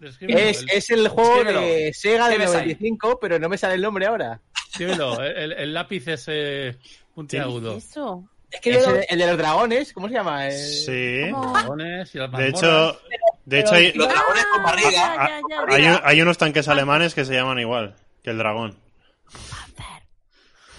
describe- 0.00 0.50
Es, 0.50 0.62
el- 0.62 0.70
es 0.70 0.90
el 0.90 1.08
juego 1.08 1.30
Escríbelo. 1.38 1.60
de 1.62 1.92
Sega 1.94 2.28
del 2.28 2.38
¿Qué 2.38 2.44
ves 2.44 2.50
ahí? 2.54 2.54
95, 2.68 3.18
pero 3.20 3.38
no 3.40 3.48
me 3.48 3.58
sale 3.58 3.74
el 3.74 3.82
nombre 3.82 4.06
ahora. 4.06 4.40
escríbelo, 4.70 5.20
el, 5.24 5.52
el 5.52 5.74
lápiz 5.74 6.06
ese 6.06 6.76
puntiagudo. 7.16 7.76
Eso. 7.76 8.24
Es 8.52 8.60
que 8.60 8.70
Es 8.70 8.84
yo- 8.86 8.94
el, 8.94 9.04
el 9.08 9.18
de 9.18 9.26
los 9.26 9.36
dragones, 9.38 9.92
¿cómo 9.92 10.06
se 10.08 10.14
llama? 10.14 10.48
Sí. 10.52 11.22
¿Cómo? 11.32 11.52
Dragones 11.54 12.14
y 12.14 12.18
las 12.18 12.30
De 12.32 12.48
hecho, 12.48 12.98
de 13.46 13.60
hecho 13.60 13.74
hay, 13.74 13.92
Los 13.94 14.08
dragones 14.08 14.44
con 14.52 14.62
barriga. 14.62 15.14
Ah, 15.18 15.28
ya, 15.28 15.40
ya, 15.50 15.78
ya. 15.80 15.94
hay, 15.94 16.00
hay 16.04 16.20
unos 16.22 16.38
tanques 16.38 16.68
alemanes 16.68 17.14
que 17.14 17.24
se 17.24 17.34
llaman 17.34 17.58
igual 17.58 17.96
que 18.22 18.30
el 18.30 18.38
dragón. 18.38 18.76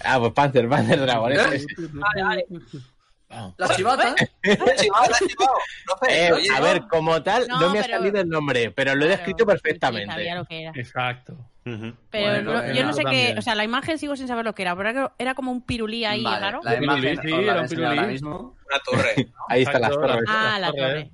Ah, 0.04 0.18
pues 0.18 0.32
Panzer, 0.32 0.68
Panzer 0.68 1.00
Dragones. 1.00 1.66
¿Eh? 1.66 2.46
Las 3.56 3.76
chivatas. 3.76 4.14
Chivado, 4.76 5.06
la 5.10 5.16
has 5.16 5.26
chivado. 5.26 5.52
Profe, 5.86 6.26
Eh, 6.26 6.32
oye, 6.32 6.48
a 6.54 6.58
no. 6.58 6.64
ver, 6.64 6.82
como 6.88 7.22
tal, 7.22 7.48
no, 7.48 7.58
No, 7.60 7.70
me 7.70 7.80
ha 7.80 7.82
pero- 7.82 7.96
salido 7.98 8.20
el 8.20 8.28
nombre, 8.28 8.70
pero 8.70 8.94
lo 8.94 9.04
he 9.04 9.08
Claro, 9.08 9.16
descrito 9.16 9.46
perfectamente. 9.46 10.12
sabía 10.12 10.34
lo 10.36 10.44
que 10.44 10.62
era. 10.62 10.72
Exacto. 10.74 11.32
Ujú. 11.66 11.94
Pero 12.10 12.26
Bueno, 12.44 12.52
no- 12.62 12.72
yo 12.74 12.84
no 12.84 12.92
sé 12.92 13.02
qué. 13.10 13.34
O 13.38 13.42
sea, 13.42 13.54
la 13.54 13.64
imagen 13.64 13.98
sigo 13.98 14.14
sin 14.14 14.28
saber 14.28 14.44
lo 14.44 14.54
que 14.54 14.62
era. 14.62 14.76
Pero 14.76 15.12
era, 15.18 15.34
como 15.34 15.50
un 15.50 15.62
pirulí 15.62 16.04
ahí 16.04 16.22
Vale, 16.22 16.38
raro. 16.40 16.60
la 16.62 16.76
imagen 16.76 17.18
Pirulí, 17.20 17.22
sí, 17.22 17.30
la 17.30 17.36
a 17.52 17.54
era 17.54 17.62
un 17.62 17.68
pirulí. 17.68 18.00
mismo. 18.06 18.56
Una 18.66 18.78
torre. 18.84 19.28
Ahí 19.48 19.62
están 19.62 19.80
las 19.80 19.90
torres. 19.90 20.22
Ah, 20.28 20.58
la 20.60 20.70
torre. 20.72 21.10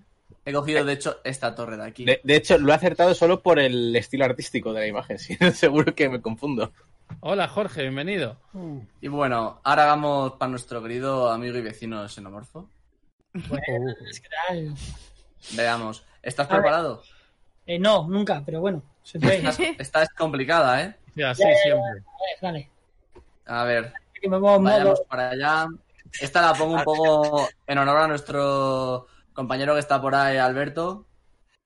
He 0.50 0.52
cogido, 0.52 0.84
de 0.84 0.94
hecho, 0.94 1.20
esta 1.22 1.54
torre 1.54 1.76
de 1.76 1.84
aquí. 1.84 2.04
De, 2.04 2.20
de 2.24 2.34
hecho, 2.34 2.58
lo 2.58 2.72
he 2.72 2.74
acertado 2.74 3.14
solo 3.14 3.40
por 3.40 3.60
el 3.60 3.94
estilo 3.94 4.24
artístico 4.24 4.72
de 4.72 4.80
la 4.80 4.86
imagen. 4.88 5.16
Si 5.20 5.36
no, 5.40 5.52
seguro 5.52 5.94
que 5.94 6.08
me 6.08 6.20
confundo. 6.20 6.72
Hola, 7.20 7.46
Jorge, 7.46 7.82
bienvenido. 7.82 8.36
Y 9.00 9.06
bueno, 9.06 9.60
ahora 9.62 9.84
vamos 9.86 10.32
para 10.32 10.50
nuestro 10.50 10.82
querido 10.82 11.30
amigo 11.30 11.56
y 11.56 11.62
vecino 11.62 12.08
xenomorfo. 12.08 12.68
Bueno, 13.32 13.94
es 14.10 14.20
que 14.20 14.28
tal. 14.48 14.74
Veamos. 15.52 16.04
¿Estás 16.20 16.46
A 16.46 16.50
preparado? 16.50 17.02
Eh, 17.64 17.78
no, 17.78 18.08
nunca, 18.08 18.42
pero 18.44 18.60
bueno. 18.60 18.82
Puede. 19.20 19.48
Esta 19.78 20.02
es, 20.02 20.08
complicada, 20.10 20.82
¿eh? 20.82 20.96
Sí, 21.14 21.22
así 21.22 21.42
Ya, 21.44 21.48
ya, 21.48 21.54
ya. 21.54 21.62
siempre. 21.62 22.02
Dale. 22.42 22.70
A 23.46 23.64
ver, 23.64 23.92
Que 24.20 24.28
me 24.28 24.36
pongo 24.40 24.56
en 24.56 24.62
modo. 24.64 24.72
vayamos 24.72 25.00
para 25.08 25.30
allá. 25.30 25.66
Esta 26.20 26.42
la 26.42 26.54
pongo 26.54 26.74
un 26.74 26.82
poco 26.82 27.48
en 27.68 27.78
honor 27.78 27.98
a 27.98 28.08
nuestro 28.08 29.06
compañero 29.40 29.72
que 29.74 29.80
está 29.80 30.00
por 30.00 30.14
ahí, 30.14 30.36
Alberto. 30.36 31.06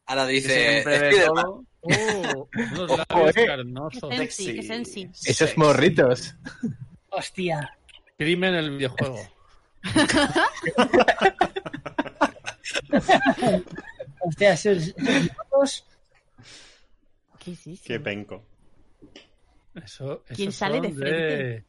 Ahora 0.06 0.26
dice. 0.26 0.80
Spiderman. 0.82 1.66
Oh, 1.80 2.48
unos 2.72 2.90
eh. 3.36 3.46
carnosos. 3.46 4.10
Esos 5.26 5.58
morritos. 5.58 6.34
Hostia. 7.10 7.76
Crimen 8.16 8.54
en 8.54 8.64
el 8.64 8.70
videojuego. 8.76 9.18
Hostia, 14.20 14.52
esos. 14.52 14.94
esos- 14.96 15.84
¿Qué 17.40 17.52
es 17.52 17.66
eso? 17.66 17.82
Qué 17.84 18.00
penco. 18.00 18.44
Eso, 19.74 20.22
¿Quién 20.28 20.52
sale 20.52 20.80
de 20.80 20.92
frente? 20.92 21.64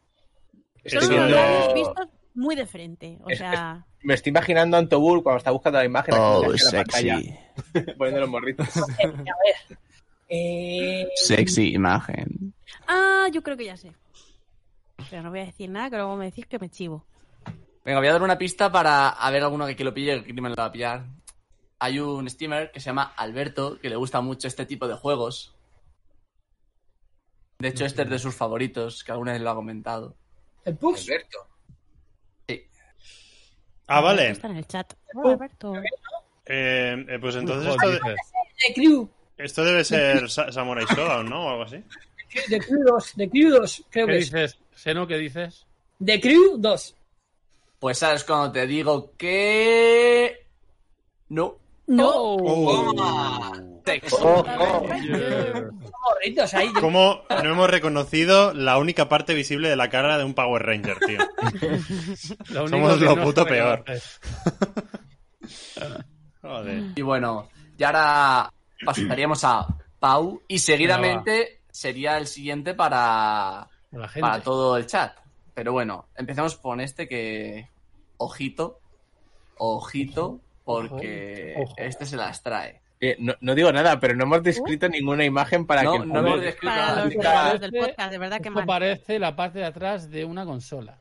Estoy 0.83 1.01
Son 1.01 1.15
unos 1.15 1.31
labios 1.31 1.73
vistos 1.73 2.07
muy 2.35 2.55
de 2.55 2.65
frente. 2.67 3.17
O 3.23 3.29
Es- 3.29 3.39
sea, 3.39 3.85
Me 4.03 4.13
estoy 4.13 4.29
imaginando 4.29 4.77
a 4.77 4.79
Antobur 4.81 5.23
cuando 5.23 5.37
está 5.39 5.51
buscando 5.51 5.79
la 5.79 5.85
imagen. 5.85 6.13
Oh, 6.17 6.45
la 6.51 6.57
sexy. 6.57 7.09
poniendo 7.97 8.19
los 8.21 8.29
morritos. 8.29 8.67
A 8.77 8.85
ver. 8.87 9.77
Eh, 10.29 11.07
Sexy 11.15 11.73
imagen. 11.73 12.53
ah, 12.87 13.27
yo 13.31 13.41
creo 13.43 13.55
que 13.57 13.65
ya 13.65 13.77
sé. 13.77 13.93
Pero 15.09 15.21
no 15.23 15.29
voy 15.29 15.39
a 15.41 15.45
decir 15.45 15.69
nada, 15.69 15.89
que 15.89 15.95
luego 15.97 16.15
me 16.15 16.25
decís 16.25 16.45
que 16.47 16.57
me 16.59 16.69
chivo. 16.69 17.05
Venga, 17.83 17.99
voy 17.99 18.07
a 18.07 18.13
dar 18.13 18.23
una 18.23 18.37
pista 18.37 18.71
para 18.71 19.09
a 19.09 19.31
ver 19.31 19.43
alguno 19.43 19.65
que 19.65 19.73
aquí 19.73 19.83
lo 19.83 19.93
pille, 19.93 20.23
que 20.23 20.31
crimen 20.33 20.51
lo 20.51 20.55
va 20.55 20.65
a 20.65 20.71
pillar. 20.71 21.05
Hay 21.77 21.99
un 21.99 22.27
streamer 22.29 22.71
que 22.71 22.79
se 22.79 22.87
llama 22.87 23.13
Alberto, 23.15 23.77
que 23.79 23.89
le 23.89 23.95
gusta 23.95 24.21
mucho 24.21 24.47
este 24.47 24.65
tipo 24.65 24.87
de 24.87 24.95
juegos. 24.95 25.53
De 27.59 27.67
hecho, 27.69 27.85
este 27.85 28.01
es 28.03 28.09
de 28.09 28.19
sus 28.19 28.35
favoritos, 28.35 29.03
que 29.03 29.11
alguna 29.11 29.33
vez 29.33 29.41
lo 29.41 29.49
ha 29.51 29.55
comentado. 29.55 30.15
el 30.63 30.75
Pux. 30.77 31.03
Alberto. 31.03 31.47
Ah, 33.87 34.01
vale. 34.01 34.29
Está 34.31 34.47
en 34.47 34.57
el 34.57 34.67
chat. 34.67 34.93
Hola, 35.13 35.33
Alberto. 35.33 35.73
Eh, 36.45 37.05
eh, 37.07 37.17
pues 37.19 37.35
entonces 37.35 37.71
esto, 37.73 37.89
de- 37.89 38.73
Crew. 38.73 39.09
esto 39.37 39.63
debe 39.63 39.83
ser 39.83 40.29
Sa- 40.29 40.51
Samurai 40.51 40.85
Shodown, 40.85 41.29
¿no? 41.29 41.45
O 41.45 41.49
algo 41.49 41.63
así. 41.63 41.83
De 42.49 42.59
Crew 42.59 42.83
2. 42.85 43.15
De 43.15 43.29
Crew 43.29 43.49
2, 43.49 43.83
creo 43.89 44.07
¿Qué 44.07 44.11
que 44.13 44.17
es. 44.19 44.25
dices? 44.31 44.59
¿Seno 44.75 45.07
qué 45.07 45.17
dices? 45.17 45.65
De 45.99 46.19
Crew 46.19 46.57
2. 46.57 46.95
Pues 47.79 47.97
sabes 47.99 48.23
cuando 48.23 48.51
te 48.51 48.65
digo 48.67 49.11
que... 49.17 50.45
No. 51.29 51.55
No. 51.87 52.37
Toma. 52.37 53.51
Sexo. 53.85 54.17
Oh, 54.21 54.43
oh. 54.59 54.87
Yeah. 54.87 55.69
Morritos 56.03 56.53
ahí. 56.53 56.71
¿Cómo 56.73 57.21
no 57.29 57.51
hemos 57.51 57.69
reconocido 57.69 58.53
la 58.53 58.77
única 58.77 59.07
parte 59.09 59.33
visible 59.33 59.69
de 59.69 59.75
la 59.75 59.89
cara 59.89 60.17
de 60.17 60.23
un 60.23 60.33
Power 60.33 60.63
Ranger, 60.63 60.97
tío? 60.99 61.19
Lo 62.49 62.63
único 62.63 62.69
Somos 62.69 63.01
lo 63.01 63.23
puto 63.23 63.45
peor. 63.45 63.83
Joder. 66.41 66.83
Y 66.95 67.01
bueno, 67.01 67.49
y 67.77 67.83
ahora 67.83 68.51
pasaríamos 68.83 69.43
a 69.43 69.67
Pau 69.99 70.41
y 70.47 70.59
seguidamente 70.59 71.61
sería 71.71 72.17
el 72.17 72.27
siguiente 72.27 72.73
para, 72.73 73.67
La 73.91 74.07
gente. 74.07 74.21
para 74.21 74.41
todo 74.41 74.77
el 74.77 74.85
chat. 74.85 75.17
Pero 75.53 75.71
bueno, 75.73 76.07
empecemos 76.15 76.55
con 76.57 76.81
este 76.81 77.07
que. 77.07 77.69
Ojito. 78.17 78.79
Ojito. 79.57 80.39
Porque 80.63 81.53
Ojo, 81.57 81.71
ojo. 81.71 81.75
este 81.77 82.05
se 82.05 82.17
las 82.17 82.41
trae. 82.41 82.81
Eh, 83.01 83.17
no, 83.19 83.33
no 83.41 83.53
digo 83.55 83.71
nada, 83.73 83.99
pero 83.99 84.15
no 84.15 84.23
hemos 84.23 84.41
descrito 84.43 84.87
ninguna 84.87 85.25
imagen 85.25 85.65
para 85.65 85.83
No, 85.83 85.91
que 85.93 85.97
el 86.03 86.07
no 86.07 86.19
hemos 86.19 86.41
descrito 86.41 86.73
Para 86.73 86.95
los 87.51 87.61
del 87.61 87.71
parece- 87.71 87.87
podcast, 87.89 88.11
de 88.11 88.17
verdad 88.17 88.37
que 88.37 88.47
esto 88.49 88.59
mal. 88.59 88.65
parece 88.65 89.19
la 89.19 89.35
parte 89.35 89.59
de 89.59 89.65
atrás 89.65 90.09
de 90.09 90.23
una 90.25 90.45
consola. 90.45 90.97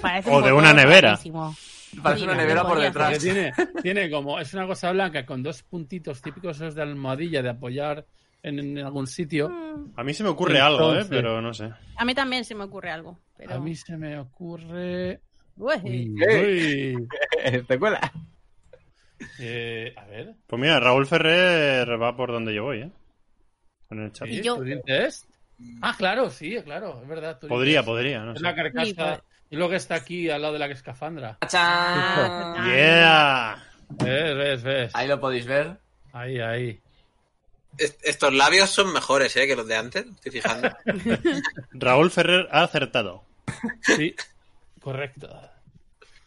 Parece 0.00 0.30
O 0.30 0.38
un 0.38 0.44
de 0.44 0.52
una 0.52 0.72
nevera. 0.72 1.10
rarísimo. 1.10 1.54
Parece 2.02 2.24
una 2.24 2.34
nevera 2.34 2.62
por 2.64 2.78
detrás. 2.80 3.18
Tiene, 3.18 3.52
tiene 3.82 4.10
como, 4.10 4.38
es 4.38 4.54
una 4.54 4.66
cosa 4.66 4.92
blanca 4.92 5.26
con 5.26 5.42
dos 5.42 5.62
puntitos 5.62 6.22
típicos 6.22 6.56
esos 6.56 6.74
de 6.74 6.82
almohadilla 6.82 7.42
de 7.42 7.50
apoyar 7.50 8.06
en, 8.42 8.58
en 8.60 8.78
algún 8.78 9.06
sitio. 9.08 9.50
A 9.96 10.04
mí 10.04 10.14
se 10.14 10.22
me 10.22 10.28
ocurre 10.28 10.60
algo, 10.60 10.94
¿eh? 10.94 11.04
Pero 11.08 11.40
no 11.42 11.52
sé. 11.52 11.70
A 11.96 12.04
mí 12.04 12.14
también 12.14 12.44
se 12.44 12.54
me 12.54 12.64
ocurre 12.64 12.90
algo. 12.90 13.18
Pero... 13.36 13.54
A 13.54 13.58
mí 13.58 13.74
se 13.74 13.96
me 13.96 14.18
ocurre. 14.18 15.20
Uy, 15.56 15.74
Uy, 15.82 16.16
Eh. 16.28 16.94
uy. 16.96 17.62
¿Te 17.68 17.78
cuela? 17.78 18.00
Eh, 19.38 19.94
a 19.96 20.04
ver. 20.06 20.34
Pues 20.46 20.60
mira, 20.60 20.80
Raúl 20.80 21.06
Ferrer 21.06 22.00
va 22.00 22.16
por 22.16 22.32
donde 22.32 22.54
yo 22.54 22.64
voy, 22.64 22.82
¿eh? 22.82 22.90
En 23.90 24.04
el 24.04 24.12
chat. 24.12 24.28
Y 24.28 24.40
yo-. 24.40 24.58
Ah, 25.82 25.94
claro, 25.96 26.30
sí, 26.30 26.56
claro, 26.64 27.00
es 27.02 27.08
verdad. 27.08 27.38
Podría, 27.40 27.82
podría, 27.84 28.20
no 28.20 28.32
Es 28.34 28.40
la 28.40 28.54
carcasa. 28.54 28.94
Pues. 29.16 29.20
Y 29.50 29.56
luego 29.56 29.74
está 29.74 29.96
aquí 29.96 30.30
al 30.30 30.42
lado 30.42 30.54
de 30.54 30.58
la 30.60 30.66
escafandra. 30.66 31.36
¡Tachán! 31.40 32.66
¡Yeah! 32.66 33.62
¿Ves, 33.90 34.36
ves, 34.36 34.62
ves? 34.62 34.90
Ahí 34.94 35.08
lo 35.08 35.18
podéis 35.20 35.46
ver. 35.46 35.76
Ahí, 36.12 36.38
ahí. 36.38 36.80
Est- 37.76 38.00
Estos 38.04 38.32
labios 38.32 38.70
son 38.70 38.92
mejores, 38.92 39.36
¿eh? 39.36 39.46
Que 39.46 39.56
los 39.56 39.66
de 39.66 39.76
antes, 39.76 40.06
estoy 40.06 40.32
fijando. 40.32 40.70
Raúl 41.72 42.10
Ferrer 42.10 42.48
ha 42.52 42.62
acertado. 42.62 43.24
Sí, 43.82 44.14
correcto. 44.80 45.28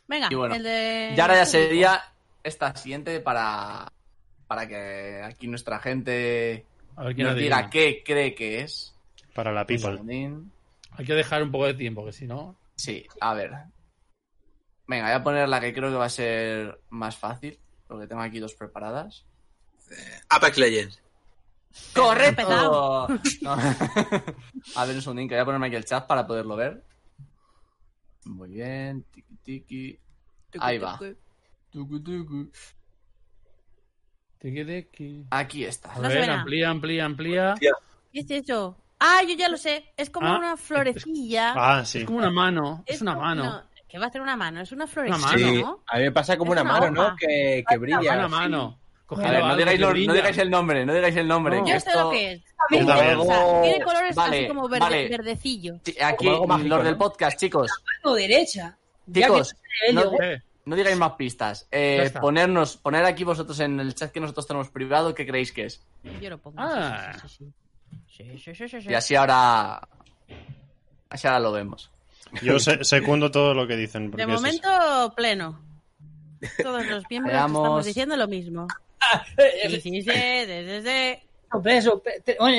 Venga, 0.07 0.27
Y 0.29 0.35
bueno, 0.35 0.55
el 0.55 0.63
de... 0.63 1.13
Y 1.15 1.19
ahora 1.19 1.35
ya 1.35 1.45
sería 1.45 2.03
esta 2.43 2.75
siguiente 2.75 3.19
para, 3.19 3.91
para 4.47 4.67
que 4.67 5.21
aquí 5.23 5.47
nuestra 5.47 5.79
gente 5.79 6.65
A 6.95 7.05
ver 7.05 7.17
nos 7.17 7.35
diga 7.35 7.69
qué 7.69 8.03
cree 8.05 8.35
que 8.35 8.61
es. 8.61 8.95
Para 9.33 9.51
la 9.51 9.65
people. 9.65 9.99
Hay 10.91 11.05
que 11.05 11.13
dejar 11.13 11.41
un 11.41 11.51
poco 11.51 11.65
de 11.65 11.73
tiempo, 11.73 12.05
que 12.05 12.11
si 12.11 12.27
no. 12.27 12.55
Sí, 12.75 13.07
a 13.19 13.33
ver. 13.33 13.51
Venga, 14.87 15.05
voy 15.05 15.13
a 15.13 15.23
poner 15.23 15.49
la 15.49 15.59
que 15.59 15.73
creo 15.73 15.89
que 15.89 15.95
va 15.95 16.05
a 16.05 16.09
ser 16.09 16.79
más 16.89 17.15
fácil, 17.15 17.57
porque 17.87 18.07
tengo 18.07 18.21
aquí 18.21 18.39
dos 18.39 18.53
preparadas. 18.53 19.25
Apex 20.29 20.57
Legends. 20.57 21.01
¡Correcto! 21.93 23.07
No. 23.41 23.53
A 24.75 24.85
ver, 24.85 24.95
un 24.95 25.01
segundín, 25.01 25.27
que 25.27 25.35
voy 25.35 25.41
a 25.41 25.45
ponerme 25.45 25.67
aquí 25.67 25.75
el 25.75 25.85
chat 25.85 26.05
para 26.05 26.27
poderlo 26.27 26.55
ver. 26.55 26.83
Muy 28.25 28.49
bien, 28.49 29.03
tiki 29.11 29.35
tiki. 29.43 29.99
Ahí 30.59 30.77
va. 30.77 30.97
Tiki. 30.97 31.17
Aquí 35.31 35.63
está. 35.65 35.93
A 35.93 35.99
No 35.99 36.09
ver, 36.09 36.29
amplía, 36.29 36.69
amplía, 36.69 37.05
amplía. 37.05 37.55
¿Qué 37.59 38.19
es 38.19 38.29
eso? 38.29 38.77
Ah, 38.99 39.21
yo 39.27 39.35
ya 39.35 39.49
lo 39.49 39.57
sé. 39.57 39.93
Es 39.97 40.09
como 40.09 40.27
Ah, 40.27 40.37
una 40.37 40.57
florecilla. 40.57 41.53
Ah, 41.55 41.85
sí. 41.85 41.99
Es 41.99 42.05
como 42.05 42.17
una 42.19 42.29
mano. 42.31 42.83
Es, 42.85 43.01
una 43.01 43.13
como- 43.13 43.25
mano. 43.25 43.43
no, 43.43 43.63
que 43.87 43.99
va 43.99 44.07
a 44.07 44.09
ser 44.11 44.21
una 44.21 44.35
mano, 44.35 44.61
es 44.61 44.71
una 44.71 44.87
florecilla, 44.87 45.17
mano. 45.25 45.37
Sí, 45.37 45.61
¿no? 45.61 45.83
a 45.87 45.97
mí 45.97 46.03
me 46.03 46.11
pasa 46.11 46.37
como 46.37 46.53
Es 46.53 46.61
una 46.61 46.69
una 46.71 46.79
mano, 46.81 47.01
hoja. 47.01 47.09
¿no? 47.11 47.15
Que, 47.17 47.63
que 47.67 47.77
brilla. 47.77 47.99
Una 47.99 48.27
mano. 48.27 48.79
A 49.09 49.15
ver, 49.15 49.31
no 49.31 49.45
algo 49.45 49.55
digáis, 49.57 49.77
que 49.77 49.81
lo- 49.85 49.93
no 49.93 50.13
digáis 50.13 50.37
el 50.39 50.49
nombre, 50.49 50.85
no 50.85 50.93
digáis 50.93 51.15
el 51.17 51.27
nombre. 51.27 51.57
No. 51.59 51.65
que 51.65 51.71
Yo 51.73 51.79
sé 51.79 51.89
esto- 51.89 52.03
lo 52.03 52.09
que 52.11 52.31
es. 52.33 52.43
También. 52.69 52.85
Sea, 52.87 53.61
tiene 53.61 53.83
colores 53.85 54.15
Vale, 54.15 54.37
así 54.37 54.47
como 54.47 54.67
verde, 54.69 54.79
vale. 54.79 55.09
verdecillo. 55.09 55.75
Sí, 55.83 55.95
Aquí, 56.01 56.17
Como 56.25 56.31
algo 56.31 56.47
mágico, 56.47 56.69
los 56.69 56.77
¿no? 56.79 56.83
del 56.85 56.97
podcast, 56.97 57.39
chicos. 57.39 57.69
Mano 58.03 58.15
derecha. 58.15 58.77
Ya 59.05 59.27
Chicos, 59.27 59.53
que- 59.85 59.93
no, 59.93 60.01
Eh, 60.21 60.41
no 60.65 60.75
digáis 60.75 60.97
más 60.97 61.13
pistas. 61.13 61.67
Eh, 61.71 62.11
ponernos, 62.21 62.77
poner 62.77 63.05
aquí 63.05 63.23
vosotros 63.23 63.59
en 63.59 63.79
el 63.79 63.93
chat 63.95 64.11
que 64.11 64.19
nosotros 64.19 64.47
tenemos 64.47 64.69
privado, 64.69 65.13
¿qué 65.13 65.25
creéis 65.25 65.51
que 65.51 65.65
es? 65.65 65.81
Yo 66.21 66.29
lo 66.29 66.37
pongo. 66.37 66.57
Ah. 66.59 67.13
Sí, 67.13 67.27
sí, 67.27 67.27
sí, 67.29 67.45
sí. 67.45 67.53
Sí, 68.07 68.37
sí, 68.39 68.55
sí, 68.55 68.67
sí, 68.69 68.81
sí. 68.81 68.89
Y 68.89 68.93
así 68.93 69.15
ahora. 69.15 69.87
Así 71.09 71.27
ahora 71.27 71.39
lo 71.39 71.51
vemos. 71.51 71.91
Yo 72.41 72.59
se- 72.59 72.83
secundo 72.83 73.29
todo 73.31 73.53
lo 73.53 73.67
que 73.67 73.75
dicen. 73.75 74.09
De 74.11 74.23
es 74.23 74.29
eso. 74.29 74.35
momento, 74.37 75.13
pleno. 75.15 75.59
Todos 76.61 76.85
los 76.87 77.03
miembros 77.09 77.33
Veamos. 77.33 77.61
estamos 77.61 77.85
diciendo 77.85 78.15
lo 78.17 78.27
mismo. 78.27 78.67
Sí, 79.35 79.79
sí, 79.81 79.81
sí, 79.81 80.01
sí, 80.01 80.81
sí, 80.83 81.19
yo 81.63 82.01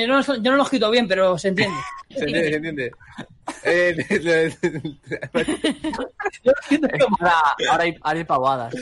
no, 0.07 0.21
yo 0.35 0.51
no 0.51 0.57
lo 0.57 0.63
escrito 0.63 0.89
bien, 0.91 1.07
pero 1.07 1.37
se 1.37 1.49
entiende. 1.49 1.75
Se 2.09 2.19
entiende, 2.23 2.49
se 2.49 2.55
entiende. 2.55 2.91
Eh, 3.63 3.95
Yo 6.43 6.51
lo 6.51 6.59
escrito 6.61 6.87
como- 7.03 7.17
Ahora, 7.19 7.33
ahora, 7.71 7.83
hay, 7.83 7.95
ahora 8.01 8.19
hay 8.19 8.23
pavadas. 8.25 8.75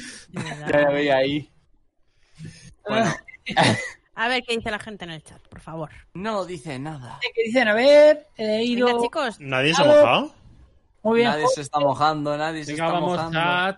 Ya 0.69 0.79
la 0.81 0.89
veía 0.91 1.17
ahí. 1.17 1.49
Bueno, 2.87 3.13
A 4.15 4.27
ver 4.27 4.43
qué 4.43 4.55
dice 4.57 4.69
la 4.69 4.77
gente 4.77 5.05
en 5.05 5.11
el 5.11 5.23
chat, 5.23 5.41
por 5.47 5.59
favor. 5.59 5.89
no 6.13 6.45
dice 6.45 6.77
nada. 6.77 7.19
que 7.33 7.43
dicen, 7.45 7.67
a 7.67 7.73
ver, 7.73 8.27
he 8.37 8.63
ido... 8.63 8.85
Venga, 8.85 9.01
chicos, 9.01 9.39
¿Nadie 9.39 9.73
se 9.73 9.81
ha 9.81 9.85
mojado? 9.85 10.35
Muy 11.01 11.17
bien. 11.19 11.31
Nadie 11.31 11.47
se 11.47 11.61
está 11.61 11.79
mojando, 11.79 12.37
nadie 12.37 12.63
se 12.63 12.73
Venga, 12.73 12.85
está 12.85 12.93
vamos, 12.99 13.11
mojando. 13.17 13.39
chat. 13.39 13.77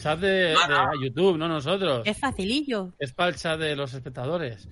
Chat 0.00 0.18
de, 0.20 0.28
de 0.28 0.56
YouTube, 1.02 1.36
no 1.36 1.48
nosotros. 1.48 2.02
es 2.06 2.18
facilillo. 2.18 2.94
Es 2.98 3.12
para 3.12 3.28
el 3.28 3.36
chat 3.36 3.58
de 3.60 3.76
los 3.76 3.92
espectadores. 3.92 4.66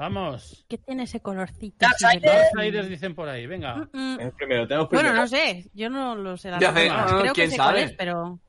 Vamos. 0.00 0.64
¿Qué 0.66 0.78
tiene 0.78 1.02
ese 1.02 1.20
colorcito? 1.20 1.76
Darksiders. 2.00 2.88
dicen 2.88 3.14
por 3.14 3.28
ahí, 3.28 3.46
venga. 3.46 3.86
Mm, 3.92 4.14
mm. 4.14 4.20
El 4.20 4.32
primero, 4.32 4.66
tenemos 4.66 4.88
Bueno, 4.88 5.08
primero. 5.10 5.20
no 5.20 5.28
sé, 5.28 5.68
yo 5.74 5.90
no 5.90 6.14
lo 6.14 6.38
sé. 6.38 6.50
La 6.50 6.58
Ya 6.58 6.72
sé, 6.72 6.88
no, 6.88 6.96
no, 7.02 7.06
Creo 7.20 7.34
que 7.34 7.42
quién 7.42 7.50
sé 7.50 7.56
sabe. 7.58 7.72
cuál 7.80 7.84
es, 7.84 7.92
pero... 7.98 8.40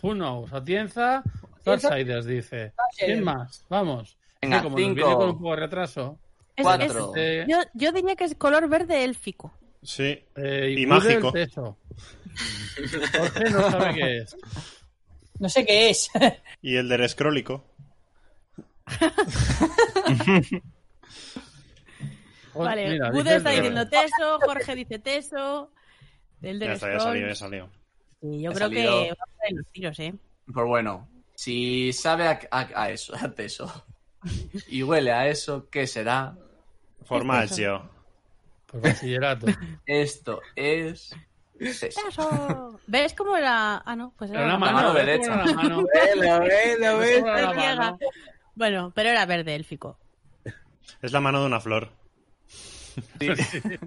Who 0.00 0.12
knows? 0.14 0.50
Atienza, 0.54 1.22
Darksiders 1.66 2.24
dice. 2.24 2.72
¿Quién 2.98 3.22
más? 3.24 3.66
Vamos. 3.68 4.16
Venga, 4.40 4.56
Sí, 4.58 4.64
como 4.64 4.76
nos 4.78 4.86
cinco. 4.86 4.94
viene 4.94 5.14
con 5.14 5.28
un 5.28 5.36
poco 5.38 5.50
de 5.50 5.56
retraso. 5.56 6.18
Es- 6.56 6.62
Cuatro. 6.64 7.14
es- 7.14 7.22
Eh, 7.22 7.44
yo, 7.46 7.58
yo 7.74 7.92
diría 7.92 8.16
que 8.16 8.24
es 8.24 8.34
color 8.34 8.66
verde 8.66 9.04
élfico. 9.04 9.52
Sí. 9.82 10.18
eh, 10.34 10.74
Y 10.78 10.86
Google, 10.86 11.20
mágico. 11.20 11.30
Jorge 11.30 11.48
no 13.50 13.70
sabe 13.70 13.94
qué 13.94 14.16
es. 14.18 14.36
No 15.38 15.50
sé 15.50 15.66
qué 15.66 15.90
es. 15.90 16.08
Y 16.62 16.76
el 16.76 16.88
del 16.88 17.02
escrólico. 17.02 17.66
Vale, 22.64 22.88
mira, 22.90 23.10
Gude 23.10 23.36
está 23.36 23.50
de- 23.50 23.56
diciendo 23.56 23.88
teso, 23.88 24.38
Jorge 24.44 24.74
dice 24.74 24.98
teso. 24.98 25.72
El 26.42 26.58
de 26.58 26.66
Ya 26.66 26.70
los 26.72 26.82
está, 26.82 26.92
ya 26.92 27.00
salió, 27.00 27.28
ya 27.28 27.34
salió. 27.34 27.70
Sí, 28.20 28.40
yo 28.42 28.50
Ha 28.50 28.54
creo 28.54 28.68
salido. 28.68 29.02
que 29.02 29.08
va 29.10 29.16
a 29.24 29.46
ser 29.46 29.56
los 29.56 29.66
tiros, 29.72 29.98
¿eh? 30.00 30.14
Pues 30.52 30.66
bueno, 30.66 31.08
si 31.34 31.92
sabe 31.92 32.28
a, 32.28 32.38
a- 32.50 32.82
a 32.82 32.90
eso, 32.90 33.14
a 33.14 33.32
eso, 33.38 33.86
y 34.68 34.82
huele 34.82 35.12
a 35.12 35.28
eso, 35.28 35.68
¿qué 35.70 35.86
será? 35.86 36.36
Formaggio. 37.04 37.90
Pues 38.66 38.82
bachillerato. 38.82 39.46
Esto 39.86 40.40
es... 40.56 41.10
Teso. 41.58 41.86
Teso. 42.04 42.80
¿Ves 42.86 43.14
cómo 43.14 43.36
era? 43.36 43.78
Ah, 43.86 43.96
no, 43.96 44.12
pues 44.18 44.30
era 44.30 44.40
la 44.42 44.46
la 44.48 44.58
mano, 44.58 44.72
mano 44.76 44.92
¿ves 44.92 45.06
derecha. 45.06 45.34
era 45.34 45.44
la 45.46 45.52
mano? 45.54 45.84
Velo, 45.94 46.40
velo, 46.40 46.98
¿Ves 46.98 47.14
cómo 47.20 47.26
velo. 47.26 47.52
era 47.52 47.74
la 47.74 47.76
mano? 47.76 47.98
Bueno, 48.54 48.92
pero 48.94 49.08
era 49.10 49.24
verde 49.26 49.54
élfico. 49.54 49.98
Es 51.00 51.12
la 51.12 51.20
mano 51.20 51.40
de 51.40 51.46
una 51.46 51.60
flor. 51.60 51.90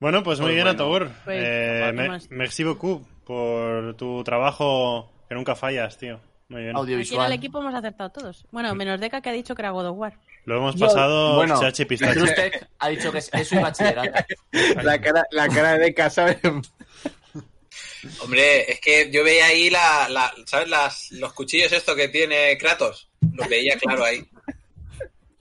Bueno, 0.00 0.22
pues 0.22 0.40
muy 0.40 0.46
Pues 0.46 0.54
bien, 0.54 0.64
bueno. 0.64 0.70
Atobur. 0.82 1.10
Pues, 1.24 1.38
Eh, 1.44 1.82
¿qué 1.86 1.92
me- 1.92 2.08
más? 2.08 2.30
merci 2.30 2.64
beaucoup 2.64 3.06
por 3.26 3.94
tu 3.96 4.24
trabajo 4.24 5.12
que 5.28 5.34
nunca 5.34 5.54
fallas, 5.54 5.98
tío. 5.98 6.18
Muy 6.48 6.62
bien. 6.62 6.70
Aquí 6.70 6.70
en 6.70 6.70
el 6.70 6.76
Audiovisual. 6.76 7.32
equipo 7.32 7.60
hemos 7.60 7.74
acertado 7.74 8.10
todos. 8.10 8.46
Bueno, 8.50 8.74
menos 8.74 8.98
Deca 8.98 9.20
que 9.20 9.28
ha 9.28 9.32
dicho 9.32 9.54
que 9.54 9.60
era 9.62 9.70
God 9.70 9.88
of 9.88 9.98
War. 9.98 10.14
Lo 10.46 10.56
hemos 10.56 10.74
Yo- 10.76 10.86
pasado 10.86 11.36
Bueno, 11.36 11.60
chachi 11.60 11.84
pistache. 11.84 12.14
Trustec 12.14 12.66
ha 12.78 12.88
dicho 12.88 13.12
que 13.12 13.18
es 13.18 13.52
y 13.52 13.56
bachillerato. 13.56 14.10
La 14.82 14.98
cara, 15.00 15.24
la 15.32 15.48
cara 15.48 15.76
de 15.76 15.92
casa. 15.94 16.34
Hombre, 18.24 18.72
es 18.72 18.80
que 18.80 19.10
yo 19.12 19.22
veía 19.22 19.44
ahí 19.46 19.68
la, 19.68 20.08
la- 20.08 20.32
¿sabes? 20.46 20.68
Las, 20.68 21.12
los 21.12 21.34
cuchillos 21.34 21.70
esto 21.72 21.94
que 21.94 22.08
tiene 22.08 22.56
Kratos. 22.58 23.10
Los 23.34 23.46
veía 23.48 23.76
claro 23.78 24.02
ahí. 24.04 24.26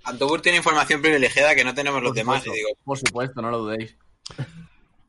Antobur 0.04 0.42
tiene 0.42 0.58
información 0.58 1.02
privilegiada 1.02 1.56
que 1.56 1.64
no 1.64 1.74
tenemos 1.74 2.02
los 2.02 2.12
Por 2.12 2.18
demás. 2.18 2.44
Supuesto, 2.44 2.54
digo, 2.54 2.70
por 2.84 2.98
supuesto, 2.98 3.42
no 3.42 3.52
lo 3.52 3.58
dudéis. 3.60 3.96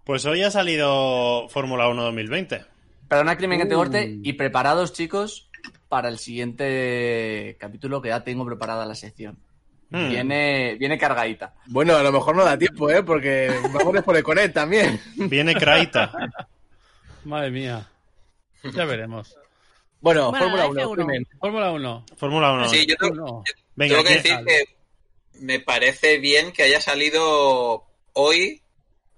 Pues 0.05 0.25
hoy 0.27 0.43
ha 0.43 0.51
salido 0.51 1.49
Fórmula 1.49 1.89
1 1.89 2.03
2020. 2.03 2.65
Perdona, 3.09 3.37
crimen 3.37 3.59
que 3.61 3.67
te 3.67 3.75
Uh. 3.75 3.79
corte. 3.79 4.19
Y 4.23 4.33
preparados, 4.35 4.93
chicos, 4.93 5.49
para 5.89 6.09
el 6.09 6.19
siguiente 6.19 7.57
capítulo 7.61 8.01
que 8.03 8.09
ya 8.09 8.23
tengo 8.25 8.45
preparada 8.47 8.87
la 8.87 8.95
sección. 8.95 9.39
Hmm. 9.91 10.09
Viene, 10.09 10.77
viene 10.79 10.99
cargadita. 10.99 11.55
Bueno, 11.67 11.97
a 11.97 12.03
lo 12.03 12.13
mejor 12.13 12.37
no 12.37 12.45
da 12.45 12.57
tiempo, 12.57 12.89
¿eh? 12.91 13.03
Porque 13.03 13.51
vamos 13.73 14.03
por 14.05 14.17
el 14.17 14.23
Conet 14.23 14.53
también. 14.53 15.01
Viene 15.17 15.55
Kraita. 15.55 16.13
Madre 17.25 17.51
mía. 17.51 17.89
Ya 18.75 18.85
veremos. 18.85 19.37
Bueno, 20.01 20.31
Bueno, 20.31 20.45
Fórmula 20.45 20.63
la 20.65 20.69
1, 20.71 20.81
F1. 20.83 20.95
Climen. 20.95 21.27
Fórmula 21.39 21.71
1. 21.73 22.05
Fórmula 22.17 22.53
1. 22.53 22.69
Sí, 22.69 22.87
yo 22.89 22.97
tengo. 22.97 23.45
Venga, 23.75 23.97
tengo 23.97 24.09
que 24.09 24.15
decir 24.15 24.37
que 24.47 24.63
me 25.41 25.61
parece 25.61 26.19
bien 26.19 26.53
que 26.53 26.63
haya 26.65 26.81
salido 26.81 27.85
hoy 28.13 28.63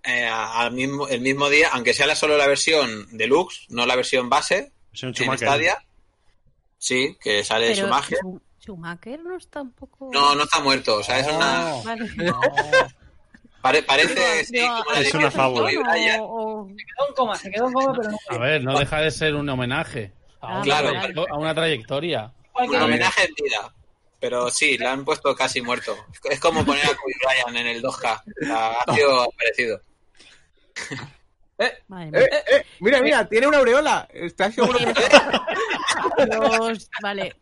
eh, 0.04 0.26
al 0.26 0.72
mismo, 0.72 1.06
el 1.08 1.20
mismo 1.20 1.48
día, 1.48 1.68
aunque 1.72 1.94
sea 1.94 2.06
la- 2.06 2.16
solo 2.16 2.36
la 2.36 2.46
versión 2.48 3.06
deluxe, 3.16 3.66
no 3.68 3.86
la 3.86 3.94
versión 3.96 4.28
base, 4.28 4.72
un 5.02 5.08
en 5.08 5.14
Schumacher. 5.14 5.48
Stadia. 5.48 5.84
Sí, 6.78 7.16
que 7.20 7.44
sale 7.44 7.68
Pero 7.72 7.82
Schumacher. 7.86 8.18
Schu- 8.18 8.40
Schumacher 8.60 9.20
no 9.22 9.36
está 9.36 9.62
un 9.62 9.72
poco... 9.72 10.10
No, 10.12 10.34
no 10.34 10.42
está 10.44 10.60
muerto, 10.60 10.96
o 10.96 11.02
sea, 11.02 11.18
es 11.20 11.26
una... 11.28 11.74
Oh, 11.76 11.82
Vale. 11.84 12.10
pare- 13.60 13.82
parece, 13.84 14.44
sí, 14.44 14.58
como 14.60 14.92
Es 15.00 15.14
una 15.14 15.30
fábula. 15.30 15.70
O- 16.20 16.68
Se 16.68 16.84
quedó 16.84 17.08
en 17.08 17.14
coma, 17.14 17.36
se 17.36 17.50
quedó 17.50 17.66
en 17.68 17.72
coma, 17.72 17.94
pero 17.96 18.10
no. 18.10 18.18
A 18.28 18.38
ver, 18.38 18.64
no 18.64 18.78
deja 18.78 19.00
de 19.00 19.10
ser 19.12 19.34
un 19.36 19.48
homenaje 19.48 20.12
a, 20.40 20.54
una, 20.54 20.62
Claro. 20.62 21.26
a 21.30 21.38
una 21.38 21.54
trayectoria. 21.54 22.32
Un 22.54 22.74
homenaje 22.74 23.24
en 23.24 23.34
vida. 23.44 23.74
Pero 24.22 24.48
sí, 24.50 24.78
le 24.78 24.86
han 24.86 25.04
puesto 25.04 25.34
casi 25.34 25.60
muerto. 25.60 25.96
Es 26.30 26.38
como 26.38 26.64
poner 26.64 26.84
a 26.84 26.94
Kobe 26.94 27.12
Bryant 27.26 27.56
en 27.58 27.66
el 27.66 27.82
2K. 27.82 28.22
O 28.42 28.46
sea, 28.46 28.70
ha 28.86 28.94
sido 28.94 29.28
parecido. 29.36 29.80
Mía. 31.88 32.10
Eh, 32.14 32.28
eh, 32.52 32.64
mira, 32.80 33.00
mira, 33.02 33.28
tiene 33.28 33.46
una 33.48 33.58
aureola. 33.58 34.08
¿Estás 34.12 34.54
seguro 34.54 34.78
que 34.78 34.94
Los- 36.36 36.88
Vale, 37.02 37.34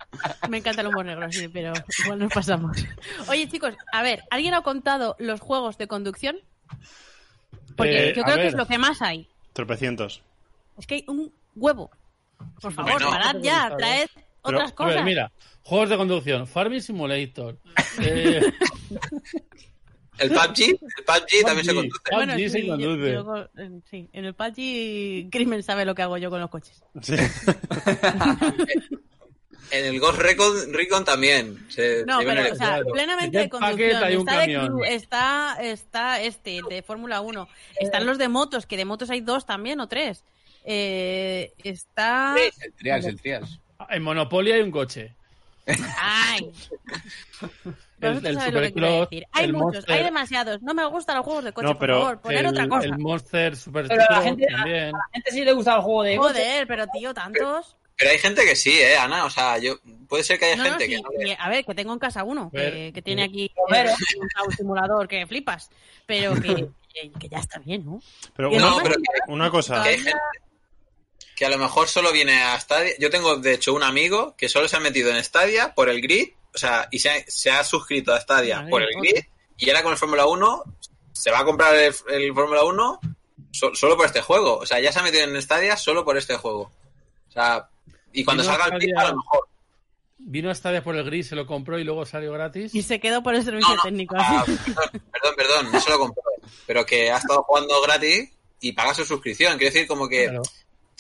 me 0.49 0.59
encanta 0.59 0.81
el 0.81 0.89
humor 0.89 1.05
negro, 1.05 1.31
sí, 1.31 1.49
pero 1.49 1.73
igual 2.05 2.19
nos 2.19 2.33
pasamos. 2.33 2.77
Oye, 3.29 3.47
chicos, 3.49 3.75
a 3.93 4.03
ver, 4.03 4.23
¿alguien 4.31 4.55
ha 4.55 4.63
contado 4.63 5.17
los 5.19 5.41
juegos 5.41 5.77
de 5.79 5.87
conducción? 5.87 6.39
Porque 7.77 8.11
Eh, 8.11 8.15
yo 8.15 8.23
a 8.23 8.25
creo 8.25 8.37
que 8.37 8.47
es 8.49 8.55
lo 8.55 8.67
que 8.67 8.79
más 8.79 9.01
hay. 9.03 9.29
Tropecientos. 9.53 10.23
Es 10.79 10.87
que 10.87 10.97
hay 10.97 11.05
un 11.09 11.33
huevo. 11.55 11.91
Por 12.61 12.73
favor, 12.73 12.93
Bueno. 12.93 13.11
parad 13.11 13.37
ya, 13.43 13.75
traed 13.77 14.09
otras 14.43 14.73
A 14.73 14.75
cosas. 14.75 14.95
ver, 14.97 15.05
mira, 15.05 15.31
juegos 15.63 15.89
de 15.91 15.97
conducción, 15.97 16.47
Farming 16.47 16.81
Simulator. 16.83 17.59
Eh, 18.03 18.41
El 20.19 20.29
PUBG, 20.33 20.61
el 20.61 20.79
PUBG 21.07 21.45
también 21.47 21.65
se 21.65 21.73
PUBG. 21.73 21.75
conduce. 21.75 22.01
Bueno, 22.13 22.33
PUBG 22.35 22.43
sí, 22.43 22.49
se 22.51 22.67
conduce. 22.67 23.13
yo 23.13 23.25
con- 23.25 23.51
en- 23.57 23.83
sí, 23.91 24.09
en 24.13 24.25
el 24.27 24.35
PUBG 24.35 25.31
Crimen 25.31 25.63
sabe 25.63 25.85
lo 25.87 25.95
que 25.95 26.03
hago 26.03 26.19
yo 26.19 26.29
con 26.31 26.41
los 26.41 26.51
coches. 26.51 26.83
Sí. 27.03 27.15
En 29.73 29.85
el 29.85 30.01
Ghost 30.01 30.19
Recon, 30.19 30.73
Recon 30.73 31.05
también. 31.05 31.65
Se, 31.71 32.05
No, 32.05 32.19
se 32.19 32.27
pero, 32.27 32.41
el- 32.41 32.53
o 32.53 32.57
sea, 32.57 32.67
claro. 32.67 32.87
plenamente 32.93 33.37
En 33.39 33.45
de 33.45 33.49
conducción. 33.51 34.03
hay 34.03 34.17
un 34.17 34.29
Está, 34.29 34.41
de 34.81 34.95
está, 34.95 35.63
está 35.63 36.21
este, 36.23 36.61
de 36.69 36.83
Fórmula 36.83 37.21
1. 37.21 37.49
Están 37.79 38.05
los 38.05 38.19
de 38.19 38.29
motos, 38.29 38.67
que 38.67 38.77
de 38.77 38.85
motos 38.85 39.11
hay 39.11 39.21
dos 39.21 39.47
también 39.47 39.79
o 39.81 39.87
tres. 39.87 40.25
Eh, 40.65 41.53
está... 41.63 42.35
El 42.65 42.73
Trials, 42.75 43.07
el 43.07 43.21
Trials. 43.21 43.61
en 43.91 44.03
Monopoly 44.03 44.51
hay 44.51 44.61
un 44.63 44.73
coche. 44.73 45.15
Hay 48.03 49.45
el 49.45 49.53
muchos, 49.53 49.75
Monster. 49.75 49.95
hay 49.95 50.05
demasiados. 50.05 50.63
No 50.63 50.75
me 50.75 50.85
gustan 50.87 51.17
los 51.17 51.25
juegos 51.25 51.45
de 51.45 51.53
coche, 51.53 51.67
No, 51.69 51.79
pero 51.79 51.95
por 51.95 52.03
favor. 52.05 52.21
Poner 52.23 52.39
el, 52.41 52.47
otra 52.47 52.69
cosa. 52.69 52.87
el 52.87 52.99
Monster 52.99 53.57
Super 53.57 53.89
Pero 53.89 54.03
a 54.09 54.13
la 54.13 54.23
gente, 54.23 54.47
a, 54.51 54.55
a 54.55 54.57
también. 54.59 54.93
la 54.93 54.99
gente 55.13 55.31
sí 55.31 55.45
le 55.45 55.53
gusta 55.53 55.77
el 55.77 55.83
juego 55.83 56.03
de 56.03 56.17
coche. 56.17 56.33
Joder, 56.35 56.67
pero 56.67 56.87
tío, 56.89 57.13
tantos. 57.15 57.77
Pero 57.97 58.11
hay 58.13 58.19
gente 58.19 58.43
que 58.47 58.57
sí, 58.57 58.71
¿eh, 58.79 58.97
Ana? 58.97 59.27
O 59.27 59.31
sea, 59.31 59.59
yo 59.59 59.75
puede 60.09 60.25
ser 60.25 60.39
que 60.39 60.47
haya 60.47 60.57
No, 60.57 60.65
no, 60.65 60.71
gente 60.71 60.85
sí, 60.87 60.91
que 60.93 60.97
no 61.03 61.09
a 61.39 61.49
ver, 61.51 61.65
que 61.67 61.75
tengo 61.75 61.93
en 61.93 61.99
casa 61.99 62.25
uno, 62.25 62.51
que, 62.51 62.57
Ver, 62.57 62.93
que 62.95 63.03
tiene 63.03 63.25
aquí 63.25 63.51
Romero. 63.55 63.91
eh, 63.91 63.95
un 64.19 64.29
auto 64.37 64.51
simulador 64.53 65.07
que 65.07 65.27
flipas, 65.27 65.71
pero 66.07 66.35
que, 66.41 66.71
ya 67.29 67.39
está 67.39 67.59
bien, 67.59 67.85
¿no? 67.85 68.01
Pero 68.35 68.49
una, 68.49 68.59
No, 68.61 68.67
además- 68.69 68.83
pero 68.85 68.95
que, 69.27 69.33
una 69.33 69.51
cosa. 69.51 69.83
que 69.83 69.89
hay 69.91 69.97
gente 69.99 70.13
que 71.41 71.47
a 71.47 71.49
lo 71.49 71.57
mejor 71.57 71.89
solo 71.89 72.13
viene 72.13 72.43
a 72.43 72.61
Stadia. 72.61 72.93
Yo 72.99 73.09
tengo, 73.09 73.37
de 73.37 73.55
hecho, 73.55 73.73
un 73.73 73.83
amigo 73.83 74.35
que 74.37 74.51
solo 74.51 74.69
se 74.69 74.77
ha 74.77 74.81
metido 74.81 75.09
en 75.11 75.25
Stadia 75.25 75.75
por 75.75 75.89
el 75.89 76.03
grid, 76.03 76.29
o 76.55 76.59
sea, 76.59 76.87
y 76.91 76.99
se 76.99 77.09
ha, 77.09 77.15
se 77.29 77.51
ha 77.51 77.65
suscrito 77.65 78.13
a 78.13 78.21
Stadia 78.21 78.67
por 78.69 78.83
el 78.83 78.89
grid, 79.01 79.25
y 79.57 79.71
ahora 79.71 79.83
con 79.83 79.93
el 79.93 79.97
Fórmula 79.99 80.27
1 80.27 80.65
se 81.13 81.31
va 81.31 81.39
a 81.39 81.45
comprar 81.47 81.75
el, 81.77 81.95
el 82.11 82.35
Fórmula 82.35 82.63
1 82.65 83.01
so- 83.53 83.75
solo 83.75 83.97
por 83.97 84.05
este 84.05 84.21
juego. 84.21 84.59
O 84.59 84.67
sea, 84.67 84.81
ya 84.81 84.93
se 84.93 84.99
ha 84.99 85.03
metido 85.03 85.25
en 85.25 85.41
Stadia 85.41 85.79
solo 85.79 86.05
por 86.05 86.19
este 86.19 86.37
juego. 86.37 86.71
O 87.31 87.33
sea, 87.33 87.71
y 88.13 88.23
cuando 88.23 88.45
salga 88.45 88.67
el 88.67 88.73
grid, 88.79 88.95
a 88.99 89.09
lo 89.09 89.17
mejor. 89.17 89.49
Vino 90.19 90.51
a 90.51 90.55
Stadia 90.55 90.85
por 90.85 90.95
el 90.95 91.05
gris, 91.05 91.29
se 91.29 91.37
lo 91.37 91.47
compró 91.47 91.79
y 91.79 91.85
luego 91.85 92.05
salió 92.05 92.33
gratis. 92.35 92.75
Y 92.75 92.83
se 92.83 93.01
quedó 93.01 93.23
por 93.23 93.35
el 93.35 93.43
servicio 93.45 93.71
No, 93.71 93.77
no, 93.77 93.83
técnico. 93.83 94.15
ah, 94.19 94.45
perdón, 94.45 94.91
perdón, 95.11 95.35
perdón, 95.39 95.73
no 95.73 95.81
se 95.81 95.89
lo 95.89 95.99
compró. 95.99 96.23
Pero 96.67 96.85
que 96.85 97.11
ha 97.11 97.17
estado 97.17 97.43
jugando 97.45 97.81
gratis 97.81 98.29
y 98.61 98.73
paga 98.73 98.93
su 98.93 99.07
suscripción. 99.07 99.57
Quiero 99.57 99.73
decir, 99.73 99.89
como 99.89 100.07
que 100.07 100.25
Claro. 100.25 100.43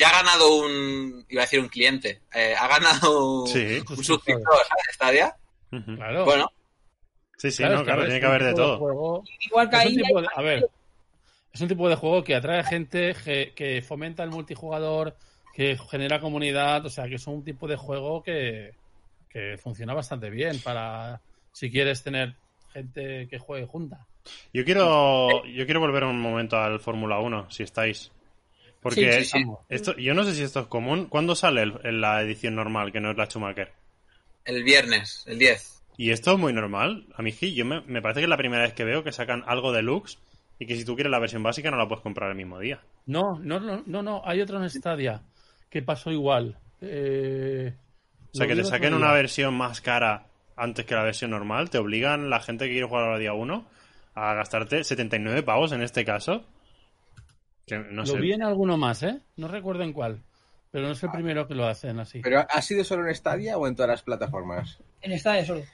Ya 0.01 0.09
ha 0.09 0.23
ganado 0.23 0.57
un, 0.57 1.25
iba 1.29 1.43
a 1.43 1.45
decir 1.45 1.61
un 1.61 1.69
cliente, 1.69 2.23
eh, 2.35 2.55
ha 2.59 2.67
ganado 2.67 3.47
Sí. 3.47 3.81
un 3.89 4.03
suscriptor, 4.05 4.57
¿sabes? 4.67 4.85
Stadia. 4.95 5.37
Claro. 5.97 6.25
Bueno, 6.25 6.51
Sí, 7.37 7.51
sí, 7.51 7.59
Claro, 7.63 7.77
no, 7.79 7.85
claro, 7.85 8.05
tiene 8.05 8.21
que 8.21 8.27
haber 8.27 8.45
de 8.45 8.55
todo. 8.55 8.79
juego- 8.79 9.25
Igual 9.47 9.71
que 9.71 9.77
Es 9.77 9.83
un 9.83 9.89
ahí. 9.89 9.97
tipo 9.97 10.21
de- 10.21 10.29
a 10.35 10.43
ver, 10.43 10.69
es 11.55 11.61
un 11.63 11.69
tipo 11.69 11.89
de 11.89 11.95
juego 11.97 12.23
que 12.23 12.35
atrae 12.35 12.63
gente, 12.65 13.15
que, 13.25 13.53
que 13.57 13.81
fomenta 13.81 14.23
el 14.23 14.31
multijugador, 14.31 15.17
que 15.55 15.79
genera 15.91 16.21
comunidad, 16.21 16.85
o 16.85 16.91
sea, 16.91 17.09
que 17.09 17.15
es 17.15 17.27
un 17.27 17.43
tipo 17.43 17.67
de 17.67 17.77
juego 17.77 18.23
que, 18.23 18.75
que 19.31 19.57
funciona 19.57 19.95
bastante 19.95 20.29
bien 20.29 20.61
para 20.61 21.23
si 21.53 21.71
quieres 21.71 22.03
tener 22.03 22.35
gente 22.75 23.27
que 23.29 23.39
juegue 23.39 23.65
junta. 23.67 24.07
Yo 24.53 24.63
quiero, 24.65 25.43
yo 25.47 25.65
quiero 25.65 25.81
volver 25.81 26.05
un 26.05 26.21
momento 26.21 26.59
al 26.59 26.79
Fórmula 26.79 27.21
1, 27.21 27.51
si 27.51 27.63
estáis. 27.63 28.13
Porque 28.81 29.13
Sí, 29.13 29.25
sí, 29.25 29.39
sí. 29.45 29.45
esto, 29.69 29.95
yo 29.97 30.15
no 30.15 30.25
sé 30.25 30.35
si 30.35 30.43
esto 30.43 30.61
es 30.61 30.67
común. 30.67 31.07
¿Cuándo 31.07 31.35
sale 31.35 31.63
el- 31.63 31.81
en 31.85 32.01
la 32.01 32.23
edición 32.23 32.55
normal, 32.55 32.93
que 32.93 33.01
no 33.01 33.11
es 33.11 33.17
la 33.17 33.27
Schumacher? 33.27 33.73
el 34.47 34.65
viernes, 34.65 35.23
el 35.27 35.39
10. 35.39 35.83
Y 35.99 36.11
esto 36.13 36.33
es 36.33 36.39
muy 36.39 36.53
normal. 36.55 37.07
A 37.15 37.23
mí, 37.23 37.31
yo 37.31 37.65
me, 37.67 37.83
me 37.83 38.01
parece 38.01 38.21
que 38.21 38.25
es 38.25 38.31
la 38.31 38.39
primera 38.39 38.63
vez 38.63 38.73
que 38.73 38.85
veo 38.85 39.05
que 39.05 39.13
sacan 39.13 39.45
algo 39.47 39.71
deluxe 39.71 40.19
y 40.59 40.65
que 40.67 40.77
si 40.77 40.85
tú 40.85 40.95
quieres 40.95 41.11
la 41.11 41.19
versión 41.19 41.43
básica 41.43 41.71
no 41.71 41.77
la 41.77 41.87
puedes 41.87 42.03
comprar 42.03 42.31
el 42.31 42.37
mismo 42.37 42.59
día. 42.59 42.81
No, 43.07 43.39
no, 43.39 43.61
no, 43.61 43.83
no, 43.87 44.03
no, 44.03 44.23
hay 44.25 44.41
otro 44.41 44.61
en 44.61 44.69
Stadia 44.71 45.21
que 45.69 45.83
pasó 45.83 46.11
igual. 46.11 46.57
Eh, 46.81 47.75
O 48.33 48.37
sea, 48.37 48.47
que 48.47 48.57
te 48.57 48.65
saquen 48.65 48.95
una 48.95 49.13
versión 49.13 49.55
más 49.55 49.81
cara 49.83 50.27
antes 50.57 50.85
que 50.87 50.95
la 50.95 51.05
versión 51.05 51.31
normal, 51.31 51.69
te 51.71 51.79
obligan 51.79 52.31
la 52.31 52.41
gente 52.41 52.65
que 52.65 52.73
quiere 52.73 52.87
jugar 52.87 53.13
a 53.13 53.19
día 53.19 53.35
1 53.35 53.67
a 54.15 54.35
gastarte 54.35 54.83
79 54.85 55.43
pavos 55.43 55.73
en 55.73 55.83
este 55.83 56.05
caso. 56.05 56.45
Que 57.71 57.79
no 57.79 58.03
lo 58.03 58.07
sé. 58.07 58.19
vi 58.19 58.33
en 58.33 58.43
alguno 58.43 58.77
más, 58.77 59.03
¿eh? 59.03 59.21
No 59.37 59.49
recuerdo 59.49 59.83
en 59.83 59.93
cuál, 59.93 60.23
pero 60.71 60.87
no 60.87 60.93
es 60.93 61.03
el 61.03 61.11
primero 61.11 61.47
que 61.47 61.55
lo 61.55 61.67
hacen 61.67 61.99
así. 62.01 62.21
¿Pero 62.21 62.45
ha 62.49 62.63
sido 62.63 62.85
solo 62.85 63.07
en 63.09 63.15
Stadia 63.15 63.57
o 63.59 63.67
en 63.67 63.77
todas 63.77 63.91
las 63.91 64.03
plataformas? 64.03 64.79
En 65.01 65.19
Stadia 65.19 65.45
solo. 65.47 65.65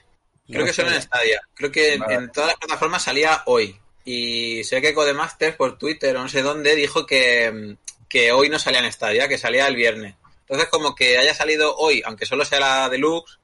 Creo 0.47 0.65
que 0.65 0.73
solo 0.73 0.91
en 0.91 1.01
Stadia. 1.01 1.41
Creo 1.53 1.71
que 1.71 1.95
en, 1.95 1.99
Vale. 1.99 2.13
en 2.13 2.31
todas 2.31 2.49
las 2.49 2.57
plataformas 2.57 3.03
salía 3.03 3.41
hoy. 3.45 3.77
Y 4.05 4.63
sé 4.63 4.81
que 4.81 4.93
Codemasters 4.93 5.55
por 5.57 5.77
Twitter 5.77 6.15
o 6.15 6.21
no 6.21 6.29
sé 6.29 6.41
dónde 6.41 6.75
dijo 6.75 7.05
que, 7.05 7.75
que 8.07 8.31
hoy 8.31 8.47
no 8.47 8.57
salía 8.59 8.79
en 8.79 8.91
Stadia, 8.91 9.27
que 9.27 9.37
salía 9.37 9.67
el 9.67 9.75
viernes. 9.75 10.15
Entonces, 10.41 10.69
como 10.69 10.95
que 10.95 11.17
haya 11.17 11.33
salido 11.33 11.75
hoy, 11.75 12.01
aunque 12.05 12.25
solo 12.25 12.45
sea 12.45 12.61
la 12.61 12.89
deluxe, 12.89 13.37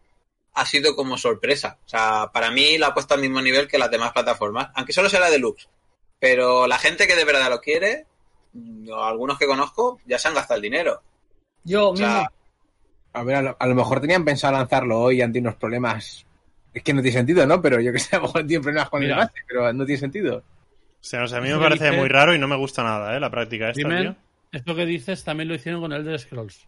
ha 0.54 0.66
sido 0.66 0.96
como 0.96 1.18
sorpresa. 1.18 1.78
O 1.86 1.90
sea, 1.90 2.30
para 2.32 2.52
mí 2.52 2.78
la 2.78 2.88
ha 2.88 2.94
puesto 2.94 3.14
al 3.14 3.20
mismo 3.20 3.42
nivel 3.42 3.68
que 3.68 3.78
las 3.78 3.92
demás 3.92 4.14
plataformas, 4.14 4.70
aunque 4.76 4.94
solo 4.94 5.10
sea 5.10 5.20
la 5.20 5.30
deluxe. 5.30 5.68
Pero 6.20 6.68
la 6.68 6.80
gente 6.80 7.08
que 7.08 7.16
de 7.16 7.26
verdad 7.26 7.50
lo 7.50 7.60
quiere, 7.60 8.06
algunos 9.04 9.38
que 9.38 9.48
conozco, 9.48 10.00
ya 10.06 10.18
se 10.20 10.28
han 10.28 10.36
gastado 10.36 10.58
el 10.58 10.62
dinero. 10.64 11.02
Yo 11.64 11.90
O 11.90 11.96
sea, 11.96 12.08
mismo. 12.08 12.28
A 13.14 13.24
ver, 13.24 13.36
a 13.36 13.42
lo, 13.42 13.58
a 13.60 13.68
lo 13.68 13.76
mejor 13.76 14.02
tenían 14.02 14.26
pensado 14.26 14.54
lanzarlo 14.54 15.00
hoy 15.00 15.22
ante 15.22 15.40
unos 15.40 15.56
problemas. 15.56 16.26
Es 16.74 16.82
que 16.84 16.94
no 16.94 17.02
tiene 17.02 17.18
sentido, 17.18 17.46
¿no? 17.46 17.62
Pero 17.62 17.80
yo 17.80 17.92
que 17.94 18.00
sé, 18.00 18.16
a 18.16 18.20
lo 18.20 18.26
mejor 18.26 18.46
tienen 18.48 18.64
problemas 18.64 18.90
con 18.90 19.02
Mira. 19.02 19.14
el 19.14 19.20
base, 19.20 19.34
pero 19.48 19.72
no 19.74 19.86
tiene 19.86 20.00
sentido. 20.00 20.38
O 20.38 20.44
sea, 21.06 21.24
o 21.24 21.28
sea, 21.28 21.38
a 21.38 21.42
mí 21.42 21.50
me 21.50 21.60
parece 21.60 21.86
dice- 21.86 21.98
muy 21.98 22.08
raro 22.10 22.34
y 22.34 22.40
no 22.40 22.48
me 22.48 22.56
gusta 22.56 22.84
nada, 22.84 23.16
¿eh? 23.16 23.20
La 23.20 23.30
práctica 23.30 23.70
esta, 23.70 23.74
Crimen, 23.82 24.02
tío. 24.04 24.16
esto 24.52 24.76
que 24.76 24.86
dices 24.86 25.24
también 25.24 25.50
lo 25.50 25.56
hicieron 25.56 25.82
con 25.82 25.94
Elder 25.94 26.20
Scrolls. 26.20 26.68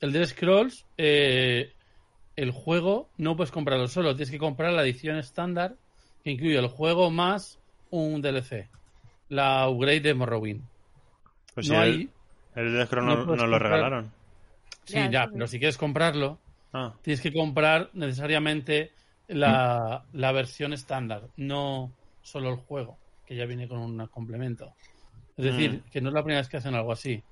Elder 0.00 0.26
Scrolls, 0.26 0.86
eh, 0.96 1.72
el 2.36 2.50
juego 2.52 3.08
no 3.18 3.36
puedes 3.36 3.50
comprarlo 3.50 3.88
solo, 3.88 4.14
tienes 4.14 4.30
que 4.30 4.38
comprar 4.38 4.72
la 4.72 4.82
edición 4.82 5.16
estándar 5.18 5.74
que 6.24 6.30
incluye 6.30 6.58
el 6.58 6.68
juego 6.68 7.10
más 7.10 7.58
un 7.90 8.20
DLC, 8.22 8.68
la 9.28 9.68
upgrade 9.68 10.00
de 10.00 10.14
Morrowind. 10.14 10.62
Pues 11.56 11.68
no 11.68 11.74
si 11.74 11.80
hay, 11.80 12.10
el, 12.54 12.66
el 12.76 12.88
no 12.92 13.24
nos 13.26 13.48
lo 13.48 13.58
regalaron. 13.58 14.12
sí, 14.84 14.94
Ya, 14.94 15.10
ya, 15.10 15.24
sí. 15.24 15.30
pero 15.32 15.46
si 15.48 15.58
quieres 15.58 15.76
comprarlo, 15.76 16.38
Ah, 16.72 16.94
tienes 17.02 17.20
que 17.20 17.32
comprar 17.32 17.90
necesariamente 17.94 18.92
la, 19.28 20.04
la 20.12 20.32
versión 20.32 20.72
estándar, 20.72 21.22
no 21.36 21.90
solo 22.22 22.50
el 22.50 22.56
juego, 22.56 22.98
que 23.26 23.34
ya 23.34 23.46
viene 23.46 23.66
con 23.66 23.78
un 23.78 24.06
complemento. 24.08 24.72
Es 25.36 25.46
decir, 25.46 25.70
Mm. 25.72 25.90
que 25.90 26.00
no 26.00 26.08
es 26.10 26.14
la 26.14 26.22
primera 26.22 26.40
vez 26.40 26.48
que 26.48 26.58
hacen 26.58 26.74
algo 26.74 26.92
así. 26.92 27.22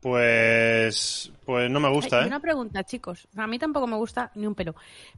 pues, 0.00 1.32
pues 1.46 1.70
no 1.70 1.78
me 1.80 1.88
gusta, 1.88 2.22
¿eh? 2.24 2.26
una 2.26 2.40
pregunta, 2.40 2.82
chicos. 2.82 3.28
A 3.36 3.46
mí 3.46 3.58
tampoco 3.58 3.86
me 3.86 3.96
gusta 3.96 4.32
ni 4.34 4.46
un 4.46 4.54
pelo. 4.54 4.74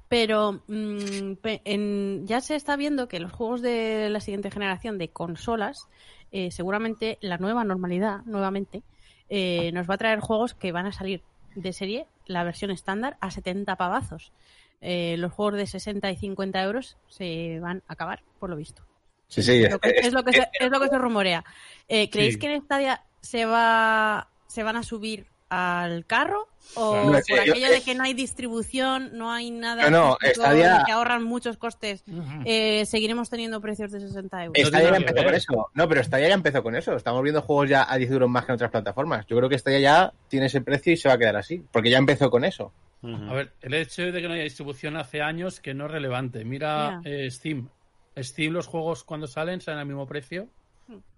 Pero 0.09 0.63
mm, 0.69 1.33
en- 1.65 2.27
ya 2.27 2.41
se 2.43 2.55
está 2.55 2.77
viendo 2.77 3.09
que 3.09 3.19
los 3.19 3.33
juegos 3.33 3.63
de 3.63 4.11
la 4.11 4.21
siguiente 4.21 4.51
generación 4.51 4.99
de 4.99 5.09
consolas, 5.09 5.89
eh, 6.35 6.51
seguramente 6.51 7.17
la 7.21 7.39
nueva 7.39 7.63
normalidad, 7.65 8.23
nuevamente, 8.27 8.83
eh, 9.31 9.71
nos 9.73 9.89
va 9.89 9.95
a 9.95 9.99
traer 9.99 10.19
juegos 10.21 10.53
que 10.55 10.73
van 10.73 10.87
a 10.87 10.93
salir 10.93 11.23
de 11.55 11.73
serie, 11.73 12.07
la 12.27 12.43
versión 12.45 12.71
estándar, 12.73 13.17
a 13.21 13.31
70 13.31 13.77
pavazos. 13.77 14.33
Eh, 14.81 15.15
los 15.19 15.33
juegos 15.33 15.55
de 15.55 15.67
60 15.67 16.11
y 16.11 16.17
50 16.17 16.61
euros 16.63 16.99
se 17.09 17.59
van 17.61 17.83
a 17.89 17.93
acabar, 17.93 18.23
por 18.41 18.51
lo 18.51 18.57
visto. 18.57 18.83
Sí, 19.29 19.43
sí, 19.43 19.63
Es 19.65 19.71
lo 19.73 19.79
que, 19.79 19.91
es- 19.91 20.13
lo 20.13 20.25
que 20.25 20.33
se, 20.33 20.49
es 20.61 20.71
lo 20.71 20.81
que 20.81 20.89
se 20.89 20.99
rumorea. 20.99 21.45
¿Creéis 21.89 22.35
Sí. 22.35 22.39
que 22.41 22.53
en 22.55 22.63
Stadia 22.63 23.03
se 23.21 23.47
va 23.47 24.29
se 24.49 24.63
van 24.63 24.77
a 24.77 24.83
subir 24.83 25.27
al 25.55 26.05
carro? 26.07 26.49
¿O. 26.77 26.97
No, 26.97 27.13
por 27.29 27.39
aquello 27.41 27.69
de 27.71 27.83
que 27.83 27.95
no 27.95 28.05
hay 28.05 28.15
distribución, 28.15 29.11
no 29.17 29.31
hay 29.31 29.51
nada 29.51 29.89
No, 29.91 30.09
no, 30.09 30.17
físico, 30.21 30.43
Stadia- 30.43 30.79
de 30.79 30.85
que 30.87 30.93
ahorran 30.93 31.23
muchos 31.23 31.57
costes, 31.57 32.03
eh, 32.45 32.85
seguiremos 32.87 33.31
teniendo 33.31 33.61
precios 33.61 33.93
de 33.93 34.01
60 34.01 34.45
euros? 34.45 34.67
Stadia 34.69 34.91
ya 34.91 34.97
empezó 34.97 35.25
con 35.25 35.35
eso. 35.35 35.71
No, 35.75 35.89
pero 35.89 36.03
Stadia 36.03 36.29
ya 36.29 36.35
empezó 36.35 36.63
con 36.63 36.75
eso. 36.75 36.97
Estamos 36.97 37.23
viendo 37.23 37.43
juegos 37.43 37.69
ya 37.69 37.87
a 37.89 37.97
10 37.97 38.11
euros 38.11 38.29
más 38.31 38.45
que 38.47 38.53
en 38.53 38.55
otras 38.57 38.71
plataformas. 38.71 39.27
Yo 39.27 39.37
creo 39.37 39.49
que 39.49 39.59
Stadia 39.59 39.79
ya 39.81 40.13
tiene 40.29 40.47
ese 40.47 40.61
precio 40.63 40.93
y 40.93 40.97
se 40.97 41.09
va 41.09 41.15
a 41.15 41.19
quedar 41.19 41.37
así. 41.37 41.63
Porque 41.71 41.91
ya 41.91 41.99
empezó 41.99 42.31
con 42.31 42.45
eso. 42.45 42.73
A 43.03 43.35
ver, 43.35 43.53
el 43.61 43.75
hecho 43.75 44.03
de 44.11 44.23
que 44.23 44.27
no 44.27 44.33
haya 44.33 44.45
distribución 44.45 44.97
hace 44.97 45.21
años 45.21 45.61
que 45.61 45.75
no 45.75 45.85
es 45.87 45.91
relevante. 45.93 46.45
Mira 46.45 47.01
eh, 47.05 47.31
Steam. 47.31 47.69
Steam, 48.17 48.53
los 48.55 48.67
juegos 48.67 49.05
cuando 49.05 49.27
salen 49.27 49.61
salen 49.61 49.81
al 49.81 49.87
mismo 49.87 50.07
precio 50.07 50.49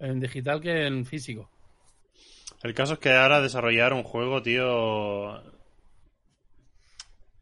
en 0.00 0.18
digital 0.18 0.60
que 0.60 0.86
en 0.86 1.06
físico. 1.06 1.48
El 2.66 2.74
caso 2.74 2.94
es 2.94 2.98
que 2.98 3.12
ahora 3.12 3.40
desarrollar 3.40 3.92
un 3.92 4.02
juego, 4.02 4.42
tío. 4.42 5.40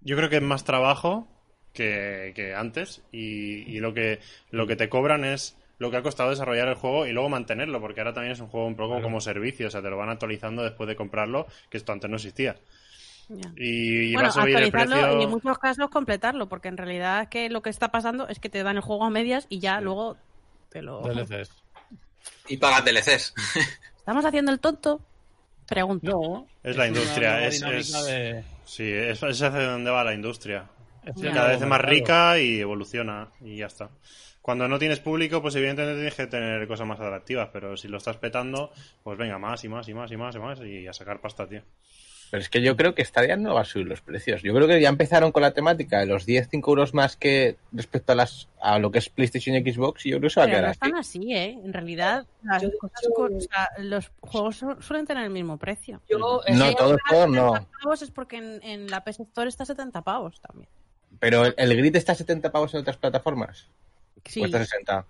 Yo 0.03 0.17
creo 0.17 0.29
que 0.29 0.37
es 0.37 0.43
más 0.43 0.65
trabajo 0.65 1.27
que, 1.73 2.33
que 2.37 2.55
antes. 2.55 3.01
Y, 3.11 3.63
y 3.75 3.81
lo 3.81 3.95
que 3.95 4.21
lo 4.51 4.67
que 4.67 4.77
te 4.77 4.91
cobran 4.91 5.25
es 5.25 5.57
lo 5.79 5.91
que 5.91 5.97
ha 5.97 6.03
costado 6.03 6.29
desarrollar 6.29 6.69
el 6.69 6.75
juego 6.75 7.07
y 7.07 7.13
luego 7.13 7.31
mantenerlo, 7.31 7.81
porque 7.81 8.03
ahora 8.03 8.13
también 8.13 8.33
es 8.33 8.41
un 8.41 8.49
juego 8.49 8.67
un 8.67 8.77
poco 8.77 9.01
como 9.01 9.19
servicio, 9.23 9.69
o 9.69 9.71
sea, 9.71 9.81
te 9.81 9.89
lo 9.89 9.97
van 9.97 10.11
actualizando 10.11 10.63
después 10.63 10.89
de 10.89 10.95
comprarlo, 10.95 11.47
que 11.71 11.79
esto 11.79 11.93
antes 11.93 12.11
no 12.11 12.17
existía. 12.17 12.57
Y, 13.57 14.13
va 14.13 14.21
Bueno, 14.21 14.29
a 14.29 14.33
subir 14.33 14.57
el 14.59 14.71
precio. 14.71 15.21
y 15.21 15.25
en 15.25 15.31
muchos 15.31 15.59
casos 15.59 15.89
completarlo, 15.89 16.51
porque 16.51 16.69
en 16.69 16.77
realidad 16.77 17.23
es 17.23 17.29
que 17.29 17.49
lo 17.49 17.63
que 17.63 17.71
está 17.71 17.91
pasando 17.91 18.29
es 18.29 18.41
que 18.41 18.51
te 18.51 18.63
dan 18.63 18.77
el 18.77 18.83
juego 18.83 19.07
a 19.07 19.11
medias 19.11 19.47
y 19.49 19.61
ya 19.61 19.81
luego 19.81 20.19
te 20.69 20.83
lo... 20.83 21.01
DLCs. 21.01 21.51
Y 22.49 22.59
pagas 22.59 22.85
DLCs. 22.85 23.33
¿Estamos 23.97 24.27
haciendo 24.27 24.53
el 24.53 24.61
tonto? 24.61 25.01
Pregunto. 25.67 26.11
No. 26.11 26.47
Es 26.63 26.77
la 26.77 26.87
industria, 26.87 27.47
es- 27.47 27.63
es- 27.63 27.93
de- 28.05 28.45
Sí, 28.65 28.91
es, 28.91 29.23
es 29.23 29.43
hacia 29.43 29.51
donde 29.63 29.91
va 29.91 30.05
la 30.05 30.15
industria. 30.15 30.65
Cada 31.35 31.49
vez 31.49 31.61
es 31.63 31.67
más 31.69 31.81
rica 31.81 32.39
y 32.39 32.61
evoluciona 32.61 33.29
y 33.43 33.57
ya 33.59 33.67
está. 33.67 33.91
Cuando 34.41 34.69
no 34.69 34.79
tienes 34.79 35.01
público, 35.01 35.41
pues 35.41 35.55
evidentemente 35.55 35.95
tienes 35.97 36.15
que 36.15 36.27
tener 36.27 36.67
cosas 36.69 36.87
más 36.87 37.01
atractivas, 37.01 37.49
pero 37.53 37.77
si 37.79 37.89
lo 37.89 37.97
estás 37.99 38.17
petando, 38.19 38.71
pues 39.03 39.17
venga, 39.19 39.39
más 39.39 39.65
y 39.65 39.69
más 39.69 39.89
y 39.89 39.95
más 39.95 40.11
y 40.13 40.17
más 40.19 40.35
y 40.35 40.39
más 40.39 40.61
y 40.61 40.87
a 40.87 40.93
sacar 40.93 41.21
pasta, 41.21 41.47
tío. 41.49 41.63
Pero 42.35 42.43
es 42.43 42.49
que 42.51 42.63
yo 42.63 42.77
creo 42.77 42.97
que 42.97 43.05
Stadia 43.05 43.37
no 43.37 43.55
va 43.55 43.61
a 43.61 43.65
subir 43.65 43.87
los 43.87 44.01
precios. 44.01 44.43
Yo 44.43 44.53
creo 44.53 44.67
que 44.67 44.81
ya 44.81 44.89
empezaron 44.89 45.31
con 45.31 45.43
la 45.43 45.53
temática 45.53 46.01
de 46.01 46.07
los 46.07 46.27
10, 46.27 46.49
5 46.51 46.69
euros 46.69 46.93
más 46.93 47.15
que 47.15 47.55
respecto 47.71 48.11
a 48.11 48.17
las 48.17 48.49
a 48.61 48.81
lo 48.81 48.91
que 48.91 48.99
es 48.99 49.09
PlayStation 49.09 49.55
y 49.55 49.73
Xbox 49.73 50.05
y 50.05 50.11
yo 50.11 50.19
creo 50.19 50.29
que 50.29 50.35
se 50.35 50.41
va 50.41 50.47
a 50.47 50.49
quedar 50.51 50.63
no 50.65 50.69
así. 50.71 50.79
están 50.83 50.97
así, 50.97 51.33
¿eh? 51.33 51.51
En 51.65 51.73
realidad, 51.73 52.27
las 52.43 52.61
Yo- 52.61 52.71
cosas 52.81 53.01
yo- 53.05 53.11
co- 53.15 53.29
o 53.37 53.41
sea, 53.41 53.69
los 53.79 54.11
juegos 54.21 54.57
su- 54.57 54.77
suelen 54.83 55.07
tener 55.07 55.23
el 55.23 55.31
mismo 55.31 55.59
precio. 55.59 56.01
Yo, 56.11 56.19
No, 56.19 56.41
ese- 56.45 56.75
todos, 56.75 56.99
todos 57.09 57.29
no. 57.31 57.53
70 57.53 57.69
pavos 57.85 58.03
es 58.03 58.11
porque 58.11 58.37
en, 58.39 58.61
en 58.65 58.89
la 58.89 59.05
PS 59.05 59.23
Store 59.23 59.49
está 59.49 59.65
70 59.65 60.03
pavos 60.03 60.41
también. 60.41 60.69
Pero 61.21 61.45
el, 61.47 61.55
el 61.57 61.77
grid 61.77 61.95
está 61.95 62.11
a 62.11 62.17
70 62.17 62.51
pavos 62.51 62.75
en 62.75 62.81
otras 62.81 62.97
plataformas. 62.97 63.69
Sí. 64.25 64.43
A 64.43 64.49
60. 64.49 65.07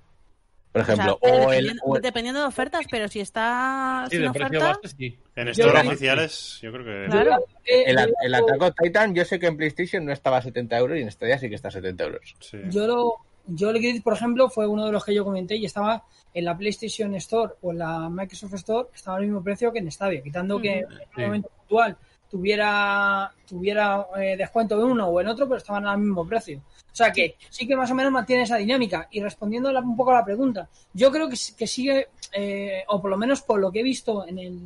Por 0.74 0.82
O 0.82 0.84
sea, 0.84 0.94
ejemplo. 0.94 1.18
O, 1.22 1.28
el, 1.28 1.38
dependiendo, 1.68 1.82
o 1.84 1.96
el- 1.96 2.02
dependiendo 2.02 2.40
de 2.40 2.46
ofertas, 2.46 2.86
pero 2.90 3.06
si 3.09 3.20
está 3.20 4.06
Sí, 4.10 4.16
sin 4.16 4.26
de 4.26 4.30
precio 4.32 4.59
oferta, 4.59 4.78
base 4.82 4.96
sí. 4.98 5.18
En 5.36 5.55
stores 5.55 5.86
oficiales, 5.86 6.59
yo 6.62 6.72
creo 6.72 6.84
que... 6.84 7.10
Claro. 7.10 7.44
eh, 7.64 7.84
el, 7.86 8.14
el 8.24 8.34
Attack 8.34 8.60
on 8.60 8.74
Titan, 8.82 9.14
yo 9.14 9.24
sé 9.24 9.38
que 9.38 9.46
en 9.46 9.56
PlayStation 9.56 10.05
no 10.05 10.12
estaba 10.12 10.38
a 10.38 10.42
70 10.42 10.76
euros 10.76 10.98
y 10.98 11.02
en 11.02 11.10
Stadia 11.12 11.38
sí 11.38 11.48
que 11.48 11.55
está 11.55 11.68
a 11.68 11.70
70 11.70 12.05
euros. 12.05 12.34
Sí. 12.40 12.59
Yo, 12.70 12.86
lo, 12.88 13.14
yo 13.46 13.70
el 13.70 13.78
Grid, 13.78 14.02
por 14.02 14.14
ejemplo, 14.14 14.48
fue 14.51 14.66
uno 14.66 14.84
de 14.86 14.90
los 14.92 15.05
que 15.05 15.14
yo 15.14 15.24
comenté 15.24 15.55
y 15.56 15.64
estaba 15.64 16.02
en 16.34 16.44
la 16.44 16.59
PlayStation 16.59 17.14
Store 17.14 17.52
o 17.62 17.70
en 17.70 17.78
la 17.78 18.09
Microsoft 18.10 18.55
Store, 18.55 18.88
estaba 18.92 19.16
al 19.18 19.22
mismo 19.22 19.42
precio 19.44 19.72
que 19.72 19.78
en 19.78 19.90
Stadia, 19.92 20.20
quitando 20.22 20.60
que 20.60 20.78
en 20.80 20.86
un 21.16 21.22
momento 21.24 21.48
puntual 21.56 21.96
tuviera, 22.35 23.32
tuviera 23.47 24.09
eh, 24.16 24.36
descuento 24.36 24.74
en 24.74 24.90
uno 24.90 25.06
o 25.06 25.20
en 25.20 25.28
otro, 25.28 25.47
pero 25.47 25.59
estaban 25.59 25.86
al 25.86 25.98
mismo 25.98 26.27
precio. 26.27 26.59
O 26.59 26.97
sea 26.97 27.12
que 27.12 27.36
sí 27.48 27.65
que 27.65 27.77
más 27.77 27.93
o 27.93 27.94
menos 27.94 28.11
mantiene 28.11 28.43
esa 28.43 28.56
dinámica. 28.56 29.06
Y 29.12 29.20
respondiendo 29.20 29.70
un 29.70 29.97
poco 29.97 30.11
a 30.11 30.15
la 30.15 30.24
pregunta, 30.24 30.69
yo 30.93 31.12
creo 31.12 31.28
que, 31.28 31.36
que 31.56 31.66
sigue, 31.69 32.09
eh, 32.32 32.82
o 32.89 33.01
por 33.01 33.12
lo 33.12 33.16
menos 33.16 33.43
por 33.43 33.61
lo 33.61 33.70
que 33.70 33.81
he 33.81 33.82
visto 33.85 34.27
en 34.27 34.40
el, 34.40 34.61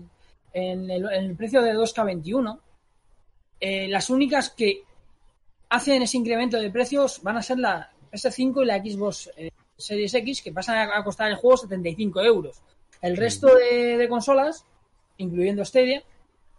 en 0.54 0.90
el, 0.90 1.12
en 1.12 1.24
el 1.26 1.36
precio 1.36 1.60
de 1.60 1.74
2K21, 1.74 2.58
eh, 3.60 3.86
las 3.88 4.08
únicas 4.08 4.48
que 4.48 4.84
hacen 5.68 6.00
ese 6.00 6.16
incremento 6.16 6.58
de 6.58 6.70
precios 6.70 7.22
van 7.22 7.36
a 7.36 7.42
ser 7.42 7.58
la 7.58 7.92
PS5 8.10 8.62
y 8.62 8.64
la 8.64 8.78
Xbox 8.78 9.30
eh, 9.36 9.50
Series 9.76 10.14
X, 10.14 10.40
que 10.40 10.52
pasan 10.52 10.88
a, 10.88 10.96
a 10.96 11.04
costar 11.04 11.28
el 11.28 11.36
juego 11.36 11.58
75 11.58 12.22
euros. 12.22 12.62
El 13.02 13.18
resto 13.18 13.54
de, 13.54 13.98
de 13.98 14.08
consolas, 14.08 14.64
incluyendo 15.18 15.66
Stadia, 15.66 16.02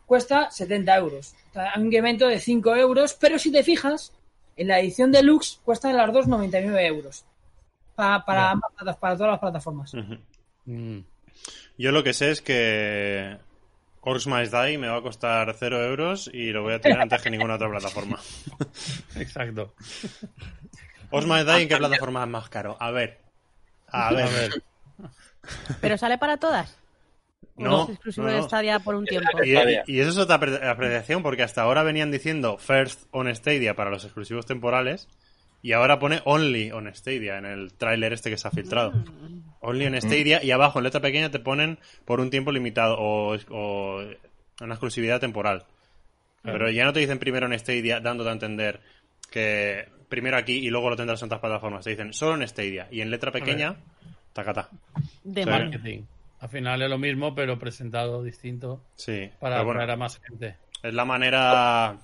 cuesta 0.10 0.50
70 0.50 0.98
euros. 0.98 1.36
O 1.52 1.54
sea, 1.54 1.72
un 1.78 1.86
incremento 1.86 2.28
de 2.28 2.40
5 2.40 2.76
euros, 2.76 3.14
pero 3.14 3.38
si 3.38 3.52
te 3.52 3.64
fijas, 3.64 4.12
en 4.58 4.68
la 4.68 4.80
edición 4.80 5.12
deluxe 5.12 5.60
cuestan 5.64 5.96
las 5.96 6.12
dos 6.12 6.28
99 6.28 6.86
euros. 6.88 7.24
Pa- 7.96 8.26
para, 8.26 8.50
ambas 8.52 8.98
para 8.98 9.16
todas 9.16 9.32
las 9.32 9.40
plataformas. 9.40 9.94
Mm. 10.66 11.00
Yo 11.78 11.92
lo 11.92 12.04
que 12.04 12.14
sé 12.14 12.32
es 12.32 12.42
que 12.42 13.38
Orcs 14.02 14.26
Must 14.26 14.52
Die 14.52 14.78
me 14.80 14.88
va 14.88 14.98
a 14.98 15.02
costar 15.02 15.56
0 15.58 15.86
euros 15.86 16.28
y 16.34 16.52
lo 16.52 16.64
voy 16.64 16.74
a 16.74 16.82
tener 16.82 17.00
antes 17.00 17.22
que 17.22 17.30
ninguna 17.30 17.56
otra 17.56 17.70
plataforma. 17.70 18.20
Exacto. 19.16 19.76
Orcs 21.12 21.28
Must 21.28 21.48
Die, 21.48 21.62
¿en 21.62 21.68
qué 21.70 21.78
plataforma 21.78 22.24
es 22.24 22.30
más 22.30 22.50
caro? 22.50 22.78
A 22.80 22.90
ver. 22.90 23.20
A 23.90 24.12
ver. 24.12 24.24
A 24.24 24.30
ver. 24.30 24.64
pero 25.82 25.98
sale 26.00 26.18
para 26.18 26.38
todas. 26.38 26.79
¿O 27.56 27.64
No, 27.64 27.84
es 27.84 27.90
exclusivo 27.90 28.28
no, 28.28 28.34
de. 28.34 28.42
Stadia 28.44 28.80
por 28.80 28.96
un 28.96 29.06
tiempo. 29.06 29.30
Y, 29.44 29.52
y 29.52 30.00
eso 30.00 30.10
es 30.12 30.18
otra 30.18 30.40
apre- 30.40 30.64
apreciación, 30.64 31.24
porque 31.24 31.44
hasta 31.44 31.62
ahora 31.62 31.84
venían 31.84 32.12
diciendo 32.12 32.58
First 32.58 33.08
on 33.12 33.34
Stadia 33.36 33.76
para 33.76 33.90
los 33.90 34.04
exclusivos 34.06 34.46
temporales, 34.46 35.08
y 35.62 35.74
ahora 35.74 36.00
pone 36.00 36.22
Only 36.26 36.72
on 36.72 36.94
Stadia 36.96 37.38
en 37.38 37.46
el 37.46 37.74
tráiler 37.74 38.14
este 38.14 38.30
que 38.30 38.38
se 38.38 38.48
ha 38.48 38.52
filtrado. 38.52 38.94
Only 39.62 39.88
on 39.88 40.02
Stadia, 40.02 40.44
y 40.44 40.52
abajo 40.52 40.80
en 40.80 40.86
letra 40.86 41.02
pequeña 41.02 41.32
te 41.32 41.40
ponen 41.40 41.80
por 42.06 42.20
un 42.22 42.30
tiempo 42.30 42.52
limitado 42.52 42.96
o, 42.98 43.36
o 43.50 44.04
una 44.62 44.74
exclusividad 44.74 45.20
temporal. 45.20 45.66
Pero 46.42 46.70
ya 46.72 46.86
no 46.86 46.94
te 46.94 47.02
dicen 47.02 47.20
primero 47.20 47.46
en 47.46 47.60
Stadia, 47.60 48.00
dándote 48.00 48.30
a 48.30 48.34
entender 48.34 48.80
que 49.30 49.88
primero 50.08 50.38
aquí 50.38 50.54
y 50.54 50.70
luego 50.70 50.90
lo 50.90 50.96
tendrás 50.96 51.22
en 51.22 51.26
otras 51.26 51.42
plataformas. 51.42 51.84
Te 51.84 51.92
dicen 51.92 52.14
solo 52.14 52.42
en 52.42 52.48
Stadia, 52.48 52.88
y 52.90 53.02
en 53.02 53.12
letra 53.12 53.32
pequeña, 53.32 53.76
tacata. 54.32 54.70
De 55.26 55.46
marketing. 55.46 55.72
Marketing. 55.74 56.02
Al 56.40 56.50
final 56.50 56.82
es 56.82 56.90
lo 56.90 56.98
mismo, 56.98 57.36
pero 57.36 57.60
presentado 57.60 58.24
distinto 58.24 58.82
Sí, 58.96 59.30
para 59.40 59.58
bueno. 59.58 59.72
atraer 59.82 59.92
a 59.92 59.98
más 59.98 60.20
gente. 60.20 60.56
Es 60.82 60.94
la 60.94 61.04
manera 61.06 61.98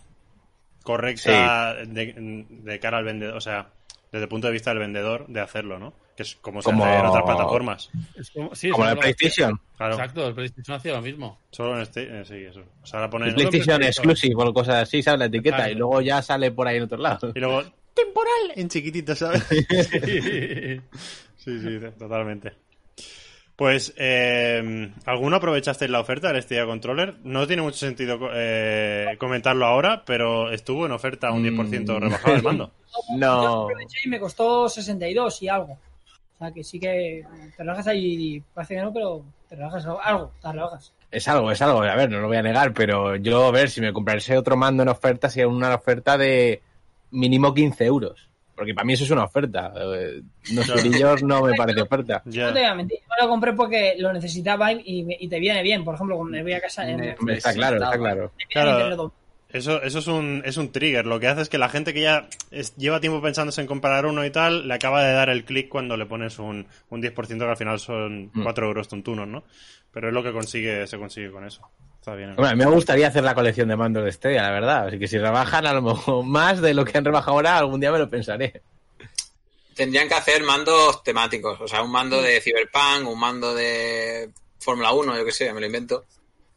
correcta 0.84 1.76
de, 1.86 2.46
de 2.50 2.80
cara 2.80 2.98
al 2.98 3.06
vendedor, 3.06 3.36
o 3.38 3.42
sea, 3.42 3.70
desde 4.12 4.24
el 4.24 4.30
punto 4.30 4.48
de 4.48 4.54
vista 4.54 4.70
del 4.72 4.80
vendedor 4.80 5.26
de 5.28 5.40
hacerlo, 5.42 5.80
¿no? 5.80 5.94
Que 6.16 6.24
es 6.24 6.36
como 6.36 6.62
se 6.62 6.66
Como- 6.66 6.86
hace 6.86 7.00
en 7.00 7.06
otras 7.06 7.24
plataformas. 7.24 7.90
Es 8.16 8.32
como, 8.32 8.56
sí, 8.56 8.70
Como 8.70 8.84
es 8.86 8.90
la 8.90 8.96
de 8.96 9.02
PlayStation. 9.02 9.60
Claro, 9.76 9.94
Exacto, 9.96 10.28
el 10.28 10.34
PlayStation 10.34 10.78
hacía 10.78 10.94
lo 10.94 11.02
mismo. 11.02 11.40
solo 11.52 11.76
en 11.76 11.82
este, 11.82 12.22
eh, 12.22 12.26
sí, 12.26 12.36
eso. 12.36 12.62
O 12.82 12.86
sea, 12.86 13.00
ahora 13.00 13.06
El 13.06 13.12
ponen 13.12 13.36
PlayStation. 13.36 13.84
Exclusive 13.84 14.36
o 14.38 14.54
cosas 14.54 14.76
así, 14.84 15.02
¿sabes? 15.04 15.20
La 15.20 15.26
etiqueta. 15.26 15.58
Claro. 15.58 15.72
Y 15.72 15.76
luego 15.76 16.02
ya 16.02 16.22
sale 16.22 16.52
por 16.52 16.68
ahí 16.68 16.78
en 16.78 16.84
otro 16.84 16.98
lado. 16.98 17.32
y 17.36 17.40
luego 17.40 17.64
temporal 17.94 18.52
en 18.56 18.70
chiquitito, 18.70 19.16
¿sabes? 19.16 19.44
Sí. 19.44 19.66
Sí, 21.46 21.60
sí, 21.60 21.80
totalmente. 22.00 22.54
Pues, 23.56 23.94
eh, 23.98 24.92
¿alguno 25.06 25.38
aprovechasteis 25.38 25.90
la 25.90 26.02
oferta 26.02 26.32
del 26.34 26.42
Stadia 26.44 26.66
Controller? 26.66 27.16
No 27.24 27.48
tiene 27.48 27.62
mucho 27.62 27.78
sentido 27.78 28.20
eh, 28.34 29.16
comentarlo 29.18 29.66
ahora, 29.66 30.04
pero 30.06 30.52
estuvo 30.52 30.86
en 30.86 30.92
oferta 30.92 31.32
un 31.32 31.42
10% 31.44 31.94
Mm. 31.98 32.02
rebajado 32.02 32.36
el 32.36 32.44
mando. 32.44 32.72
Yo 33.12 33.18
No. 33.18 33.62
aproveché 33.64 34.00
y 34.04 34.10
me 34.10 34.20
costó 34.20 34.68
62 34.68 35.42
y 35.44 35.48
algo. 35.48 35.74
O 35.74 36.38
sea 36.38 36.52
que 36.52 36.66
sí 36.66 36.80
que 36.82 37.24
te 37.56 37.64
relajas 37.64 37.88
ahí, 37.88 38.44
parece 38.54 38.76
que 38.76 38.82
no, 38.82 38.92
pero 38.92 39.24
te 39.48 39.56
relajas 39.56 39.86
algo, 40.04 40.32
te 40.42 40.52
relajas. 40.52 40.94
Es 41.10 41.26
algo, 41.30 41.50
es 41.50 41.62
algo. 41.62 41.82
A 41.82 41.96
ver, 41.96 42.10
no 42.10 42.20
lo 42.20 42.28
voy 42.28 42.36
a 42.38 42.42
negar, 42.42 42.74
pero 42.74 43.16
yo, 43.16 43.46
a 43.48 43.52
ver, 43.52 43.70
si 43.70 43.80
me 43.80 43.94
comprase 43.94 44.38
otro 44.38 44.58
mando 44.58 44.84
en 44.84 44.90
oferta, 44.90 45.30
sería 45.30 45.48
una 45.48 45.74
oferta 45.74 46.18
de 46.18 46.62
mínimo 47.12 47.54
15 47.54 47.86
euros. 47.86 48.28
Porque 48.56 48.74
para 48.74 48.86
mí 48.86 48.94
eso 48.94 49.04
es 49.04 49.12
una 49.12 49.26
oferta. 49.26 49.74
Eh, 49.76 50.22
Unos 50.52 50.66
Claro. 50.66 50.82
eurillos 50.82 51.24
no 51.24 51.42
me 51.44 51.54
parece 51.56 51.82
oferta. 51.82 52.22
Ya. 52.26 52.48
No 52.48 52.54
te 52.54 52.60
voy 52.60 52.70
a 52.70 52.76
mentir, 52.76 53.00
yo 53.00 53.24
lo 53.26 53.30
compré 53.30 53.54
porque 53.54 53.96
lo 54.00 54.14
necesitaba 54.14 54.72
y, 54.72 54.82
y 55.20 55.28
te 55.28 55.40
viene 55.40 55.62
bien. 55.62 55.84
Por 55.84 55.96
ejemplo, 55.96 56.16
cuando 56.16 56.36
me 56.38 56.44
voy 56.44 56.54
a 56.54 56.62
casa 56.62 56.90
Está 56.90 57.54
claro, 57.54 57.76
está 57.84 57.98
claro. 57.98 58.32
Claro. 58.50 59.14
Eso, 59.50 59.82
eso 59.84 60.00
es, 60.00 60.08
un, 60.08 60.42
es 60.44 60.58
un 60.58 60.72
trigger. 60.72 61.06
Lo 61.06 61.20
que 61.20 61.28
hace 61.28 61.42
es 61.42 61.50
que 61.50 61.58
la 61.58 61.70
gente 61.70 61.94
que 61.94 62.02
ya 62.02 62.28
es- 62.52 62.76
lleva 62.76 63.00
tiempo 63.00 63.22
pensándose 63.22 63.62
en 63.62 63.68
comprar 63.68 64.06
uno 64.06 64.26
y 64.26 64.30
tal, 64.30 64.68
le 64.68 64.74
acaba 64.74 65.02
de 65.04 65.14
dar 65.14 65.30
el 65.30 65.46
clic 65.46 65.70
cuando 65.70 65.96
le 65.96 66.06
pones 66.06 66.40
un, 66.40 66.66
un 66.90 67.02
10% 67.02 67.38
que 67.38 67.46
al 67.52 67.56
final 67.58 67.80
son 67.80 68.32
Mm. 68.34 68.44
4 68.44 68.66
euros 68.68 68.88
tontunos, 68.90 69.28
¿no? 69.28 69.44
Pero 69.94 70.10
es 70.10 70.14
lo 70.14 70.24
que 70.24 70.34
consigue 70.34 70.86
se 70.88 70.98
consigue 70.98 71.32
con 71.32 71.46
eso. 71.46 71.62
Está 72.06 72.14
bien. 72.14 72.36
Bueno, 72.36 72.52
a 72.52 72.56
mí 72.56 72.64
me 72.64 72.70
gustaría 72.70 73.08
hacer 73.08 73.24
la 73.24 73.34
colección 73.34 73.68
de 73.68 73.76
mandos 73.76 74.06
de 74.06 74.12
Stadia, 74.12 74.44
la 74.44 74.52
verdad. 74.52 74.88
Así 74.90 75.00
que 75.00 75.08
si 75.08 75.18
rebajan 75.18 75.66
a 75.66 75.74
lo 75.74 75.82
mejor 75.82 76.24
más 76.24 76.62
de 76.62 76.76
lo 76.76 76.86
que 76.86 76.96
han 77.00 77.04
rebajado 77.04 77.32
ahora, 77.32 77.58
algún 77.58 77.80
día 77.80 77.92
me 77.92 77.98
lo 77.98 78.08
pensaré. 78.08 78.62
Tendrían 79.74 80.08
que 80.08 80.14
hacer 80.14 80.44
mandos 80.44 81.02
temáticos, 81.02 81.60
o 81.60 81.68
sea, 81.68 81.82
un 81.82 81.90
mando 81.92 82.22
de 82.22 82.40
Cyberpunk, 82.42 83.10
un 83.10 83.20
mando 83.20 83.56
de 83.56 84.30
Fórmula 84.60 84.94
1, 84.94 85.18
yo 85.18 85.26
que 85.26 85.32
sé, 85.32 85.52
me 85.52 85.60
lo 85.60 85.66
invento. 85.66 86.06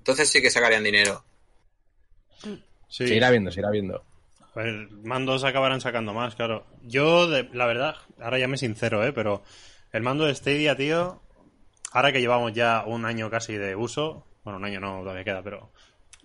Entonces 0.01 0.29
sí 0.29 0.43
que 0.43 0.51
sacarían 0.51 0.85
dinero. 0.85 1.25
Sí. 2.89 3.09
Se 3.09 3.15
irá 3.15 3.31
viendo, 3.31 3.51
se 3.51 3.61
irá 3.61 3.70
viendo. 3.70 4.05
Ver, 4.55 4.91
mandos 5.03 5.45
acabarán 5.45 5.81
sacando 5.81 6.12
más, 6.12 6.35
claro. 6.35 6.66
Yo, 6.83 7.27
de- 7.27 7.49
la 7.55 7.65
verdad, 7.65 7.97
ahora 8.20 8.39
ya 8.39 8.49
me 8.49 8.59
sincero, 8.59 9.03
¿eh? 9.07 9.15
Pero 9.15 9.43
el 9.93 10.03
mando 10.03 10.27
de 10.27 10.35
Stadia, 10.35 10.77
tío, 10.77 11.23
ahora 11.93 12.12
que 12.12 12.20
llevamos 12.20 12.53
ya 12.53 12.85
un 12.87 13.07
año 13.07 13.31
casi 13.31 13.55
de 13.57 13.75
uso, 13.75 14.27
bueno, 14.49 14.59
un 14.59 14.65
año 14.65 14.81
no, 14.81 15.01
todavía 15.01 15.25
queda, 15.25 15.43
pero 15.43 15.70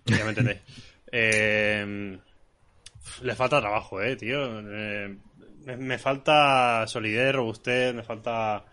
ya 0.05 0.23
me 0.23 0.29
entendéis. 0.29 0.59
Eh, 1.15 2.17
le 3.21 3.35
falta 3.35 3.59
trabajo, 3.61 4.01
¿eh, 4.01 4.15
tío? 4.15 4.59
Eh, 4.67 5.15
me, 5.65 5.77
me 5.77 5.97
falta 5.99 6.85
solidez, 6.87 7.35
robustez, 7.35 7.93
me 7.93 8.01
falta... 8.01 8.65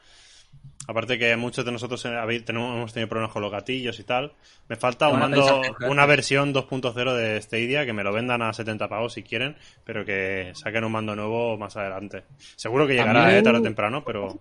Aparte 0.88 1.18
que 1.18 1.36
muchos 1.36 1.66
de 1.66 1.70
nosotros 1.72 2.02
eh, 2.06 2.08
habéis- 2.16 2.46
tenemos, 2.46 2.74
hemos 2.74 2.92
tenido 2.94 3.10
problemas 3.10 3.32
con 3.34 3.42
los 3.42 3.52
gatillos 3.52 4.00
y 4.00 4.04
tal. 4.04 4.32
Me 4.68 4.76
falta 4.76 5.08
un 5.08 5.20
mando, 5.20 5.60
una 5.90 6.06
versión 6.06 6.54
2.0 6.54 7.14
de 7.14 7.42
Stadia 7.42 7.84
que 7.84 7.92
me 7.92 8.02
lo 8.02 8.10
vendan 8.14 8.40
a 8.40 8.54
70 8.54 8.88
pavos 8.88 9.12
si 9.12 9.22
quieren, 9.22 9.56
pero 9.84 10.06
que 10.06 10.52
saquen 10.54 10.84
un 10.84 10.92
mando 10.92 11.14
nuevo 11.14 11.58
más 11.58 11.76
adelante. 11.76 12.24
Seguro 12.56 12.86
que 12.86 12.94
llegará, 12.94 13.36
eh, 13.36 13.42
tarde 13.42 13.58
o 13.58 13.62
temprano, 13.62 14.02
pero... 14.02 14.40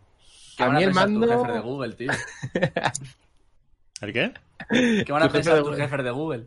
¿Qué 0.56 0.64
A 0.64 0.70
mí 0.70 0.84
el 0.84 0.94
mando- 0.94 1.28
de 1.28 1.60
Google, 1.60 1.94
tío? 1.96 2.12
¿El 4.02 4.14
qué? 4.14 4.34
¿Qué 5.06 5.12
van 5.12 5.24
a 5.24 5.28
Tu 5.28 5.34
jefe 5.34 5.38
pensar 5.38 5.54
de 5.56 5.60
tus 5.62 5.70
Google. 5.70 5.84
jefes 5.84 6.04
de 6.06 6.12
Google? 6.12 6.46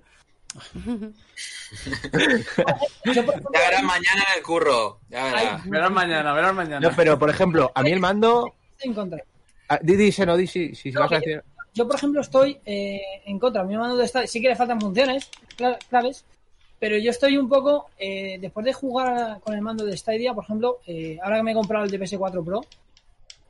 Ya 3.14 3.22
verás 3.52 3.82
mañana 3.82 4.22
en 4.28 4.36
el 4.38 4.42
curro. 4.42 4.98
Ya 5.08 5.24
verás. 5.24 5.64
Verás 5.68 5.90
mañana, 5.90 6.32
verás 6.32 6.54
mañana. 6.54 6.80
No, 6.88 6.94
pero 6.96 7.18
por 7.18 7.30
ejemplo, 7.30 7.70
a 7.74 7.82
mí 7.82 7.90
el 7.90 8.00
mando. 8.00 8.52
estoy 8.72 8.90
en 8.90 8.94
contra. 8.94 9.22
ah, 9.68 9.78
Di, 9.82 9.96
di, 9.96 10.12
Seno, 10.12 10.36
di, 10.36 10.46
si, 10.46 10.74
si 10.74 10.90
No, 10.92 11.00
vas 11.00 11.12
a 11.12 11.14
decir. 11.16 11.42
Yo, 11.74 11.86
por 11.86 11.96
ejemplo, 11.96 12.20
estoy 12.20 12.58
eh, 12.66 13.00
en 13.24 13.38
contra. 13.38 13.62
A 13.62 13.64
mí 13.64 13.72
me 13.72 13.78
mando 13.80 13.96
de 13.96 14.04
esta, 14.04 14.26
sí 14.26 14.40
que 14.42 14.48
le 14.48 14.56
faltan 14.56 14.78
funciones 14.80 15.30
cla- 15.56 15.78
claves, 15.88 16.24
pero 16.78 16.98
yo 16.98 17.10
estoy 17.10 17.38
un 17.38 17.48
poco, 17.48 17.88
eh, 17.98 18.36
después 18.40 18.66
de 18.66 18.74
jugar 18.74 19.40
con 19.40 19.54
el 19.54 19.62
mando 19.62 19.84
de 19.86 19.96
Stadia, 19.96 20.34
por 20.34 20.44
ejemplo, 20.44 20.80
eh, 20.86 21.18
ahora 21.22 21.36
que 21.38 21.42
me 21.44 21.52
he 21.52 21.54
comprado 21.54 21.84
el 21.84 21.90
de 21.90 21.98
PS4 21.98 22.44
Pro, 22.44 22.60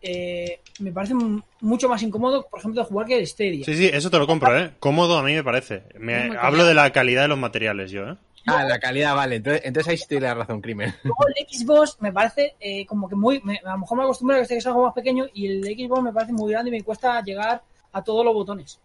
eh, 0.03 0.61
me 0.81 0.93
parece 0.93 1.15
mucho 1.61 1.89
más 1.89 2.03
incómodo, 2.03 2.47
por 2.51 2.59
ejemplo, 2.61 2.83
de 2.83 2.89
jugar 2.89 3.07
que 3.07 3.19
el 3.19 3.27
Stadia. 3.27 3.65
Sí, 3.65 3.75
sí, 3.77 3.91
eso 3.93 4.11
te 4.11 4.19
lo 4.19 4.27
compro, 4.27 4.57
¿eh? 4.59 4.73
Cómodo 4.81 5.17
a 5.19 5.23
mí 5.23 5.33
me 5.35 5.45
parece. 5.45 5.85
Me, 5.99 6.37
hablo 6.39 6.65
de 6.67 6.75
la 6.75 6.91
calidad 6.93 7.23
de 7.23 7.29
los 7.29 7.39
materiales 7.39 7.91
yo, 7.91 8.09
¿eh? 8.09 8.17
Ah, 8.47 8.65
la 8.65 8.81
calidad, 8.81 9.15
vale. 9.15 9.37
Entonces, 9.37 9.63
entonces 9.65 9.89
ahí 9.91 9.97
sí 9.97 10.05
te 10.09 10.17
doy 10.17 10.25
la 10.25 10.35
razón, 10.35 10.61
crimen. 10.61 10.93
Luego 11.05 11.25
el 11.29 11.47
Xbox 11.49 11.99
me 12.01 12.13
parece 12.13 12.57
eh, 12.59 12.85
como 12.87 13.09
que 13.09 13.15
muy, 13.15 13.41
me- 13.45 13.61
a 13.65 13.71
lo 13.73 13.79
mejor 13.79 13.99
me 13.99 14.05
acostumbro 14.05 14.35
a 14.35 14.39
que 14.41 14.43
este 14.43 14.57
es 14.57 14.67
algo 14.67 14.83
más 14.85 14.95
pequeño 14.95 15.27
y 15.33 15.47
el 15.47 15.63
Xbox 15.65 16.03
me 16.03 16.13
parece 16.13 16.33
muy 16.33 16.51
grande 16.51 16.71
y 16.71 16.73
me 16.73 16.83
cuesta 16.83 17.23
llegar 17.23 17.63
a 17.93 18.03
todos 18.03 18.25
los 18.25 18.35
botones. 18.35 18.81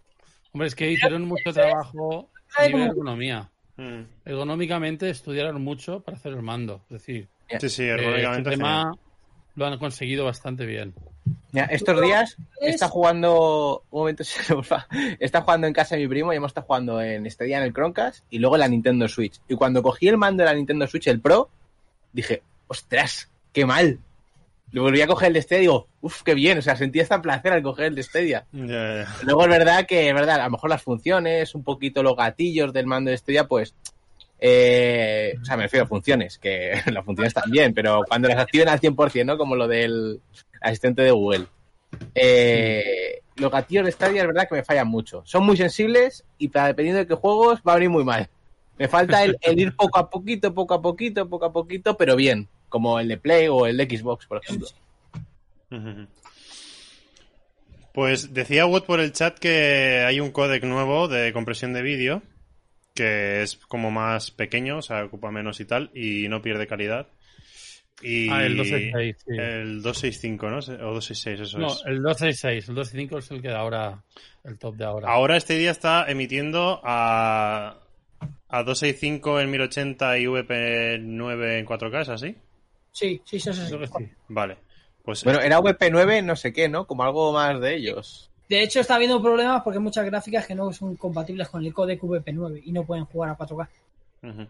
Hombre, 0.51 0.67
es 0.67 0.75
que 0.75 0.91
hicieron 0.91 1.25
mucho 1.25 1.51
trabajo 1.51 2.29
a 2.55 2.67
nivel 2.67 2.83
ergonomía. 2.89 3.49
Mm. 3.77 4.01
Ergonómicamente 4.25 5.09
estudiaron 5.09 5.61
mucho 5.63 6.01
para 6.01 6.17
hacer 6.17 6.33
el 6.33 6.41
mando. 6.43 6.81
Es 6.91 6.99
decir, 6.99 7.27
Sí, 7.59 7.69
sí, 7.69 7.83
eh, 7.83 7.87
ergonómicamente 7.93 8.49
este 8.49 8.63
genial. 8.63 8.91
tema 8.91 8.97
lo 9.57 9.65
han 9.65 9.77
conseguido 9.77 10.23
bastante 10.23 10.65
bien. 10.65 10.93
Mira, 11.51 11.65
estos 11.65 11.99
días 12.01 12.37
Es- 12.61 12.75
está 12.75 12.87
jugando. 12.87 13.83
Un 13.91 13.99
momento, 13.99 14.23
se 14.23 14.55
me 14.55 14.61
va. 14.61 14.87
Está 15.19 15.41
jugando 15.41 15.67
en 15.67 15.73
casa 15.73 15.95
de 15.95 16.01
mi 16.03 16.07
primo 16.07 16.31
y 16.31 16.37
hemos 16.37 16.51
estado 16.51 16.67
jugando 16.67 17.01
en 17.01 17.29
Stadia 17.29 17.57
en 17.57 17.63
el 17.63 17.73
Chromecast 17.73 18.23
y 18.29 18.39
luego 18.39 18.55
en 18.55 18.59
la 18.61 18.67
Nintendo 18.69 19.07
Switch. 19.09 19.41
Y 19.49 19.55
cuando 19.55 19.83
cogí 19.83 20.07
el 20.07 20.17
mando 20.17 20.43
de 20.43 20.49
la 20.49 20.55
Nintendo 20.55 20.87
Switch, 20.87 21.07
el 21.07 21.19
Pro, 21.19 21.49
dije, 22.13 22.43
ostras, 22.67 23.29
qué 23.51 23.65
mal. 23.65 23.99
Lo 24.71 24.83
volví 24.83 25.01
a 25.01 25.07
coger 25.07 25.29
el 25.29 25.33
de 25.33 25.41
Stadia 25.41 25.57
y 25.59 25.61
digo, 25.61 25.87
uff, 26.01 26.21
qué 26.23 26.33
bien. 26.33 26.57
O 26.57 26.61
sea, 26.61 26.75
sentí 26.75 26.99
hasta 26.99 27.21
placer 27.21 27.53
al 27.53 27.63
coger 27.63 27.85
el 27.85 27.95
de 27.95 28.03
Stadia. 28.03 28.45
Luego 29.23 29.43
es 29.43 29.49
verdad 29.49 29.85
que, 29.87 30.09
es 30.09 30.13
verdad, 30.13 30.39
a 30.41 30.43
lo 30.45 30.51
mejor 30.51 30.69
las 30.69 30.83
funciones, 30.83 31.55
un 31.55 31.63
poquito 31.63 32.03
los 32.03 32.15
gatillos 32.15 32.73
del 32.73 32.85
mando 32.85 33.09
de 33.09 33.17
Stadia, 33.17 33.47
pues. 33.47 33.73
Eh, 34.39 35.35
o 35.41 35.45
sea, 35.45 35.57
me 35.57 35.63
refiero 35.63 35.85
a 35.85 35.87
funciones, 35.87 36.37
que 36.37 36.73
las 36.91 37.03
funciones 37.05 37.33
también, 37.33 37.73
pero 37.73 38.01
cuando 38.07 38.27
las 38.27 38.39
activen 38.39 38.69
al 38.69 38.79
100%, 38.79 39.25
¿no? 39.25 39.37
Como 39.37 39.55
lo 39.55 39.67
del 39.67 40.21
asistente 40.61 41.01
de 41.01 41.11
Google. 41.11 41.47
Eh, 42.13 43.21
los 43.37 43.51
gatillos 43.51 43.85
de 43.85 43.91
Stadia 43.91 44.21
es 44.21 44.27
verdad 44.27 44.47
que 44.47 44.55
me 44.55 44.63
fallan 44.63 44.87
mucho. 44.87 45.21
Son 45.25 45.45
muy 45.45 45.57
sensibles 45.57 46.25
y 46.37 46.49
dependiendo 46.49 46.99
de 46.99 47.07
qué 47.07 47.15
juegos 47.15 47.61
va 47.67 47.73
a 47.73 47.75
venir 47.75 47.89
muy 47.89 48.03
mal. 48.03 48.29
Me 48.77 48.87
falta 48.87 49.23
el, 49.23 49.37
ir 49.55 49.75
poco 49.75 49.97
a 49.97 50.09
poquito, 50.09 50.53
poco 50.53 50.75
a 50.75 50.81
poquito, 50.81 51.27
poco 51.27 51.45
a 51.45 51.53
poquito, 51.53 51.97
pero 51.97 52.15
bien. 52.15 52.47
Como 52.69 52.99
el 52.99 53.07
de 53.07 53.17
Play 53.17 53.47
o 53.47 53.65
el 53.65 53.77
de 53.77 53.85
Xbox, 53.85 54.27
por 54.27 54.41
ejemplo. 54.43 54.67
Pues 57.93 58.33
decía 58.33 58.65
Wood 58.65 58.83
por 58.83 58.99
el 58.99 59.13
chat 59.13 59.39
que 59.39 60.03
hay 60.05 60.19
un 60.19 60.31
códec 60.31 60.63
nuevo 60.63 61.07
de 61.07 61.33
compresión 61.33 61.73
de 61.73 61.81
vídeo 61.81 62.21
que 62.97 63.43
es 63.43 63.55
como 63.55 63.91
más 63.91 64.31
pequeño, 64.31 64.79
o 64.79 64.81
sea, 64.81 65.05
ocupa 65.05 65.31
menos 65.31 65.59
y 65.61 65.65
tal, 65.65 65.91
y 65.93 66.27
no 66.27 66.41
pierde 66.41 66.67
calidad. 66.67 67.07
Y 68.01 68.29
Ah, 68.29 68.45
el 68.45 68.57
266, 68.57 69.15
sí. 69.25 69.31
El 69.37 69.81
265, 69.81 70.49
¿no? 70.49 70.57
O 70.57 70.93
266, 70.93 71.39
eso 71.39 71.57
No, 71.57 71.67
es. 71.67 71.81
el 71.85 72.01
266, 72.01 72.69
el 72.69 72.75
265 72.75 73.17
es 73.19 73.31
el 73.31 73.41
que 73.41 73.47
da 73.47 73.59
ahora, 73.59 74.03
el 74.43 74.59
top 74.59 74.75
de 74.75 74.85
ahora. 74.85 75.07
Ahora 75.09 75.37
este 75.37 75.57
día 75.57 75.71
está 75.71 76.05
emitiendo 76.07 76.79
a, 76.83 77.77
a 78.49 78.63
265 78.63 79.39
en 79.41 79.49
1080 79.51 80.17
y 80.19 80.25
VP9 80.25 81.59
en 81.59 81.65
4K, 81.65 82.01
¿es 82.01 82.09
así? 82.09 82.35
Sí, 82.91 83.21
sí, 83.25 83.39
sí, 83.39 83.53
sí. 83.53 83.61
sí. 83.61 83.67
Creo 83.67 83.79
que 83.79 83.87
sí. 83.87 84.11
Vale. 84.27 84.57
Pues 85.03 85.23
Bueno, 85.23 85.39
era 85.39 85.59
VP9, 85.59 86.23
no 86.23 86.35
sé 86.35 86.51
qué, 86.53 86.67
¿no? 86.69 86.85
Como 86.85 87.03
algo 87.03 87.31
más 87.33 87.59
de 87.61 87.75
ellos. 87.77 88.29
De 88.49 88.63
hecho, 88.63 88.79
está 88.79 88.95
habiendo 88.95 89.21
problemas 89.21 89.61
porque 89.61 89.77
hay 89.77 89.83
muchas 89.83 90.05
gráficas 90.05 90.45
que 90.45 90.55
no 90.55 90.71
son 90.71 90.95
compatibles 90.95 91.49
con 91.49 91.65
el 91.65 91.73
codec 91.73 92.01
VP9 92.01 92.61
y 92.65 92.71
no 92.71 92.85
pueden 92.85 93.05
jugar 93.05 93.31
a 93.31 93.37
4K. 93.37 93.67
Ujú. 94.23 94.47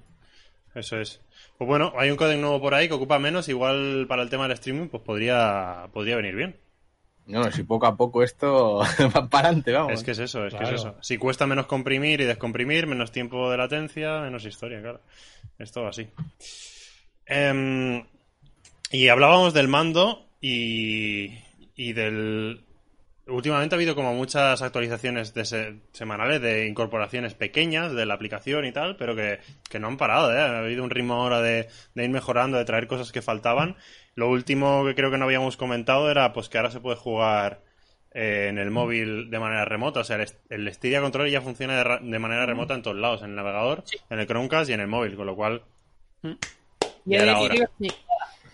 Eso 0.75 0.99
es. 0.99 1.21
Pues 1.57 1.67
bueno, 1.67 1.93
hay 1.97 2.11
un 2.11 2.17
códec 2.17 2.39
nuevo 2.39 2.61
por 2.61 2.75
ahí 2.75 2.87
que 2.87 2.93
ocupa 2.93 3.17
menos, 3.17 3.49
igual 3.49 4.05
para 4.07 4.21
el 4.21 4.29
tema 4.29 4.43
del 4.43 4.53
streaming, 4.53 4.87
pues 4.89 5.01
podría, 5.01 5.87
podría 5.91 6.15
venir 6.15 6.35
bien. 6.35 6.55
No, 7.25 7.41
no, 7.43 7.51
si 7.51 7.63
poco 7.63 7.87
a 7.87 7.97
poco 7.97 8.23
esto 8.23 8.77
va 9.15 9.27
para 9.29 9.47
adelante, 9.49 9.73
vamos. 9.73 9.93
Es 9.93 10.03
que 10.03 10.11
es 10.11 10.19
eso, 10.19 10.45
es 10.45 10.53
que 10.53 10.63
es 10.63 10.71
eso. 10.71 10.95
Si 11.01 11.17
cuesta 11.17 11.45
menos 11.45 11.65
comprimir 11.65 12.21
y 12.21 12.25
descomprimir, 12.25 12.87
menos 12.87 13.11
tiempo 13.11 13.49
de 13.51 13.57
latencia, 13.57 14.21
menos 14.21 14.45
historia, 14.45 14.81
claro. 14.81 15.01
Es 15.57 15.71
todo 15.71 15.87
así. 15.87 16.07
Em, 17.25 18.05
y 18.91 19.07
hablábamos 19.09 19.53
del 19.53 19.67
mando 19.67 20.27
y, 20.39 21.37
y 21.75 21.93
del... 21.93 22.63
Últimamente 23.29 23.75
ha 23.75 23.77
habido 23.77 23.93
como 23.95 24.13
muchas 24.13 24.61
actualizaciones 24.61 25.33
de 25.33 25.45
se- 25.45 25.79
semanales 25.91 26.41
de 26.41 26.67
incorporaciones 26.67 27.33
pequeñas 27.33 27.93
de 27.93 28.05
la 28.05 28.13
aplicación 28.13 28.65
y 28.65 28.71
tal, 28.71 28.95
pero 28.95 29.15
que, 29.15 29.39
que 29.69 29.79
no 29.79 29.87
han 29.87 29.97
parado, 29.97 30.33
¿eh? 30.33 30.39
Ha 30.39 30.59
habido 30.59 30.83
un 30.83 30.89
ritmo 30.89 31.15
ahora 31.15 31.41
de, 31.41 31.67
de 31.93 32.03
ir 32.03 32.09
mejorando, 32.09 32.57
de 32.57 32.65
traer 32.65 32.87
cosas 32.87 33.11
que 33.11 33.21
faltaban. 33.21 33.75
Lo 34.15 34.29
último 34.29 34.85
que 34.85 34.95
creo 34.95 35.11
que 35.11 35.17
no 35.17 35.25
habíamos 35.25 35.57
comentado 35.57 36.09
era 36.09 36.31
pues 36.33 36.47
que 36.49 36.57
ahora 36.57 36.71
se 36.71 36.79
puede 36.79 36.95
jugar 36.95 37.61
eh, 38.13 38.47
en 38.49 38.57
el 38.57 38.71
móvil 38.71 39.29
de 39.29 39.39
manera 39.39 39.65
remota. 39.65 39.99
O 39.99 40.03
sea, 40.03 40.15
el, 40.15 40.27
el 40.49 40.73
Stadia 40.73 41.01
Controller 41.01 41.31
ya 41.31 41.41
funciona 41.41 41.75
de, 41.77 41.83
ra- 41.83 41.99
de 42.01 42.19
manera 42.19 42.45
remota 42.45 42.73
en 42.75 42.81
todos 42.81 42.97
lados, 42.97 43.21
en 43.23 43.31
el 43.31 43.35
navegador, 43.35 43.83
en 44.09 44.19
el 44.19 44.25
Chromecast 44.27 44.69
y 44.69 44.73
en 44.73 44.79
el 44.79 44.87
móvil, 44.87 45.15
con 45.15 45.25
lo 45.27 45.35
cual 45.35 45.63
Y 46.23 47.15
Ya 47.15 47.23
he 47.23 47.67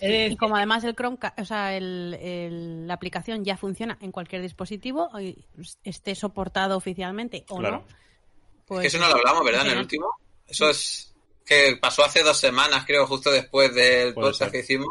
Y 0.06 0.36
como 0.38 0.56
además 0.58 0.84
el 0.84 0.96
Chromecast, 0.96 1.40
o 1.40 1.46
sea, 1.46 1.76
el- 1.76 2.18
el- 2.22 2.88
la 2.88 2.94
aplicación 2.96 3.44
ya 3.46 3.58
funciona 3.58 3.98
en 4.02 4.12
cualquier 4.12 4.42
dispositivo, 4.42 5.10
esté 5.84 6.16
soportado 6.16 6.76
oficialmente 6.78 7.46
o 7.50 7.58
Claro. 7.58 7.78
no, 7.78 7.86
pues 8.68 8.82
que 8.82 8.88
eso 8.88 8.98
no 9.00 9.08
lo 9.08 9.16
hablamos, 9.16 9.44
¿verdad? 9.46 9.66
En 9.68 9.72
el 9.74 9.78
último. 9.80 10.08
Eso 10.48 10.70
es 10.70 11.14
que 11.46 11.78
pasó 11.82 12.04
hace 12.06 12.24
dos 12.24 12.38
semanas, 12.38 12.86
creo, 12.86 13.06
justo 13.08 13.32
después 13.32 13.74
del 13.74 14.14
Puede 14.14 14.28
podcast 14.28 14.40
ser. 14.40 14.52
que 14.52 14.60
hicimos. 14.60 14.90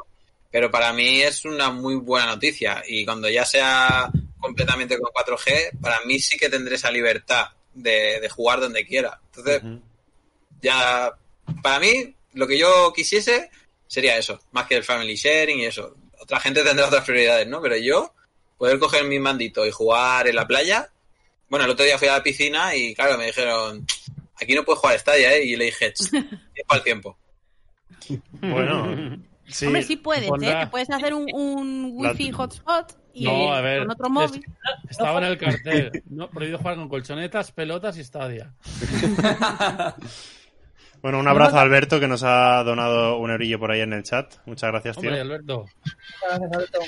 Pero 0.51 0.71
para 0.71 0.93
mí 0.93 1.23
es 1.23 1.45
una 1.47 1.71
muy 1.71 1.95
buena 1.95 2.27
noticia. 2.27 2.83
Y 2.87 3.05
cuando 3.07 3.29
ya 3.31 3.45
sea 3.47 4.11
completamente 4.39 4.99
con 4.99 5.11
4G, 5.13 5.79
para 5.81 6.01
mí 6.05 6.19
sí 6.19 6.37
que 6.37 6.51
tendré 6.51 6.75
esa 6.75 6.91
libertad 6.91 7.47
de, 7.73 8.21
de 8.21 8.29
jugar 8.29 8.61
donde 8.61 8.85
quiera. 8.87 9.19
Entonces, 9.35 9.63
ya, 10.61 11.11
para 11.63 11.81
mí, 11.81 12.15
lo 12.35 12.47
que 12.47 12.59
yo 12.59 12.93
quisiese 12.95 13.51
sería 13.93 14.17
eso, 14.17 14.41
más 14.53 14.67
que 14.67 14.77
el 14.77 14.85
family 14.85 15.15
sharing 15.17 15.59
y 15.61 15.65
eso. 15.67 15.95
Otra 16.19 16.41
gente 16.41 16.63
tendrá 16.65 16.87
otras 16.87 17.05
prioridades, 17.05 17.47
¿no? 17.47 17.61
Pero 17.61 17.77
yo, 17.77 18.15
poder 18.57 18.79
coger 18.79 19.05
mi 19.05 19.19
mandito 19.19 19.67
y 19.67 19.71
jugar 19.71 20.27
en 20.29 20.37
la 20.37 20.47
playa. 20.47 20.89
Bueno, 21.51 21.67
el 21.67 21.73
otro 21.73 21.85
día 21.85 21.99
fui 21.99 22.09
a 22.09 22.13
la 22.15 22.23
piscina 22.23 22.75
y, 22.75 22.95
claro, 22.95 23.19
me 23.19 23.27
dijeron, 23.27 23.85
aquí 24.41 24.55
no 24.55 24.65
puedes 24.65 24.81
jugar 24.81 24.99
Stadia, 24.99 25.35
¿eh? 25.35 25.45
Y 25.45 25.57
le 25.57 25.67
dije, 25.67 25.93
"Ch, 25.93 26.01
es 26.55 26.65
para 26.67 26.79
el 26.79 26.85
tiempo. 26.85 27.19
Bueno, 28.41 29.19
Sí, 29.45 29.67
Hombre, 29.67 29.83
sí 29.83 29.97
puedes, 29.97 30.31
¿eh? 30.41 30.57
Te 30.61 30.67
puedes 30.69 30.89
hacer 30.89 31.13
un, 31.13 31.27
un 31.35 32.03
La- 32.03 32.13
wifi 32.13 32.31
hotspot 32.31 32.97
y 33.13 33.25
No, 33.25 33.53
a 33.53 33.61
ver, 33.61 33.81
con 33.81 33.91
otro 33.91 34.07
es- 34.07 34.13
móvil. 34.13 34.45
Estaba 34.89 35.19
en 35.19 35.25
el 35.25 35.37
cartel. 35.37 36.03
No, 36.09 36.31
prohibido 36.31 36.57
jugar 36.59 36.77
con 36.77 36.89
colchonetas, 36.89 37.53
pelotas 37.53 37.99
y 37.99 38.05
Stadia. 38.05 38.55
Bueno, 41.03 41.19
un 41.19 41.27
abrazo 41.29 41.59
a 41.59 41.63
Alberto 41.63 41.99
que 41.99 42.07
nos 42.07 42.23
ha 42.23 42.63
donado 42.63 43.19
un 43.19 43.31
eurillo 43.31 43.59
por 43.59 43.73
ahí 43.73 43.81
en 43.81 43.93
el 43.93 44.05
chat. 44.05 44.35
Muchas 44.47 44.71
gracias, 44.71 44.97
tío. 44.97 45.09
Hombre, 45.11 45.21
Alberto. 45.21 45.67
Gracias, 46.23 46.53
Alberto. 46.53 46.79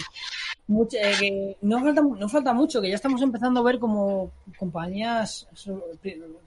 Mucho- 0.68 0.96
eh, 0.96 1.12
que 1.18 1.56
no, 1.62 1.80
falta, 1.82 2.00
no 2.00 2.28
falta 2.28 2.52
mucho, 2.54 2.80
que 2.80 2.88
ya 2.88 2.94
estamos 2.94 3.20
empezando 3.22 3.60
a 3.60 3.64
ver 3.64 3.78
como 3.78 4.30
compañías, 4.56 5.46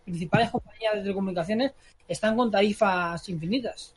principales 0.05 0.49
compañías 0.49 0.93
de 0.95 1.01
telecomunicaciones 1.01 1.73
están 2.07 2.35
con 2.37 2.49
tarifas 2.49 3.27
infinitas. 3.29 3.93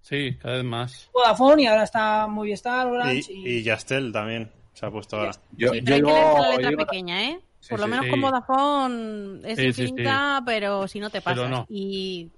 Sí, 0.00 0.34
cada 0.40 0.56
vez 0.56 0.64
más. 0.64 1.10
Vodafone 1.12 1.62
y 1.62 1.66
ahora 1.66 1.84
está 1.84 2.26
Movistar, 2.26 2.86
Orange 2.86 3.32
Y, 3.32 3.46
y, 3.48 3.58
y 3.58 3.62
Yastel 3.62 4.12
también 4.12 4.50
se 4.72 4.86
ha 4.86 4.90
puesto 4.90 5.16
ahora. 5.18 5.32
Yo, 5.56 5.68
Sí, 5.72 5.80
yo 5.80 5.84
pero 5.84 5.94
hay 5.94 6.02
que 6.02 6.06
digo- 6.06 6.08
leerse 6.10 6.38
la 6.40 6.44
yo 6.46 6.56
letra 6.56 6.70
digo- 6.70 6.86
pequeña, 6.86 7.24
¿eh? 7.30 7.40
Sí, 7.60 7.68
Por 7.68 7.80
lo 7.80 7.84
sí, 7.84 7.90
menos 7.90 8.04
sí. 8.06 8.10
con 8.10 8.20
Vodafone 8.22 9.40
es 9.52 9.58
Sí, 9.58 9.72
sí, 9.74 9.82
infinita, 9.82 10.42
pero 10.46 10.88
si 10.88 10.98
no 10.98 11.10
te 11.10 11.20
pasas. 11.20 11.50
no. 11.50 11.66
Y 11.68 12.30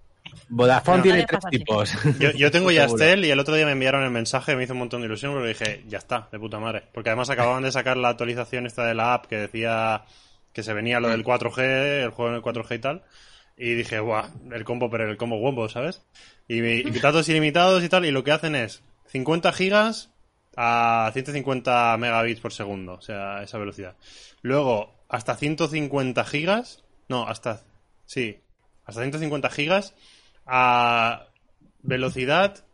Vodafone 0.48 0.98
No, 0.98 1.02
tiene 1.02 1.26
tres 1.26 1.44
tipos. 1.50 1.92
Yo, 2.18 2.30
yo 2.32 2.50
tengo. 2.50 2.70
Yastel 2.70 3.24
y 3.24 3.30
el 3.30 3.38
otro 3.38 3.54
día 3.54 3.66
me 3.66 3.72
enviaron 3.72 4.02
el 4.04 4.10
mensaje, 4.10 4.56
me 4.56 4.64
hizo 4.64 4.72
un 4.72 4.80
montón 4.80 5.00
de 5.00 5.06
ilusión 5.06 5.32
porque 5.32 5.48
dije, 5.48 5.84
ya 5.88 5.98
está, 5.98 6.28
de 6.30 6.38
puta 6.38 6.58
madre. 6.58 6.84
Porque 6.92 7.10
además 7.10 7.30
acababan 7.30 7.62
de 7.62 7.72
sacar 7.72 7.96
la 7.96 8.10
actualización 8.10 8.66
esta 8.66 8.86
de 8.86 8.94
la 8.94 9.14
app 9.14 9.26
que 9.26 9.36
decía 9.36 10.04
que 10.52 10.62
se 10.62 10.72
venía 10.74 11.00
lo 11.00 11.08
del 11.08 11.24
4G, 11.24 12.04
el 12.04 12.10
juego 12.10 12.30
en 12.30 12.36
el 12.36 12.42
4G 12.42 12.76
y 12.76 12.78
tal. 12.78 13.02
Y 13.56 13.74
dije, 13.74 14.00
guau, 14.00 14.24
el 14.52 14.64
combo, 14.64 14.90
pero 14.90 15.08
el 15.08 15.16
combo 15.16 15.36
wombo, 15.36 15.68
¿sabes? 15.68 16.02
Y, 16.48 16.62
y 16.62 16.90
datos 17.00 17.28
ilimitados 17.28 17.82
y 17.84 17.88
tal, 17.88 18.04
y 18.04 18.10
lo 18.10 18.24
que 18.24 18.32
hacen 18.32 18.54
es 18.54 18.82
50 19.06 19.52
gigas 19.52 20.10
a 20.56 21.10
150 21.12 21.96
megabits 21.98 22.40
por 22.40 22.52
segundo, 22.52 22.94
o 22.94 23.00
sea, 23.00 23.42
esa 23.42 23.58
velocidad. 23.58 23.96
Luego, 24.42 24.94
hasta 25.08 25.36
150 25.36 26.24
gigas, 26.24 26.84
no, 27.08 27.26
hasta, 27.26 27.62
sí, 28.06 28.40
hasta 28.84 29.02
150 29.02 29.50
gigas 29.50 29.94
a 30.46 31.26
velocidad 31.82 32.64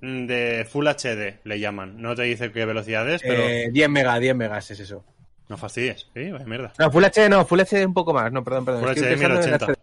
de 0.00 0.66
Full 0.70 0.86
HD, 0.88 1.38
le 1.44 1.60
llaman. 1.60 2.00
No 2.02 2.14
te 2.14 2.22
dice 2.22 2.50
qué 2.52 2.64
velocidad 2.64 3.08
es, 3.08 3.22
pero 3.22 3.42
Eh, 3.42 3.68
10 3.70 3.88
megas, 3.88 4.18
10 4.20 4.34
megas 4.34 4.70
es 4.70 4.80
eso. 4.80 5.04
no 5.48 5.56
fastidies. 5.56 6.08
Sí, 6.14 6.30
vaya 6.30 6.46
mierda. 6.46 6.72
No, 6.78 6.90
Full 6.90 7.04
HD 7.04 7.28
no, 7.28 7.44
Full 7.44 7.60
HD 7.60 7.84
un 7.86 7.94
poco 7.94 8.12
más. 8.14 8.32
No, 8.32 8.42
perdón, 8.42 8.64
perdón. 8.64 8.82
Full 8.82 8.90
Estoy 8.92 9.04
HD 9.06 9.10
pensando 9.10 9.34
en 9.34 9.50
1080. 9.50 9.66
HD. 9.72 9.76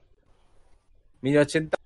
1080. 1.22 1.78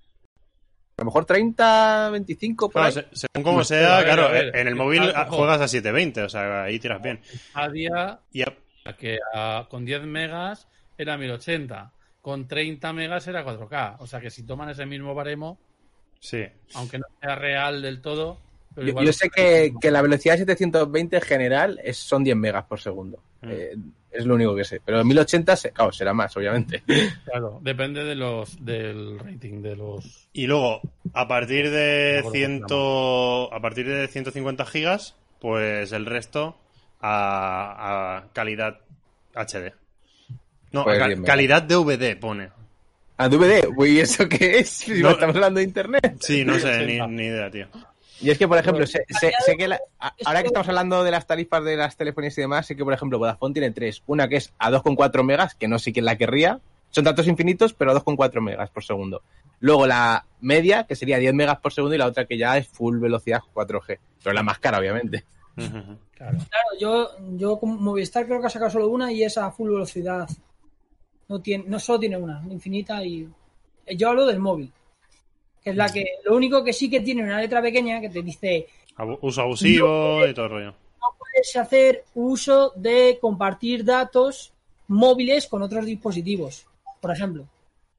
A 0.96 1.02
lo 1.02 1.04
mejor 1.06 1.24
30, 1.24 2.10
25 2.10 2.70
por 2.70 2.82
Claro, 2.82 2.86
ahí. 2.86 2.92
se- 3.12 3.26
según 3.26 3.42
como 3.42 3.58
No, 3.58 3.64
sea, 3.64 3.94
a 3.94 3.98
ver, 3.98 4.06
claro, 4.06 4.26
a 4.26 4.30
ver. 4.30 4.56
en 4.56 4.68
el 4.68 4.74
móvil 4.76 5.02
ojo. 5.02 5.36
juegas 5.36 5.60
a 5.60 5.66
720, 5.68 6.22
o 6.22 6.28
sea, 6.28 6.62
ahí 6.64 6.78
tiras 6.78 7.02
bien. 7.02 7.20
Stadia, 7.50 8.20
Y 8.32 8.42
a- 8.42 8.54
que 8.96 9.18
ah, 9.34 9.66
con 9.68 9.84
10 9.84 10.02
megas 10.02 10.68
era 10.96 11.16
1080. 11.18 11.90
Con 12.24 12.48
30 12.48 12.90
megas 12.94 13.26
era 13.28 13.44
4K. 13.44 13.96
O 13.98 14.06
sea 14.06 14.18
que 14.18 14.30
si 14.30 14.44
toman 14.44 14.70
ese 14.70 14.86
mismo 14.86 15.14
baremo, 15.14 15.58
sí. 16.20 16.42
aunque 16.72 16.98
no 16.98 17.04
sea 17.20 17.34
real 17.34 17.82
del 17.82 18.00
todo. 18.00 18.38
Pero 18.74 18.86
Yo, 18.86 18.90
igual 18.92 19.04
yo 19.04 19.12
sé 19.12 19.28
que, 19.28 19.74
que 19.78 19.90
la 19.90 20.00
velocidad 20.00 20.38
720 20.38 21.20
general 21.20 21.78
es, 21.84 21.98
son 21.98 22.24
10 22.24 22.34
megas 22.34 22.64
por 22.64 22.80
segundo. 22.80 23.18
Mm. 23.42 23.50
Eh, 23.50 23.76
es 24.10 24.24
lo 24.24 24.36
único 24.36 24.56
que 24.56 24.64
sé. 24.64 24.80
Pero 24.82 25.02
en 25.02 25.06
1080, 25.06 25.54
se- 25.54 25.72
claro, 25.72 25.92
será 25.92 26.14
más, 26.14 26.34
obviamente. 26.34 26.82
Claro, 27.26 27.58
depende 27.60 28.02
de 28.04 28.14
los 28.14 28.64
del 28.64 29.18
rating 29.18 29.60
de 29.60 29.76
los. 29.76 30.30
Y 30.32 30.46
luego, 30.46 30.80
a 31.12 31.28
partir 31.28 31.68
de 31.68 32.22
No, 32.24 32.30
100, 32.30 32.62
a 33.52 33.60
partir 33.60 33.86
de 33.86 34.08
150 34.08 34.64
gigas, 34.64 35.14
pues 35.40 35.92
el 35.92 36.06
resto 36.06 36.56
a, 37.02 38.16
a 38.16 38.32
calidad 38.32 38.80
HD. 39.34 39.74
No, 40.74 40.84
Pues 40.84 40.98
ca- 40.98 41.22
calidad 41.22 41.62
DVD 41.62 42.16
pone. 42.18 42.50
¿A 43.16 43.28
DVD? 43.28 43.68
Uy, 43.76 44.00
¿eso 44.00 44.28
qué 44.28 44.58
es? 44.58 44.68
Si 44.84 45.00
No. 45.00 45.10
estamos 45.10 45.36
hablando 45.36 45.58
de 45.58 45.64
internet. 45.64 46.16
Sí, 46.20 46.44
no 46.44 46.58
sé, 46.58 46.84
ni, 46.86 46.98
ni 47.06 47.26
idea, 47.26 47.50
tío. 47.50 47.68
Y 48.20 48.30
es 48.30 48.38
que, 48.38 48.48
por 48.48 48.58
ejemplo, 48.58 48.86
sé, 48.86 49.04
sé- 49.20 49.32
sé 49.44 49.56
que 49.56 49.68
la- 49.68 49.80
ahora 50.24 50.40
que 50.42 50.48
estamos 50.48 50.68
hablando 50.68 51.04
de 51.04 51.10
las 51.10 51.26
tarifas 51.26 51.64
de 51.64 51.76
las 51.76 51.96
telefonías 51.96 52.36
y 52.38 52.40
demás, 52.40 52.66
sé 52.66 52.74
que, 52.76 52.84
por 52.84 52.92
ejemplo, 52.92 53.18
Vodafone 53.18 53.52
tiene 53.54 53.70
tres. 53.70 54.02
Una 54.06 54.28
que 54.28 54.36
es 54.36 54.52
a 54.58 54.70
2,4 54.70 55.22
megas, 55.24 55.54
que 55.54 55.68
no 55.68 55.78
sé 55.78 55.92
quién 55.92 56.04
la 56.04 56.16
querría. 56.16 56.60
Son 56.90 57.04
datos 57.04 57.26
infinitos, 57.28 57.72
pero 57.74 57.90
a 57.90 57.94
2,4 57.94 58.40
megas 58.40 58.70
por 58.70 58.84
segundo. 58.84 59.22
Luego 59.60 59.86
la 59.86 60.24
media, 60.40 60.84
que 60.84 60.96
sería 60.96 61.18
10 61.18 61.34
megas 61.34 61.58
por 61.58 61.72
segundo, 61.72 61.94
y 61.94 61.98
la 61.98 62.06
otra 62.06 62.24
que 62.24 62.36
ya 62.38 62.56
es 62.58 62.66
full 62.68 62.98
velocidad 62.98 63.40
4G. 63.52 63.98
Pero 64.22 64.32
la 64.34 64.42
más 64.42 64.58
cara, 64.58 64.78
obviamente. 64.78 65.24
Claro. 65.56 66.38
Claro, 66.38 66.68
yo, 66.80 67.10
yo 67.36 67.58
con 67.58 67.82
Movistar 67.82 68.26
creo 68.26 68.40
que 68.40 68.46
ha 68.46 68.50
sacado 68.50 68.70
solo 68.70 68.88
una 68.88 69.12
y 69.12 69.22
es 69.24 69.36
a 69.38 69.50
full 69.50 69.70
velocidad. 69.70 70.28
No, 71.28 71.40
tiene, 71.40 71.64
no 71.66 71.78
solo 71.78 72.00
tiene 72.00 72.16
una, 72.16 72.42
infinita 72.50 73.04
y... 73.04 73.28
Yo 73.96 74.08
hablo 74.08 74.26
del 74.26 74.38
móvil, 74.38 74.72
que 75.62 75.70
es 75.70 75.76
la 75.76 75.90
que... 75.90 76.04
Lo 76.24 76.36
único 76.36 76.64
que 76.64 76.72
sí 76.72 76.88
que 76.88 77.00
tiene 77.00 77.22
una 77.22 77.40
letra 77.40 77.60
pequeña 77.60 78.00
que 78.00 78.08
te 78.08 78.22
dice 78.22 78.66
Uso 79.20 79.42
abusivo 79.42 80.26
y 80.26 80.34
todo 80.34 80.46
el 80.46 80.50
rollo. 80.50 80.70
no 80.70 81.16
puedes 81.18 81.56
hacer 81.56 82.04
uso 82.14 82.72
de 82.76 83.18
compartir 83.20 83.84
datos 83.84 84.52
móviles 84.86 85.46
con 85.48 85.62
otros 85.62 85.84
dispositivos. 85.84 86.66
Por 87.00 87.10
ejemplo, 87.10 87.46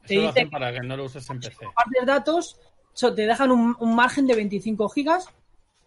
te 0.07 0.14
Eso 0.14 0.22
lo 0.22 0.27
dice 0.27 0.39
hacen 0.39 0.49
para 0.49 0.72
que 0.72 0.80
no 0.80 0.95
lo 0.95 1.06
uses 1.06 1.30
en 1.30 1.39
PC. 1.39 1.65
compartes 1.65 2.06
datos, 2.06 2.60
te 2.93 3.26
dejan 3.27 3.52
un, 3.52 3.76
un 3.80 3.95
margen 3.95 4.26
de 4.26 4.35
25 4.35 4.88
gigas 4.89 5.27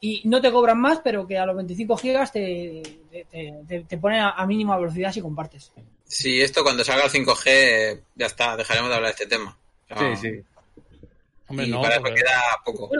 y 0.00 0.22
no 0.24 0.40
te 0.40 0.50
cobran 0.52 0.80
más, 0.80 1.00
pero 1.02 1.26
que 1.26 1.36
a 1.38 1.46
los 1.46 1.56
25 1.56 1.96
gigas 1.96 2.32
te, 2.32 2.82
te, 3.30 3.54
te- 3.66 3.80
te 3.80 3.98
ponen 3.98 4.20
a, 4.20 4.30
a 4.30 4.46
mínima 4.46 4.76
velocidad 4.76 5.12
si 5.12 5.20
compartes. 5.20 5.72
Sí, 6.04 6.40
esto 6.40 6.62
cuando 6.62 6.84
salga 6.84 7.04
el 7.04 7.10
5G, 7.10 7.42
eh, 7.46 8.00
ya 8.14 8.26
está, 8.26 8.56
dejaremos 8.56 8.88
de 8.90 8.96
hablar 8.96 9.10
de 9.14 9.22
este 9.22 9.26
tema. 9.26 9.56
O 9.90 9.98
sea, 9.98 10.16
Sí, 10.16 10.28
sí. 10.30 10.42
Hombre, 11.48 11.66
y 11.66 11.70
no, 11.70 11.80
para 11.82 11.94
eso 11.94 12.02
porque- 12.02 12.20
queda 12.20 12.42
poco. 12.64 12.90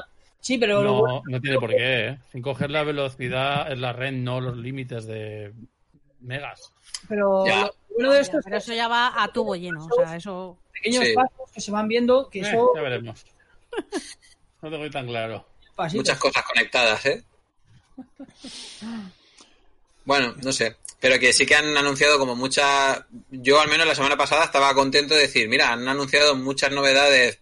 Sí, 0.41 0.57
pero 0.59 0.77
bueno- 1.01 1.23
no, 1.27 1.33
no 1.33 1.41
tiene 1.41 1.59
por 1.59 1.71
qué. 1.71 2.09
¿eh? 2.09 2.19
Sin 2.33 2.43
coger 2.43 2.71
la 2.71 2.83
velocidad 2.85 3.71
es 3.71 3.79
la 3.79 3.93
red, 3.93 4.13
no 4.13 4.41
los 4.41 4.57
límites 4.57 5.07
de 5.07 5.53
megas. 6.21 6.73
pero 7.09 7.45
Ya. 7.47 7.71
bueno 7.95 8.13
de 8.13 8.21
esto 8.21 8.39
es 8.39 8.45
pero 8.45 8.57
eso 8.57 8.73
ya 8.73 8.89
va 8.89 9.23
a 9.23 9.29
tubo 9.33 9.55
lleno. 9.57 9.85
O 9.87 9.95
sea, 10.05 10.17
eso. 10.17 10.59
pequeños 10.73 11.05
Sí. 11.05 11.13
pasos 11.15 11.51
que 11.53 11.61
se 11.61 11.71
van 11.73 11.89
viendo 11.89 12.29
que 12.31 12.41
Eh, 12.41 12.43
eso 12.49 12.73
ya 12.75 12.83
veremos. 12.83 13.25
No 14.63 14.71
tengo 14.71 14.91
tan 14.91 15.07
claro. 15.07 15.45
Pasitos. 15.79 16.01
Muchas 16.05 16.19
cosas 16.19 16.45
conectadas, 16.45 17.07
¿eh? 17.07 17.23
Bueno, 20.05 20.35
no 20.43 20.53
sé. 20.53 20.77
Pero 21.01 21.19
que 21.19 21.33
sí 21.33 21.47
que 21.47 21.55
han 21.55 21.77
anunciado 21.77 22.19
como 22.19 22.35
muchas... 22.35 23.03
Yo 23.31 23.61
al 23.61 23.69
menos 23.69 23.87
la 23.87 23.95
semana 23.95 24.17
pasada 24.17 24.45
estaba 24.45 24.75
contento 24.75 25.15
de 25.15 25.23
decir, 25.23 25.49
mira, 25.49 25.73
han 25.73 25.87
anunciado 25.87 26.35
muchas 26.35 26.73
novedades 26.73 27.39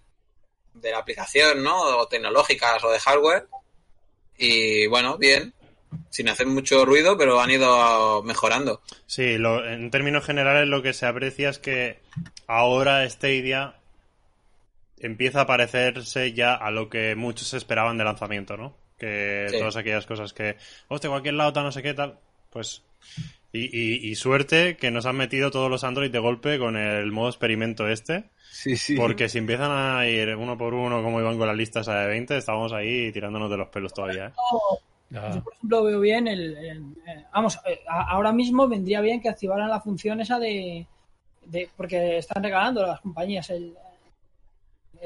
de 0.74 0.90
la 0.90 0.98
aplicación, 0.98 1.62
¿no? 1.62 1.80
O 1.98 2.06
tecnológicas 2.08 2.82
o 2.84 2.90
de 2.90 3.00
hardware. 3.00 3.46
Y 4.36 4.86
bueno, 4.88 5.16
bien. 5.16 5.54
Sin 6.10 6.28
hacer 6.28 6.46
mucho 6.46 6.84
ruido, 6.84 7.16
pero 7.16 7.40
han 7.40 7.50
ido 7.50 8.22
mejorando. 8.24 8.82
Sí, 9.06 9.38
lo- 9.38 9.64
en 9.66 9.90
términos 9.90 10.26
generales 10.26 10.68
lo 10.68 10.82
que 10.82 10.92
se 10.92 11.06
aprecia 11.06 11.48
es 11.48 11.58
que 11.58 12.00
ahora 12.46 13.08
Stadia 13.08 13.76
empieza 15.01 15.43
a 15.43 15.47
parecerse 15.47 16.32
ya 16.32 16.55
a 16.55 16.70
lo 16.70 16.89
que 16.89 17.14
muchos 17.16 17.52
esperaban 17.55 17.98
de 17.98 18.05
lanzamiento, 18.05 18.56
¿no? 18.56 18.74
Que 18.98 19.47
Sí. 19.51 19.59
todas 19.59 19.77
aquellas 19.77 20.06
cosas 20.06 20.32
que, 20.32 20.56
hostia, 20.89 21.10
cualquier 21.10 21.35
lado, 21.35 21.52
tal, 21.52 21.64
no 21.64 21.73
sé 21.73 21.82
qué, 21.82 21.94
tal, 21.94 22.18
pues... 22.51 22.82
Y, 23.52 23.64
y- 23.73 24.10
y 24.10 24.14
suerte 24.16 24.77
que 24.77 24.90
nos 24.90 25.06
han 25.06 25.16
metido 25.16 25.51
todos 25.51 25.70
los 25.70 25.85
Android 25.85 26.10
de 26.10 26.18
golpe 26.18 26.59
con 26.59 26.77
el 26.77 27.10
modo 27.12 27.28
experimento 27.28 27.89
este, 27.89 28.24
Sí, 28.51 28.77
sí. 28.77 28.97
porque 28.97 29.28
si 29.28 29.39
empiezan 29.39 29.70
a 29.70 30.06
ir 30.06 30.35
uno 30.36 30.59
por 30.59 30.74
uno 30.74 31.02
como 31.02 31.20
iban 31.20 31.39
con 31.39 31.47
las 31.47 31.56
listas 31.56 31.89
a 31.89 32.01
de 32.01 32.06
20, 32.09 32.36
estábamos 32.36 32.73
ahí 32.73 33.12
tirándonos 33.12 33.51
de 33.51 33.56
los 33.56 33.68
pelos 33.68 33.94
todavía, 33.94 34.27
¿eh? 34.27 34.32
Yo, 35.10 35.43
por 35.44 35.55
ejemplo, 35.55 35.85
veo 35.85 36.01
bien 36.01 36.27
el, 36.27 36.56
el- 36.56 36.82
eh, 37.06 37.24
vamos, 37.32 37.59
eh, 37.66 37.81
a- 37.89 38.10
ahora 38.10 38.32
mismo 38.32 38.66
vendría 38.68 39.01
bien 39.01 39.20
que 39.23 39.28
activaran 39.28 39.70
la 39.70 39.81
función 39.81 40.20
esa 40.20 40.39
de, 40.39 40.85
de- 41.47 41.70
porque 41.77 42.18
están 42.18 42.43
regalando 42.43 42.85
las 42.85 43.01
compañías 43.01 43.48
el, 43.51 43.73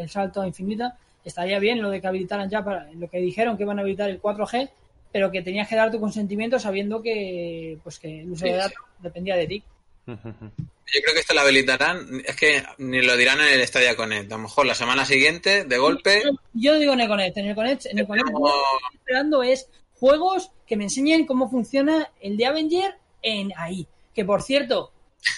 el 0.03 0.11
salto 0.11 0.41
a 0.43 0.47
infinita. 0.47 0.97
Estaría 1.25 1.59
bien 1.59 1.83
lo 1.83 1.91
de 1.91 2.01
que 2.01 2.07
habilitaran 2.07 2.49
ya 2.49 2.65
para 2.65 2.91
lo 2.93 3.09
que 3.09 3.19
dijeron 3.19 3.57
que 3.57 3.65
iban 3.65 3.79
a 3.79 3.83
habilitar 3.83 4.09
el 4.11 4.21
4G, 4.21 4.71
pero 5.13 5.31
que 5.31 5.43
tenías 5.43 5.69
que 5.69 5.77
dar 5.77 5.91
tu 5.91 6.01
consentimiento 6.01 6.59
sabiendo 6.59 7.03
que 7.03 7.79
pues 7.83 7.99
que 7.99 8.21
el 8.21 8.31
uso 8.31 8.45
Sí, 8.45 8.51
de 8.51 8.57
sí. 8.57 8.59
datos 8.61 8.79
dependía 9.01 9.37
de 9.37 9.47
ti. 9.47 9.63
Yo 10.07 11.01
creo 11.03 11.15
que 11.15 11.21
esto 11.21 11.35
lo 11.35 11.41
habilitarán, 11.43 12.23
es 12.27 12.35
que 12.37 12.63
ni 12.79 13.01
lo 13.03 13.17
dirán 13.17 13.41
en 13.41 13.61
el 13.61 13.67
Stadia 13.67 13.95
Connect. 13.97 14.33
A 14.33 14.37
lo 14.37 14.43
mejor 14.43 14.67
la 14.67 14.75
semana 14.75 15.05
siguiente, 15.05 15.65
de 15.65 15.79
golpe, 15.79 16.23
Yo 16.53 16.79
digo 16.79 16.95
en 16.95 17.01
el 17.01 17.09
Connect, 17.09 17.37
en 17.37 17.47
el 17.47 17.55
Connect, 17.55 17.87
en 17.87 17.99
el 17.99 18.07
Connect 18.07 18.29
lo 18.31 18.39
que 18.39 18.45
estoy 18.49 18.97
esperando 18.99 19.43
es 19.43 19.69
juegos 19.99 20.51
que 20.67 20.77
me 20.77 20.85
enseñen 20.85 21.27
cómo 21.27 21.49
funciona 21.51 22.11
el 22.21 22.37
de 22.37 22.47
Avenger 22.47 22.95
en 23.23 23.53
ahí. 23.57 23.87
Que 24.15 24.25
por 24.25 24.43
cierto, 24.43 24.91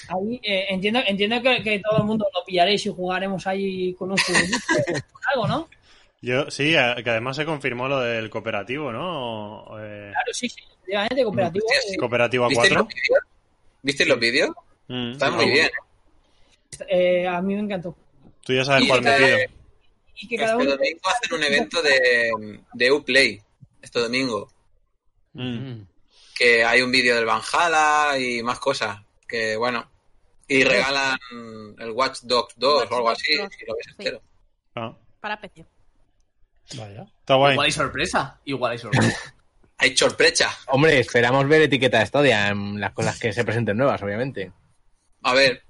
ahí 0.09 0.41
eh, 0.43 0.67
entiendo, 0.71 1.01
entiendo 1.07 1.43
que, 1.43 1.63
que 1.63 1.79
todo 1.81 1.99
el 1.99 2.05
mundo 2.05 2.27
lo 2.35 2.45
pillaréis 2.45 2.85
y 2.87 2.91
jugaremos 2.91 3.47
ahí 3.47 3.95
con 3.95 4.13
un 4.13 4.19
algo, 5.35 5.49
¿no? 5.49 5.69
Yo, 6.21 6.49
sí, 6.51 6.71
que 6.73 7.11
además 7.11 7.37
se 7.37 7.45
confirmó 7.45 7.89
lo 7.89 8.01
del 8.01 8.31
cooperativo, 8.31 8.93
¿no? 8.93 9.65
O, 9.65 9.79
eh, 9.81 10.11
Claro, 10.13 10.33
sí, 10.33 10.49
sí. 10.49 10.61
Efectivamente, 10.85 11.25
cooperativo. 11.25 11.67
Sí. 11.69 11.95
eh, 11.95 11.97
cooperativo 11.97 12.45
a 12.45 12.49
¿Visteis 12.49 12.69
cuatro. 12.73 12.85
los 12.85 12.95
vídeos? 12.95 13.25
¿Visteis 13.83 14.09
los 14.09 14.19
vídeos? 14.21 14.51
Mm. 14.89 15.13
Están 15.13 15.35
muy 15.35 15.51
bien. 15.51 15.71
eh, 16.89 17.27
a 17.27 17.41
mí 17.43 17.55
me 17.55 17.61
encantó. 17.63 17.97
Tú 18.45 18.53
ya 18.53 18.65
sabes 18.65 18.85
Y 18.85 18.89
cuál. 18.89 19.01
Y 20.15 20.29
que 20.29 20.37
cada 20.37 20.53
Este 20.53 20.63
uno. 20.65 20.71
domingo 20.77 21.01
hacen 21.05 21.35
un 21.37 21.43
evento 21.45 21.83
de, 21.83 22.61
de 22.75 22.93
Uplay. 22.93 23.41
Este 23.81 23.99
domingo. 23.99 24.49
Mm. 25.33 25.81
Que 26.39 26.65
hay 26.65 26.83
un 26.83 26.93
vídeo 26.93 27.17
del 27.17 27.25
Valhalla 27.27 28.17
y 28.19 28.43
más 28.45 28.59
cosas. 28.61 28.99
Que 29.33 29.57
bueno. 29.57 29.89
Y 30.47 30.63
regalan 30.65 31.19
el 31.79 31.91
Watch 31.93 32.21
Dogs 32.25 32.53
2 32.59 32.81
Watch 32.83 32.93
o 32.93 32.97
algo 32.97 33.09
así, 33.11 33.35
2, 33.37 33.49
si 33.59 33.65
lo 33.67 33.75
ves 33.75 33.85
sí. 33.87 33.93
entero. 33.99 34.23
Ah, 34.75 34.95
Para 35.21 35.41
PC. 35.41 35.65
Vaya. 36.77 37.07
está 37.21 37.35
guay. 37.37 37.53
Igual 37.55 37.65
hay 37.67 37.73
sorpresa. 37.73 38.41
Igual 38.45 38.73
hay 38.73 38.79
sorpresa. 38.79 39.35
Hay 39.79 39.97
sorpresa. 39.97 40.49
Hombre, 40.69 41.01
esperamos 41.01 41.49
ver 41.49 41.63
etiqueta 41.63 41.99
de 41.99 42.07
Stadia 42.07 42.49
en 42.51 42.79
las 42.79 42.93
cosas 42.93 43.19
que 43.19 43.33
se 43.33 43.45
presenten 43.45 43.77
nuevas, 43.77 44.01
obviamente. 44.01 44.53
A 45.25 45.35
ver, 45.35 45.65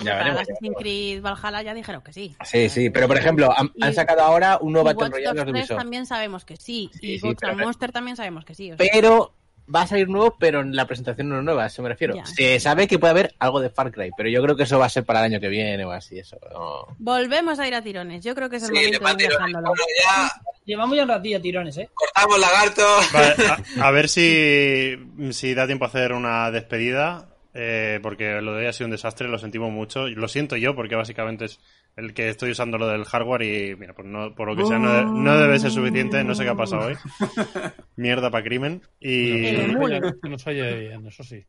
Ya 0.00 0.18
Para. 0.18 0.32
Assassin's 0.40 0.74
Creed 0.76 1.22
Valhalla 1.22 1.62
ya 1.62 1.74
dijeron 1.74 2.02
que 2.02 2.12
sí. 2.12 2.34
Sí, 2.44 2.68
sí, 2.68 2.90
pero 2.90 3.06
por 3.06 3.16
ejemplo, 3.18 3.54
han, 3.56 3.70
Y- 3.76 3.84
han 3.84 3.94
sacado 3.94 4.22
ahora 4.22 4.58
un 4.60 4.72
nuevo 4.72 4.90
Y 4.90 4.94
Battle 4.94 5.10
Royale 5.10 5.38
de 5.44 5.52
3 5.52 5.54
Ubisoft. 5.62 5.78
también 5.78 6.06
sabemos 6.06 6.44
que 6.44 6.56
sí. 6.56 6.90
Sí, 6.98 7.12
y 7.12 7.18
sí, 7.20 7.32
Monster 7.56 7.92
también 7.92 8.16
sabemos 8.16 8.44
que 8.44 8.54
sí. 8.56 8.72
o 8.72 8.76
sea, 8.76 8.84
Pero 8.92 9.32
va 9.74 9.82
a 9.82 9.86
salir 9.86 10.08
nuevo, 10.08 10.36
pero 10.38 10.60
en 10.60 10.74
la 10.74 10.86
presentación 10.86 11.28
no 11.28 11.38
es 11.38 11.44
nueva, 11.44 11.64
a 11.64 11.66
eso 11.66 11.82
me 11.82 11.88
refiero. 11.88 12.14
Ya. 12.14 12.26
Se 12.26 12.60
sabe 12.60 12.86
que 12.86 12.98
puede 12.98 13.12
haber 13.12 13.34
algo 13.38 13.60
de 13.60 13.70
Far 13.70 13.90
Cry, 13.92 14.10
pero 14.16 14.28
yo 14.28 14.42
creo 14.42 14.56
que 14.56 14.64
eso 14.64 14.78
va 14.78 14.86
a 14.86 14.90
ser 14.90 15.04
para 15.04 15.20
el 15.20 15.26
año 15.26 15.40
que 15.40 15.48
viene 15.48 15.84
o 15.84 15.90
así, 15.90 16.18
eso. 16.18 16.38
no. 16.52 16.94
Volvemos 16.98 17.58
a 17.58 17.66
ir 17.66 17.74
a 17.74 17.82
tirones. 17.82 18.24
Yo 18.24 18.34
creo 18.34 18.48
que 18.50 18.56
es 18.56 18.62
el 18.64 18.68
sí, 18.68 18.74
momento 18.74 19.16
de 19.16 19.24
ir 19.24 19.30
dejándolo. 19.30 19.72
Ya 20.04 20.32
Llevamos 20.64 20.96
ya 20.96 21.02
un 21.02 21.08
ratillo 21.08 21.40
tirones, 21.40 21.76
¿eh? 21.76 21.88
cortamos 21.92 22.38
lagarto. 22.38 22.82
Vale, 23.12 23.34
a, 23.80 23.88
a 23.88 23.90
ver 23.90 24.08
si, 24.08 24.96
si 25.32 25.54
da 25.54 25.66
tiempo 25.66 25.84
a 25.84 25.88
hacer 25.88 26.12
una 26.12 26.50
despedida, 26.52 27.28
eh, 27.52 27.98
porque 28.02 28.40
lo 28.40 28.54
de 28.54 28.60
hoy 28.60 28.66
ha 28.66 28.72
sido 28.72 28.86
un 28.86 28.92
desastre, 28.92 29.28
lo 29.28 29.38
sentimos 29.38 29.72
mucho. 29.72 30.06
Lo 30.08 30.28
siento 30.28 30.56
yo, 30.56 30.74
porque 30.76 30.94
básicamente 30.94 31.46
es 31.46 31.58
el 31.96 32.14
que 32.14 32.28
estoy 32.28 32.50
usando 32.52 32.78
lo 32.78 32.88
del 32.88 33.04
hardware 33.04 33.42
y, 33.42 33.76
mira, 33.76 33.92
pues 33.94 34.08
no, 34.08 34.34
por 34.34 34.48
lo 34.48 34.56
que 34.56 34.64
sea, 34.64 34.78
no, 34.78 34.92
de- 34.92 35.04
no 35.04 35.38
debe 35.38 35.58
ser 35.58 35.70
suficiente, 35.70 36.24
no 36.24 36.34
sé 36.34 36.44
qué 36.44 36.50
ha 36.50 36.54
pasado 36.54 36.86
hoy. 36.86 36.94
Mierda 37.96 38.30
para 38.30 38.44
crimen. 38.44 38.82
Y 39.00 39.46
El 39.46 39.72
No, 39.72 39.72
emule. 39.74 40.00
que 40.22 40.28
nos 40.28 40.46
oye 40.46 40.74
bien, 40.88 41.06
eso 41.06 41.22
sí. 41.22 41.44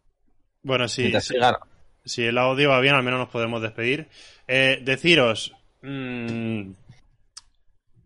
bueno, 0.61 0.87
sí, 0.87 1.11
siga- 1.13 1.59
si 2.05 2.23
el 2.25 2.37
audio 2.37 2.69
va 2.69 2.79
bien, 2.81 2.95
al 2.95 3.03
menos 3.03 3.19
nos 3.19 3.29
podemos 3.29 3.61
despedir. 3.61 4.07
Eh, 4.47 4.81
deciros, 4.83 5.55
mm, 5.81 6.71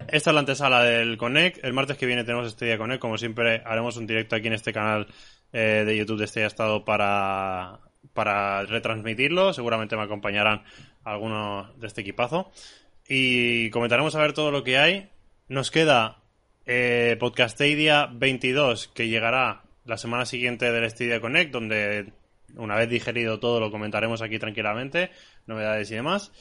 esta 0.10 0.30
es 0.30 0.34
la 0.34 0.40
antesala 0.40 0.84
del 0.84 1.18
Connect. 1.18 1.64
El 1.66 1.74
martes 1.74 1.98
que 1.98 2.06
viene 2.06 2.24
tenemos 2.24 2.48
este 2.48 2.66
día 2.66 2.78
Connect. 2.78 3.02
Como 3.02 3.18
siempre, 3.18 3.62
haremos 3.66 3.98
un 3.98 4.06
directo 4.08 4.36
aquí 4.36 4.48
en 4.48 4.54
este 4.54 4.72
canal 4.72 5.08
eh, 5.52 5.84
de 5.86 5.98
YouTube 5.98 6.20
de 6.20 6.26
este 6.26 6.46
estado 6.46 6.86
para, 6.86 7.80
para 8.14 8.64
retransmitirlo. 8.64 9.54
Seguramente 9.54 9.98
me 9.98 10.04
acompañarán 10.04 10.64
algunos 11.12 11.80
de 11.80 11.88
este 11.88 12.02
equipazo. 12.02 12.52
Y 13.08 13.70
comentaremos 13.70 14.16
a 14.16 14.22
ver 14.22 14.34
todo 14.34 14.52
lo 14.52 14.64
que 14.64 14.78
hay. 14.78 15.10
Nos 15.48 15.72
queda 15.72 16.18
eh, 16.66 17.16
Podcastadia 17.20 18.10
22, 18.12 18.90
que 18.90 19.08
llegará 19.08 19.64
la 19.86 19.98
semana 19.98 20.26
siguiente 20.26 20.72
del 20.72 20.90
Stadia 20.90 21.22
Connect, 21.22 21.52
donde 21.52 22.12
una 22.56 22.76
vez 22.76 22.90
digerido 22.90 23.40
todo 23.40 23.60
lo 23.60 23.72
comentaremos 23.72 24.22
aquí 24.22 24.40
tranquilamente, 24.40 25.12
novedades 25.46 25.90
y 25.92 25.96
demás. 25.96 26.32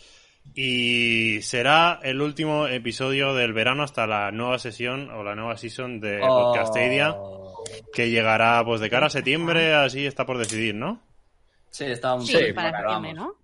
Y 0.55 1.43
será 1.43 2.01
el 2.03 2.21
último 2.21 2.67
episodio 2.69 3.35
del 3.35 3.53
verano 3.53 3.83
hasta 3.83 4.07
la 4.07 4.31
nueva 4.31 4.59
sesión 4.59 5.11
o 5.11 5.23
la 5.23 5.35
nueva 5.35 5.57
season 5.57 6.01
de 6.01 6.21
Oh. 6.23 6.53
Podcastadia, 6.53 7.17
que 7.93 8.11
llegará 8.11 8.65
pues 8.65 8.81
de 8.81 8.91
cara 8.91 9.07
a 9.07 9.11
septiembre, 9.11 9.75
así 9.75 10.07
está 10.07 10.25
por 10.27 10.39
decidir, 10.39 10.75
¿no? 10.75 11.03
Sí, 11.71 11.85
está 11.85 12.19
Sí, 12.21 12.27
sí, 12.29 12.53
para 12.53 12.79
septiembre. 12.81 13.15
¿no? 13.15 13.35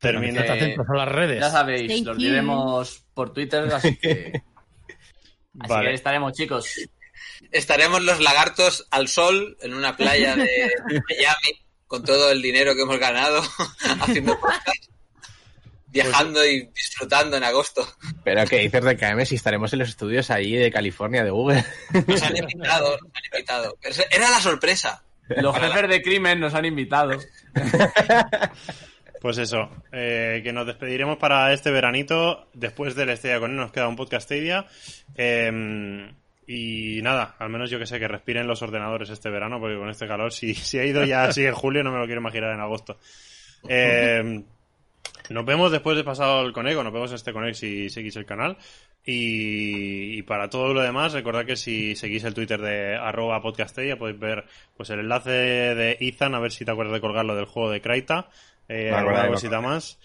Atentos 0.00 0.86
a 0.88 0.94
las 0.94 1.08
redes. 1.08 1.40
Ya 1.40 1.50
sabéis, 1.50 1.82
Stay 1.90 2.04
lo 2.04 2.12
tuned. 2.12 2.26
diremos 2.28 3.04
por 3.14 3.32
Twitter, 3.32 3.64
así 3.72 3.96
que, 3.96 4.32
así 5.60 5.72
Vale. 5.72 5.88
que 5.88 5.94
estaremos, 5.94 6.32
chicos. 6.32 6.68
Estaremos 7.52 8.02
los 8.02 8.20
lagartos 8.20 8.86
al 8.90 9.08
sol 9.08 9.56
en 9.60 9.74
una 9.74 9.96
playa 9.96 10.36
de 10.36 10.48
Miami 11.08 11.62
con 11.86 12.02
todo 12.04 12.30
el 12.30 12.42
dinero 12.42 12.74
que 12.74 12.82
hemos 12.82 12.98
ganado 12.98 13.40
haciendo 14.00 14.38
podcast, 14.40 14.90
viajando 15.88 16.44
y 16.44 16.66
disfrutando 16.74 17.36
en 17.36 17.44
agosto. 17.44 17.86
Pero 18.24 18.44
¿qué 18.46 18.58
dices 18.58 18.82
de 18.84 18.96
KM 18.96 19.24
si 19.24 19.36
estaremos 19.36 19.72
en 19.72 19.78
los 19.80 19.88
estudios 19.90 20.30
ahí 20.30 20.52
de 20.56 20.70
California, 20.72 21.22
de 21.24 21.30
Google? 21.30 21.64
Nos 22.06 22.22
han 22.22 22.36
invitado, 22.36 22.90
nos 22.98 23.12
han 23.14 23.24
invitado. 23.32 23.78
Pero 23.80 23.94
era 24.10 24.30
la 24.30 24.40
sorpresa. 24.40 25.02
Los 25.28 25.56
jefes 25.58 25.88
de 25.88 26.02
crimen 26.02 26.38
nos 26.38 26.54
han 26.54 26.64
invitado. 26.66 27.18
Pues 29.26 29.38
eso, 29.38 29.68
eh, 29.90 30.40
que 30.44 30.52
nos 30.52 30.68
despediremos 30.68 31.16
para 31.18 31.52
este 31.52 31.72
veranito. 31.72 32.46
Después 32.54 32.94
del 32.94 33.10
Stadia 33.16 33.40
con 33.40 33.50
él 33.50 33.56
nos 33.56 33.72
queda 33.72 33.88
un 33.88 33.96
podcast. 33.96 34.30
Eh, 34.30 36.12
y 36.46 37.02
nada, 37.02 37.34
al 37.40 37.48
menos 37.48 37.68
yo 37.68 37.80
que 37.80 37.86
sé, 37.86 37.98
que 37.98 38.06
respiren 38.06 38.46
los 38.46 38.62
ordenadores 38.62 39.10
este 39.10 39.28
verano, 39.28 39.58
porque 39.58 39.78
con 39.78 39.90
este 39.90 40.06
calor, 40.06 40.32
si, 40.32 40.54
si 40.54 40.78
ha 40.78 40.84
ido 40.84 41.02
ya 41.04 41.24
así 41.24 41.44
en 41.44 41.54
julio, 41.54 41.82
no 41.82 41.90
me 41.90 41.98
lo 41.98 42.04
quiero 42.04 42.20
imaginar 42.20 42.54
en 42.54 42.60
agosto. 42.60 42.98
Eh, 43.68 44.44
nos 45.30 45.44
vemos 45.44 45.72
después 45.72 45.96
de 45.96 46.04
pasado 46.04 46.46
el 46.46 46.52
Conego, 46.52 46.84
nos 46.84 46.92
vemos 46.92 47.10
este 47.10 47.32
Connect 47.32 47.56
si 47.56 47.90
seguís 47.90 48.14
el 48.14 48.26
canal. 48.26 48.56
Y, 49.04 50.22
para 50.22 50.50
todo 50.50 50.72
lo 50.72 50.82
demás, 50.82 51.14
recordad 51.14 51.46
que 51.46 51.56
si 51.56 51.96
seguís 51.96 52.22
el 52.22 52.34
Twitter 52.34 52.60
de 52.60 52.96
arroba 52.96 53.40
podcastedia 53.40 53.98
podéis 53.98 54.18
ver 54.18 54.44
pues 54.76 54.90
el 54.90 55.00
enlace 55.00 55.30
de 55.30 55.96
Ethan, 56.00 56.34
a 56.34 56.40
ver 56.40 56.52
si 56.52 56.64
te 56.64 56.70
acuerdas 56.70 56.94
de 56.94 57.00
colgarlo 57.00 57.34
del 57.34 57.46
juego 57.46 57.70
de 57.70 57.80
Kraita. 57.80 58.28
Eh, 58.68 58.90
acuerdo 58.90 59.08
alguna 59.08 59.28
cosita 59.28 59.60
más. 59.60 59.98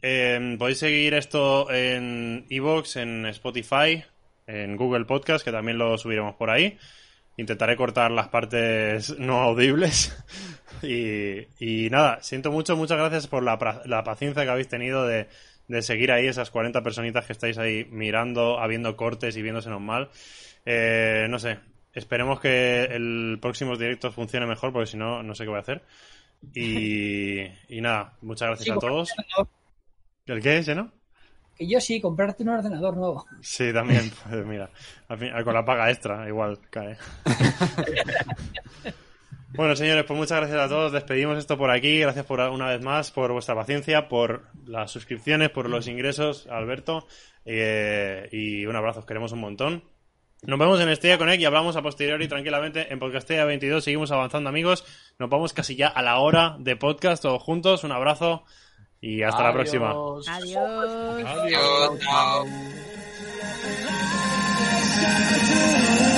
Eh, 0.00 0.56
podéis 0.58 0.78
seguir 0.78 1.14
esto 1.14 1.70
en 1.70 2.46
Evox, 2.50 2.96
en 2.96 3.26
Spotify, 3.26 4.04
en 4.46 4.76
Google 4.76 5.04
Podcast, 5.04 5.44
que 5.44 5.52
también 5.52 5.78
lo 5.78 5.96
subiremos 5.98 6.34
por 6.34 6.50
ahí. 6.50 6.78
Intentaré 7.36 7.76
cortar 7.76 8.10
las 8.10 8.28
partes 8.28 9.10
no 9.18 9.40
audibles. 9.40 10.16
Y, 10.84 11.46
y 11.60 11.90
nada, 11.90 12.20
siento 12.22 12.50
mucho, 12.50 12.76
muchas 12.76 12.98
gracias 12.98 13.28
por 13.28 13.44
la, 13.44 13.82
la 13.84 14.02
paciencia 14.02 14.42
que 14.42 14.50
habéis 14.50 14.66
tenido 14.66 15.06
de, 15.06 15.28
de 15.68 15.82
seguir 15.82 16.12
ahí 16.12 16.26
esas 16.26 16.50
40 16.50 16.82
personitas 16.82 17.24
que 17.24 17.32
estáis 17.32 17.58
ahí 17.58 17.86
mirando, 17.90 18.58
habiendo 18.58 18.96
cortes 18.96 19.36
y 19.36 19.42
viéndosenos 19.42 19.80
mal. 19.80 20.10
Eh, 20.66 21.26
no 21.30 21.38
sé, 21.38 21.58
esperemos 21.92 22.40
que 22.40 22.84
el 22.84 23.38
próximo 23.40 23.76
directo 23.76 24.12
funcione 24.12 24.46
mejor, 24.46 24.72
porque 24.72 24.86
si 24.86 24.96
no, 24.96 25.22
no 25.22 25.34
sé 25.34 25.44
qué 25.44 25.50
voy 25.50 25.58
a 25.58 25.62
hacer. 25.62 25.82
Y, 26.54 27.40
y 27.68 27.80
nada, 27.80 28.16
muchas 28.22 28.48
gracias 28.48 28.64
Sí, 28.66 28.70
a 28.70 28.76
todos. 28.76 29.10
¿El 30.26 30.42
qué 30.42 30.58
ese, 30.58 30.74
no? 30.74 30.92
Que 31.56 31.68
yo 31.68 31.80
sí, 31.80 32.00
comprarte 32.00 32.42
un 32.42 32.50
ordenador 32.50 32.96
nuevo. 32.96 33.26
Sí, 33.40 33.72
también. 33.72 34.10
Pues 34.28 34.46
mira, 34.46 34.70
al 35.08 35.18
fin- 35.18 35.32
con 35.44 35.54
la 35.54 35.64
paga 35.64 35.90
extra, 35.90 36.26
igual 36.28 36.58
cae. 36.70 36.96
Bueno, 39.54 39.76
señores, 39.76 40.04
pues 40.06 40.18
muchas 40.18 40.38
gracias 40.38 40.58
a 40.60 40.68
todos. 40.68 40.92
Despedimos 40.92 41.36
esto 41.36 41.58
por 41.58 41.70
aquí. 41.70 41.98
Gracias 42.00 42.24
por 42.24 42.40
una 42.40 42.68
vez 42.70 42.80
más 42.82 43.10
por 43.10 43.30
vuestra 43.32 43.54
paciencia, 43.54 44.08
por 44.08 44.46
las 44.64 44.90
suscripciones, 44.90 45.50
por 45.50 45.68
los 45.68 45.88
ingresos, 45.88 46.46
Alberto. 46.50 47.06
Eh, 47.44 48.30
y 48.32 48.64
un 48.64 48.76
abrazo, 48.76 49.00
os 49.00 49.04
queremos 49.06 49.30
un 49.32 49.40
montón. 49.40 49.84
Nos 50.44 50.58
vemos 50.58 50.80
en 50.80 50.88
Estrella 50.88 51.18
Connect 51.18 51.40
y 51.40 51.44
hablamos 51.44 51.76
a 51.76 51.82
posteriori 51.82 52.26
tranquilamente 52.26 52.92
en 52.92 52.98
Podcastella 52.98 53.44
22. 53.44 53.84
Seguimos 53.84 54.10
avanzando, 54.10 54.48
amigos. 54.48 54.84
Nos 55.20 55.30
vamos 55.30 55.52
casi 55.52 55.76
ya 55.76 55.86
a 55.86 56.02
la 56.02 56.18
hora 56.18 56.56
de 56.58 56.74
podcast 56.74 57.22
todos 57.22 57.40
juntos. 57.40 57.84
Un 57.84 57.92
abrazo 57.92 58.42
y 59.00 59.22
hasta 59.22 59.44
la 59.44 59.52
próxima. 59.52 59.90
Adiós. 59.90 60.26
Adiós. 60.28 62.00
Adiós. 65.64 66.11